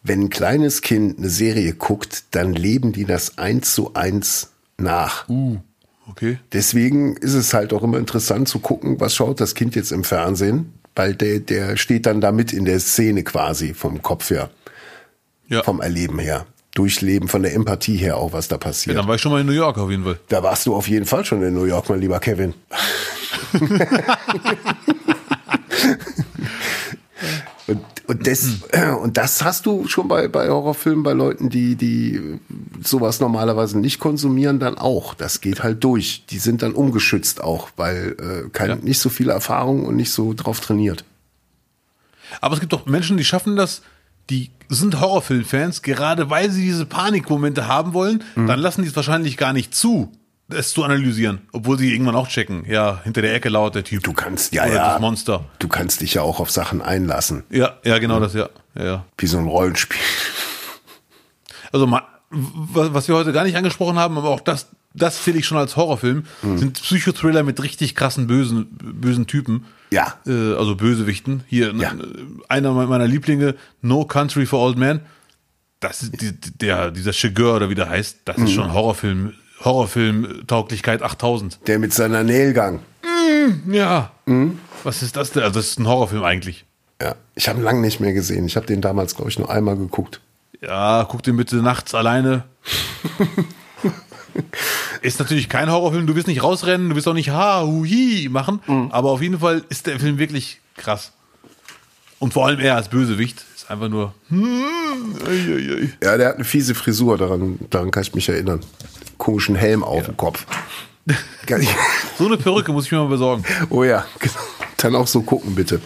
Wenn 0.03 0.22
ein 0.22 0.31
kleines 0.31 0.83
Kind 0.83 1.18
eine 1.18 1.31
Serie 1.31 1.72
guckt, 1.75 2.25
dann 2.33 2.53
leben 2.53 2.93
die 2.93 3.07
das 3.07 3.39
eins 3.39 3.75
zu 3.75 3.95
eins 3.95 4.51
nach. 4.77 5.29
Uh, 5.29 5.59
okay. 6.09 6.39
Deswegen 6.53 7.16
ist 7.16 7.33
es 7.33 7.55
halt 7.55 7.72
auch 7.72 7.83
immer 7.83 7.99
interessant 7.99 8.49
zu 8.49 8.59
gucken, 8.59 9.01
was 9.01 9.14
schaut 9.14 9.41
das 9.41 9.55
Kind 9.55 9.75
jetzt 9.75 9.93
im 9.93 10.05
Fernsehen 10.05 10.72
weil 10.95 11.14
der, 11.14 11.40
der 11.40 11.76
steht 11.76 12.07
dann 12.07 12.20
da 12.20 12.32
mit 12.32 12.53
in 12.53 12.64
der 12.64 12.80
Szene 12.80 13.22
quasi 13.24 13.74
vom 13.74 14.03
Kopf 14.03 14.30
her. 14.30 14.51
Ja. 15.49 15.62
Vom 15.62 15.80
Erleben 15.80 16.18
her. 16.18 16.47
Durchleben, 16.74 17.28
von 17.28 17.42
der 17.42 17.55
Empathie 17.55 17.97
her 17.97 18.16
auch, 18.16 18.32
was 18.32 18.49
da 18.49 18.59
passiert. 18.59 18.97
Ja, 18.97 19.03
dann 19.03 19.09
war 19.09 19.14
ich 19.14 19.20
schon 19.20 19.30
mal 19.30 19.40
in 19.40 19.47
New 19.47 19.53
York 19.53 19.78
auf 19.78 19.90
jeden 19.90 20.03
Fall. 20.03 20.18
Da 20.28 20.42
warst 20.42 20.66
du 20.66 20.74
auf 20.74 20.88
jeden 20.88 21.07
Fall 21.07 21.24
schon 21.24 21.40
in 21.42 21.55
New 21.55 21.64
York, 21.64 21.88
mein 21.88 22.01
lieber 22.01 22.18
Kevin. 22.18 22.55
Und, 28.07 28.26
das, 28.26 28.59
und 29.02 29.16
das 29.16 29.42
hast 29.42 29.66
du 29.66 29.88
schon 29.88 30.09
bei, 30.09 30.28
bei 30.28 30.48
Horrorfilmen, 30.48 31.02
bei 31.02 31.12
Leuten, 31.12 31.50
die, 31.50 31.76
die 31.76 32.38
sowas 32.82 33.20
normalerweise 33.20 33.78
nicht 33.78 33.98
konsumieren, 33.98 34.59
dann 34.59 34.76
auch. 34.76 35.14
Das 35.14 35.40
geht 35.40 35.62
halt 35.62 35.82
durch. 35.84 36.24
Die 36.30 36.38
sind 36.38 36.62
dann 36.62 36.72
umgeschützt 36.72 37.42
auch, 37.42 37.70
weil 37.76 38.16
äh, 38.18 38.50
kein, 38.50 38.68
ja. 38.68 38.76
nicht 38.76 38.98
so 38.98 39.09
viel 39.09 39.30
Erfahrung 39.30 39.86
und 39.86 39.96
nicht 39.96 40.11
so 40.11 40.34
drauf 40.34 40.61
trainiert. 40.61 41.05
Aber 42.40 42.55
es 42.55 42.61
gibt 42.61 42.72
doch 42.72 42.86
Menschen, 42.86 43.16
die 43.16 43.24
schaffen 43.24 43.57
das, 43.57 43.82
die 44.30 44.50
sind 44.68 45.00
Horrorfilmfans, 45.00 45.82
gerade 45.82 46.30
weil 46.30 46.50
sie 46.50 46.62
diese 46.62 46.86
Panikmomente 46.86 47.68
haben 47.68 47.92
wollen, 47.92 48.22
mhm. 48.34 48.46
dann 48.46 48.59
lassen 48.59 48.82
die 48.82 48.88
es 48.88 48.96
wahrscheinlich 48.96 49.36
gar 49.36 49.52
nicht 49.52 49.74
zu 49.74 50.11
es 50.49 50.72
zu 50.72 50.84
analysieren, 50.84 51.40
obwohl 51.53 51.78
sie 51.78 51.92
irgendwann 51.92 52.16
auch 52.16 52.28
checken. 52.28 52.64
Ja, 52.68 53.01
hinter 53.05 53.22
der 53.22 53.34
Ecke 53.34 53.49
lauert 53.49 53.74
der 53.74 53.84
Typ. 53.84 54.03
Du 54.03 54.12
kannst 54.12 54.53
ja, 54.55 54.66
ja. 54.66 54.92
Das 54.92 55.01
Monster. 55.01 55.45
Du 55.59 55.68
kannst 55.68 56.01
dich 56.01 56.14
ja 56.14 56.22
auch 56.22 56.38
auf 56.40 56.51
Sachen 56.51 56.82
einlassen. 56.82 57.45
Ja, 57.51 57.78
ja, 57.84 57.99
genau 57.99 58.14
ja. 58.14 58.20
das, 58.20 58.34
ja. 58.34 58.49
ja, 58.74 58.84
ja. 58.84 59.05
Wie 59.18 59.26
so 59.26 59.38
ein 59.38 59.47
Rollenspiel. 59.47 59.99
Also 61.72 61.90
was, 62.30 62.95
was 62.95 63.09
wir 63.09 63.14
heute 63.14 63.32
gar 63.32 63.45
nicht 63.45 63.57
angesprochen 63.57 63.99
haben, 63.99 64.18
aber 64.18 64.28
auch 64.28 64.40
das, 64.40 64.68
das 64.92 65.22
zähle 65.22 65.38
ich 65.38 65.47
schon 65.47 65.59
als 65.59 65.76
Horrorfilm, 65.76 66.24
Mhm. 66.42 66.59
sind 66.59 66.74
Psychothriller 66.80 67.42
mit 67.42 67.62
richtig 67.62 67.95
krassen 67.95 68.26
bösen, 68.26 68.66
bösen 68.70 69.26
Typen. 69.26 69.64
Ja. 69.90 70.14
Äh, 70.26 70.55
also 70.55 70.76
Bösewichten. 70.76 71.45
Hier 71.47 71.72
Ja. 71.74 71.92
einer 72.49 72.72
meiner 72.72 73.07
Lieblinge, 73.07 73.55
No 73.82 74.05
Country 74.05 74.47
for 74.47 74.61
Old 74.61 74.76
Men. 74.78 75.01
Das 75.80 76.03
ist 76.03 76.20
die, 76.20 76.32
der, 76.59 76.90
dieser 76.90 77.12
Chigurh 77.12 77.57
oder 77.57 77.70
wie 77.70 77.74
der 77.74 77.88
heißt, 77.88 78.20
das 78.24 78.38
Mhm. 78.38 78.45
ist 78.45 78.53
schon 78.53 78.72
Horrorfilm, 78.72 79.34
Horrorfilm-Tauglichkeit 79.62 81.02
8000. 81.02 81.61
Der 81.66 81.78
mit 81.78 81.92
seiner 81.92 82.22
Nailgang. 82.24 82.80
Ja. 83.70 84.11
Mhm. 84.26 84.59
Was 84.82 85.02
ist 85.02 85.16
das 85.16 85.30
denn? 85.32 85.42
Also 85.42 85.59
das 85.61 85.68
ist 85.68 85.78
ein 85.78 85.86
Horrorfilm 85.88 86.22
eigentlich. 86.24 86.64
Ja. 87.00 87.14
Ich 87.34 87.48
habe 87.48 87.59
ihn 87.61 87.64
lange 87.64 87.80
nicht 87.80 88.00
mehr 88.00 88.12
gesehen. 88.12 88.46
Ich 88.46 88.57
habe 88.57 88.66
den 88.66 88.80
damals, 88.80 89.14
glaube 89.14 89.30
ich, 89.30 89.38
nur 89.38 89.50
einmal 89.50 89.76
geguckt. 89.76 90.20
Ja, 90.61 91.07
guck 91.09 91.22
den 91.22 91.36
bitte 91.36 91.57
nachts 91.57 91.94
alleine. 91.94 92.44
ist 95.02 95.18
natürlich 95.18 95.48
kein 95.48 95.70
Horrorfilm, 95.70 96.07
du 96.07 96.16
wirst 96.16 96.26
nicht 96.26 96.42
rausrennen, 96.42 96.90
du 96.90 96.96
wirst 96.96 97.07
auch 97.07 97.12
nicht 97.14 97.30
ha, 97.30 97.62
hu, 97.64 97.84
hi 97.84 98.28
machen, 98.30 98.61
Mhm. 98.66 98.88
aber 98.90 99.11
auf 99.11 99.20
jeden 99.22 99.38
Fall 99.40 99.62
ist 99.68 99.86
der 99.86 100.00
Film 100.00 100.18
wirklich 100.18 100.61
krass. 100.76 101.12
Und 102.18 102.32
vor 102.32 102.46
allem 102.46 102.59
er 102.61 102.76
als 102.76 102.88
Bösewicht 102.88 103.44
ist 103.55 103.70
einfach 103.70 103.88
nur. 103.88 104.14
hm. 104.28 104.64
Ja, 106.02 106.16
der 106.16 106.28
hat 106.28 106.34
eine 106.36 106.44
fiese 106.44 106.74
Frisur, 106.74 107.18
daran, 107.18 107.59
daran 107.70 107.90
kann 107.90 108.02
ich 108.02 108.14
mich 108.14 108.28
erinnern. 108.28 108.61
Komischen 109.18 109.56
Helm 109.56 109.82
auf 109.82 110.06
dem 110.06 110.16
Kopf. 110.16 110.46
So 112.16 112.24
eine 112.26 112.38
Perücke 112.38 112.72
muss 112.72 112.86
ich 112.86 112.92
mir 112.92 112.98
mal 112.98 113.08
besorgen. 113.08 113.44
oh 113.68 113.84
ja, 113.84 114.06
genau. 114.18 114.34
Dann 114.78 114.96
auch 114.96 115.06
so 115.06 115.20
gucken, 115.20 115.54
bitte. 115.54 115.80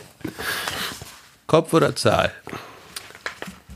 Kopf 1.48 1.72
oder 1.72 1.96
Zahl? 1.96 2.32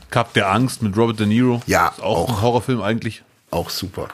Cup 0.09 0.33
der 0.33 0.51
Angst 0.51 0.81
mit 0.81 0.95
Robert 0.95 1.19
De 1.19 1.25
Niro. 1.25 1.61
Ja, 1.65 1.87
ist 1.87 2.01
auch, 2.01 2.17
auch. 2.19 2.29
ein 2.29 2.41
Horrorfilm 2.41 2.81
eigentlich. 2.81 3.23
Auch 3.51 3.69
super. 3.69 4.09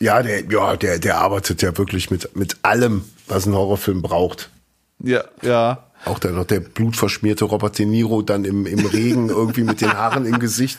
Ja, 0.00 0.22
der, 0.22 0.44
ja, 0.50 0.76
der, 0.76 0.98
der 0.98 1.18
arbeitet 1.18 1.62
ja 1.62 1.76
wirklich 1.76 2.10
mit, 2.10 2.34
mit 2.34 2.56
allem, 2.62 3.04
was 3.28 3.46
ein 3.46 3.54
Horrorfilm 3.54 4.02
braucht. 4.02 4.50
Ja, 5.00 5.24
ja. 5.42 5.84
Auch 6.06 6.18
dann 6.18 6.34
noch 6.34 6.46
der 6.46 6.60
blutverschmierte 6.60 7.44
Robert 7.44 7.78
De 7.78 7.86
Niro 7.86 8.22
dann 8.22 8.44
im, 8.44 8.66
im 8.66 8.84
Regen 8.86 9.28
irgendwie 9.28 9.64
mit 9.64 9.80
den 9.80 9.92
Haaren 9.92 10.26
im 10.26 10.38
Gesicht. 10.38 10.78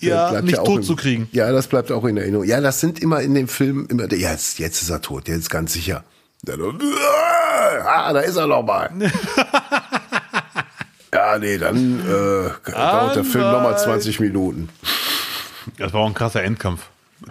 Ja, 0.00 0.40
nicht 0.42 0.58
auch 0.58 0.64
tot 0.64 0.76
im- 0.78 0.82
zu 0.82 0.96
kriegen. 0.96 1.28
Ja, 1.32 1.50
das 1.52 1.66
bleibt 1.68 1.90
auch 1.92 2.04
in 2.04 2.16
Erinnerung. 2.16 2.46
Ja, 2.46 2.60
das 2.60 2.80
sind 2.80 3.00
immer 3.00 3.20
in 3.20 3.34
dem 3.34 3.48
Film 3.48 3.86
immer, 3.90 4.12
ja, 4.12 4.32
jetzt, 4.32 4.58
jetzt 4.58 4.82
ist 4.82 4.90
er 4.90 5.00
tot, 5.00 5.28
jetzt 5.28 5.50
ganz 5.50 5.72
sicher. 5.72 6.04
Dann, 6.42 6.60
ah, 7.84 8.12
da 8.12 8.20
ist 8.20 8.36
er 8.36 8.46
noch 8.46 8.62
mal. 8.62 8.90
ja, 11.12 11.38
nee, 11.38 11.58
dann 11.58 12.00
äh, 12.00 12.70
dauert 12.70 13.16
der 13.16 13.24
Film 13.24 13.44
noch 13.44 13.62
mal 13.62 13.76
20 13.78 14.20
Minuten. 14.20 14.68
Das 15.78 15.92
war 15.92 16.00
auch 16.02 16.06
ein 16.06 16.14
krasser 16.14 16.42
Endkampf. 16.42 16.82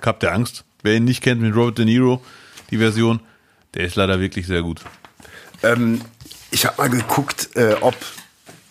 Cup 0.02 0.20
der 0.20 0.34
Angst. 0.34 0.64
Wer 0.82 0.96
ihn 0.96 1.04
nicht 1.04 1.22
kennt 1.22 1.42
mit 1.42 1.56
Robert 1.56 1.78
De 1.78 1.86
Niro, 1.86 2.22
die 2.72 2.78
Version, 2.78 3.20
der 3.76 3.86
ist 3.86 3.96
leider 3.96 4.20
wirklich 4.20 4.48
sehr 4.48 4.62
gut. 4.64 4.82
Ähm, 5.62 6.02
ich 6.52 6.66
habe 6.66 6.76
mal 6.82 6.90
geguckt, 6.90 7.50
äh, 7.56 7.76
ob 7.82 7.96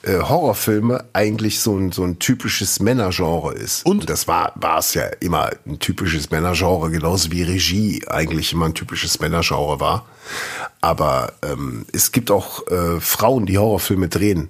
äh, 0.02 0.18
Horrorfilme 0.18 1.04
eigentlich 1.12 1.60
so 1.60 1.76
ein, 1.76 1.92
so 1.92 2.04
ein 2.04 2.18
typisches 2.18 2.80
Männergenre 2.80 3.54
ist. 3.54 3.86
Und? 3.86 4.08
das 4.08 4.26
war 4.28 4.52
war 4.56 4.78
es 4.78 4.94
ja 4.94 5.04
immer 5.20 5.50
ein 5.66 5.78
typisches 5.78 6.30
Männergenre, 6.30 6.90
genauso 6.90 7.30
wie 7.30 7.42
Regie 7.42 8.02
eigentlich 8.08 8.52
immer 8.52 8.66
ein 8.66 8.74
typisches 8.74 9.20
Männergenre 9.20 9.80
war. 9.80 10.06
Aber 10.80 11.34
ähm, 11.42 11.86
es 11.92 12.12
gibt 12.12 12.30
auch 12.30 12.66
äh, 12.68 13.00
Frauen, 13.00 13.46
die 13.46 13.58
Horrorfilme 13.58 14.08
drehen 14.08 14.48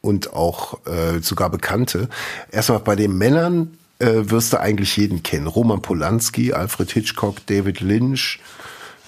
und 0.00 0.32
auch 0.32 0.78
äh, 0.86 1.20
sogar 1.20 1.50
Bekannte. 1.50 2.08
Erstmal 2.50 2.80
bei 2.80 2.96
den 2.96 3.16
Männern 3.18 3.76
äh, 3.98 4.30
wirst 4.30 4.52
du 4.52 4.60
eigentlich 4.60 4.96
jeden 4.96 5.22
kennen. 5.22 5.46
Roman 5.46 5.82
Polanski, 5.82 6.52
Alfred 6.52 6.90
Hitchcock, 6.92 7.44
David 7.46 7.80
Lynch, 7.80 8.40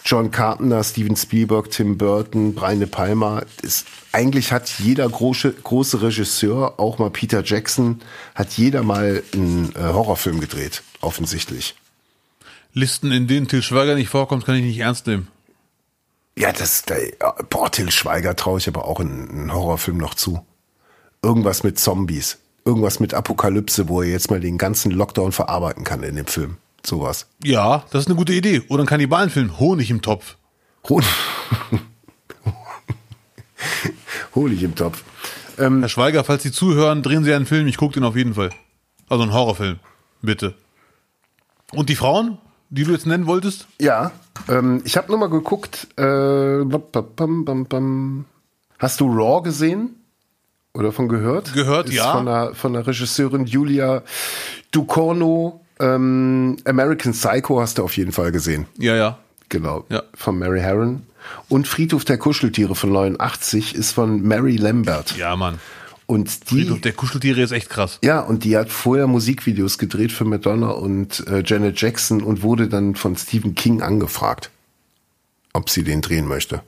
John 0.05 0.31
Carpenter, 0.31 0.83
Steven 0.83 1.17
Spielberg, 1.17 1.71
Tim 1.71 1.99
Burton, 1.99 2.55
Brian 2.55 2.81
De 2.81 2.89
Palma. 2.89 3.43
Ist, 3.63 3.87
eigentlich 4.13 4.53
hat 4.53 4.69
jeder 4.79 5.09
große, 5.09 5.53
große 5.53 6.03
Regisseur, 6.03 6.79
auch 6.79 6.99
mal 6.99 7.11
Peter 7.11 7.43
Jackson, 7.45 8.01
hat 8.35 8.53
jeder 8.53 8.83
mal 8.83 9.23
einen 9.35 9.75
äh, 9.77 9.81
Horrorfilm 9.81 10.41
gedreht, 10.41 10.83
offensichtlich. 11.01 11.75
Listen, 12.73 13.11
in 13.11 13.27
denen 13.27 13.49
Til 13.49 13.63
Schweiger 13.63 13.95
nicht 13.95 14.09
vorkommt, 14.09 14.47
kann 14.47 14.55
ich 14.55 14.65
nicht 14.65 14.79
ernst 14.79 15.07
nehmen. 15.07 15.29
Ja, 16.37 16.53
das, 16.53 16.85
da, 16.85 16.95
boah, 17.51 17.71
Till 17.71 17.91
Schweiger 17.91 18.37
traue 18.37 18.59
ich 18.59 18.69
aber 18.69 18.87
auch 18.87 19.01
einen, 19.01 19.29
einen 19.29 19.55
Horrorfilm 19.55 19.99
noch 19.99 20.15
zu. 20.15 20.45
Irgendwas 21.23 21.65
mit 21.65 21.79
Zombies. 21.79 22.39
Irgendwas 22.65 23.01
mit 23.01 23.15
Apokalypse, 23.15 23.89
wo 23.89 24.03
er 24.03 24.09
jetzt 24.09 24.31
mal 24.31 24.41
den 24.41 24.57
ganzen 24.57 24.91
Lockdown 24.91 25.33
verarbeiten 25.33 25.85
kann 25.85 26.03
in 26.03 26.17
dem 26.17 26.27
Film. 26.27 26.57
Sowas. 26.85 27.27
Ja, 27.43 27.85
das 27.91 28.03
ist 28.03 28.07
eine 28.09 28.17
gute 28.17 28.33
Idee. 28.33 28.63
Oder 28.69 28.85
ein 28.85 28.87
Kannibalenfilm, 28.87 29.59
Honig 29.59 29.91
im 29.91 30.03
Topf. 30.03 30.37
Hol 34.35 34.53
ich 34.53 34.63
im 34.63 34.75
Topf. 34.75 35.03
Ähm, 35.59 35.81
Herr 35.81 35.89
Schweiger, 35.89 36.25
falls 36.25 36.43
Sie 36.43 36.53
zuhören, 36.53 37.03
drehen 37.03 37.25
Sie 37.25 37.35
einen 37.35 37.47
Film, 37.47 37.67
ich 37.67 37.77
gucke 37.77 37.95
den 37.95 38.05
auf 38.05 38.17
jeden 38.17 38.35
Fall. 38.35 38.51
Also 39.09 39.23
einen 39.23 39.33
Horrorfilm, 39.33 39.79
bitte. 40.23 40.55
Und 41.73 41.89
die 41.89 41.97
Frauen, 41.97 42.39
die 42.71 42.85
du 42.85 42.93
jetzt 42.93 43.07
nennen 43.07 43.27
wolltest? 43.27 43.67
Ja, 43.81 44.13
ähm, 44.49 44.81
ich 44.85 44.97
habe 44.97 45.11
noch 45.13 45.19
mal 45.19 45.29
geguckt. 45.29 45.89
Äh, 45.97 46.65
bam, 46.65 47.45
bam, 47.45 47.67
bam. 47.67 48.25
Hast 48.79 49.01
du 49.01 49.07
Raw 49.07 49.43
gesehen? 49.43 49.97
Oder 50.73 50.93
von 50.93 51.09
gehört? 51.09 51.53
Gehört, 51.53 51.89
Ist 51.89 51.97
ja. 51.97 52.13
Von 52.13 52.27
der, 52.27 52.55
von 52.55 52.73
der 52.73 52.87
Regisseurin 52.87 53.45
Julia 53.45 54.03
Ducorno. 54.71 55.65
Ähm, 55.81 56.57
American 56.65 57.13
Psycho 57.13 57.61
hast 57.61 57.79
du 57.79 57.85
auf 57.85 57.97
jeden 57.97 58.13
Fall 58.13 58.33
gesehen. 58.33 58.67
Ja, 58.79 58.97
ja. 58.97 59.19
Genau. 59.49 59.85
Ja. 59.89 60.03
Von 60.15 60.39
Mary 60.39 60.61
Harron. 60.61 61.03
Und 61.49 61.69
Friedhof 61.69 62.05
der 62.05 62.19
Kuscheltiere 62.19 62.75
von 62.75 62.93
89 62.93 63.75
ist 63.75 63.93
von 63.93 64.23
Mary 64.23 64.57
Lambert. 64.57 65.17
Ja, 65.17 65.37
Mann. 65.37 65.59
Und 66.07 66.51
die, 66.51 66.55
Friedhof 66.57 66.81
der 66.81 66.93
Kuscheltiere 66.93 67.41
ist 67.41 67.53
echt 67.53 67.71
krass. 67.71 67.99
ja, 68.03 68.21
und 68.21 68.43
die 68.43 68.57
hat 68.57 68.69
vorher 68.71 69.07
Musikvideos 69.07 69.79
gedreht 69.79 70.11
für 70.11 70.25
Madonna 70.25 70.71
und 70.71 71.25
äh, 71.29 71.43
Janet 71.47 71.81
Jackson 71.81 72.23
und 72.23 72.43
wurde 72.43 72.69
dann 72.69 72.97
von 72.97 73.17
Stephen 73.17 73.55
King 73.55 73.81
angefragt, 73.81 74.51
ob 75.53 75.71
sie 75.71 75.85
den 75.85 76.01
drehen 76.01 76.27
möchte. 76.27 76.63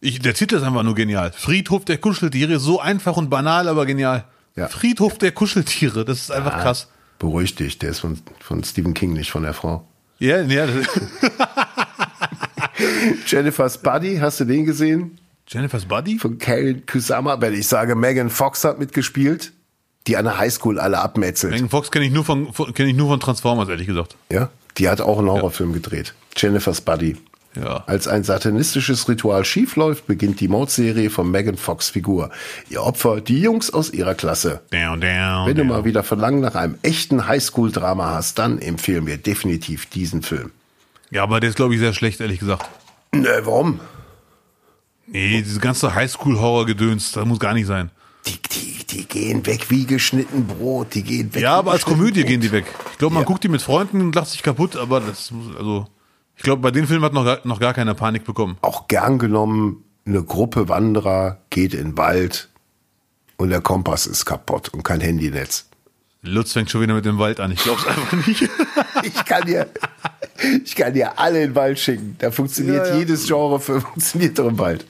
Ich, 0.00 0.18
der 0.20 0.34
Titel 0.34 0.56
ist 0.56 0.62
einfach 0.64 0.82
nur 0.82 0.94
genial. 0.94 1.32
Friedhof 1.34 1.86
der 1.86 1.96
Kuscheltiere, 1.96 2.58
so 2.58 2.78
einfach 2.78 3.16
und 3.16 3.30
banal, 3.30 3.68
aber 3.68 3.86
genial. 3.86 4.24
Ja. 4.54 4.68
Friedhof 4.68 5.16
der 5.16 5.32
Kuscheltiere, 5.32 6.04
das 6.04 6.20
ist 6.20 6.30
einfach 6.30 6.60
krass. 6.60 6.88
Beruhig 7.24 7.54
dich, 7.54 7.78
der 7.78 7.90
ist 7.90 8.00
von, 8.00 8.18
von 8.38 8.62
Stephen 8.62 8.92
King, 8.92 9.14
nicht 9.14 9.30
von 9.30 9.44
der 9.44 9.54
Frau. 9.54 9.88
Ja, 10.18 10.42
ja. 10.42 10.66
Jennifer's 13.26 13.78
Buddy, 13.78 14.18
hast 14.18 14.40
du 14.40 14.44
den 14.44 14.66
gesehen? 14.66 15.18
Jennifer's 15.48 15.86
Buddy? 15.86 16.18
Von 16.18 16.36
Karen 16.36 16.84
Kusama. 16.84 17.40
Wenn 17.40 17.54
ich 17.54 17.66
sage, 17.66 17.94
Megan 17.94 18.28
Fox 18.28 18.62
hat 18.64 18.78
mitgespielt, 18.78 19.52
die 20.06 20.18
an 20.18 20.26
der 20.26 20.36
Highschool 20.36 20.78
alle 20.78 20.98
abmetzelt. 20.98 21.54
Megan 21.54 21.70
Fox 21.70 21.90
kenne 21.90 22.04
ich, 22.04 22.12
nur 22.12 22.26
von, 22.26 22.52
von, 22.52 22.74
kenn 22.74 22.88
ich 22.88 22.94
nur 22.94 23.08
von 23.08 23.20
Transformers, 23.20 23.70
ehrlich 23.70 23.86
gesagt. 23.86 24.16
Ja, 24.30 24.50
die 24.76 24.90
hat 24.90 25.00
auch 25.00 25.18
einen 25.18 25.30
Horrorfilm 25.30 25.72
gedreht. 25.72 26.12
Jennifer's 26.36 26.82
Buddy. 26.82 27.16
Ja. 27.56 27.84
Als 27.86 28.08
ein 28.08 28.24
satanistisches 28.24 29.08
Ritual 29.08 29.44
schiefläuft, 29.44 30.06
beginnt 30.06 30.40
die 30.40 30.48
Mordserie 30.48 31.08
von 31.10 31.30
Megan 31.30 31.56
Fox 31.56 31.88
Figur. 31.90 32.30
Ihr 32.68 32.82
Opfer, 32.82 33.20
die 33.20 33.40
Jungs 33.40 33.70
aus 33.72 33.90
ihrer 33.92 34.14
Klasse. 34.14 34.60
Down, 34.70 35.00
down, 35.00 35.46
Wenn 35.46 35.54
du 35.56 35.62
down. 35.62 35.68
mal 35.68 35.84
wieder 35.84 36.02
Verlangen 36.02 36.40
nach 36.40 36.56
einem 36.56 36.76
echten 36.82 37.26
Highschool-Drama 37.28 38.10
hast, 38.12 38.38
dann 38.38 38.58
empfehlen 38.58 39.06
wir 39.06 39.18
definitiv 39.18 39.86
diesen 39.86 40.22
Film. 40.22 40.50
Ja, 41.10 41.22
aber 41.22 41.38
der 41.38 41.50
ist, 41.50 41.56
glaube 41.56 41.74
ich, 41.74 41.80
sehr 41.80 41.92
schlecht, 41.94 42.20
ehrlich 42.20 42.40
gesagt. 42.40 42.68
Ne, 43.12 43.28
warum? 43.44 43.78
Nee, 45.06 45.42
diese 45.42 45.60
ganze 45.60 45.94
Highschool-Horror-Gedöns, 45.94 47.12
das 47.12 47.24
muss 47.26 47.38
gar 47.38 47.54
nicht 47.54 47.66
sein. 47.66 47.90
Die, 48.26 48.38
die, 48.50 48.84
die 48.86 49.04
gehen 49.06 49.44
weg 49.46 49.66
wie 49.68 49.84
geschnitten 49.84 50.46
Brot. 50.46 50.94
Die 50.94 51.02
gehen 51.02 51.32
weg. 51.34 51.42
Ja, 51.42 51.56
aber 51.56 51.72
als 51.72 51.84
Komödie 51.84 52.20
Brot. 52.22 52.28
gehen 52.30 52.40
die 52.40 52.52
weg. 52.52 52.64
Ich 52.92 52.98
glaube, 52.98 53.14
man 53.14 53.22
Ja. 53.22 53.26
guckt 53.26 53.44
die 53.44 53.48
mit 53.48 53.60
Freunden 53.62 54.00
und 54.00 54.14
lacht 54.14 54.28
sich 54.30 54.42
kaputt, 54.42 54.76
aber 54.76 55.00
das 55.00 55.30
muss, 55.30 55.54
also, 55.56 55.86
ich 56.36 56.42
glaube, 56.42 56.62
bei 56.62 56.70
den 56.70 56.86
Filmen 56.86 57.04
hat 57.04 57.12
noch, 57.12 57.24
gar- 57.24 57.40
noch 57.44 57.60
gar 57.60 57.74
keiner 57.74 57.94
Panik 57.94 58.24
bekommen. 58.24 58.56
Auch 58.60 58.88
gern 58.88 59.18
genommen, 59.18 59.84
eine 60.06 60.22
Gruppe 60.22 60.68
Wanderer 60.68 61.38
geht 61.50 61.74
in 61.74 61.90
den 61.90 61.96
Wald 61.96 62.48
und 63.36 63.50
der 63.50 63.60
Kompass 63.60 64.06
ist 64.06 64.24
kaputt 64.26 64.68
und 64.70 64.82
kein 64.82 65.00
Handynetz. 65.00 65.66
Lutz 66.22 66.52
fängt 66.52 66.70
schon 66.70 66.80
wieder 66.80 66.94
mit 66.94 67.04
dem 67.04 67.18
Wald 67.18 67.38
an. 67.40 67.52
Ich 67.52 67.62
glaube 67.62 67.80
es 67.82 67.86
einfach 67.86 68.26
nicht. 68.26 68.48
Ich 69.02 69.24
kann 69.26 69.44
dir, 69.46 69.66
ich 70.64 70.74
kann 70.74 70.94
dir 70.94 71.18
alle 71.18 71.42
in 71.42 71.50
den 71.50 71.54
Wald 71.54 71.78
schicken. 71.78 72.16
Da 72.18 72.30
funktioniert 72.30 72.86
Ja, 72.86 72.92
ja. 72.94 72.98
jedes 73.00 73.26
Genre 73.26 73.60
für 73.60 73.80
funktioniert 73.82 74.38
doch 74.38 74.46
im 74.48 74.58
Wald. 74.58 74.86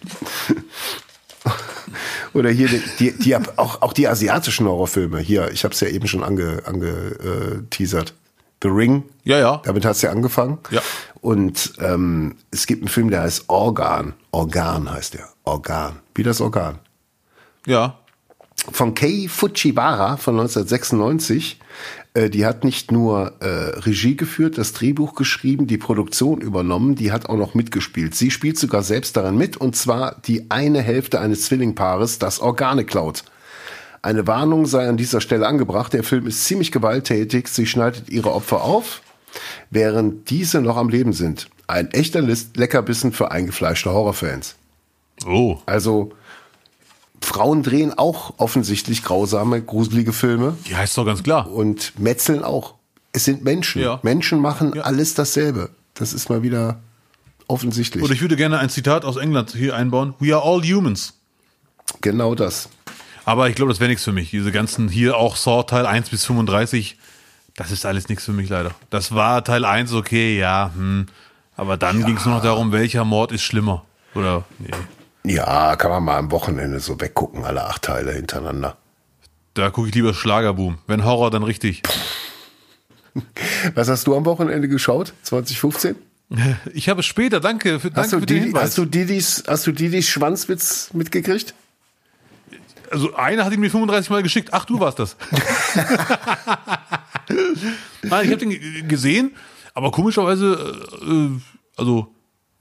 Oder 2.32 2.50
hier 2.50 2.68
die, 2.98 3.12
die, 3.12 3.36
auch, 3.36 3.82
auch 3.82 3.92
die 3.92 4.08
asiatischen 4.08 4.66
Horrorfilme. 4.66 5.18
Hier, 5.20 5.50
ich 5.52 5.64
habe 5.64 5.74
es 5.74 5.80
ja 5.80 5.88
eben 5.88 6.06
schon 6.08 6.22
ange, 6.24 6.62
angeteasert. 6.64 8.14
The 8.62 8.68
Ring. 8.68 9.04
Ja, 9.24 9.38
ja. 9.38 9.60
Damit 9.64 9.84
hast 9.84 10.02
du 10.02 10.06
ja 10.06 10.12
angefangen. 10.12 10.58
Ja. 10.70 10.80
Und 11.24 11.72
ähm, 11.80 12.34
es 12.50 12.66
gibt 12.66 12.82
einen 12.82 12.88
Film, 12.88 13.08
der 13.08 13.22
heißt 13.22 13.44
Organ. 13.48 14.12
Organ 14.30 14.92
heißt 14.92 15.14
der. 15.14 15.26
Organ. 15.44 15.96
Wie 16.14 16.22
das 16.22 16.42
Organ 16.42 16.78
Ja. 17.66 17.98
von 18.70 18.92
Kei 18.94 19.24
Fujiwara 19.30 20.18
von 20.18 20.34
1996. 20.34 21.58
Äh, 22.12 22.28
die 22.28 22.44
hat 22.44 22.62
nicht 22.62 22.92
nur 22.92 23.32
äh, 23.40 23.46
Regie 23.80 24.18
geführt, 24.18 24.58
das 24.58 24.74
Drehbuch 24.74 25.14
geschrieben, 25.14 25.66
die 25.66 25.78
Produktion 25.78 26.42
übernommen, 26.42 26.94
die 26.94 27.10
hat 27.10 27.30
auch 27.30 27.38
noch 27.38 27.54
mitgespielt. 27.54 28.14
Sie 28.14 28.30
spielt 28.30 28.58
sogar 28.58 28.82
selbst 28.82 29.16
daran 29.16 29.38
mit 29.38 29.56
und 29.56 29.74
zwar 29.76 30.20
die 30.26 30.50
eine 30.50 30.82
Hälfte 30.82 31.20
eines 31.20 31.46
Zwillingpaares, 31.46 32.18
das 32.18 32.38
Organe 32.40 32.84
klaut. 32.84 33.24
Eine 34.02 34.26
Warnung 34.26 34.66
sei 34.66 34.86
an 34.86 34.98
dieser 34.98 35.22
Stelle 35.22 35.46
angebracht. 35.46 35.94
Der 35.94 36.04
Film 36.04 36.26
ist 36.26 36.44
ziemlich 36.44 36.70
gewalttätig. 36.70 37.48
Sie 37.48 37.64
schneidet 37.64 38.10
ihre 38.10 38.34
Opfer 38.34 38.62
auf, 38.62 39.00
während 39.70 40.30
diese 40.30 40.60
noch 40.60 40.76
am 40.76 40.88
Leben 40.88 41.12
sind. 41.12 41.48
Ein 41.66 41.90
echter 41.92 42.20
List 42.20 42.56
Leckerbissen 42.56 43.12
für 43.12 43.30
eingefleischte 43.30 43.90
Horrorfans. 43.90 44.56
Oh. 45.26 45.58
Also 45.66 46.12
Frauen 47.20 47.62
drehen 47.62 47.96
auch 47.96 48.34
offensichtlich 48.36 49.02
grausame, 49.02 49.62
gruselige 49.62 50.12
Filme 50.12 50.56
Ja, 50.66 50.82
ist 50.82 50.96
doch 50.98 51.06
ganz 51.06 51.22
klar. 51.22 51.50
und 51.50 51.98
metzeln 51.98 52.42
auch. 52.44 52.74
Es 53.12 53.24
sind 53.24 53.44
Menschen. 53.44 53.80
Ja. 53.80 54.00
Menschen 54.02 54.40
machen 54.40 54.72
Ja. 54.74 54.82
alles 54.82 55.14
dasselbe. 55.14 55.70
Das 55.94 56.12
ist 56.12 56.28
mal 56.28 56.42
wieder 56.42 56.80
offensichtlich. 57.46 58.02
Und 58.04 58.10
ich 58.10 58.20
würde 58.20 58.36
gerne 58.36 58.58
ein 58.58 58.68
Zitat 58.68 59.04
aus 59.04 59.16
England 59.16 59.52
hier 59.52 59.74
einbauen. 59.76 60.14
We 60.18 60.34
are 60.34 60.44
all 60.44 60.60
humans. 60.62 61.14
genau 62.00 62.34
das. 62.34 62.68
Aber 63.26 63.48
ich 63.48 63.54
glaube, 63.54 63.70
das 63.72 63.80
wäre 63.80 63.88
nichts 63.88 64.04
für 64.04 64.12
mich. 64.12 64.30
Diese 64.30 64.52
ganzen 64.52 64.88
hier 64.88 65.16
auch 65.16 65.36
Saw 65.36 65.62
Teil 65.62 65.86
1 65.86 66.10
bis 66.10 66.24
35, 66.26 66.98
das 67.56 67.70
ist 67.70 67.86
alles 67.86 68.08
nichts 68.08 68.24
für 68.24 68.32
mich 68.32 68.48
leider. 68.48 68.72
Das 68.90 69.14
war 69.14 69.44
Teil 69.44 69.64
1 69.64 69.92
okay, 69.92 70.38
ja, 70.38 70.70
hm. 70.74 71.06
Aber 71.56 71.76
dann 71.76 72.04
ging 72.04 72.16
es 72.16 72.24
nur 72.24 72.34
noch 72.36 72.42
darum, 72.42 72.72
welcher 72.72 73.04
Mord 73.04 73.30
ist 73.30 73.42
schlimmer. 73.42 73.84
Oder, 74.14 74.44
nee. 74.58 74.70
Ja, 75.34 75.76
kann 75.76 75.90
man 75.90 76.04
mal 76.04 76.18
am 76.18 76.30
Wochenende 76.32 76.80
so 76.80 77.00
weggucken, 77.00 77.44
alle 77.44 77.64
acht 77.64 77.82
Teile 77.82 78.12
hintereinander. 78.12 78.76
Da 79.54 79.70
gucke 79.70 79.88
ich 79.88 79.94
lieber 79.94 80.14
Schlagerboom. 80.14 80.78
Wenn 80.88 81.04
Horror, 81.04 81.30
dann 81.30 81.44
richtig. 81.44 81.82
Was 83.74 83.88
hast 83.88 84.06
du 84.06 84.16
am 84.16 84.24
Wochenende 84.24 84.68
geschaut? 84.68 85.12
2015? 85.22 85.96
Ich 86.72 86.88
habe 86.88 87.02
später, 87.02 87.38
danke 87.38 87.78
für, 87.78 87.90
danke 87.90 88.00
Hast 88.00 88.12
du, 88.14 88.20
für 88.20 88.26
den 88.26 88.36
Didi, 88.36 88.46
Hinweis. 88.46 88.62
hast 88.62 88.78
du 88.78 88.86
Didis, 88.86 89.44
hast 89.46 89.66
du 89.66 89.72
Didis 89.72 90.08
Schwanzwitz 90.08 90.90
mitgekriegt? 90.92 91.54
Also 92.94 93.14
einer 93.14 93.44
hat 93.44 93.52
ihn 93.52 93.60
mir 93.60 93.70
35 93.70 94.08
Mal 94.10 94.22
geschickt. 94.22 94.50
Ach, 94.52 94.64
du 94.64 94.78
warst 94.78 95.00
das. 95.00 95.16
Nein, 98.02 98.24
ich 98.24 98.30
habe 98.30 98.36
den 98.36 98.88
gesehen, 98.88 99.34
aber 99.74 99.90
komischerweise, 99.90 100.78
äh, 101.02 101.30
also 101.76 102.14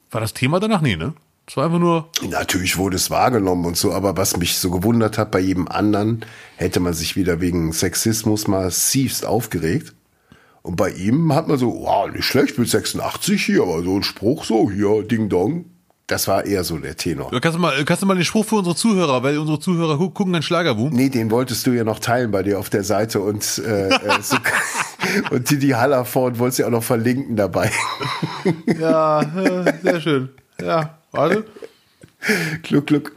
war 0.10 0.22
das 0.22 0.34
Thema 0.34 0.60
danach? 0.60 0.82
Nee, 0.82 0.96
ne? 0.96 1.14
Es 1.46 1.56
war 1.56 1.66
einfach 1.66 1.80
nur, 1.80 2.10
Natürlich 2.28 2.78
wurde 2.78 2.96
es 2.96 3.12
wahrgenommen 3.12 3.66
und 3.66 3.78
so, 3.78 3.94
aber 3.94 4.18
was 4.18 4.38
mich 4.38 4.58
so 4.58 4.72
gewundert 4.72 5.18
hat, 5.18 5.30
bei 5.30 5.40
jedem 5.40 5.68
anderen 5.68 6.26
hätte 6.56 6.80
man 6.80 6.94
sich 6.94 7.16
wieder 7.16 7.40
wegen 7.42 7.72
Sexismus 7.72 8.48
massivst 8.48 9.26
aufgeregt. 9.26 9.94
Und 10.64 10.78
bei 10.78 10.90
ihm 10.90 11.34
hat 11.34 11.48
man 11.48 11.58
so, 11.58 11.82
wow, 11.82 12.10
nicht 12.10 12.26
schlecht 12.26 12.58
mit 12.58 12.70
86 12.70 13.46
hier, 13.46 13.62
aber 13.62 13.84
so 13.84 13.98
ein 13.98 14.04
Spruch 14.04 14.46
so, 14.46 14.72
hier, 14.72 15.04
Ding 15.04 15.30
Dong. 15.30 15.66
Das 16.14 16.28
war 16.28 16.46
eher 16.46 16.64
so 16.64 16.78
der 16.78 16.96
Tenor. 16.96 17.32
kannst 17.42 17.56
du 17.56 17.60
mal, 17.60 17.84
kannst 17.86 18.04
du 18.04 18.06
mal 18.06 18.14
den 18.14 18.24
Spruch 18.24 18.46
für 18.46 18.58
unsere 18.58 18.76
Zuhörer, 18.76 19.24
weil 19.24 19.36
unsere 19.40 19.60
Zuhörer 19.60 19.98
gu- 19.98 20.12
gucken 20.12 20.32
dann 20.34 20.44
Schlagerboom. 20.44 20.94
Nee, 20.94 21.10
den 21.10 21.32
wolltest 21.32 21.66
du 21.66 21.72
ja 21.72 21.84
noch 21.84 21.98
teilen 21.98 22.30
bei 22.30 22.44
dir 22.44 22.60
auf 22.60 22.70
der 22.70 22.84
Seite 22.84 23.20
und, 23.20 23.58
äh, 23.66 23.88
äh, 23.90 24.00
so, 24.22 24.38
und 25.32 25.50
Didi 25.50 25.70
Hallerford 25.70 26.38
wolltest 26.38 26.60
ja 26.60 26.68
auch 26.68 26.72
noch 26.72 26.84
verlinken 26.84 27.36
dabei. 27.36 27.72
Ja, 28.80 29.22
äh, 29.22 29.74
sehr 29.82 30.02
schön. 30.02 30.30
Ja, 30.62 31.00
warte. 31.12 31.46
Glück, 32.62 32.86
Glück. 32.88 33.12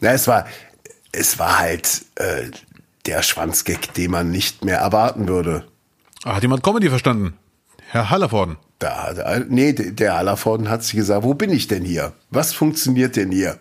Na, 0.00 0.12
es 0.12 0.28
war, 0.28 0.46
es 1.10 1.38
war 1.40 1.58
halt 1.58 2.02
äh, 2.16 2.50
der 3.06 3.22
Schwanzgag, 3.22 3.94
den 3.94 4.12
man 4.12 4.30
nicht 4.30 4.64
mehr 4.64 4.78
erwarten 4.78 5.26
würde. 5.26 5.64
Ah, 6.22 6.36
Hat 6.36 6.42
jemand 6.42 6.62
Comedy 6.62 6.88
verstanden? 6.88 7.34
Herr 7.92 8.10
Hallervorden. 8.10 8.56
Da, 8.78 9.08
hat- 9.14 9.50
nee, 9.50 9.72
der 9.72 10.16
Hallervorden 10.16 10.68
hat 10.70 10.82
sich 10.84 10.94
gesagt, 10.94 11.24
wo 11.24 11.34
bin 11.34 11.50
ich 11.50 11.66
denn 11.68 11.84
hier? 11.84 12.12
Was 12.30 12.52
funktioniert 12.52 13.16
denn 13.16 13.30
hier? 13.30 13.58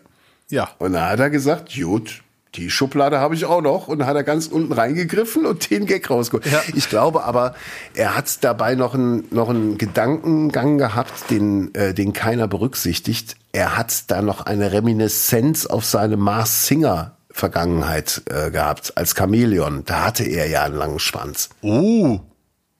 Ja. 0.50 0.70
Und 0.78 0.94
dann 0.94 1.10
hat 1.10 1.20
er 1.20 1.30
gesagt, 1.30 1.74
gut, 1.76 2.22
die 2.56 2.70
Schublade 2.70 3.20
habe 3.20 3.36
ich 3.36 3.46
auch 3.46 3.62
noch. 3.62 3.88
Und 3.88 4.00
dann 4.00 4.08
hat 4.08 4.16
er 4.16 4.24
ganz 4.24 4.48
unten 4.48 4.72
reingegriffen 4.72 5.46
und 5.46 5.70
den 5.70 5.86
Gag 5.86 6.10
rausgeholt. 6.10 6.46
Ja. 6.52 6.62
Ich 6.76 6.90
glaube 6.90 7.24
aber, 7.24 7.56
er 7.96 8.16
hat 8.16 8.44
dabei 8.44 8.76
noch 8.76 8.94
einen, 8.94 9.26
noch 9.32 9.50
einen 9.50 9.78
Gedankengang 9.78 10.78
gehabt, 10.78 11.30
den, 11.30 11.74
äh, 11.76 11.94
den 11.94 12.14
keiner 12.14 12.48
berücksichtigt. 12.48 13.36
Er 13.52 13.78
hat 13.78 14.10
da 14.12 14.22
noch 14.22 14.42
eine 14.46 14.72
Reminiszenz 14.72 15.66
auf 15.66 15.86
seine 15.86 16.18
Mars 16.18 16.68
Singer 16.68 17.16
Vergangenheit 17.32 18.22
äh, 18.30 18.52
gehabt, 18.52 18.94
als 18.96 19.16
Chamäleon. 19.16 19.84
Da 19.86 20.06
hatte 20.06 20.24
er 20.24 20.48
ja 20.50 20.64
einen 20.64 20.76
langen 20.76 21.00
Schwanz. 21.00 21.50
Oh, 21.62 22.20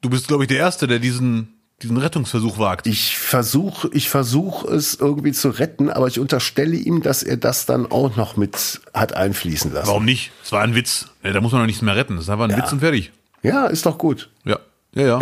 du 0.02 0.10
bist, 0.10 0.28
glaube 0.28 0.44
ich, 0.44 0.48
der 0.48 0.58
Erste, 0.58 0.88
der 0.88 1.00
diesen, 1.00 1.54
diesen 1.82 1.98
Rettungsversuch 1.98 2.58
wagt. 2.60 2.88
Ich 2.88 3.18
versuche 3.18 3.90
ich 3.94 4.10
versuch 4.10 4.64
es 4.66 4.96
irgendwie 4.96 5.32
zu 5.32 5.50
retten, 5.50 5.90
aber 5.90 6.08
ich 6.08 6.20
unterstelle 6.20 6.76
ihm, 6.76 7.02
dass 7.02 7.24
er 7.24 7.38
das 7.38 7.66
dann 7.66 7.92
auch 7.92 8.16
noch 8.16 8.38
mit 8.38 8.82
hat 8.94 9.14
einfließen 9.14 9.74
lassen. 9.74 9.88
Warum 9.88 10.06
nicht? 10.06 10.32
Es 10.44 10.52
war 10.52 10.62
ein 10.62 10.76
Witz. 10.76 11.08
Ja, 11.24 11.32
da 11.32 11.42
muss 11.42 11.52
man 11.52 11.62
doch 11.62 11.68
nichts 11.68 11.82
mehr 11.82 11.96
retten. 11.96 12.16
Das 12.16 12.26
ist 12.26 12.30
einfach 12.30 12.50
ein 12.50 12.58
Witz 12.58 12.72
und 12.72 12.80
fertig. 12.80 13.12
Ja, 13.44 13.68
ist 13.68 13.86
doch 13.86 13.98
gut. 13.98 14.30
Ja, 14.44 14.60
ja, 14.96 15.04
ja. 15.08 15.20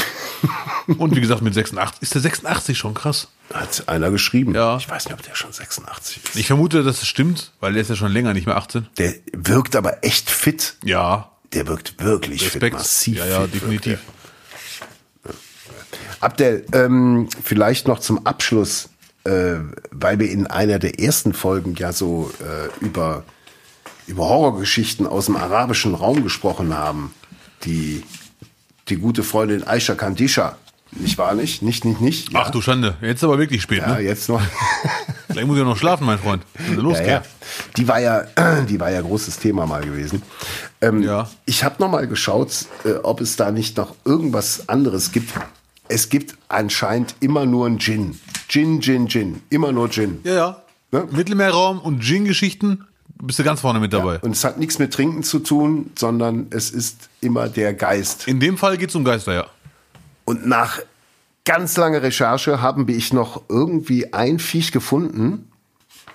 und 0.98 1.16
wie 1.16 1.22
gesagt, 1.22 1.41
mit 1.41 1.54
86. 1.54 2.02
Ist 2.02 2.16
der 2.16 2.22
86 2.22 2.78
schon 2.78 2.94
krass? 2.94 3.28
Hat 3.54 3.88
einer 3.88 4.12
geschrieben. 4.12 4.56
Ja. 4.56 4.78
Ich 4.78 4.90
weiß 4.90 5.06
nicht, 5.06 5.14
ob 5.14 5.22
der 5.22 5.36
schon 5.36 5.52
86 5.54 6.22
ist. 6.24 6.36
Ich 6.36 6.48
vermute, 6.48 6.84
dass 6.84 7.02
es 7.02 7.08
stimmt, 7.08 7.52
weil 7.60 7.74
der 7.74 7.82
ist 7.82 7.90
ja 7.90 7.95
schon 7.95 8.12
länger 8.12 8.34
nicht 8.34 8.45
mehr 8.48 8.58
18. 8.58 8.88
Der 8.98 9.14
wirkt 9.34 9.76
aber 9.76 10.04
echt 10.04 10.30
fit. 10.30 10.76
Ja, 10.84 11.32
Der 11.54 11.68
wirkt 11.68 12.02
wirklich 12.04 12.44
fit, 12.44 12.56
Respekt. 12.56 12.76
massiv 12.78 13.18
ja, 13.20 13.26
ja, 13.26 13.41
fit. 13.44 13.54
definitiv. 13.56 13.99
Abdel, 16.19 16.65
ähm, 16.74 17.30
vielleicht 17.44 17.88
noch 17.88 17.99
zum 17.99 18.26
Abschluss, 18.26 18.90
äh, 19.24 19.56
weil 19.91 20.19
wir 20.19 20.30
in 20.30 20.48
einer 20.48 20.80
der 20.80 20.99
ersten 20.99 21.34
Folgen 21.34 21.76
ja 21.76 21.91
so 21.91 22.32
äh, 22.40 22.86
über, 22.86 23.24
über 24.07 24.30
Horrorgeschichten 24.30 25.06
aus 25.06 25.26
dem 25.26 25.36
arabischen 25.36 25.94
Raum 25.95 26.24
gesprochen 26.24 26.78
haben. 26.78 27.14
Die, 27.64 28.03
die 28.90 28.98
gute 28.98 29.24
Freundin 29.24 29.68
Aisha 29.68 29.95
Kandisha. 29.95 30.57
Nicht 30.91 31.18
wahr, 31.18 31.36
nicht? 31.36 31.61
Nicht, 31.61 31.86
nicht, 31.86 32.02
nicht. 32.02 32.32
Ja, 32.32 32.44
Ach 32.45 32.49
du 32.49 32.61
Schande, 32.61 32.95
jetzt 33.02 33.24
aber 33.24 33.38
wirklich 33.38 33.61
spät, 33.61 33.80
ja 33.80 33.95
ne? 33.95 33.99
jetzt 33.99 34.30
noch. 34.30 34.41
Gleich 35.28 35.45
muss 35.45 35.57
ich 35.57 35.64
noch 35.64 35.78
schlafen, 35.78 36.06
mein 36.06 36.18
Freund. 36.18 36.44
Los 36.76 36.99
Ja, 36.99 37.06
ja. 37.06 37.24
Die 37.76 37.88
war 37.88 37.99
ja, 37.99 38.24
die 38.69 38.80
war 38.80 38.90
ja 38.90 39.02
großes 39.02 39.38
Thema 39.40 39.65
mal 39.65 39.84
gewesen. 39.84 40.22
Ähm, 40.82 41.03
Ja. 41.03 41.30
Ich 41.45 41.64
habe 41.64 41.76
noch 41.80 41.90
mal 41.90 42.07
geschaut, 42.07 42.65
äh, 42.86 42.94
ob 43.03 43.22
es 43.22 43.36
da 43.36 43.52
nicht 43.52 43.78
noch 43.78 43.95
irgendwas 44.06 44.69
anderes 44.69 45.11
gibt. 45.11 45.34
Es 45.90 46.10
gibt 46.10 46.38
anscheinend 46.48 47.16
immer 47.20 47.46
nur 47.46 47.68
ein 47.68 47.80
Gin. 47.80 48.20
Gin, 48.48 48.82
Gin, 48.82 49.08
Gin. 49.08 49.42
Immer 49.50 49.72
nur 49.72 49.90
Gin. 49.90 50.20
Ja, 50.24 50.34
ja. 50.34 50.62
Ne? 50.92 51.08
Mittelmeerraum 51.12 51.80
und 51.80 52.02
Djinn-Geschichten 52.04 52.86
bist 53.22 53.40
du 53.40 53.44
ganz 53.44 53.62
vorne 53.62 53.80
mit 53.80 53.94
dabei. 53.94 54.20
Und 54.20 54.32
es 54.32 54.44
hat 54.44 54.58
nichts 54.60 54.80
mit 54.80 54.94
Trinken 54.94 55.24
zu 55.24 55.40
tun, 55.40 55.92
sondern 55.98 56.48
es 56.52 56.70
ist 56.70 57.10
immer 57.20 57.50
der 57.50 57.74
Geist. 57.74 58.28
In 58.28 58.40
dem 58.40 58.58
Fall 58.58 58.78
geht's 58.78 58.96
um 58.96 59.04
Geister, 59.04 59.34
ja. 59.34 59.48
Und 60.26 60.46
nach 60.46 60.80
ganz 61.46 61.78
langer 61.78 62.04
Recherche 62.04 62.62
haben 62.62 62.88
ich 62.90 63.14
noch 63.14 63.44
irgendwie 63.50 64.14
ein 64.14 64.40
Viech 64.40 64.72
gefunden, 64.72 65.50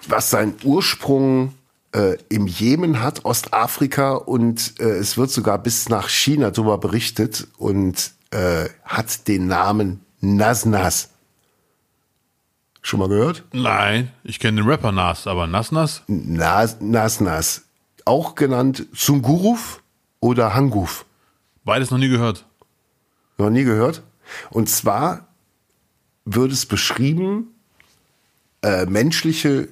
was 0.07 0.31
seinen 0.31 0.55
Ursprung 0.65 1.55
äh, 1.93 2.17
im 2.29 2.47
Jemen 2.47 3.03
hat, 3.03 3.25
Ostafrika 3.25 4.13
und 4.13 4.75
äh, 4.81 4.85
es 4.85 5.17
wird 5.17 5.31
sogar 5.31 5.59
bis 5.59 5.89
nach 5.89 6.09
China 6.09 6.51
darüber 6.51 6.79
berichtet 6.79 7.49
und 7.57 8.13
äh, 8.33 8.69
hat 8.85 9.29
den 9.29 9.47
Namen 9.47 10.05
Nasnas. 10.21 11.11
Schon 12.81 12.99
mal 12.99 13.09
gehört? 13.09 13.45
Nein, 13.53 14.11
ich 14.25 14.41
kenne 14.41 14.61
den 14.61 14.69
Rapper 14.69 14.91
Nas, 14.91 15.27
aber 15.29 15.47
Nas-Nas? 15.47 16.03
Nas, 16.09 16.81
Nasnas. 16.81 17.63
Auch 18.05 18.35
genannt 18.35 18.87
Sunguruf 18.93 19.83
oder 20.19 20.55
Hanguf. 20.55 21.05
Beides 21.65 21.93
noch 21.93 21.99
nie 21.99 22.09
gehört. 22.09 22.45
Noch 23.39 23.51
nie 23.51 23.63
gehört. 23.63 24.03
Und 24.51 24.69
zwar 24.69 25.29
wird 26.25 26.51
es 26.51 26.67
beschrieben, 26.67 27.55
äh, 28.63 28.87
menschliche 28.87 29.69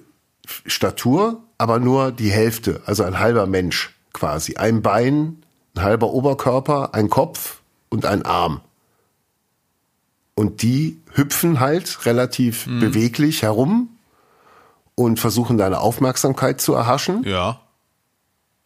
Statur, 0.66 1.43
aber 1.59 1.81
nur 1.81 2.12
die 2.12 2.31
Hälfte, 2.31 2.82
also 2.87 3.03
ein 3.05 3.19
halber 3.19 3.47
Mensch 3.47 3.95
quasi. 4.12 4.57
Ein 4.57 4.82
Bein, 4.82 5.43
ein 5.74 5.82
halber 5.82 6.11
Oberkörper, 6.11 6.95
ein 6.95 7.11
Kopf 7.11 7.60
und 7.91 8.07
ein 8.07 8.23
Arm. 8.23 8.61
Und 10.35 10.62
die 10.62 10.99
hüpfen 11.12 11.61
halt 11.61 12.07
relativ 12.07 12.65
beweglich 12.65 13.43
herum 13.43 13.91
und 14.95 15.21
versuchen 15.21 15.59
deine 15.59 15.81
Aufmerksamkeit 15.81 16.61
zu 16.61 16.73
erhaschen. 16.73 17.25
Ja. 17.25 17.61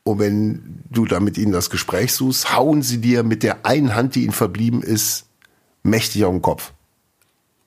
Und 0.05 0.19
wenn 0.19 0.83
du 0.91 1.07
da 1.07 1.19
mit 1.19 1.39
ihnen 1.39 1.53
das 1.53 1.71
Gespräch 1.71 2.13
suchst, 2.13 2.55
hauen 2.55 2.83
sie 2.83 3.01
dir 3.01 3.23
mit 3.23 3.43
der 3.43 3.67
einen 3.67 3.95
Hand, 3.95 4.15
die 4.15 4.23
ihnen 4.23 4.33
verblieben 4.33 4.83
ist, 4.83 5.27
mächtig 5.83 6.25
auf 6.25 6.33
den 6.33 6.43
Kopf. 6.43 6.73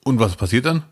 Und 0.04 0.20
was 0.20 0.36
passiert 0.36 0.66
dann? 0.66 0.84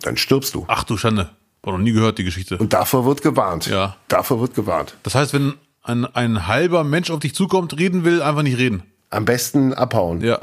Dann 0.00 0.16
stirbst 0.16 0.54
du. 0.54 0.64
Ach 0.68 0.84
du 0.84 0.96
Schande. 0.96 1.30
War 1.62 1.74
noch 1.74 1.78
nie 1.78 1.92
gehört, 1.92 2.18
die 2.18 2.24
Geschichte. 2.24 2.58
Und 2.58 2.72
davor 2.72 3.04
wird 3.04 3.22
gewarnt. 3.22 3.66
Ja. 3.66 3.96
Davor 4.08 4.40
wird 4.40 4.54
gewarnt. 4.54 4.96
Das 5.02 5.14
heißt, 5.14 5.32
wenn 5.34 5.54
ein, 5.82 6.06
ein 6.06 6.46
halber 6.46 6.82
Mensch 6.82 7.10
auf 7.10 7.20
dich 7.20 7.34
zukommt, 7.34 7.78
reden 7.78 8.04
will, 8.04 8.22
einfach 8.22 8.42
nicht 8.42 8.58
reden. 8.58 8.82
Am 9.12 9.24
besten 9.24 9.72
abhauen. 9.74 10.20
Ja. 10.20 10.40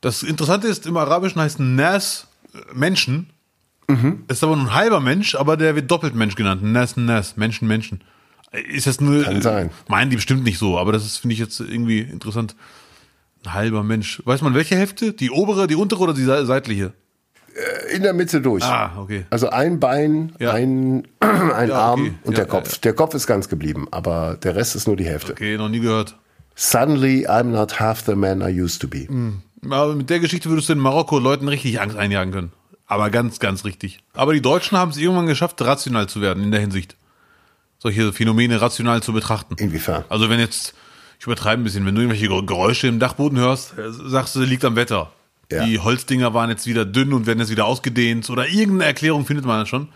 Das 0.00 0.22
Interessante 0.22 0.68
ist, 0.68 0.86
im 0.86 0.96
Arabischen 0.96 1.40
heißt 1.40 1.60
Nas 1.60 2.26
äh, 2.54 2.58
Menschen. 2.74 3.30
Mhm. 3.88 4.24
Ist 4.28 4.42
aber 4.44 4.56
nur 4.56 4.66
ein 4.66 4.74
halber 4.74 5.00
Mensch, 5.00 5.34
aber 5.34 5.56
der 5.56 5.74
wird 5.74 5.90
doppelt 5.90 6.14
Mensch 6.14 6.36
genannt. 6.36 6.62
Nas, 6.62 6.96
Nas, 6.96 7.36
Menschen, 7.36 7.66
Menschen. 7.68 8.02
Ist 8.72 8.86
das 8.86 9.00
nur. 9.00 9.24
Kann 9.24 9.42
sein. 9.42 9.70
Meinen 9.88 10.10
die 10.10 10.16
bestimmt 10.16 10.44
nicht 10.44 10.58
so, 10.58 10.78
aber 10.78 10.92
das 10.92 11.04
ist, 11.04 11.18
finde 11.18 11.34
ich 11.34 11.40
jetzt 11.40 11.60
irgendwie 11.60 12.00
interessant. 12.00 12.56
Ein 13.44 13.54
halber 13.54 13.82
Mensch. 13.82 14.22
Weiß 14.24 14.42
man 14.42 14.54
welche 14.54 14.76
Hälfte? 14.76 15.12
Die 15.12 15.30
obere, 15.30 15.66
die 15.66 15.74
untere 15.76 16.00
oder 16.02 16.14
die 16.14 16.24
se- 16.24 16.46
seitliche? 16.46 16.92
In 17.92 18.02
der 18.02 18.12
Mitte 18.12 18.40
durch. 18.40 18.62
Ah, 18.62 18.92
okay. 18.98 19.24
Also 19.30 19.50
ein 19.50 19.80
Bein, 19.80 20.32
Ja. 20.38 20.52
ein, 20.52 21.06
ein 21.20 21.68
Ja, 21.68 21.74
Arm 21.78 22.00
okay. 22.02 22.14
und 22.24 22.32
Ja, 22.38 22.44
der 22.44 22.46
Kopf. 22.46 22.78
Der 22.78 22.92
Kopf 22.92 23.14
ist 23.14 23.26
ganz 23.26 23.48
geblieben, 23.48 23.88
aber 23.90 24.36
der 24.42 24.54
Rest 24.54 24.76
ist 24.76 24.86
nur 24.86 24.96
die 24.96 25.04
Hälfte. 25.04 25.32
Okay, 25.32 25.56
noch 25.56 25.68
nie 25.68 25.80
gehört. 25.80 26.16
Suddenly 26.62 27.26
I'm 27.26 27.44
not 27.44 27.80
half 27.80 28.04
the 28.04 28.14
man 28.14 28.42
I 28.42 28.50
used 28.60 28.82
to 28.82 28.86
be. 28.88 29.06
Mhm. 29.10 29.40
Aber 29.70 29.94
mit 29.94 30.10
der 30.10 30.20
Geschichte 30.20 30.50
würdest 30.50 30.68
du 30.68 30.74
in 30.74 30.78
Marokko 30.78 31.18
Leuten 31.18 31.48
richtig 31.48 31.80
Angst 31.80 31.96
einjagen 31.96 32.34
können. 32.34 32.52
Aber 32.86 33.08
ganz, 33.08 33.38
ganz 33.38 33.64
richtig. 33.64 34.00
Aber 34.12 34.34
die 34.34 34.42
Deutschen 34.42 34.76
haben 34.76 34.90
es 34.90 34.98
irgendwann 34.98 35.24
geschafft, 35.26 35.62
rational 35.62 36.06
zu 36.06 36.20
werden 36.20 36.42
in 36.44 36.50
der 36.50 36.60
Hinsicht. 36.60 36.96
Solche 37.78 38.12
Phänomene 38.12 38.60
rational 38.60 39.02
zu 39.02 39.14
betrachten. 39.14 39.54
Inwiefern? 39.56 40.04
Also 40.10 40.28
wenn 40.28 40.38
jetzt, 40.38 40.74
ich 41.18 41.24
übertreibe 41.24 41.62
ein 41.62 41.64
bisschen, 41.64 41.86
wenn 41.86 41.94
du 41.94 42.02
irgendwelche 42.02 42.26
Ger- 42.26 42.44
Geräusche 42.44 42.88
im 42.88 42.98
Dachboden 42.98 43.38
hörst, 43.38 43.78
äh, 43.78 43.90
sagst 43.90 44.36
du, 44.36 44.40
liegt 44.40 44.64
am 44.66 44.76
Wetter. 44.76 45.12
Ja. 45.50 45.64
Die 45.64 45.78
Holzdinger 45.78 46.34
waren 46.34 46.50
jetzt 46.50 46.66
wieder 46.66 46.84
dünn 46.84 47.14
und 47.14 47.26
werden 47.26 47.38
jetzt 47.38 47.50
wieder 47.50 47.64
ausgedehnt 47.64 48.28
oder 48.28 48.46
irgendeine 48.48 48.84
Erklärung 48.84 49.24
findet 49.24 49.46
man 49.46 49.64
schon. 49.66 49.88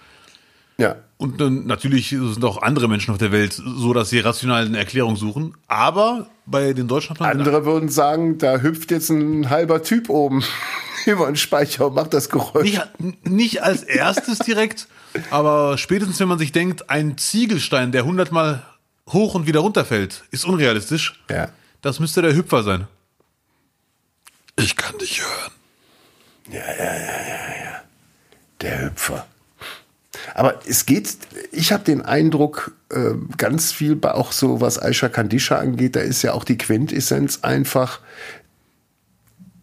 Ja. 0.78 0.96
Und 1.16 1.40
dann 1.40 1.66
natürlich 1.66 2.08
sind 2.08 2.44
auch 2.44 2.60
andere 2.60 2.88
Menschen 2.88 3.12
auf 3.12 3.18
der 3.18 3.32
Welt 3.32 3.52
so, 3.52 3.92
dass 3.94 4.10
sie 4.10 4.18
rational 4.18 4.66
eine 4.66 4.78
Erklärung 4.78 5.16
suchen. 5.16 5.54
Aber 5.68 6.26
bei 6.46 6.72
den 6.72 6.88
Deutschen 6.88 7.16
Andere 7.18 7.64
würden 7.64 7.88
sagen, 7.88 8.38
da 8.38 8.58
hüpft 8.58 8.90
jetzt 8.90 9.10
ein 9.10 9.48
halber 9.48 9.82
Typ 9.82 10.10
oben 10.10 10.42
über 11.06 11.26
den 11.26 11.36
Speicher 11.36 11.86
und 11.86 11.94
macht 11.94 12.12
das 12.12 12.28
Geräusch. 12.28 12.80
nicht, 12.98 13.28
nicht 13.28 13.62
als 13.62 13.82
erstes 13.82 14.38
direkt, 14.40 14.88
aber 15.30 15.78
spätestens, 15.78 16.18
wenn 16.20 16.28
man 16.28 16.38
sich 16.38 16.52
denkt, 16.52 16.90
ein 16.90 17.16
Ziegelstein, 17.16 17.92
der 17.92 18.04
hundertmal 18.04 18.62
hoch 19.10 19.34
und 19.34 19.46
wieder 19.46 19.60
runterfällt, 19.60 20.24
ist 20.30 20.44
unrealistisch. 20.44 21.22
Ja. 21.30 21.48
Das 21.82 22.00
müsste 22.00 22.22
der 22.22 22.34
Hüpfer 22.34 22.62
sein. 22.62 22.86
Ich 24.56 24.76
kann 24.76 24.96
dich 24.98 25.20
hören. 25.22 25.52
Der 28.60 28.82
Hüpfer. 28.82 29.26
Aber 30.34 30.60
es 30.66 30.86
geht, 30.86 31.16
ich 31.52 31.72
habe 31.72 31.84
den 31.84 32.02
Eindruck, 32.02 32.72
äh, 32.90 33.14
ganz 33.36 33.72
viel 33.72 33.96
bei 33.96 34.12
auch 34.12 34.32
so, 34.32 34.60
was 34.60 34.80
Aisha 34.80 35.08
Kandisha 35.08 35.56
angeht, 35.56 35.96
da 35.96 36.00
ist 36.00 36.22
ja 36.22 36.32
auch 36.32 36.44
die 36.44 36.58
Quintessenz 36.58 37.40
einfach, 37.42 38.00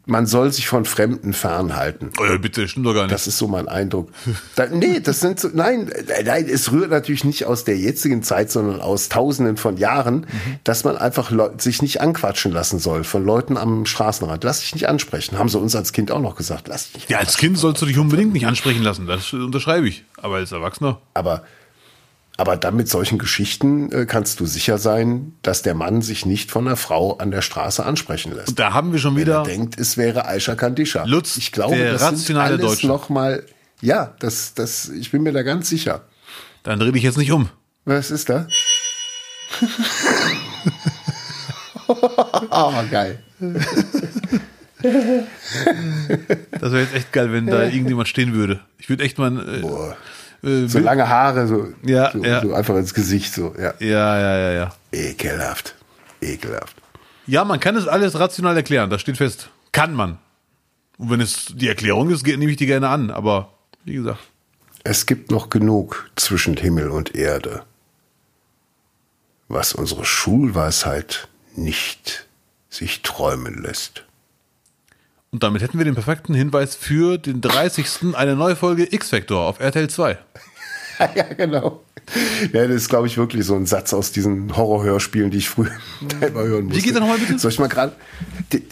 man 0.05 0.25
soll 0.25 0.51
sich 0.51 0.67
von 0.67 0.85
Fremden 0.85 1.33
fernhalten. 1.33 2.09
Oh 2.19 2.25
ja, 2.25 2.37
bitte, 2.37 2.67
stimmt 2.67 2.85
doch 2.85 2.93
gar 2.93 3.03
nicht. 3.03 3.13
Das 3.13 3.27
ist 3.27 3.37
so 3.37 3.47
mein 3.47 3.67
Eindruck. 3.67 4.09
Da, 4.55 4.65
nee, 4.67 4.99
das 4.99 5.19
sind 5.19 5.39
so, 5.39 5.49
nein, 5.53 5.89
äh, 5.89 6.23
nein, 6.23 6.47
es 6.49 6.71
rührt 6.71 6.89
natürlich 6.89 7.23
nicht 7.23 7.45
aus 7.45 7.63
der 7.63 7.77
jetzigen 7.77 8.23
Zeit, 8.23 8.51
sondern 8.51 8.81
aus 8.81 9.09
Tausenden 9.09 9.57
von 9.57 9.77
Jahren, 9.77 10.25
dass 10.63 10.83
man 10.83 10.97
einfach 10.97 11.31
sich 11.59 11.81
nicht 11.81 12.01
anquatschen 12.01 12.51
lassen 12.51 12.79
soll 12.79 13.03
von 13.03 13.23
Leuten 13.23 13.57
am 13.57 13.85
Straßenrand. 13.85 14.43
Lass 14.43 14.61
dich 14.61 14.73
nicht 14.73 14.89
ansprechen. 14.89 15.37
Haben 15.37 15.49
sie 15.49 15.59
uns 15.59 15.75
als 15.75 15.93
Kind 15.93 16.11
auch 16.11 16.21
noch 16.21 16.35
gesagt. 16.35 16.67
Lass 16.67 16.85
dich 16.87 16.95
nicht. 16.95 17.09
ja, 17.09 17.19
als 17.19 17.37
Kind 17.37 17.57
sollst 17.57 17.81
du 17.81 17.85
dich 17.85 17.97
unbedingt 17.97 18.33
nicht 18.33 18.47
ansprechen 18.47 18.83
lassen. 18.83 19.07
Das 19.07 19.31
unterschreibe 19.33 19.87
ich. 19.87 20.03
Aber 20.17 20.35
als 20.37 20.51
Erwachsener. 20.51 20.99
Aber, 21.13 21.43
aber 22.37 22.57
dann 22.57 22.75
mit 22.75 22.89
solchen 22.89 23.17
Geschichten 23.19 23.91
äh, 23.91 24.05
kannst 24.05 24.39
du 24.39 24.45
sicher 24.45 24.77
sein, 24.77 25.33
dass 25.41 25.61
der 25.61 25.73
Mann 25.75 26.01
sich 26.01 26.25
nicht 26.25 26.49
von 26.51 26.65
der 26.65 26.75
Frau 26.75 27.17
an 27.17 27.31
der 27.31 27.41
Straße 27.41 27.85
ansprechen 27.85 28.33
lässt. 28.35 28.49
Und 28.49 28.59
da 28.59 28.73
haben 28.73 28.93
wir 28.93 28.99
schon 28.99 29.15
Wenn 29.15 29.27
er 29.27 29.43
wieder. 29.43 29.43
denkt, 29.43 29.79
es 29.79 29.97
wäre 29.97 30.25
Aisha 30.25 30.55
Kandisha. 30.55 31.03
Lutz, 31.05 31.37
ich 31.37 31.51
glaube, 31.51 31.75
der 31.75 31.93
das 31.93 32.01
rationale 32.01 32.25
sind 32.25 32.37
alles 32.37 32.61
Deutsche. 32.61 32.87
noch 32.87 33.09
mal. 33.09 33.45
Ja, 33.81 34.15
das, 34.19 34.53
das, 34.53 34.89
ich 34.89 35.11
bin 35.11 35.23
mir 35.23 35.33
da 35.33 35.43
ganz 35.43 35.69
sicher. 35.69 36.05
Dann 36.63 36.79
dreh 36.79 36.91
dich 36.91 37.03
jetzt 37.03 37.17
nicht 37.17 37.31
um. 37.31 37.49
Was 37.85 38.11
ist 38.11 38.29
da? 38.29 38.47
oh, 41.87 42.73
geil. 42.89 43.23
Das 46.51 46.71
wäre 46.71 46.81
jetzt 46.81 46.95
echt 46.95 47.11
geil, 47.11 47.31
wenn 47.31 47.47
da 47.47 47.63
irgendjemand 47.63 48.07
stehen 48.07 48.33
würde. 48.33 48.61
Ich 48.77 48.89
würde 48.89 49.03
echt 49.03 49.17
mal. 49.17 49.57
Äh, 49.57 49.61
Boah. 49.61 49.97
Äh, 50.43 50.67
So 50.67 50.79
lange 50.79 51.07
Haare, 51.07 51.47
so, 51.47 51.67
Ja, 51.83 52.11
so, 52.11 52.23
ja. 52.23 52.41
so 52.41 52.53
einfach 52.53 52.75
ins 52.75 52.93
Gesicht, 52.93 53.33
so, 53.33 53.53
ja. 53.57 53.73
ja, 53.79 54.19
ja, 54.19 54.37
ja, 54.37 54.51
ja. 54.51 54.75
Ekelhaft. 54.91 55.75
Ekelhaft. 56.21 56.75
Ja, 57.27 57.45
man 57.45 57.59
kann 57.59 57.75
es 57.75 57.87
alles 57.87 58.19
rational 58.19 58.55
erklären, 58.57 58.89
das 58.89 59.01
steht 59.01 59.17
fest. 59.17 59.49
Kann 59.71 59.93
man. 59.93 60.17
Und 60.97 61.09
wenn 61.09 61.21
es 61.21 61.47
die 61.55 61.67
Erklärung 61.67 62.09
ist, 62.09 62.25
nehme 62.25 62.49
ich 62.51 62.57
die 62.57 62.65
gerne 62.65 62.89
an. 62.89 63.09
Aber 63.11 63.53
wie 63.85 63.93
gesagt, 63.95 64.19
Es 64.83 65.05
gibt 65.05 65.31
noch 65.31 65.49
genug 65.49 66.09
zwischen 66.15 66.57
Himmel 66.57 66.89
und 66.89 67.15
Erde, 67.15 67.63
was 69.47 69.73
unsere 69.73 70.05
Schulweisheit 70.05 71.27
nicht 71.55 72.27
sich 72.69 73.01
träumen 73.01 73.61
lässt. 73.61 74.05
Und 75.31 75.43
damit 75.43 75.61
hätten 75.61 75.77
wir 75.77 75.85
den 75.85 75.95
perfekten 75.95 76.33
Hinweis 76.33 76.75
für 76.75 77.17
den 77.17 77.41
30. 77.41 78.13
eine 78.15 78.35
neue 78.35 78.55
Folge 78.55 78.87
X-Factor 78.93 79.41
auf 79.47 79.59
RTL 79.59 79.89
2. 79.89 80.17
ja, 81.15 81.23
genau. 81.33 81.83
Ja, 82.51 82.67
das 82.67 82.75
ist, 82.77 82.89
glaube 82.89 83.07
ich, 83.07 83.17
wirklich 83.17 83.45
so 83.45 83.55
ein 83.55 83.65
Satz 83.65 83.93
aus 83.93 84.11
diesen 84.11 84.55
Horrorhörspielen, 84.57 85.31
die 85.31 85.37
ich 85.37 85.49
früher 85.49 85.71
immer 86.21 86.43
hören 86.43 86.65
musste. 86.65 86.81
geht 86.81 86.93
der 86.93 87.01
nochmal 87.01 87.17
bitte? 87.19 87.39
Soll 87.39 87.51
ich 87.51 87.59
mal 87.59 87.67
gerade? 87.69 87.93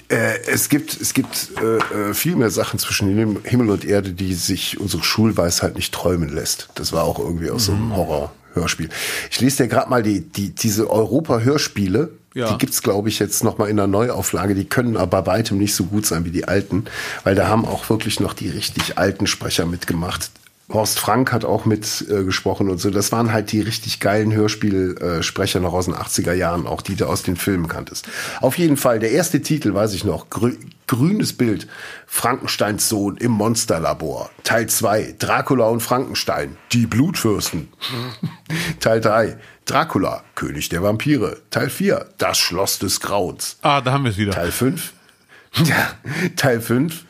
Äh, 0.10 0.40
es 0.48 0.68
gibt, 0.68 1.00
es 1.00 1.14
gibt 1.14 1.50
äh, 1.62 2.10
äh, 2.10 2.14
viel 2.14 2.36
mehr 2.36 2.50
Sachen 2.50 2.78
zwischen 2.80 3.08
Him- 3.16 3.40
Himmel 3.44 3.70
und 3.70 3.86
Erde, 3.86 4.12
die 4.12 4.34
sich 4.34 4.80
unsere 4.80 5.04
Schulweisheit 5.04 5.76
nicht 5.76 5.94
träumen 5.94 6.30
lässt. 6.30 6.70
Das 6.76 6.92
war 6.92 7.04
auch 7.06 7.20
irgendwie 7.20 7.50
aus 7.52 7.66
so 7.66 7.72
Mhm. 7.72 7.84
einem 7.94 7.96
Horrorhörspiel. 7.96 8.90
Ich 9.32 9.40
lese 9.40 9.64
dir 9.64 9.70
gerade 9.70 9.90
mal 9.90 10.04
die, 10.04 10.22
die, 10.22 10.50
diese 10.54 10.90
Europa-Hörspiele. 10.90 12.19
Ja. 12.34 12.52
Die 12.52 12.58
gibt's 12.58 12.82
glaube 12.82 13.10
ich, 13.10 13.20
jetzt 13.20 13.44
noch 13.44 13.58
mal 13.58 13.70
in 13.70 13.80
einer 13.80 13.88
Neuauflage. 13.88 14.56
Die 14.56 14.66
können 14.66 14.98
aber 14.98 15.22
bei 15.22 15.32
weitem 15.32 15.58
nicht 15.58 15.74
so 15.74 15.86
gut 15.86 16.06
sein 16.06 16.26
wie 16.26 16.32
die 16.32 16.48
alten, 16.48 16.86
weil 17.24 17.36
da 17.36 17.48
haben 17.48 17.66
auch 17.66 17.90
wirklich 17.90 18.20
noch 18.20 18.34
die 18.34 18.50
richtig 18.50 18.98
alten 18.98 19.28
Sprecher 19.28 19.66
mitgemacht. 19.66 20.32
Horst 20.72 21.00
Frank 21.00 21.32
hat 21.32 21.46
auch 21.46 21.66
mit 21.66 22.06
äh, 22.10 22.24
gesprochen 22.24 22.70
und 22.70 22.80
so. 22.80 22.92
Das 22.92 23.12
waren 23.12 23.34
halt 23.34 23.52
die 23.52 23.62
richtig 23.62 24.00
geilen 24.00 24.32
Hörspielsprecher 24.32 25.60
noch 25.60 25.74
aus 25.74 25.86
den 25.86 25.96
80er 25.96 26.34
Jahren, 26.34 26.68
auch 26.68 26.82
die 26.82 26.96
du 26.96 27.08
aus 27.08 27.24
den 27.24 27.38
Filmen 27.38 27.68
kanntest. 27.68 28.08
Auf 28.40 28.58
jeden 28.58 28.78
Fall, 28.78 29.00
der 29.00 29.12
erste 29.12 29.42
Titel 29.42 29.74
weiß 29.74 29.94
ich 29.94 30.04
noch. 30.04 30.30
Grü 30.30 30.56
grünes 30.86 31.34
Bild. 31.34 31.68
Frankensteins 32.08 32.90
Sohn 32.90 33.18
im 33.18 33.32
Monsterlabor. 33.32 34.32
Teil 34.44 34.68
2. 34.68 35.16
Dracula 35.20 35.68
und 35.68 35.82
Frankenstein. 35.82 36.58
Die 36.72 36.88
Blutfürsten. 36.88 37.70
Teil 38.80 39.00
3. 39.00 39.38
Dracula, 39.66 40.24
König 40.34 40.70
der 40.70 40.82
Vampire. 40.82 41.38
Teil 41.52 41.70
4. 41.70 42.08
Das 42.18 42.40
Schloss 42.40 42.80
des 42.80 43.02
Grauens. 43.02 43.58
Ah, 43.62 43.82
da 43.82 43.92
haben 43.92 44.04
wir 44.04 44.12
es 44.12 44.18
wieder. 44.18 44.32
Teil 44.32 44.52
5. 44.52 44.94
Ja, 45.64 45.94
Teil 46.36 46.60
5. 46.60 47.06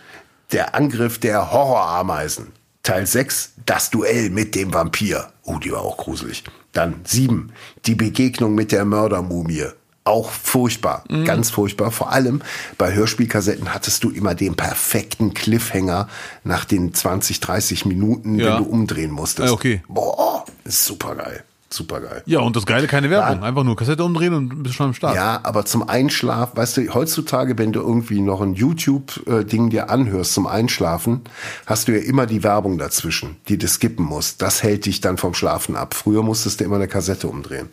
Der 0.51 0.75
Angriff 0.75 1.17
der 1.17 1.51
Horrorameisen. 1.51 2.58
Teil 2.89 3.05
6. 3.05 3.51
Das 3.67 3.91
Duell 3.91 4.31
mit 4.31 4.55
dem 4.55 4.73
Vampir. 4.73 5.31
Oh, 5.43 5.59
die 5.59 5.71
war 5.71 5.81
auch 5.81 5.97
gruselig. 5.97 6.43
Dann 6.71 6.95
7. 7.03 7.51
Die 7.85 7.93
Begegnung 7.93 8.55
mit 8.55 8.71
der 8.71 8.83
Mördermumie. 8.83 9.65
Auch 10.05 10.31
furchtbar, 10.31 11.03
Mhm. 11.07 11.23
ganz 11.25 11.51
furchtbar. 11.51 11.91
Vor 11.91 12.11
allem 12.11 12.41
bei 12.79 12.93
Hörspielkassetten 12.95 13.75
hattest 13.75 14.03
du 14.03 14.09
immer 14.09 14.33
den 14.33 14.55
perfekten 14.55 15.35
Cliffhanger 15.35 16.07
nach 16.43 16.65
den 16.65 16.91
20, 16.95 17.39
30 17.41 17.85
Minuten, 17.85 18.39
Ja. 18.39 18.55
wenn 18.57 18.63
du 18.63 18.69
umdrehen 18.71 19.11
musstest. 19.11 19.49
Ah, 19.49 19.53
okay. 19.53 19.83
Boah, 19.87 20.45
super 20.65 21.13
geil. 21.15 21.43
Super 21.71 22.01
geil. 22.01 22.23
Ja, 22.25 22.39
und 22.39 22.55
das 22.55 22.65
Geile, 22.65 22.87
keine 22.87 23.09
Werbung. 23.09 23.43
Einfach 23.43 23.63
nur 23.63 23.75
Kassette 23.75 24.03
umdrehen 24.03 24.33
und 24.33 24.63
bist 24.63 24.75
schon 24.75 24.87
am 24.87 24.93
Start. 24.93 25.15
Ja, 25.15 25.39
aber 25.43 25.65
zum 25.65 25.87
Einschlafen, 25.87 26.57
weißt 26.57 26.77
du, 26.77 26.93
heutzutage, 26.93 27.57
wenn 27.57 27.71
du 27.71 27.79
irgendwie 27.79 28.21
noch 28.21 28.41
ein 28.41 28.55
YouTube-Ding 28.55 29.69
dir 29.69 29.89
anhörst 29.89 30.33
zum 30.33 30.47
Einschlafen, 30.47 31.21
hast 31.67 31.87
du 31.87 31.91
ja 31.91 32.03
immer 32.03 32.25
die 32.25 32.43
Werbung 32.43 32.77
dazwischen, 32.79 33.37
die 33.47 33.57
du 33.57 33.67
skippen 33.67 34.03
musst. 34.05 34.41
Das 34.41 34.63
hält 34.63 34.85
dich 34.85 35.01
dann 35.01 35.17
vom 35.17 35.33
Schlafen 35.35 35.75
ab. 35.75 35.93
Früher 35.93 36.23
musstest 36.23 36.59
du 36.59 36.63
immer 36.63 36.77
eine 36.77 36.87
Kassette 36.87 37.27
umdrehen. 37.27 37.69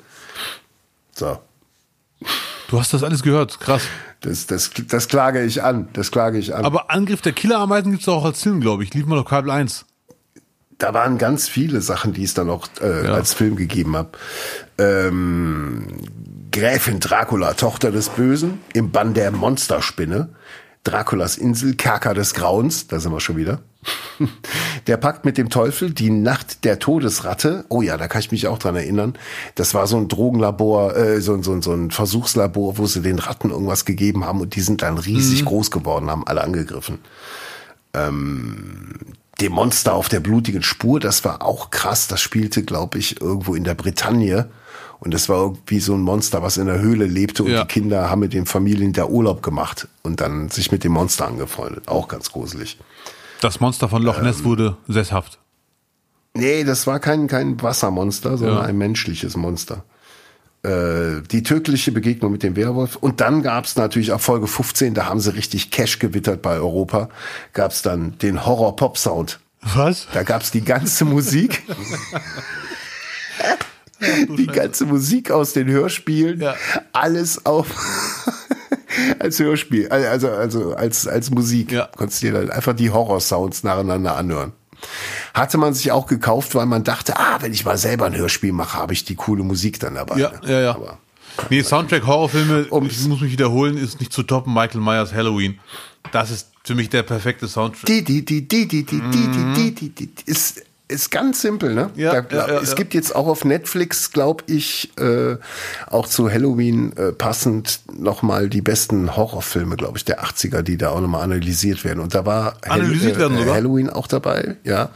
So, 1.14 1.38
Du 2.68 2.80
hast 2.80 2.92
das 2.92 3.02
alles 3.02 3.22
gehört. 3.22 3.60
Krass. 3.60 3.82
das, 4.20 4.46
das, 4.46 4.70
das 4.88 5.08
klage 5.08 5.44
ich 5.44 5.62
an. 5.62 5.88
Das 5.92 6.10
klage 6.10 6.38
ich 6.38 6.54
an. 6.54 6.64
Aber 6.64 6.90
Angriff 6.90 7.20
der 7.22 7.32
Killerameisen 7.32 7.92
gibt 7.92 8.02
es 8.02 8.08
auch 8.08 8.24
als 8.24 8.42
Film, 8.42 8.60
glaube 8.60 8.82
ich. 8.82 8.92
Lief 8.94 9.06
mal 9.06 9.18
auf 9.18 9.26
Kabel 9.26 9.50
1. 9.50 9.84
da 10.78 10.94
waren 10.94 11.18
ganz 11.18 11.48
viele 11.48 11.80
Sachen, 11.80 12.12
die 12.12 12.24
es 12.24 12.34
dann 12.34 12.50
auch 12.50 12.68
äh, 12.80 13.06
Ja. 13.06 13.14
als 13.14 13.34
Film 13.34 13.56
gegeben 13.56 13.96
hat. 13.96 14.16
Ähm, 14.78 15.86
Gräfin 16.52 17.00
Dracula, 17.00 17.54
Tochter 17.54 17.90
des 17.90 18.08
Bösen, 18.10 18.60
im 18.72 18.90
Bann 18.90 19.14
der 19.14 19.30
Monsterspinne. 19.30 20.28
Draculas 20.84 21.36
Insel, 21.36 21.74
Kerker 21.74 22.14
des 22.14 22.32
Grauens, 22.32 22.86
da 22.86 23.00
sind 23.00 23.12
wir 23.12 23.18
schon 23.20 23.36
wieder. 23.36 23.60
Der 24.86 24.96
Pakt 24.96 25.24
mit 25.24 25.36
dem 25.36 25.50
Teufel, 25.50 25.90
die 25.90 26.10
Nacht 26.10 26.64
der 26.64 26.78
Todesratte. 26.78 27.64
Oh 27.68 27.82
ja, 27.82 27.96
da 27.96 28.06
kann 28.06 28.20
ich 28.20 28.30
mich 28.30 28.46
auch 28.46 28.58
dran 28.58 28.76
erinnern. 28.76 29.14
Das 29.56 29.74
war 29.74 29.88
so 29.88 29.96
ein 29.96 30.06
Drogenlabor, 30.08 30.96
äh, 30.96 31.20
so, 31.20 31.40
so, 31.42 31.60
so 31.60 31.72
ein 31.72 31.90
Versuchslabor, 31.90 32.78
wo 32.78 32.86
sie 32.86 33.02
den 33.02 33.18
Ratten 33.18 33.50
irgendwas 33.50 33.84
gegeben 33.84 34.24
haben 34.24 34.40
und 34.40 34.54
die 34.54 34.60
sind 34.60 34.82
dann 34.82 34.98
riesig 34.98 35.42
mhm. 35.42 35.46
groß 35.46 35.70
geworden, 35.72 36.08
haben 36.08 36.26
alle 36.26 36.42
angegriffen. 36.42 36.98
Ähm, 37.94 38.92
dem 39.40 39.52
Monster 39.52 39.94
auf 39.94 40.08
der 40.08 40.20
blutigen 40.20 40.62
Spur, 40.62 41.00
das 41.00 41.24
war 41.24 41.42
auch 41.42 41.70
krass. 41.70 42.08
Das 42.08 42.20
spielte, 42.20 42.62
glaube 42.62 42.98
ich, 42.98 43.20
irgendwo 43.20 43.54
in 43.54 43.64
der 43.64 43.74
Bretagne. 43.74 44.48
Und 44.98 45.12
das 45.12 45.28
war 45.28 45.38
irgendwie 45.38 45.78
so 45.78 45.94
ein 45.94 46.00
Monster, 46.00 46.42
was 46.42 46.56
in 46.56 46.66
der 46.66 46.80
Höhle 46.80 47.04
lebte 47.04 47.44
und 47.44 47.50
ja. 47.50 47.62
die 47.62 47.68
Kinder 47.68 48.08
haben 48.08 48.20
mit 48.20 48.32
den 48.32 48.46
Familien 48.46 48.94
da 48.94 49.04
Urlaub 49.04 49.42
gemacht 49.42 49.88
und 50.02 50.22
dann 50.22 50.48
sich 50.48 50.72
mit 50.72 50.84
dem 50.84 50.92
Monster 50.92 51.26
angefreundet. 51.26 51.86
Auch 51.86 52.08
ganz 52.08 52.32
gruselig. 52.32 52.78
Das 53.42 53.60
Monster 53.60 53.90
von 53.90 54.02
Loch 54.02 54.22
Ness 54.22 54.38
ähm, 54.38 54.44
wurde 54.44 54.76
sesshaft. 54.88 55.38
Nee, 56.32 56.64
das 56.64 56.86
war 56.86 56.98
kein, 56.98 57.26
kein 57.28 57.60
Wassermonster, 57.60 58.38
sondern 58.38 58.58
ja. 58.58 58.64
ein 58.64 58.78
menschliches 58.78 59.36
Monster. 59.36 59.84
Äh, 60.62 61.22
die 61.30 61.42
tödliche 61.42 61.92
Begegnung 61.92 62.32
mit 62.32 62.42
dem 62.42 62.56
Werwolf. 62.56 62.96
Und 62.96 63.20
dann 63.20 63.42
gab 63.42 63.66
es 63.66 63.76
natürlich 63.76 64.12
ab 64.12 64.20
Folge 64.20 64.46
15, 64.46 64.94
da 64.94 65.06
haben 65.06 65.20
sie 65.20 65.34
richtig 65.34 65.70
Cash 65.70 65.98
gewittert 65.98 66.42
bei 66.42 66.56
Europa, 66.56 67.08
gab 67.52 67.70
es 67.70 67.82
dann 67.82 68.18
den 68.18 68.44
Horror-Pop-Sound. 68.44 69.40
Was? 69.74 70.08
Da 70.12 70.22
gab 70.22 70.42
es 70.42 70.50
die 70.50 70.64
ganze 70.64 71.04
Musik. 71.04 71.62
die 74.38 74.46
ganze 74.46 74.86
Musik 74.86 75.30
aus 75.30 75.52
den 75.52 75.68
Hörspielen. 75.68 76.40
Ja. 76.40 76.54
Alles 76.92 77.46
auf 77.46 77.68
als 79.18 79.38
Hörspiel, 79.38 79.88
also, 79.88 80.28
also 80.28 80.74
als, 80.74 81.06
als 81.06 81.30
Musik. 81.30 81.72
Ja. 81.72 81.88
Konntest 81.96 82.22
du 82.22 82.26
dir 82.26 82.32
dann 82.34 82.50
einfach 82.50 82.74
die 82.74 82.90
Horror-Sounds 82.90 83.62
nacheinander 83.62 84.16
anhören. 84.16 84.52
Hatte 85.34 85.58
man 85.58 85.74
sich 85.74 85.92
auch 85.92 86.06
gekauft, 86.06 86.54
weil 86.54 86.66
man 86.66 86.84
dachte, 86.84 87.18
ah, 87.18 87.38
wenn 87.40 87.52
ich 87.52 87.64
mal 87.64 87.76
selber 87.76 88.06
ein 88.06 88.16
Hörspiel 88.16 88.52
mache, 88.52 88.78
habe 88.78 88.92
ich 88.92 89.04
die 89.04 89.14
coole 89.14 89.42
Musik 89.42 89.80
dann 89.80 89.94
dabei. 89.94 90.18
Ja, 90.18 90.32
ja, 90.44 90.60
ja. 90.60 90.74
Aber, 90.74 90.98
nee, 91.50 91.62
Soundtrack-Horrorfilme, 91.62 92.66
ich 92.88 93.06
muss 93.06 93.20
mich 93.20 93.32
wiederholen, 93.32 93.76
ist 93.76 94.00
nicht 94.00 94.12
zu 94.12 94.22
toppen. 94.22 94.54
Michael 94.54 94.80
Myers 94.80 95.12
Halloween. 95.12 95.58
Das 96.12 96.30
ist 96.30 96.50
für 96.64 96.74
mich 96.74 96.88
der 96.88 97.02
perfekte 97.02 97.48
Soundtrack. 97.48 97.86
Die, 97.86 98.02
die, 98.02 98.24
die, 98.24 98.46
die, 98.46 98.66
die, 98.66 98.84
die, 98.84 99.00
die, 99.00 99.54
die, 99.54 99.74
die, 99.74 99.90
die, 99.90 100.10
ist 100.24 100.62
ist 100.88 101.10
ganz 101.10 101.42
simpel, 101.42 101.74
ne? 101.74 101.90
Ja, 101.96 102.20
da, 102.20 102.36
ja, 102.36 102.48
ja 102.48 102.60
es 102.60 102.76
gibt 102.76 102.94
jetzt 102.94 103.14
auch 103.14 103.26
auf 103.26 103.44
Netflix, 103.44 104.12
glaube 104.12 104.44
ich, 104.46 104.92
äh, 104.98 105.36
auch 105.88 106.06
zu 106.06 106.30
Halloween 106.30 106.96
äh, 106.96 107.12
passend 107.12 107.80
nochmal 107.92 108.48
die 108.48 108.62
besten 108.62 109.16
Horrorfilme, 109.16 109.76
glaube 109.76 109.98
ich, 109.98 110.04
der 110.04 110.22
80er, 110.22 110.62
die 110.62 110.76
da 110.76 110.90
auch 110.90 111.00
nochmal 111.00 111.22
analysiert 111.22 111.84
werden. 111.84 112.00
Und 112.00 112.14
da 112.14 112.24
war 112.24 112.54
analysiert 112.62 113.18
Hall 113.18 113.32
äh, 113.32 113.50
Halloween 113.50 113.90
auch 113.90 114.06
dabei, 114.06 114.56
ja, 114.64 114.90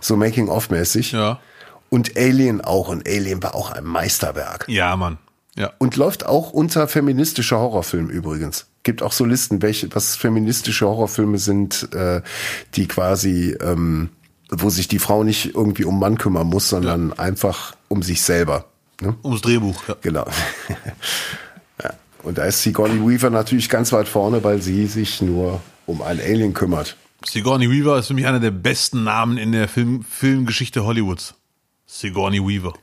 so 0.00 0.16
Making-of-mäßig. 0.16 1.12
Ja. 1.12 1.40
Und 1.88 2.16
Alien 2.16 2.60
auch. 2.60 2.88
Und 2.88 3.08
Alien 3.08 3.42
war 3.42 3.54
auch 3.54 3.70
ein 3.70 3.84
Meisterwerk. 3.84 4.64
Ja, 4.68 4.96
Mann. 4.96 5.18
Ja. 5.54 5.72
Und 5.78 5.96
läuft 5.96 6.26
auch 6.26 6.52
unter 6.52 6.88
feministischer 6.88 7.58
Horrorfilm 7.58 8.10
übrigens. 8.10 8.66
Gibt 8.82 9.02
auch 9.02 9.12
so 9.12 9.24
Listen, 9.24 9.62
welche, 9.62 9.94
was 9.94 10.16
feministische 10.16 10.86
Horrorfilme 10.86 11.38
sind, 11.38 11.88
äh, 11.94 12.20
die 12.74 12.88
quasi 12.88 13.56
ähm, 13.60 14.10
wo 14.50 14.70
sich 14.70 14.88
die 14.88 14.98
Frau 14.98 15.24
nicht 15.24 15.54
irgendwie 15.54 15.84
um 15.84 15.98
Mann 15.98 16.18
kümmern 16.18 16.46
muss, 16.46 16.68
sondern 16.68 17.10
ja. 17.10 17.18
einfach 17.18 17.74
um 17.88 18.02
sich 18.02 18.22
selber. 18.22 18.66
Ne? 19.00 19.14
Ums 19.22 19.42
Drehbuch, 19.42 19.88
ja. 19.88 19.96
Genau. 20.00 20.26
ja. 21.82 21.92
Und 22.22 22.38
da 22.38 22.44
ist 22.44 22.62
Sigourney 22.62 23.00
Weaver 23.06 23.30
natürlich 23.30 23.68
ganz 23.68 23.92
weit 23.92 24.08
vorne, 24.08 24.42
weil 24.44 24.62
sie 24.62 24.86
sich 24.86 25.20
nur 25.20 25.60
um 25.86 26.02
einen 26.02 26.20
Alien 26.20 26.54
kümmert. 26.54 26.96
Sigourney 27.24 27.70
Weaver 27.70 27.98
ist 27.98 28.08
für 28.08 28.14
mich 28.14 28.26
einer 28.26 28.40
der 28.40 28.50
besten 28.50 29.04
Namen 29.04 29.38
in 29.38 29.52
der 29.52 29.68
Film 29.68 30.04
Filmgeschichte 30.08 30.84
Hollywoods. 30.84 31.34
Sigourney 31.86 32.40
Weaver. 32.40 32.74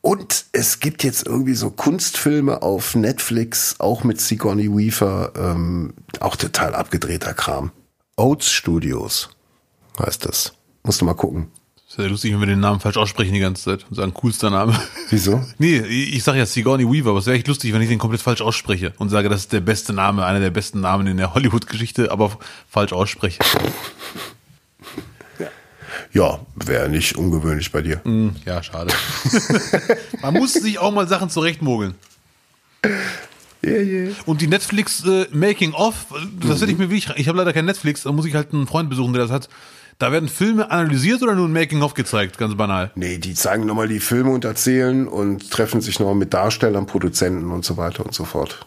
Und 0.00 0.46
es 0.52 0.80
gibt 0.80 1.02
jetzt 1.02 1.26
irgendwie 1.26 1.54
so 1.54 1.70
Kunstfilme 1.70 2.62
auf 2.62 2.94
Netflix, 2.94 3.76
auch 3.78 4.04
mit 4.04 4.20
Sigourney 4.20 4.68
Weaver, 4.68 5.32
ähm, 5.34 5.94
auch 6.20 6.36
total 6.36 6.74
abgedrehter 6.74 7.32
Kram. 7.32 7.70
Oats 8.16 8.50
Studios 8.50 9.30
heißt 9.98 10.26
das. 10.26 10.52
Musst 10.84 11.00
du 11.00 11.06
mal 11.06 11.14
gucken. 11.14 11.48
Ist 11.88 11.98
ja 11.98 12.06
lustig, 12.06 12.32
wenn 12.32 12.40
wir 12.40 12.46
den 12.46 12.60
Namen 12.60 12.80
falsch 12.80 12.96
aussprechen 12.96 13.32
die 13.32 13.40
ganze 13.40 13.64
Zeit 13.64 13.86
und 13.88 13.96
sagen, 13.96 14.12
coolster 14.12 14.50
Name. 14.50 14.78
Wieso? 15.10 15.42
nee, 15.58 15.78
ich 15.78 16.22
sage 16.22 16.38
ja 16.38 16.46
Sigourney 16.46 16.90
Weaver, 16.90 17.10
aber 17.10 17.20
es 17.20 17.26
wäre 17.26 17.36
echt 17.36 17.48
lustig, 17.48 17.72
wenn 17.72 17.80
ich 17.80 17.88
den 17.88 17.98
komplett 17.98 18.20
falsch 18.20 18.42
ausspreche 18.42 18.92
und 18.98 19.08
sage, 19.08 19.28
das 19.28 19.40
ist 19.40 19.52
der 19.52 19.60
beste 19.60 19.92
Name, 19.92 20.24
einer 20.26 20.40
der 20.40 20.50
besten 20.50 20.80
Namen 20.80 21.06
in 21.06 21.16
der 21.16 21.34
Hollywood-Geschichte, 21.34 22.10
aber 22.12 22.38
falsch 22.68 22.92
ausspreche. 22.92 23.38
Ja, 26.12 26.38
wäre 26.54 26.88
nicht 26.88 27.16
ungewöhnlich 27.16 27.72
bei 27.72 27.82
dir. 27.82 28.00
Mm, 28.04 28.28
ja, 28.46 28.62
schade. 28.62 28.94
Man 30.22 30.34
muss 30.34 30.52
sich 30.52 30.78
auch 30.78 30.92
mal 30.92 31.08
Sachen 31.08 31.28
zurechtmogeln. 31.28 31.96
Yeah, 33.64 33.80
yeah. 33.82 34.12
Und 34.24 34.40
die 34.40 34.46
Netflix 34.46 35.04
äh, 35.04 35.26
Making 35.32 35.72
of, 35.72 36.06
das 36.40 36.60
hätte 36.60 36.70
ich 36.70 36.78
mir 36.78 36.88
wirklich, 36.88 37.08
ich 37.16 37.26
habe 37.26 37.38
leider 37.38 37.52
kein 37.52 37.64
Netflix, 37.64 38.04
da 38.04 38.12
muss 38.12 38.26
ich 38.26 38.34
halt 38.36 38.52
einen 38.52 38.68
Freund 38.68 38.90
besuchen, 38.90 39.12
der 39.12 39.22
das 39.22 39.32
hat. 39.32 39.48
Da 39.98 40.10
werden 40.10 40.28
Filme 40.28 40.70
analysiert 40.70 41.22
oder 41.22 41.34
nur 41.34 41.46
ein 41.46 41.52
Making-of 41.52 41.94
gezeigt, 41.94 42.38
ganz 42.38 42.56
banal? 42.56 42.90
Nee, 42.96 43.18
die 43.18 43.34
zeigen 43.34 43.66
nochmal 43.66 43.88
die 43.88 44.00
Filme 44.00 44.30
und 44.30 44.44
erzählen 44.44 45.06
und 45.06 45.50
treffen 45.50 45.80
sich 45.80 46.00
nochmal 46.00 46.16
mit 46.16 46.34
Darstellern, 46.34 46.86
Produzenten 46.86 47.50
und 47.50 47.64
so 47.64 47.76
weiter 47.76 48.04
und 48.04 48.12
so 48.12 48.24
fort. 48.24 48.66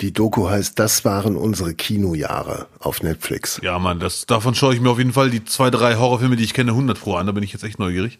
Die 0.00 0.12
Doku 0.12 0.48
heißt, 0.48 0.78
das 0.78 1.04
waren 1.04 1.36
unsere 1.36 1.74
Kinojahre 1.74 2.66
auf 2.80 3.02
Netflix. 3.02 3.60
Ja, 3.62 3.78
Mann, 3.78 4.00
das, 4.00 4.26
davon 4.26 4.54
schaue 4.54 4.74
ich 4.74 4.80
mir 4.80 4.90
auf 4.90 4.98
jeden 4.98 5.12
Fall 5.12 5.30
die 5.30 5.44
zwei, 5.44 5.70
drei 5.70 5.96
Horrorfilme, 5.96 6.36
die 6.36 6.44
ich 6.44 6.54
kenne, 6.54 6.72
100 6.72 6.98
pro 6.98 7.14
an. 7.14 7.26
Da 7.26 7.32
bin 7.32 7.44
ich 7.44 7.52
jetzt 7.52 7.62
echt 7.62 7.78
neugierig, 7.78 8.18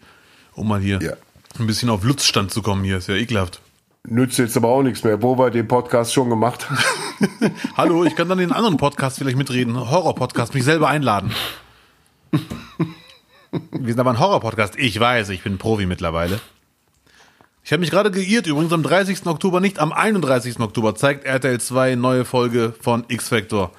um 0.53 0.67
mal 0.67 0.79
hier 0.79 0.99
ja. 1.01 1.13
ein 1.59 1.67
bisschen 1.67 1.89
auf 1.89 2.03
Lutzstand 2.03 2.51
zu 2.51 2.61
kommen 2.61 2.83
hier. 2.83 2.97
Ist 2.97 3.09
ja 3.09 3.15
ekelhaft. 3.15 3.59
Nützt 4.07 4.37
jetzt 4.37 4.55
aber 4.55 4.69
auch 4.69 4.83
nichts 4.83 5.03
mehr, 5.03 5.21
wo 5.23 5.37
wir 5.37 5.49
den 5.49 5.67
Podcast 5.67 6.13
schon 6.13 6.29
gemacht 6.29 6.69
haben. 6.69 6.77
Hallo, 7.77 8.05
ich 8.05 8.15
kann 8.15 8.29
dann 8.29 8.37
den 8.37 8.51
anderen 8.51 8.77
Podcast 8.77 9.17
vielleicht 9.17 9.37
mitreden, 9.37 9.89
Horror-Podcast, 9.89 10.53
mich 10.53 10.63
selber 10.63 10.87
einladen. 10.87 11.31
Wir 13.71 13.93
sind 13.93 13.99
aber 13.99 14.11
ein 14.11 14.19
Horror-Podcast. 14.19 14.75
Ich 14.77 14.99
weiß, 14.99 15.29
ich 15.29 15.43
bin 15.43 15.57
Profi 15.57 15.85
mittlerweile. 15.85 16.39
Ich 17.63 17.71
habe 17.71 17.79
mich 17.79 17.89
gerade 17.89 18.11
geirrt, 18.11 18.47
übrigens 18.47 18.73
am 18.73 18.83
30. 18.83 19.25
Oktober, 19.25 19.59
nicht 19.59 19.79
am 19.79 19.91
31. 19.91 20.59
Oktober, 20.59 20.93
zeigt 20.95 21.25
RTL 21.25 21.59
2 21.59 21.95
neue 21.95 22.25
Folge 22.25 22.73
von 22.79 23.05
X-Factor. 23.07 23.71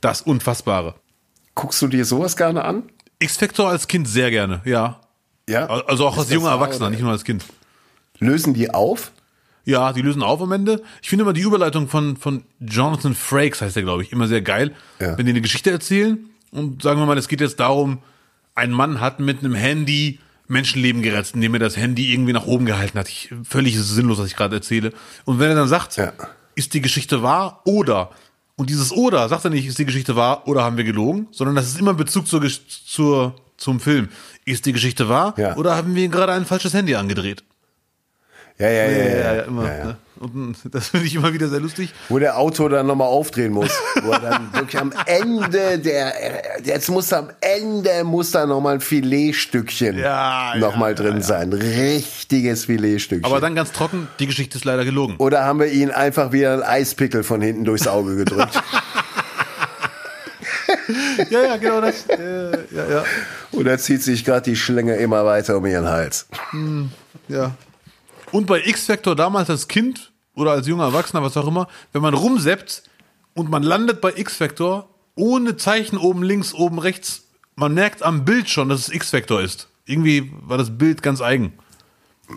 Das 0.00 0.22
Unfassbare. 0.22 0.94
Guckst 1.54 1.82
du 1.82 1.88
dir 1.88 2.04
sowas 2.04 2.36
gerne 2.36 2.64
an? 2.64 2.84
X-Factor 3.18 3.68
als 3.68 3.88
Kind 3.88 4.06
sehr 4.06 4.30
gerne, 4.30 4.60
ja. 4.64 5.00
Ja. 5.48 5.66
Also 5.66 6.06
auch 6.06 6.18
als 6.18 6.30
junger 6.30 6.50
Erwachsener, 6.50 6.90
nicht 6.90 7.00
nur 7.02 7.10
als 7.10 7.24
Kind. 7.24 7.44
Lösen 8.18 8.54
die 8.54 8.72
auf? 8.72 9.12
Ja, 9.64 9.92
die 9.92 10.02
lösen 10.02 10.22
auf 10.22 10.40
am 10.40 10.52
Ende. 10.52 10.82
Ich 11.02 11.08
finde 11.08 11.24
immer 11.24 11.32
die 11.32 11.40
Überleitung 11.40 11.88
von, 11.88 12.16
von 12.16 12.44
Jonathan 12.60 13.14
Frakes, 13.14 13.60
heißt 13.60 13.76
er, 13.76 13.82
glaube 13.82 14.02
ich, 14.02 14.12
immer 14.12 14.28
sehr 14.28 14.42
geil. 14.42 14.72
Ja. 15.00 15.18
Wenn 15.18 15.26
die 15.26 15.32
eine 15.32 15.40
Geschichte 15.40 15.70
erzählen 15.70 16.30
und 16.50 16.82
sagen 16.82 17.00
wir 17.00 17.06
mal, 17.06 17.18
es 17.18 17.28
geht 17.28 17.40
jetzt 17.40 17.60
darum, 17.60 17.98
ein 18.54 18.70
Mann 18.70 19.00
hat 19.00 19.20
mit 19.20 19.40
einem 19.40 19.54
Handy 19.54 20.20
Menschenleben 20.48 21.02
gerettet, 21.02 21.34
indem 21.34 21.54
er 21.54 21.60
das 21.60 21.76
Handy 21.76 22.12
irgendwie 22.12 22.32
nach 22.32 22.46
oben 22.46 22.66
gehalten 22.66 22.98
hat. 22.98 23.08
Ich, 23.08 23.34
völlig 23.42 23.78
sinnlos, 23.78 24.18
was 24.18 24.28
ich 24.28 24.36
gerade 24.36 24.56
erzähle. 24.56 24.92
Und 25.24 25.40
wenn 25.40 25.50
er 25.50 25.56
dann 25.56 25.68
sagt, 25.68 25.96
ja. 25.96 26.12
ist 26.54 26.72
die 26.74 26.80
Geschichte 26.80 27.22
wahr 27.22 27.62
oder 27.64 28.10
und 28.54 28.70
dieses 28.70 28.92
oder 28.92 29.28
sagt 29.28 29.44
er 29.44 29.50
nicht, 29.50 29.66
ist 29.66 29.78
die 29.78 29.84
Geschichte 29.84 30.16
wahr 30.16 30.46
oder 30.48 30.62
haben 30.62 30.76
wir 30.76 30.84
gelogen, 30.84 31.28
sondern 31.30 31.56
das 31.56 31.66
ist 31.66 31.78
immer 31.78 31.94
Bezug 31.94 32.26
zur, 32.26 32.42
zur 32.68 33.34
zum 33.56 33.80
Film. 33.80 34.08
Ist 34.44 34.66
die 34.66 34.72
Geschichte 34.72 35.08
wahr 35.08 35.34
ja. 35.36 35.56
oder 35.56 35.76
haben 35.76 35.94
wir 35.94 36.08
gerade 36.08 36.32
ein 36.32 36.44
falsches 36.44 36.72
Handy 36.74 36.94
angedreht? 36.94 37.42
Ja, 38.58 38.68
ja, 38.68 38.84
ja, 38.84 38.90
ja, 38.90 39.08
ja, 39.08 39.34
ja 39.34 39.42
immer. 39.42 39.62
Ne? 39.62 39.96
Und 40.18 40.56
das 40.70 40.88
finde 40.88 41.06
ich 41.06 41.14
immer 41.14 41.32
wieder 41.32 41.48
sehr 41.48 41.60
lustig. 41.60 41.92
Wo 42.08 42.18
der 42.18 42.38
Autor 42.38 42.70
dann 42.70 42.86
nochmal 42.86 43.08
aufdrehen 43.08 43.52
muss. 43.52 43.70
wo 44.02 44.12
er 44.12 44.20
dann 44.20 44.52
wirklich 44.52 44.80
am 44.80 44.92
Ende 45.04 45.78
der, 45.78 46.14
jetzt 46.64 46.88
muss 46.90 47.12
am 47.12 47.30
Ende 47.40 48.04
muss 48.04 48.30
da 48.30 48.46
nochmal 48.46 48.74
ein 48.74 48.80
Filetstückchen 48.80 49.98
ja, 49.98 50.54
nochmal 50.56 50.92
ja, 50.92 50.96
drin 50.96 51.16
ja, 51.16 51.22
sein. 51.22 51.52
Richtiges 51.52 52.64
Filetstückchen. 52.64 53.24
Aber 53.30 53.40
dann 53.40 53.54
ganz 53.54 53.72
trocken, 53.72 54.08
die 54.18 54.26
Geschichte 54.26 54.56
ist 54.56 54.64
leider 54.64 54.84
gelogen. 54.84 55.16
Oder 55.18 55.44
haben 55.44 55.60
wir 55.60 55.66
ihn 55.66 55.90
einfach 55.90 56.32
wieder 56.32 56.54
ein 56.54 56.62
Eispickel 56.62 57.22
von 57.22 57.40
hinten 57.42 57.64
durchs 57.64 57.86
Auge 57.86 58.16
gedrückt? 58.16 58.62
ja, 61.30 61.42
ja, 61.42 61.56
genau 61.56 61.80
das. 61.80 62.06
ja, 62.08 62.88
ja. 62.90 63.04
Oder 63.52 63.78
zieht 63.78 64.02
sich 64.02 64.24
gerade 64.24 64.50
die 64.50 64.56
Schlinge 64.56 64.96
immer 64.96 65.24
weiter 65.24 65.56
um 65.56 65.66
ihren 65.66 65.88
Hals. 65.88 66.26
Hm, 66.50 66.90
ja. 67.28 67.54
Und 68.36 68.44
bei 68.44 68.62
X-Factor 68.62 69.16
damals 69.16 69.48
als 69.48 69.66
Kind 69.66 70.12
oder 70.34 70.50
als 70.50 70.66
junger 70.66 70.84
Erwachsener, 70.84 71.22
was 71.22 71.38
auch 71.38 71.48
immer, 71.48 71.68
wenn 71.94 72.02
man 72.02 72.12
rumseppt 72.12 72.82
und 73.32 73.48
man 73.48 73.62
landet 73.62 74.02
bei 74.02 74.12
X-Factor 74.14 74.90
ohne 75.14 75.56
Zeichen 75.56 75.96
oben 75.96 76.22
links, 76.22 76.52
oben 76.52 76.78
rechts, 76.78 77.22
man 77.54 77.72
merkt 77.72 78.02
am 78.02 78.26
Bild 78.26 78.50
schon, 78.50 78.68
dass 78.68 78.80
es 78.80 78.94
X-Factor 78.94 79.40
ist. 79.40 79.68
Irgendwie 79.86 80.30
war 80.42 80.58
das 80.58 80.76
Bild 80.76 81.02
ganz 81.02 81.22
eigen. 81.22 81.54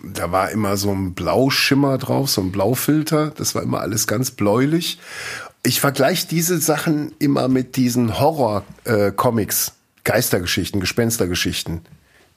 Da 0.06 0.32
war 0.32 0.52
immer 0.52 0.78
so 0.78 0.90
ein 0.90 1.16
Blauschimmer 1.16 1.98
drauf, 1.98 2.30
so 2.30 2.40
ein 2.40 2.54
Blaufilter. 2.54 3.32
Das 3.32 3.54
war 3.54 3.62
immer 3.62 3.82
alles 3.82 4.08
ganz 4.08 4.32
bläulich. 4.32 5.00
Ich 5.64 5.82
vergleiche 5.82 6.30
diese 6.30 6.60
Sachen 6.60 7.14
immer 7.20 7.50
mit 7.50 7.76
diesen 7.76 8.18
Horror-Comics, 8.18 9.74
Geistergeschichten, 10.06 10.80
Gespenstergeschichten. 10.80 11.82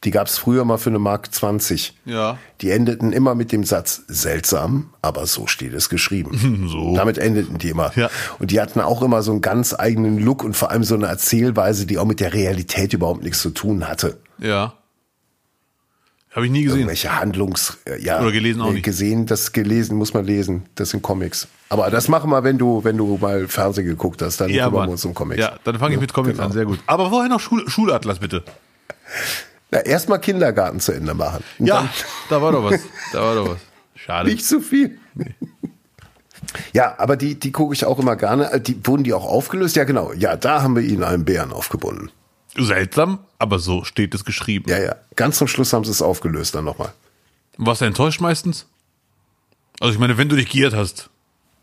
Die 0.04 0.10
gab 0.10 0.26
es 0.26 0.36
früher 0.36 0.64
mal 0.64 0.78
für 0.78 0.90
eine 0.90 0.98
Mark 0.98 1.32
20. 1.32 1.96
Ja. 2.06 2.36
Die 2.60 2.70
endeten 2.70 3.12
immer 3.12 3.34
mit 3.36 3.52
dem 3.52 3.62
Satz, 3.62 4.02
seltsam, 4.08 4.92
aber 5.00 5.26
so 5.26 5.46
steht 5.46 5.72
es 5.74 5.88
geschrieben. 5.88 6.66
So. 6.72 6.96
Damit 6.96 7.18
endeten 7.18 7.58
die 7.58 7.68
immer. 7.68 7.92
Ja. 7.96 8.10
Und 8.38 8.50
die 8.50 8.60
hatten 8.60 8.80
auch 8.80 9.02
immer 9.02 9.22
so 9.22 9.30
einen 9.32 9.40
ganz 9.42 9.74
eigenen 9.78 10.18
Look 10.18 10.42
und 10.42 10.56
vor 10.56 10.70
allem 10.70 10.84
so 10.84 10.94
eine 10.94 11.06
Erzählweise, 11.06 11.86
die 11.86 11.98
auch 11.98 12.04
mit 12.04 12.18
der 12.20 12.32
Realität 12.32 12.92
überhaupt 12.94 13.22
nichts 13.22 13.40
zu 13.42 13.50
tun 13.50 13.86
hatte. 13.88 14.18
Ja. 14.38 14.74
Habe 16.34 16.46
ich 16.46 16.52
nie 16.52 16.62
gesehen. 16.62 16.78
Irgendwelche 16.80 17.20
Handlungs... 17.20 17.76
äh, 17.84 18.00
Ja, 18.02 18.20
Oder 18.20 18.32
gelesen 18.32 18.62
auch 18.62 18.72
nicht. 18.72 18.84
Gesehen, 18.84 19.26
das 19.26 19.52
gelesen 19.52 19.98
muss 19.98 20.14
man 20.14 20.24
lesen. 20.24 20.64
Das 20.76 20.90
sind 20.90 21.02
Comics. 21.02 21.46
Aber 21.68 21.90
das 21.90 22.08
machen 22.08 22.30
wir, 22.30 22.42
wenn 22.42 22.56
du, 22.58 22.82
wenn 22.84 22.96
du 22.96 23.18
mal 23.20 23.46
Fernsehen 23.48 23.86
geguckt 23.86 24.22
hast, 24.22 24.40
dann 24.40 24.48
Ja, 24.50 24.64
kümmern 24.68 24.88
wir 24.88 24.92
uns 24.92 25.04
um 25.04 25.12
Comics. 25.14 25.40
Ja, 25.40 25.58
dann 25.64 25.78
fange 25.78 25.94
ich 25.94 26.00
mit 26.00 26.12
Comics 26.14 26.36
genau. 26.36 26.46
an, 26.46 26.52
sehr 26.52 26.64
gut. 26.64 26.78
Aber 26.86 27.10
vorher 27.10 27.28
noch 27.28 27.40
Schul 27.40 27.68
Schulatlas, 27.68 28.18
bitte. 28.18 28.42
Na, 29.72 29.80
erstmal 29.80 30.20
Kindergarten 30.20 30.78
zu 30.80 30.92
Ende 30.92 31.14
machen. 31.14 31.42
Und 31.58 31.66
Ja, 31.66 31.88
da 32.28 32.40
war 32.40 32.52
doch 32.52 32.62
was. 32.62 32.80
Da 33.12 33.20
war 33.22 33.34
doch 33.34 33.48
was. 33.52 33.58
Schade. 33.96 34.30
Nicht 34.30 34.44
zu 34.46 34.60
viel. 34.60 34.98
Ja, 36.72 36.94
aber 36.98 37.16
die, 37.16 37.38
die 37.40 37.52
gucke 37.52 37.72
ich 37.74 37.84
auch 37.86 37.98
immer 37.98 38.16
gerne. 38.16 38.52
Äh, 38.52 38.60
Die, 38.60 38.86
wurden 38.86 39.02
die 39.04 39.14
auch 39.14 39.24
aufgelöst? 39.24 39.74
Ja, 39.76 39.84
genau. 39.84 40.12
Ja, 40.12 40.36
da 40.36 40.62
haben 40.62 40.76
wir 40.76 40.82
ihnen 40.82 41.02
einen 41.04 41.24
Bären 41.24 41.52
aufgebunden. 41.52 42.10
Seltsam, 42.56 43.20
aber 43.38 43.58
so 43.58 43.82
steht 43.84 44.14
es 44.14 44.26
geschrieben. 44.26 44.68
Ja, 44.68 44.78
ja. 44.78 44.96
Ganz 45.16 45.38
zum 45.38 45.48
Schluss 45.48 45.72
haben 45.72 45.84
sie 45.84 45.90
es 45.90 46.02
aufgelöst 46.02 46.54
dann 46.54 46.66
nochmal. 46.66 46.92
Warst 47.56 47.80
du 47.80 47.86
enttäuscht 47.86 48.20
meistens? 48.20 48.66
Also 49.80 49.94
ich 49.94 49.98
meine, 49.98 50.18
wenn 50.18 50.28
du 50.28 50.36
dich 50.36 50.50
geirrt 50.50 50.74
hast. 50.74 51.08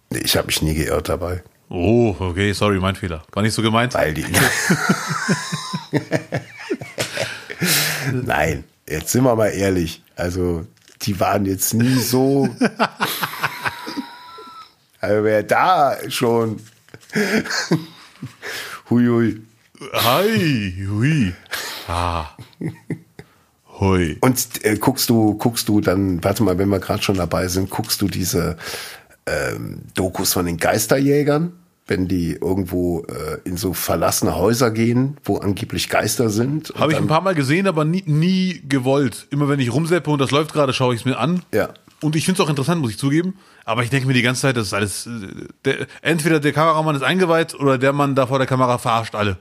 Nee, 0.10 0.19
ich 0.19 0.36
habe 0.36 0.48
mich 0.48 0.64
nie 0.64 0.73
geirrt 0.73 1.10
dabei. 1.10 1.44
Oh, 1.69 2.15
okay, 2.19 2.53
sorry, 2.53 2.80
mein 2.80 2.95
Fehler. 2.95 3.22
War 3.34 3.44
nicht 3.44 3.53
so 3.53 3.61
gemeint. 3.61 3.94
Weil 3.94 4.15
die. 4.15 4.26
Nein, 8.14 8.64
jetzt 8.88 9.11
sind 9.11 9.23
wir 9.23 9.36
mal 9.36 9.49
ehrlich. 9.49 10.02
Also, 10.15 10.65
die 11.02 11.19
waren 11.19 11.45
jetzt 11.45 11.73
nie 11.73 11.99
so. 11.99 12.49
Also, 15.02 15.23
wer 15.23 15.44
da 15.44 15.95
schon. 16.10 16.60
Huiui. 18.90 19.41
Hi, 19.94 20.88
hui. 20.90 21.34
Ah. 21.88 22.26
Hui. 23.80 24.18
Und 24.19 24.65
äh, 24.65 24.76
guckst 24.76 25.10
du, 25.10 25.36
guckst 25.36 25.69
du 25.69 25.80
dann, 25.80 26.22
warte 26.22 26.44
mal, 26.44 26.57
wenn 26.57 26.68
wir 26.68 26.80
gerade 26.80 27.02
schon 27.02 27.15
dabei 27.15 27.48
sind, 27.48 27.69
guckst 27.69 28.02
du 28.02 28.10
diese 28.10 28.57
ähm, 29.26 29.84
Dokus 29.95 30.34
von 30.34 30.45
den 30.45 30.57
Geisterjägern, 30.57 31.53
wenn 31.90 32.07
die 32.07 32.34
irgendwo 32.34 33.02
äh, 33.03 33.40
in 33.44 33.57
so 33.57 33.74
verlassene 33.74 34.36
Häuser 34.36 34.72
gehen, 34.72 35.18
wo 35.24 35.38
angeblich 35.38 35.90
Geister 35.90 36.30
sind. 36.30 36.72
Habe 36.76 36.91
ich 36.94 36.98
ein 36.98 37.07
paar 37.07 37.22
Mal 37.22 37.36
gesehen, 37.36 37.68
aber 37.68 37.84
nie, 37.86 38.03
nie 38.06 38.61
gewollt. 38.68 39.28
Immer 39.32 39.49
wenn 39.49 39.60
ich 39.60 39.74
rumseppe 39.74 40.10
und 40.10 40.20
das 40.20 40.32
läuft 40.32 40.53
gerade, 40.53 40.72
schaue 40.74 40.94
ich 40.94 41.02
es 41.02 41.06
mir 41.06 41.18
an. 41.18 41.44
Ja. 41.53 41.70
Und 42.02 42.16
ich 42.16 42.24
finde 42.26 42.41
es 42.41 42.45
auch 42.45 42.49
interessant, 42.49 42.82
muss 42.82 42.91
ich 42.91 42.98
zugeben. 42.98 43.34
Aber 43.66 43.84
ich 43.84 43.90
denke 43.90 44.07
mir 44.07 44.14
die 44.14 44.22
ganze 44.22 44.41
Zeit, 44.41 44.56
das 44.57 44.68
ist 44.68 44.74
alles. 44.74 45.06
äh, 45.07 45.10
Der, 45.66 45.88
entweder 46.02 46.40
der 46.40 46.53
Kameramann 46.53 46.95
ist 46.95 47.03
eingeweiht 47.03 47.53
oder 47.56 47.78
der 47.78 47.91
Mann 47.94 48.16
da 48.16 48.28
vor 48.28 48.38
der 48.38 48.48
Kamera 48.48 48.78
verarscht 48.78 49.16
alle. 49.16 49.38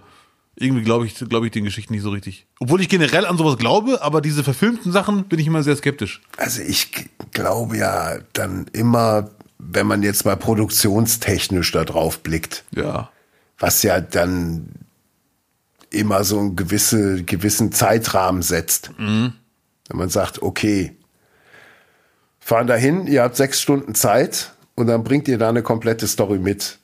Irgendwie 0.60 0.82
glaube 0.82 1.06
ich, 1.06 1.14
glaube 1.14 1.46
ich 1.46 1.52
den 1.52 1.62
Geschichten 1.64 1.92
nicht 1.94 2.02
so 2.02 2.10
richtig. 2.10 2.46
Obwohl 2.58 2.80
ich 2.80 2.88
generell 2.88 3.24
an 3.26 3.38
sowas 3.38 3.58
glaube, 3.58 4.02
aber 4.02 4.20
diese 4.20 4.42
verfilmten 4.42 4.90
Sachen 4.90 5.24
bin 5.24 5.38
ich 5.38 5.46
immer 5.46 5.62
sehr 5.62 5.76
skeptisch. 5.76 6.20
Also 6.36 6.62
ich 6.62 6.90
glaube 7.32 7.76
ja 7.76 8.18
dann 8.32 8.66
immer, 8.72 9.30
wenn 9.58 9.86
man 9.86 10.02
jetzt 10.02 10.24
mal 10.24 10.36
produktionstechnisch 10.36 11.72
da 11.72 11.84
drauf 11.84 12.20
blickt, 12.20 12.64
Ja. 12.74 13.10
was 13.58 13.82
ja 13.82 14.00
dann 14.00 14.68
immer 15.90 16.22
so 16.24 16.38
einen 16.38 16.56
gewisse, 16.56 17.22
gewissen 17.24 17.72
Zeitrahmen 17.72 18.42
setzt. 18.42 18.90
Wenn 18.98 19.32
man 19.92 20.08
sagt, 20.10 20.42
okay, 20.42 20.94
fahren 22.40 22.66
dahin, 22.66 23.06
ihr 23.06 23.22
habt 23.22 23.36
sechs 23.36 23.60
Stunden 23.60 23.94
Zeit 23.94 24.52
und 24.74 24.86
dann 24.86 25.02
bringt 25.04 25.28
ihr 25.28 25.38
da 25.38 25.48
eine 25.48 25.62
komplette 25.62 26.06
Story 26.06 26.38
mit. 26.38 26.78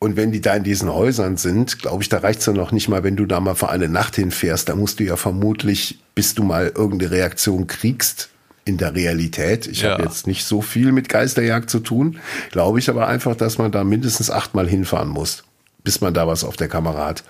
Und 0.00 0.16
wenn 0.16 0.30
die 0.30 0.40
da 0.40 0.54
in 0.54 0.62
diesen 0.62 0.92
Häusern 0.94 1.36
sind, 1.36 1.80
glaube 1.80 2.04
ich, 2.04 2.08
da 2.08 2.18
reicht's 2.18 2.46
ja 2.46 2.52
noch 2.52 2.70
nicht 2.70 2.88
mal, 2.88 3.02
wenn 3.02 3.16
du 3.16 3.26
da 3.26 3.40
mal 3.40 3.56
für 3.56 3.68
eine 3.68 3.88
Nacht 3.88 4.14
hinfährst. 4.14 4.68
Da 4.68 4.76
musst 4.76 5.00
du 5.00 5.04
ja 5.04 5.16
vermutlich, 5.16 5.98
bis 6.14 6.36
du 6.36 6.44
mal 6.44 6.68
irgendeine 6.72 7.10
Reaktion 7.10 7.66
kriegst 7.66 8.30
in 8.68 8.76
der 8.76 8.94
Realität. 8.94 9.66
Ich 9.66 9.82
Ja. 9.82 9.92
habe 9.92 10.04
jetzt 10.04 10.26
nicht 10.26 10.44
so 10.44 10.60
viel 10.62 10.92
mit 10.92 11.08
Geisterjagd 11.08 11.70
zu 11.70 11.80
tun, 11.80 12.18
glaube 12.52 12.78
ich 12.78 12.88
aber 12.90 13.08
einfach, 13.08 13.34
dass 13.34 13.58
man 13.58 13.72
da 13.72 13.82
mindestens 13.82 14.30
achtmal 14.30 14.68
hinfahren 14.68 15.08
muss, 15.08 15.42
bis 15.82 16.00
man 16.00 16.12
da 16.14 16.26
was 16.28 16.44
auf 16.44 16.56
der 16.56 16.68
Kamera 16.68 17.06
hat. 17.06 17.24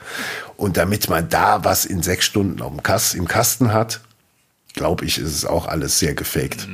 Und 0.57 0.77
damit 0.77 1.09
man 1.09 1.29
da 1.29 1.65
was 1.65 1.87
in 1.87 2.03
sechs 2.03 2.25
Stunden 2.27 2.61
auf 2.61 2.73
dem 2.73 2.83
Kass, 2.83 3.15
im 3.15 3.29
Kasten 3.29 3.73
hat, 3.73 4.01
glaube 4.75 5.05
ich, 5.05 5.19
ist 5.19 5.35
es 5.35 5.45
auch 5.47 5.67
alles 5.69 5.99
sehr 5.99 6.15
gefaked. 6.15 6.69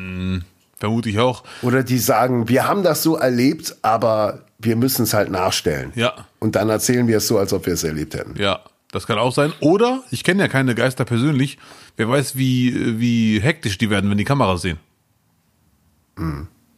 Vermute 0.78 1.08
ich 1.08 1.18
auch. 1.18 1.44
Oder 1.62 1.82
die 1.82 1.98
sagen, 1.98 2.48
wir 2.48 2.66
haben 2.66 2.82
das 2.82 3.02
so 3.02 3.16
erlebt, 3.16 3.76
aber 3.82 4.40
wir 4.58 4.76
müssen 4.76 5.02
es 5.04 5.14
halt 5.14 5.30
nachstellen. 5.30 5.92
Ja. 5.94 6.14
Und 6.38 6.56
dann 6.56 6.68
erzählen 6.70 7.06
wir 7.06 7.18
es 7.18 7.28
so, 7.28 7.38
als 7.38 7.52
ob 7.52 7.66
wir 7.66 7.74
es 7.74 7.84
erlebt 7.84 8.14
hätten. 8.14 8.34
Ja, 8.40 8.60
das 8.92 9.06
kann 9.06 9.18
auch 9.18 9.34
sein. 9.34 9.52
Oder, 9.60 10.02
ich 10.10 10.24
kenne 10.24 10.42
ja 10.42 10.48
keine 10.48 10.74
Geister 10.74 11.04
persönlich, 11.04 11.58
wer 11.96 12.08
weiß, 12.08 12.36
wie, 12.36 12.98
wie 12.98 13.40
hektisch 13.40 13.78
die 13.78 13.90
werden, 13.90 14.10
wenn 14.10 14.18
die 14.18 14.24
Kameras 14.24 14.62
sehen. 14.62 14.78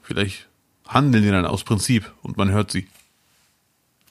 Vielleicht 0.03 0.49
handeln 0.87 1.25
die 1.25 1.31
dann 1.31 1.47
aus 1.47 1.65
Prinzip 1.65 2.13
und 2.23 2.37
man 2.37 2.51
hört 2.51 2.71
sie. 2.71 2.87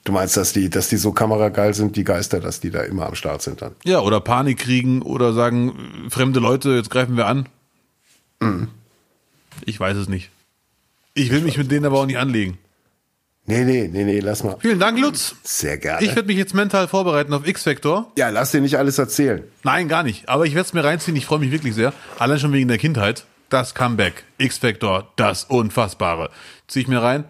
Du 0.04 0.12
meinst, 0.12 0.36
dass 0.36 0.52
die, 0.52 0.70
dass 0.70 0.88
die 0.88 0.98
so 0.98 1.10
kamerageil 1.10 1.74
sind, 1.74 1.96
die 1.96 2.04
Geister, 2.04 2.38
dass 2.38 2.60
die 2.60 2.70
da 2.70 2.82
immer 2.82 3.06
am 3.06 3.16
Start 3.16 3.42
sind 3.42 3.60
dann? 3.60 3.74
Ja, 3.84 4.00
oder 4.00 4.20
Panik 4.20 4.58
kriegen 4.58 5.02
oder 5.02 5.32
sagen, 5.32 6.06
fremde 6.10 6.38
Leute, 6.38 6.70
jetzt 6.70 6.90
greifen 6.90 7.16
wir 7.16 7.26
an. 7.26 7.48
Ich 9.64 9.80
weiß 9.80 9.96
es 9.96 10.08
nicht. 10.08 10.30
Ich 11.14 11.30
will 11.30 11.40
mich 11.40 11.58
mit 11.58 11.72
denen 11.72 11.86
aber 11.86 11.98
auch 11.98 12.06
nicht 12.06 12.18
anlegen. 12.18 12.58
Nee, 13.46 13.64
nee, 13.64 13.88
nee, 13.92 14.04
nee, 14.04 14.18
lass 14.20 14.42
mal. 14.42 14.56
Vielen 14.60 14.80
Dank, 14.80 14.98
Lutz. 14.98 15.36
Sehr 15.44 15.78
gerne. 15.78 16.04
Ich 16.04 16.14
werde 16.16 16.26
mich 16.26 16.36
jetzt 16.36 16.52
mental 16.54 16.88
vorbereiten 16.88 17.32
auf 17.32 17.46
X-Factor. 17.46 18.10
ja, 18.16 18.28
lass 18.30 18.50
dir 18.50 18.60
nicht 18.60 18.76
alles 18.76 18.98
erzählen. 18.98 19.44
Nein, 19.62 19.88
gar 19.88 20.02
nicht. 20.02 20.28
Aber 20.28 20.46
ich 20.46 20.54
werde 20.54 20.66
es 20.66 20.72
mir 20.72 20.82
reinziehen. 20.82 21.16
Ich 21.16 21.26
freue 21.26 21.38
mich 21.38 21.52
wirklich 21.52 21.74
sehr. 21.74 21.92
Allein 22.18 22.40
schon 22.40 22.52
wegen 22.52 22.66
der 22.68 22.78
Kindheit. 22.78 23.24
Das 23.48 23.74
Comeback. 23.74 24.24
X-Factor. 24.38 25.12
Das 25.14 25.44
Unfassbare. 25.44 26.30
Zieh 26.66 26.80
ich 26.80 26.88
mir 26.88 27.00
rein. 27.00 27.24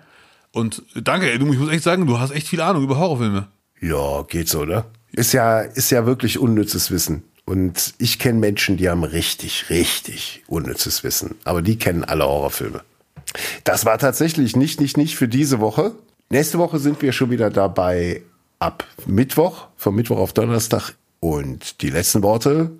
Und 0.52 0.82
danke, 0.94 1.30
ey, 1.30 1.38
du, 1.38 1.52
ich 1.52 1.58
muss 1.58 1.70
echt 1.70 1.82
sagen, 1.84 2.06
du 2.06 2.18
hast 2.18 2.30
echt 2.30 2.48
viel 2.48 2.62
Ahnung 2.62 2.82
über 2.82 2.96
Horrorfilme. 2.98 3.48
Ja, 3.82 4.22
geht 4.22 4.48
so, 4.48 4.60
oder? 4.60 4.86
Ist 5.12 5.32
ja, 5.34 5.60
ist 5.60 5.90
ja 5.90 6.06
wirklich 6.06 6.38
unnützes 6.38 6.90
Wissen. 6.90 7.24
Und 7.44 7.92
ich 7.98 8.18
kenne 8.18 8.38
Menschen, 8.38 8.78
die 8.78 8.88
haben 8.88 9.04
richtig, 9.04 9.68
richtig 9.68 10.42
unnützes 10.46 11.04
Wissen. 11.04 11.34
Aber 11.44 11.60
die 11.60 11.76
kennen 11.78 12.04
alle 12.04 12.24
Horrorfilme. 12.24 12.80
Das 13.64 13.84
war 13.84 13.98
tatsächlich 13.98 14.56
nicht, 14.56 14.80
nicht, 14.80 14.96
nicht 14.96 15.16
für 15.16 15.28
diese 15.28 15.60
Woche. 15.60 15.92
Nächste 16.30 16.58
Woche 16.58 16.78
sind 16.78 17.00
wir 17.02 17.12
schon 17.12 17.30
wieder 17.30 17.50
dabei 17.50 18.22
ab 18.58 18.84
Mittwoch, 19.06 19.68
vom 19.76 19.94
Mittwoch 19.94 20.18
auf 20.18 20.32
Donnerstag. 20.32 20.94
Und 21.20 21.82
die 21.82 21.90
letzten 21.90 22.22
Worte 22.22 22.70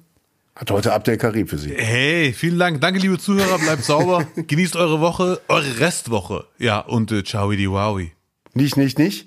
hat 0.54 0.70
heute 0.70 0.92
Abdel 0.92 1.16
Karim 1.16 1.48
für 1.48 1.58
Sie. 1.58 1.74
Hey, 1.74 2.32
vielen 2.32 2.58
Dank. 2.58 2.80
Danke, 2.80 2.98
liebe 2.98 3.18
Zuhörer. 3.18 3.58
Bleibt 3.58 3.84
sauber. 3.84 4.26
Genießt 4.36 4.76
eure 4.76 5.00
Woche, 5.00 5.40
eure 5.48 5.80
Restwoche. 5.80 6.44
Ja, 6.58 6.80
und 6.80 7.12
äh, 7.12 7.22
ciao, 7.22 7.50
di 7.52 7.70
wowi. 7.70 8.12
Nicht, 8.54 8.76
nicht, 8.76 8.98
nicht? 8.98 9.26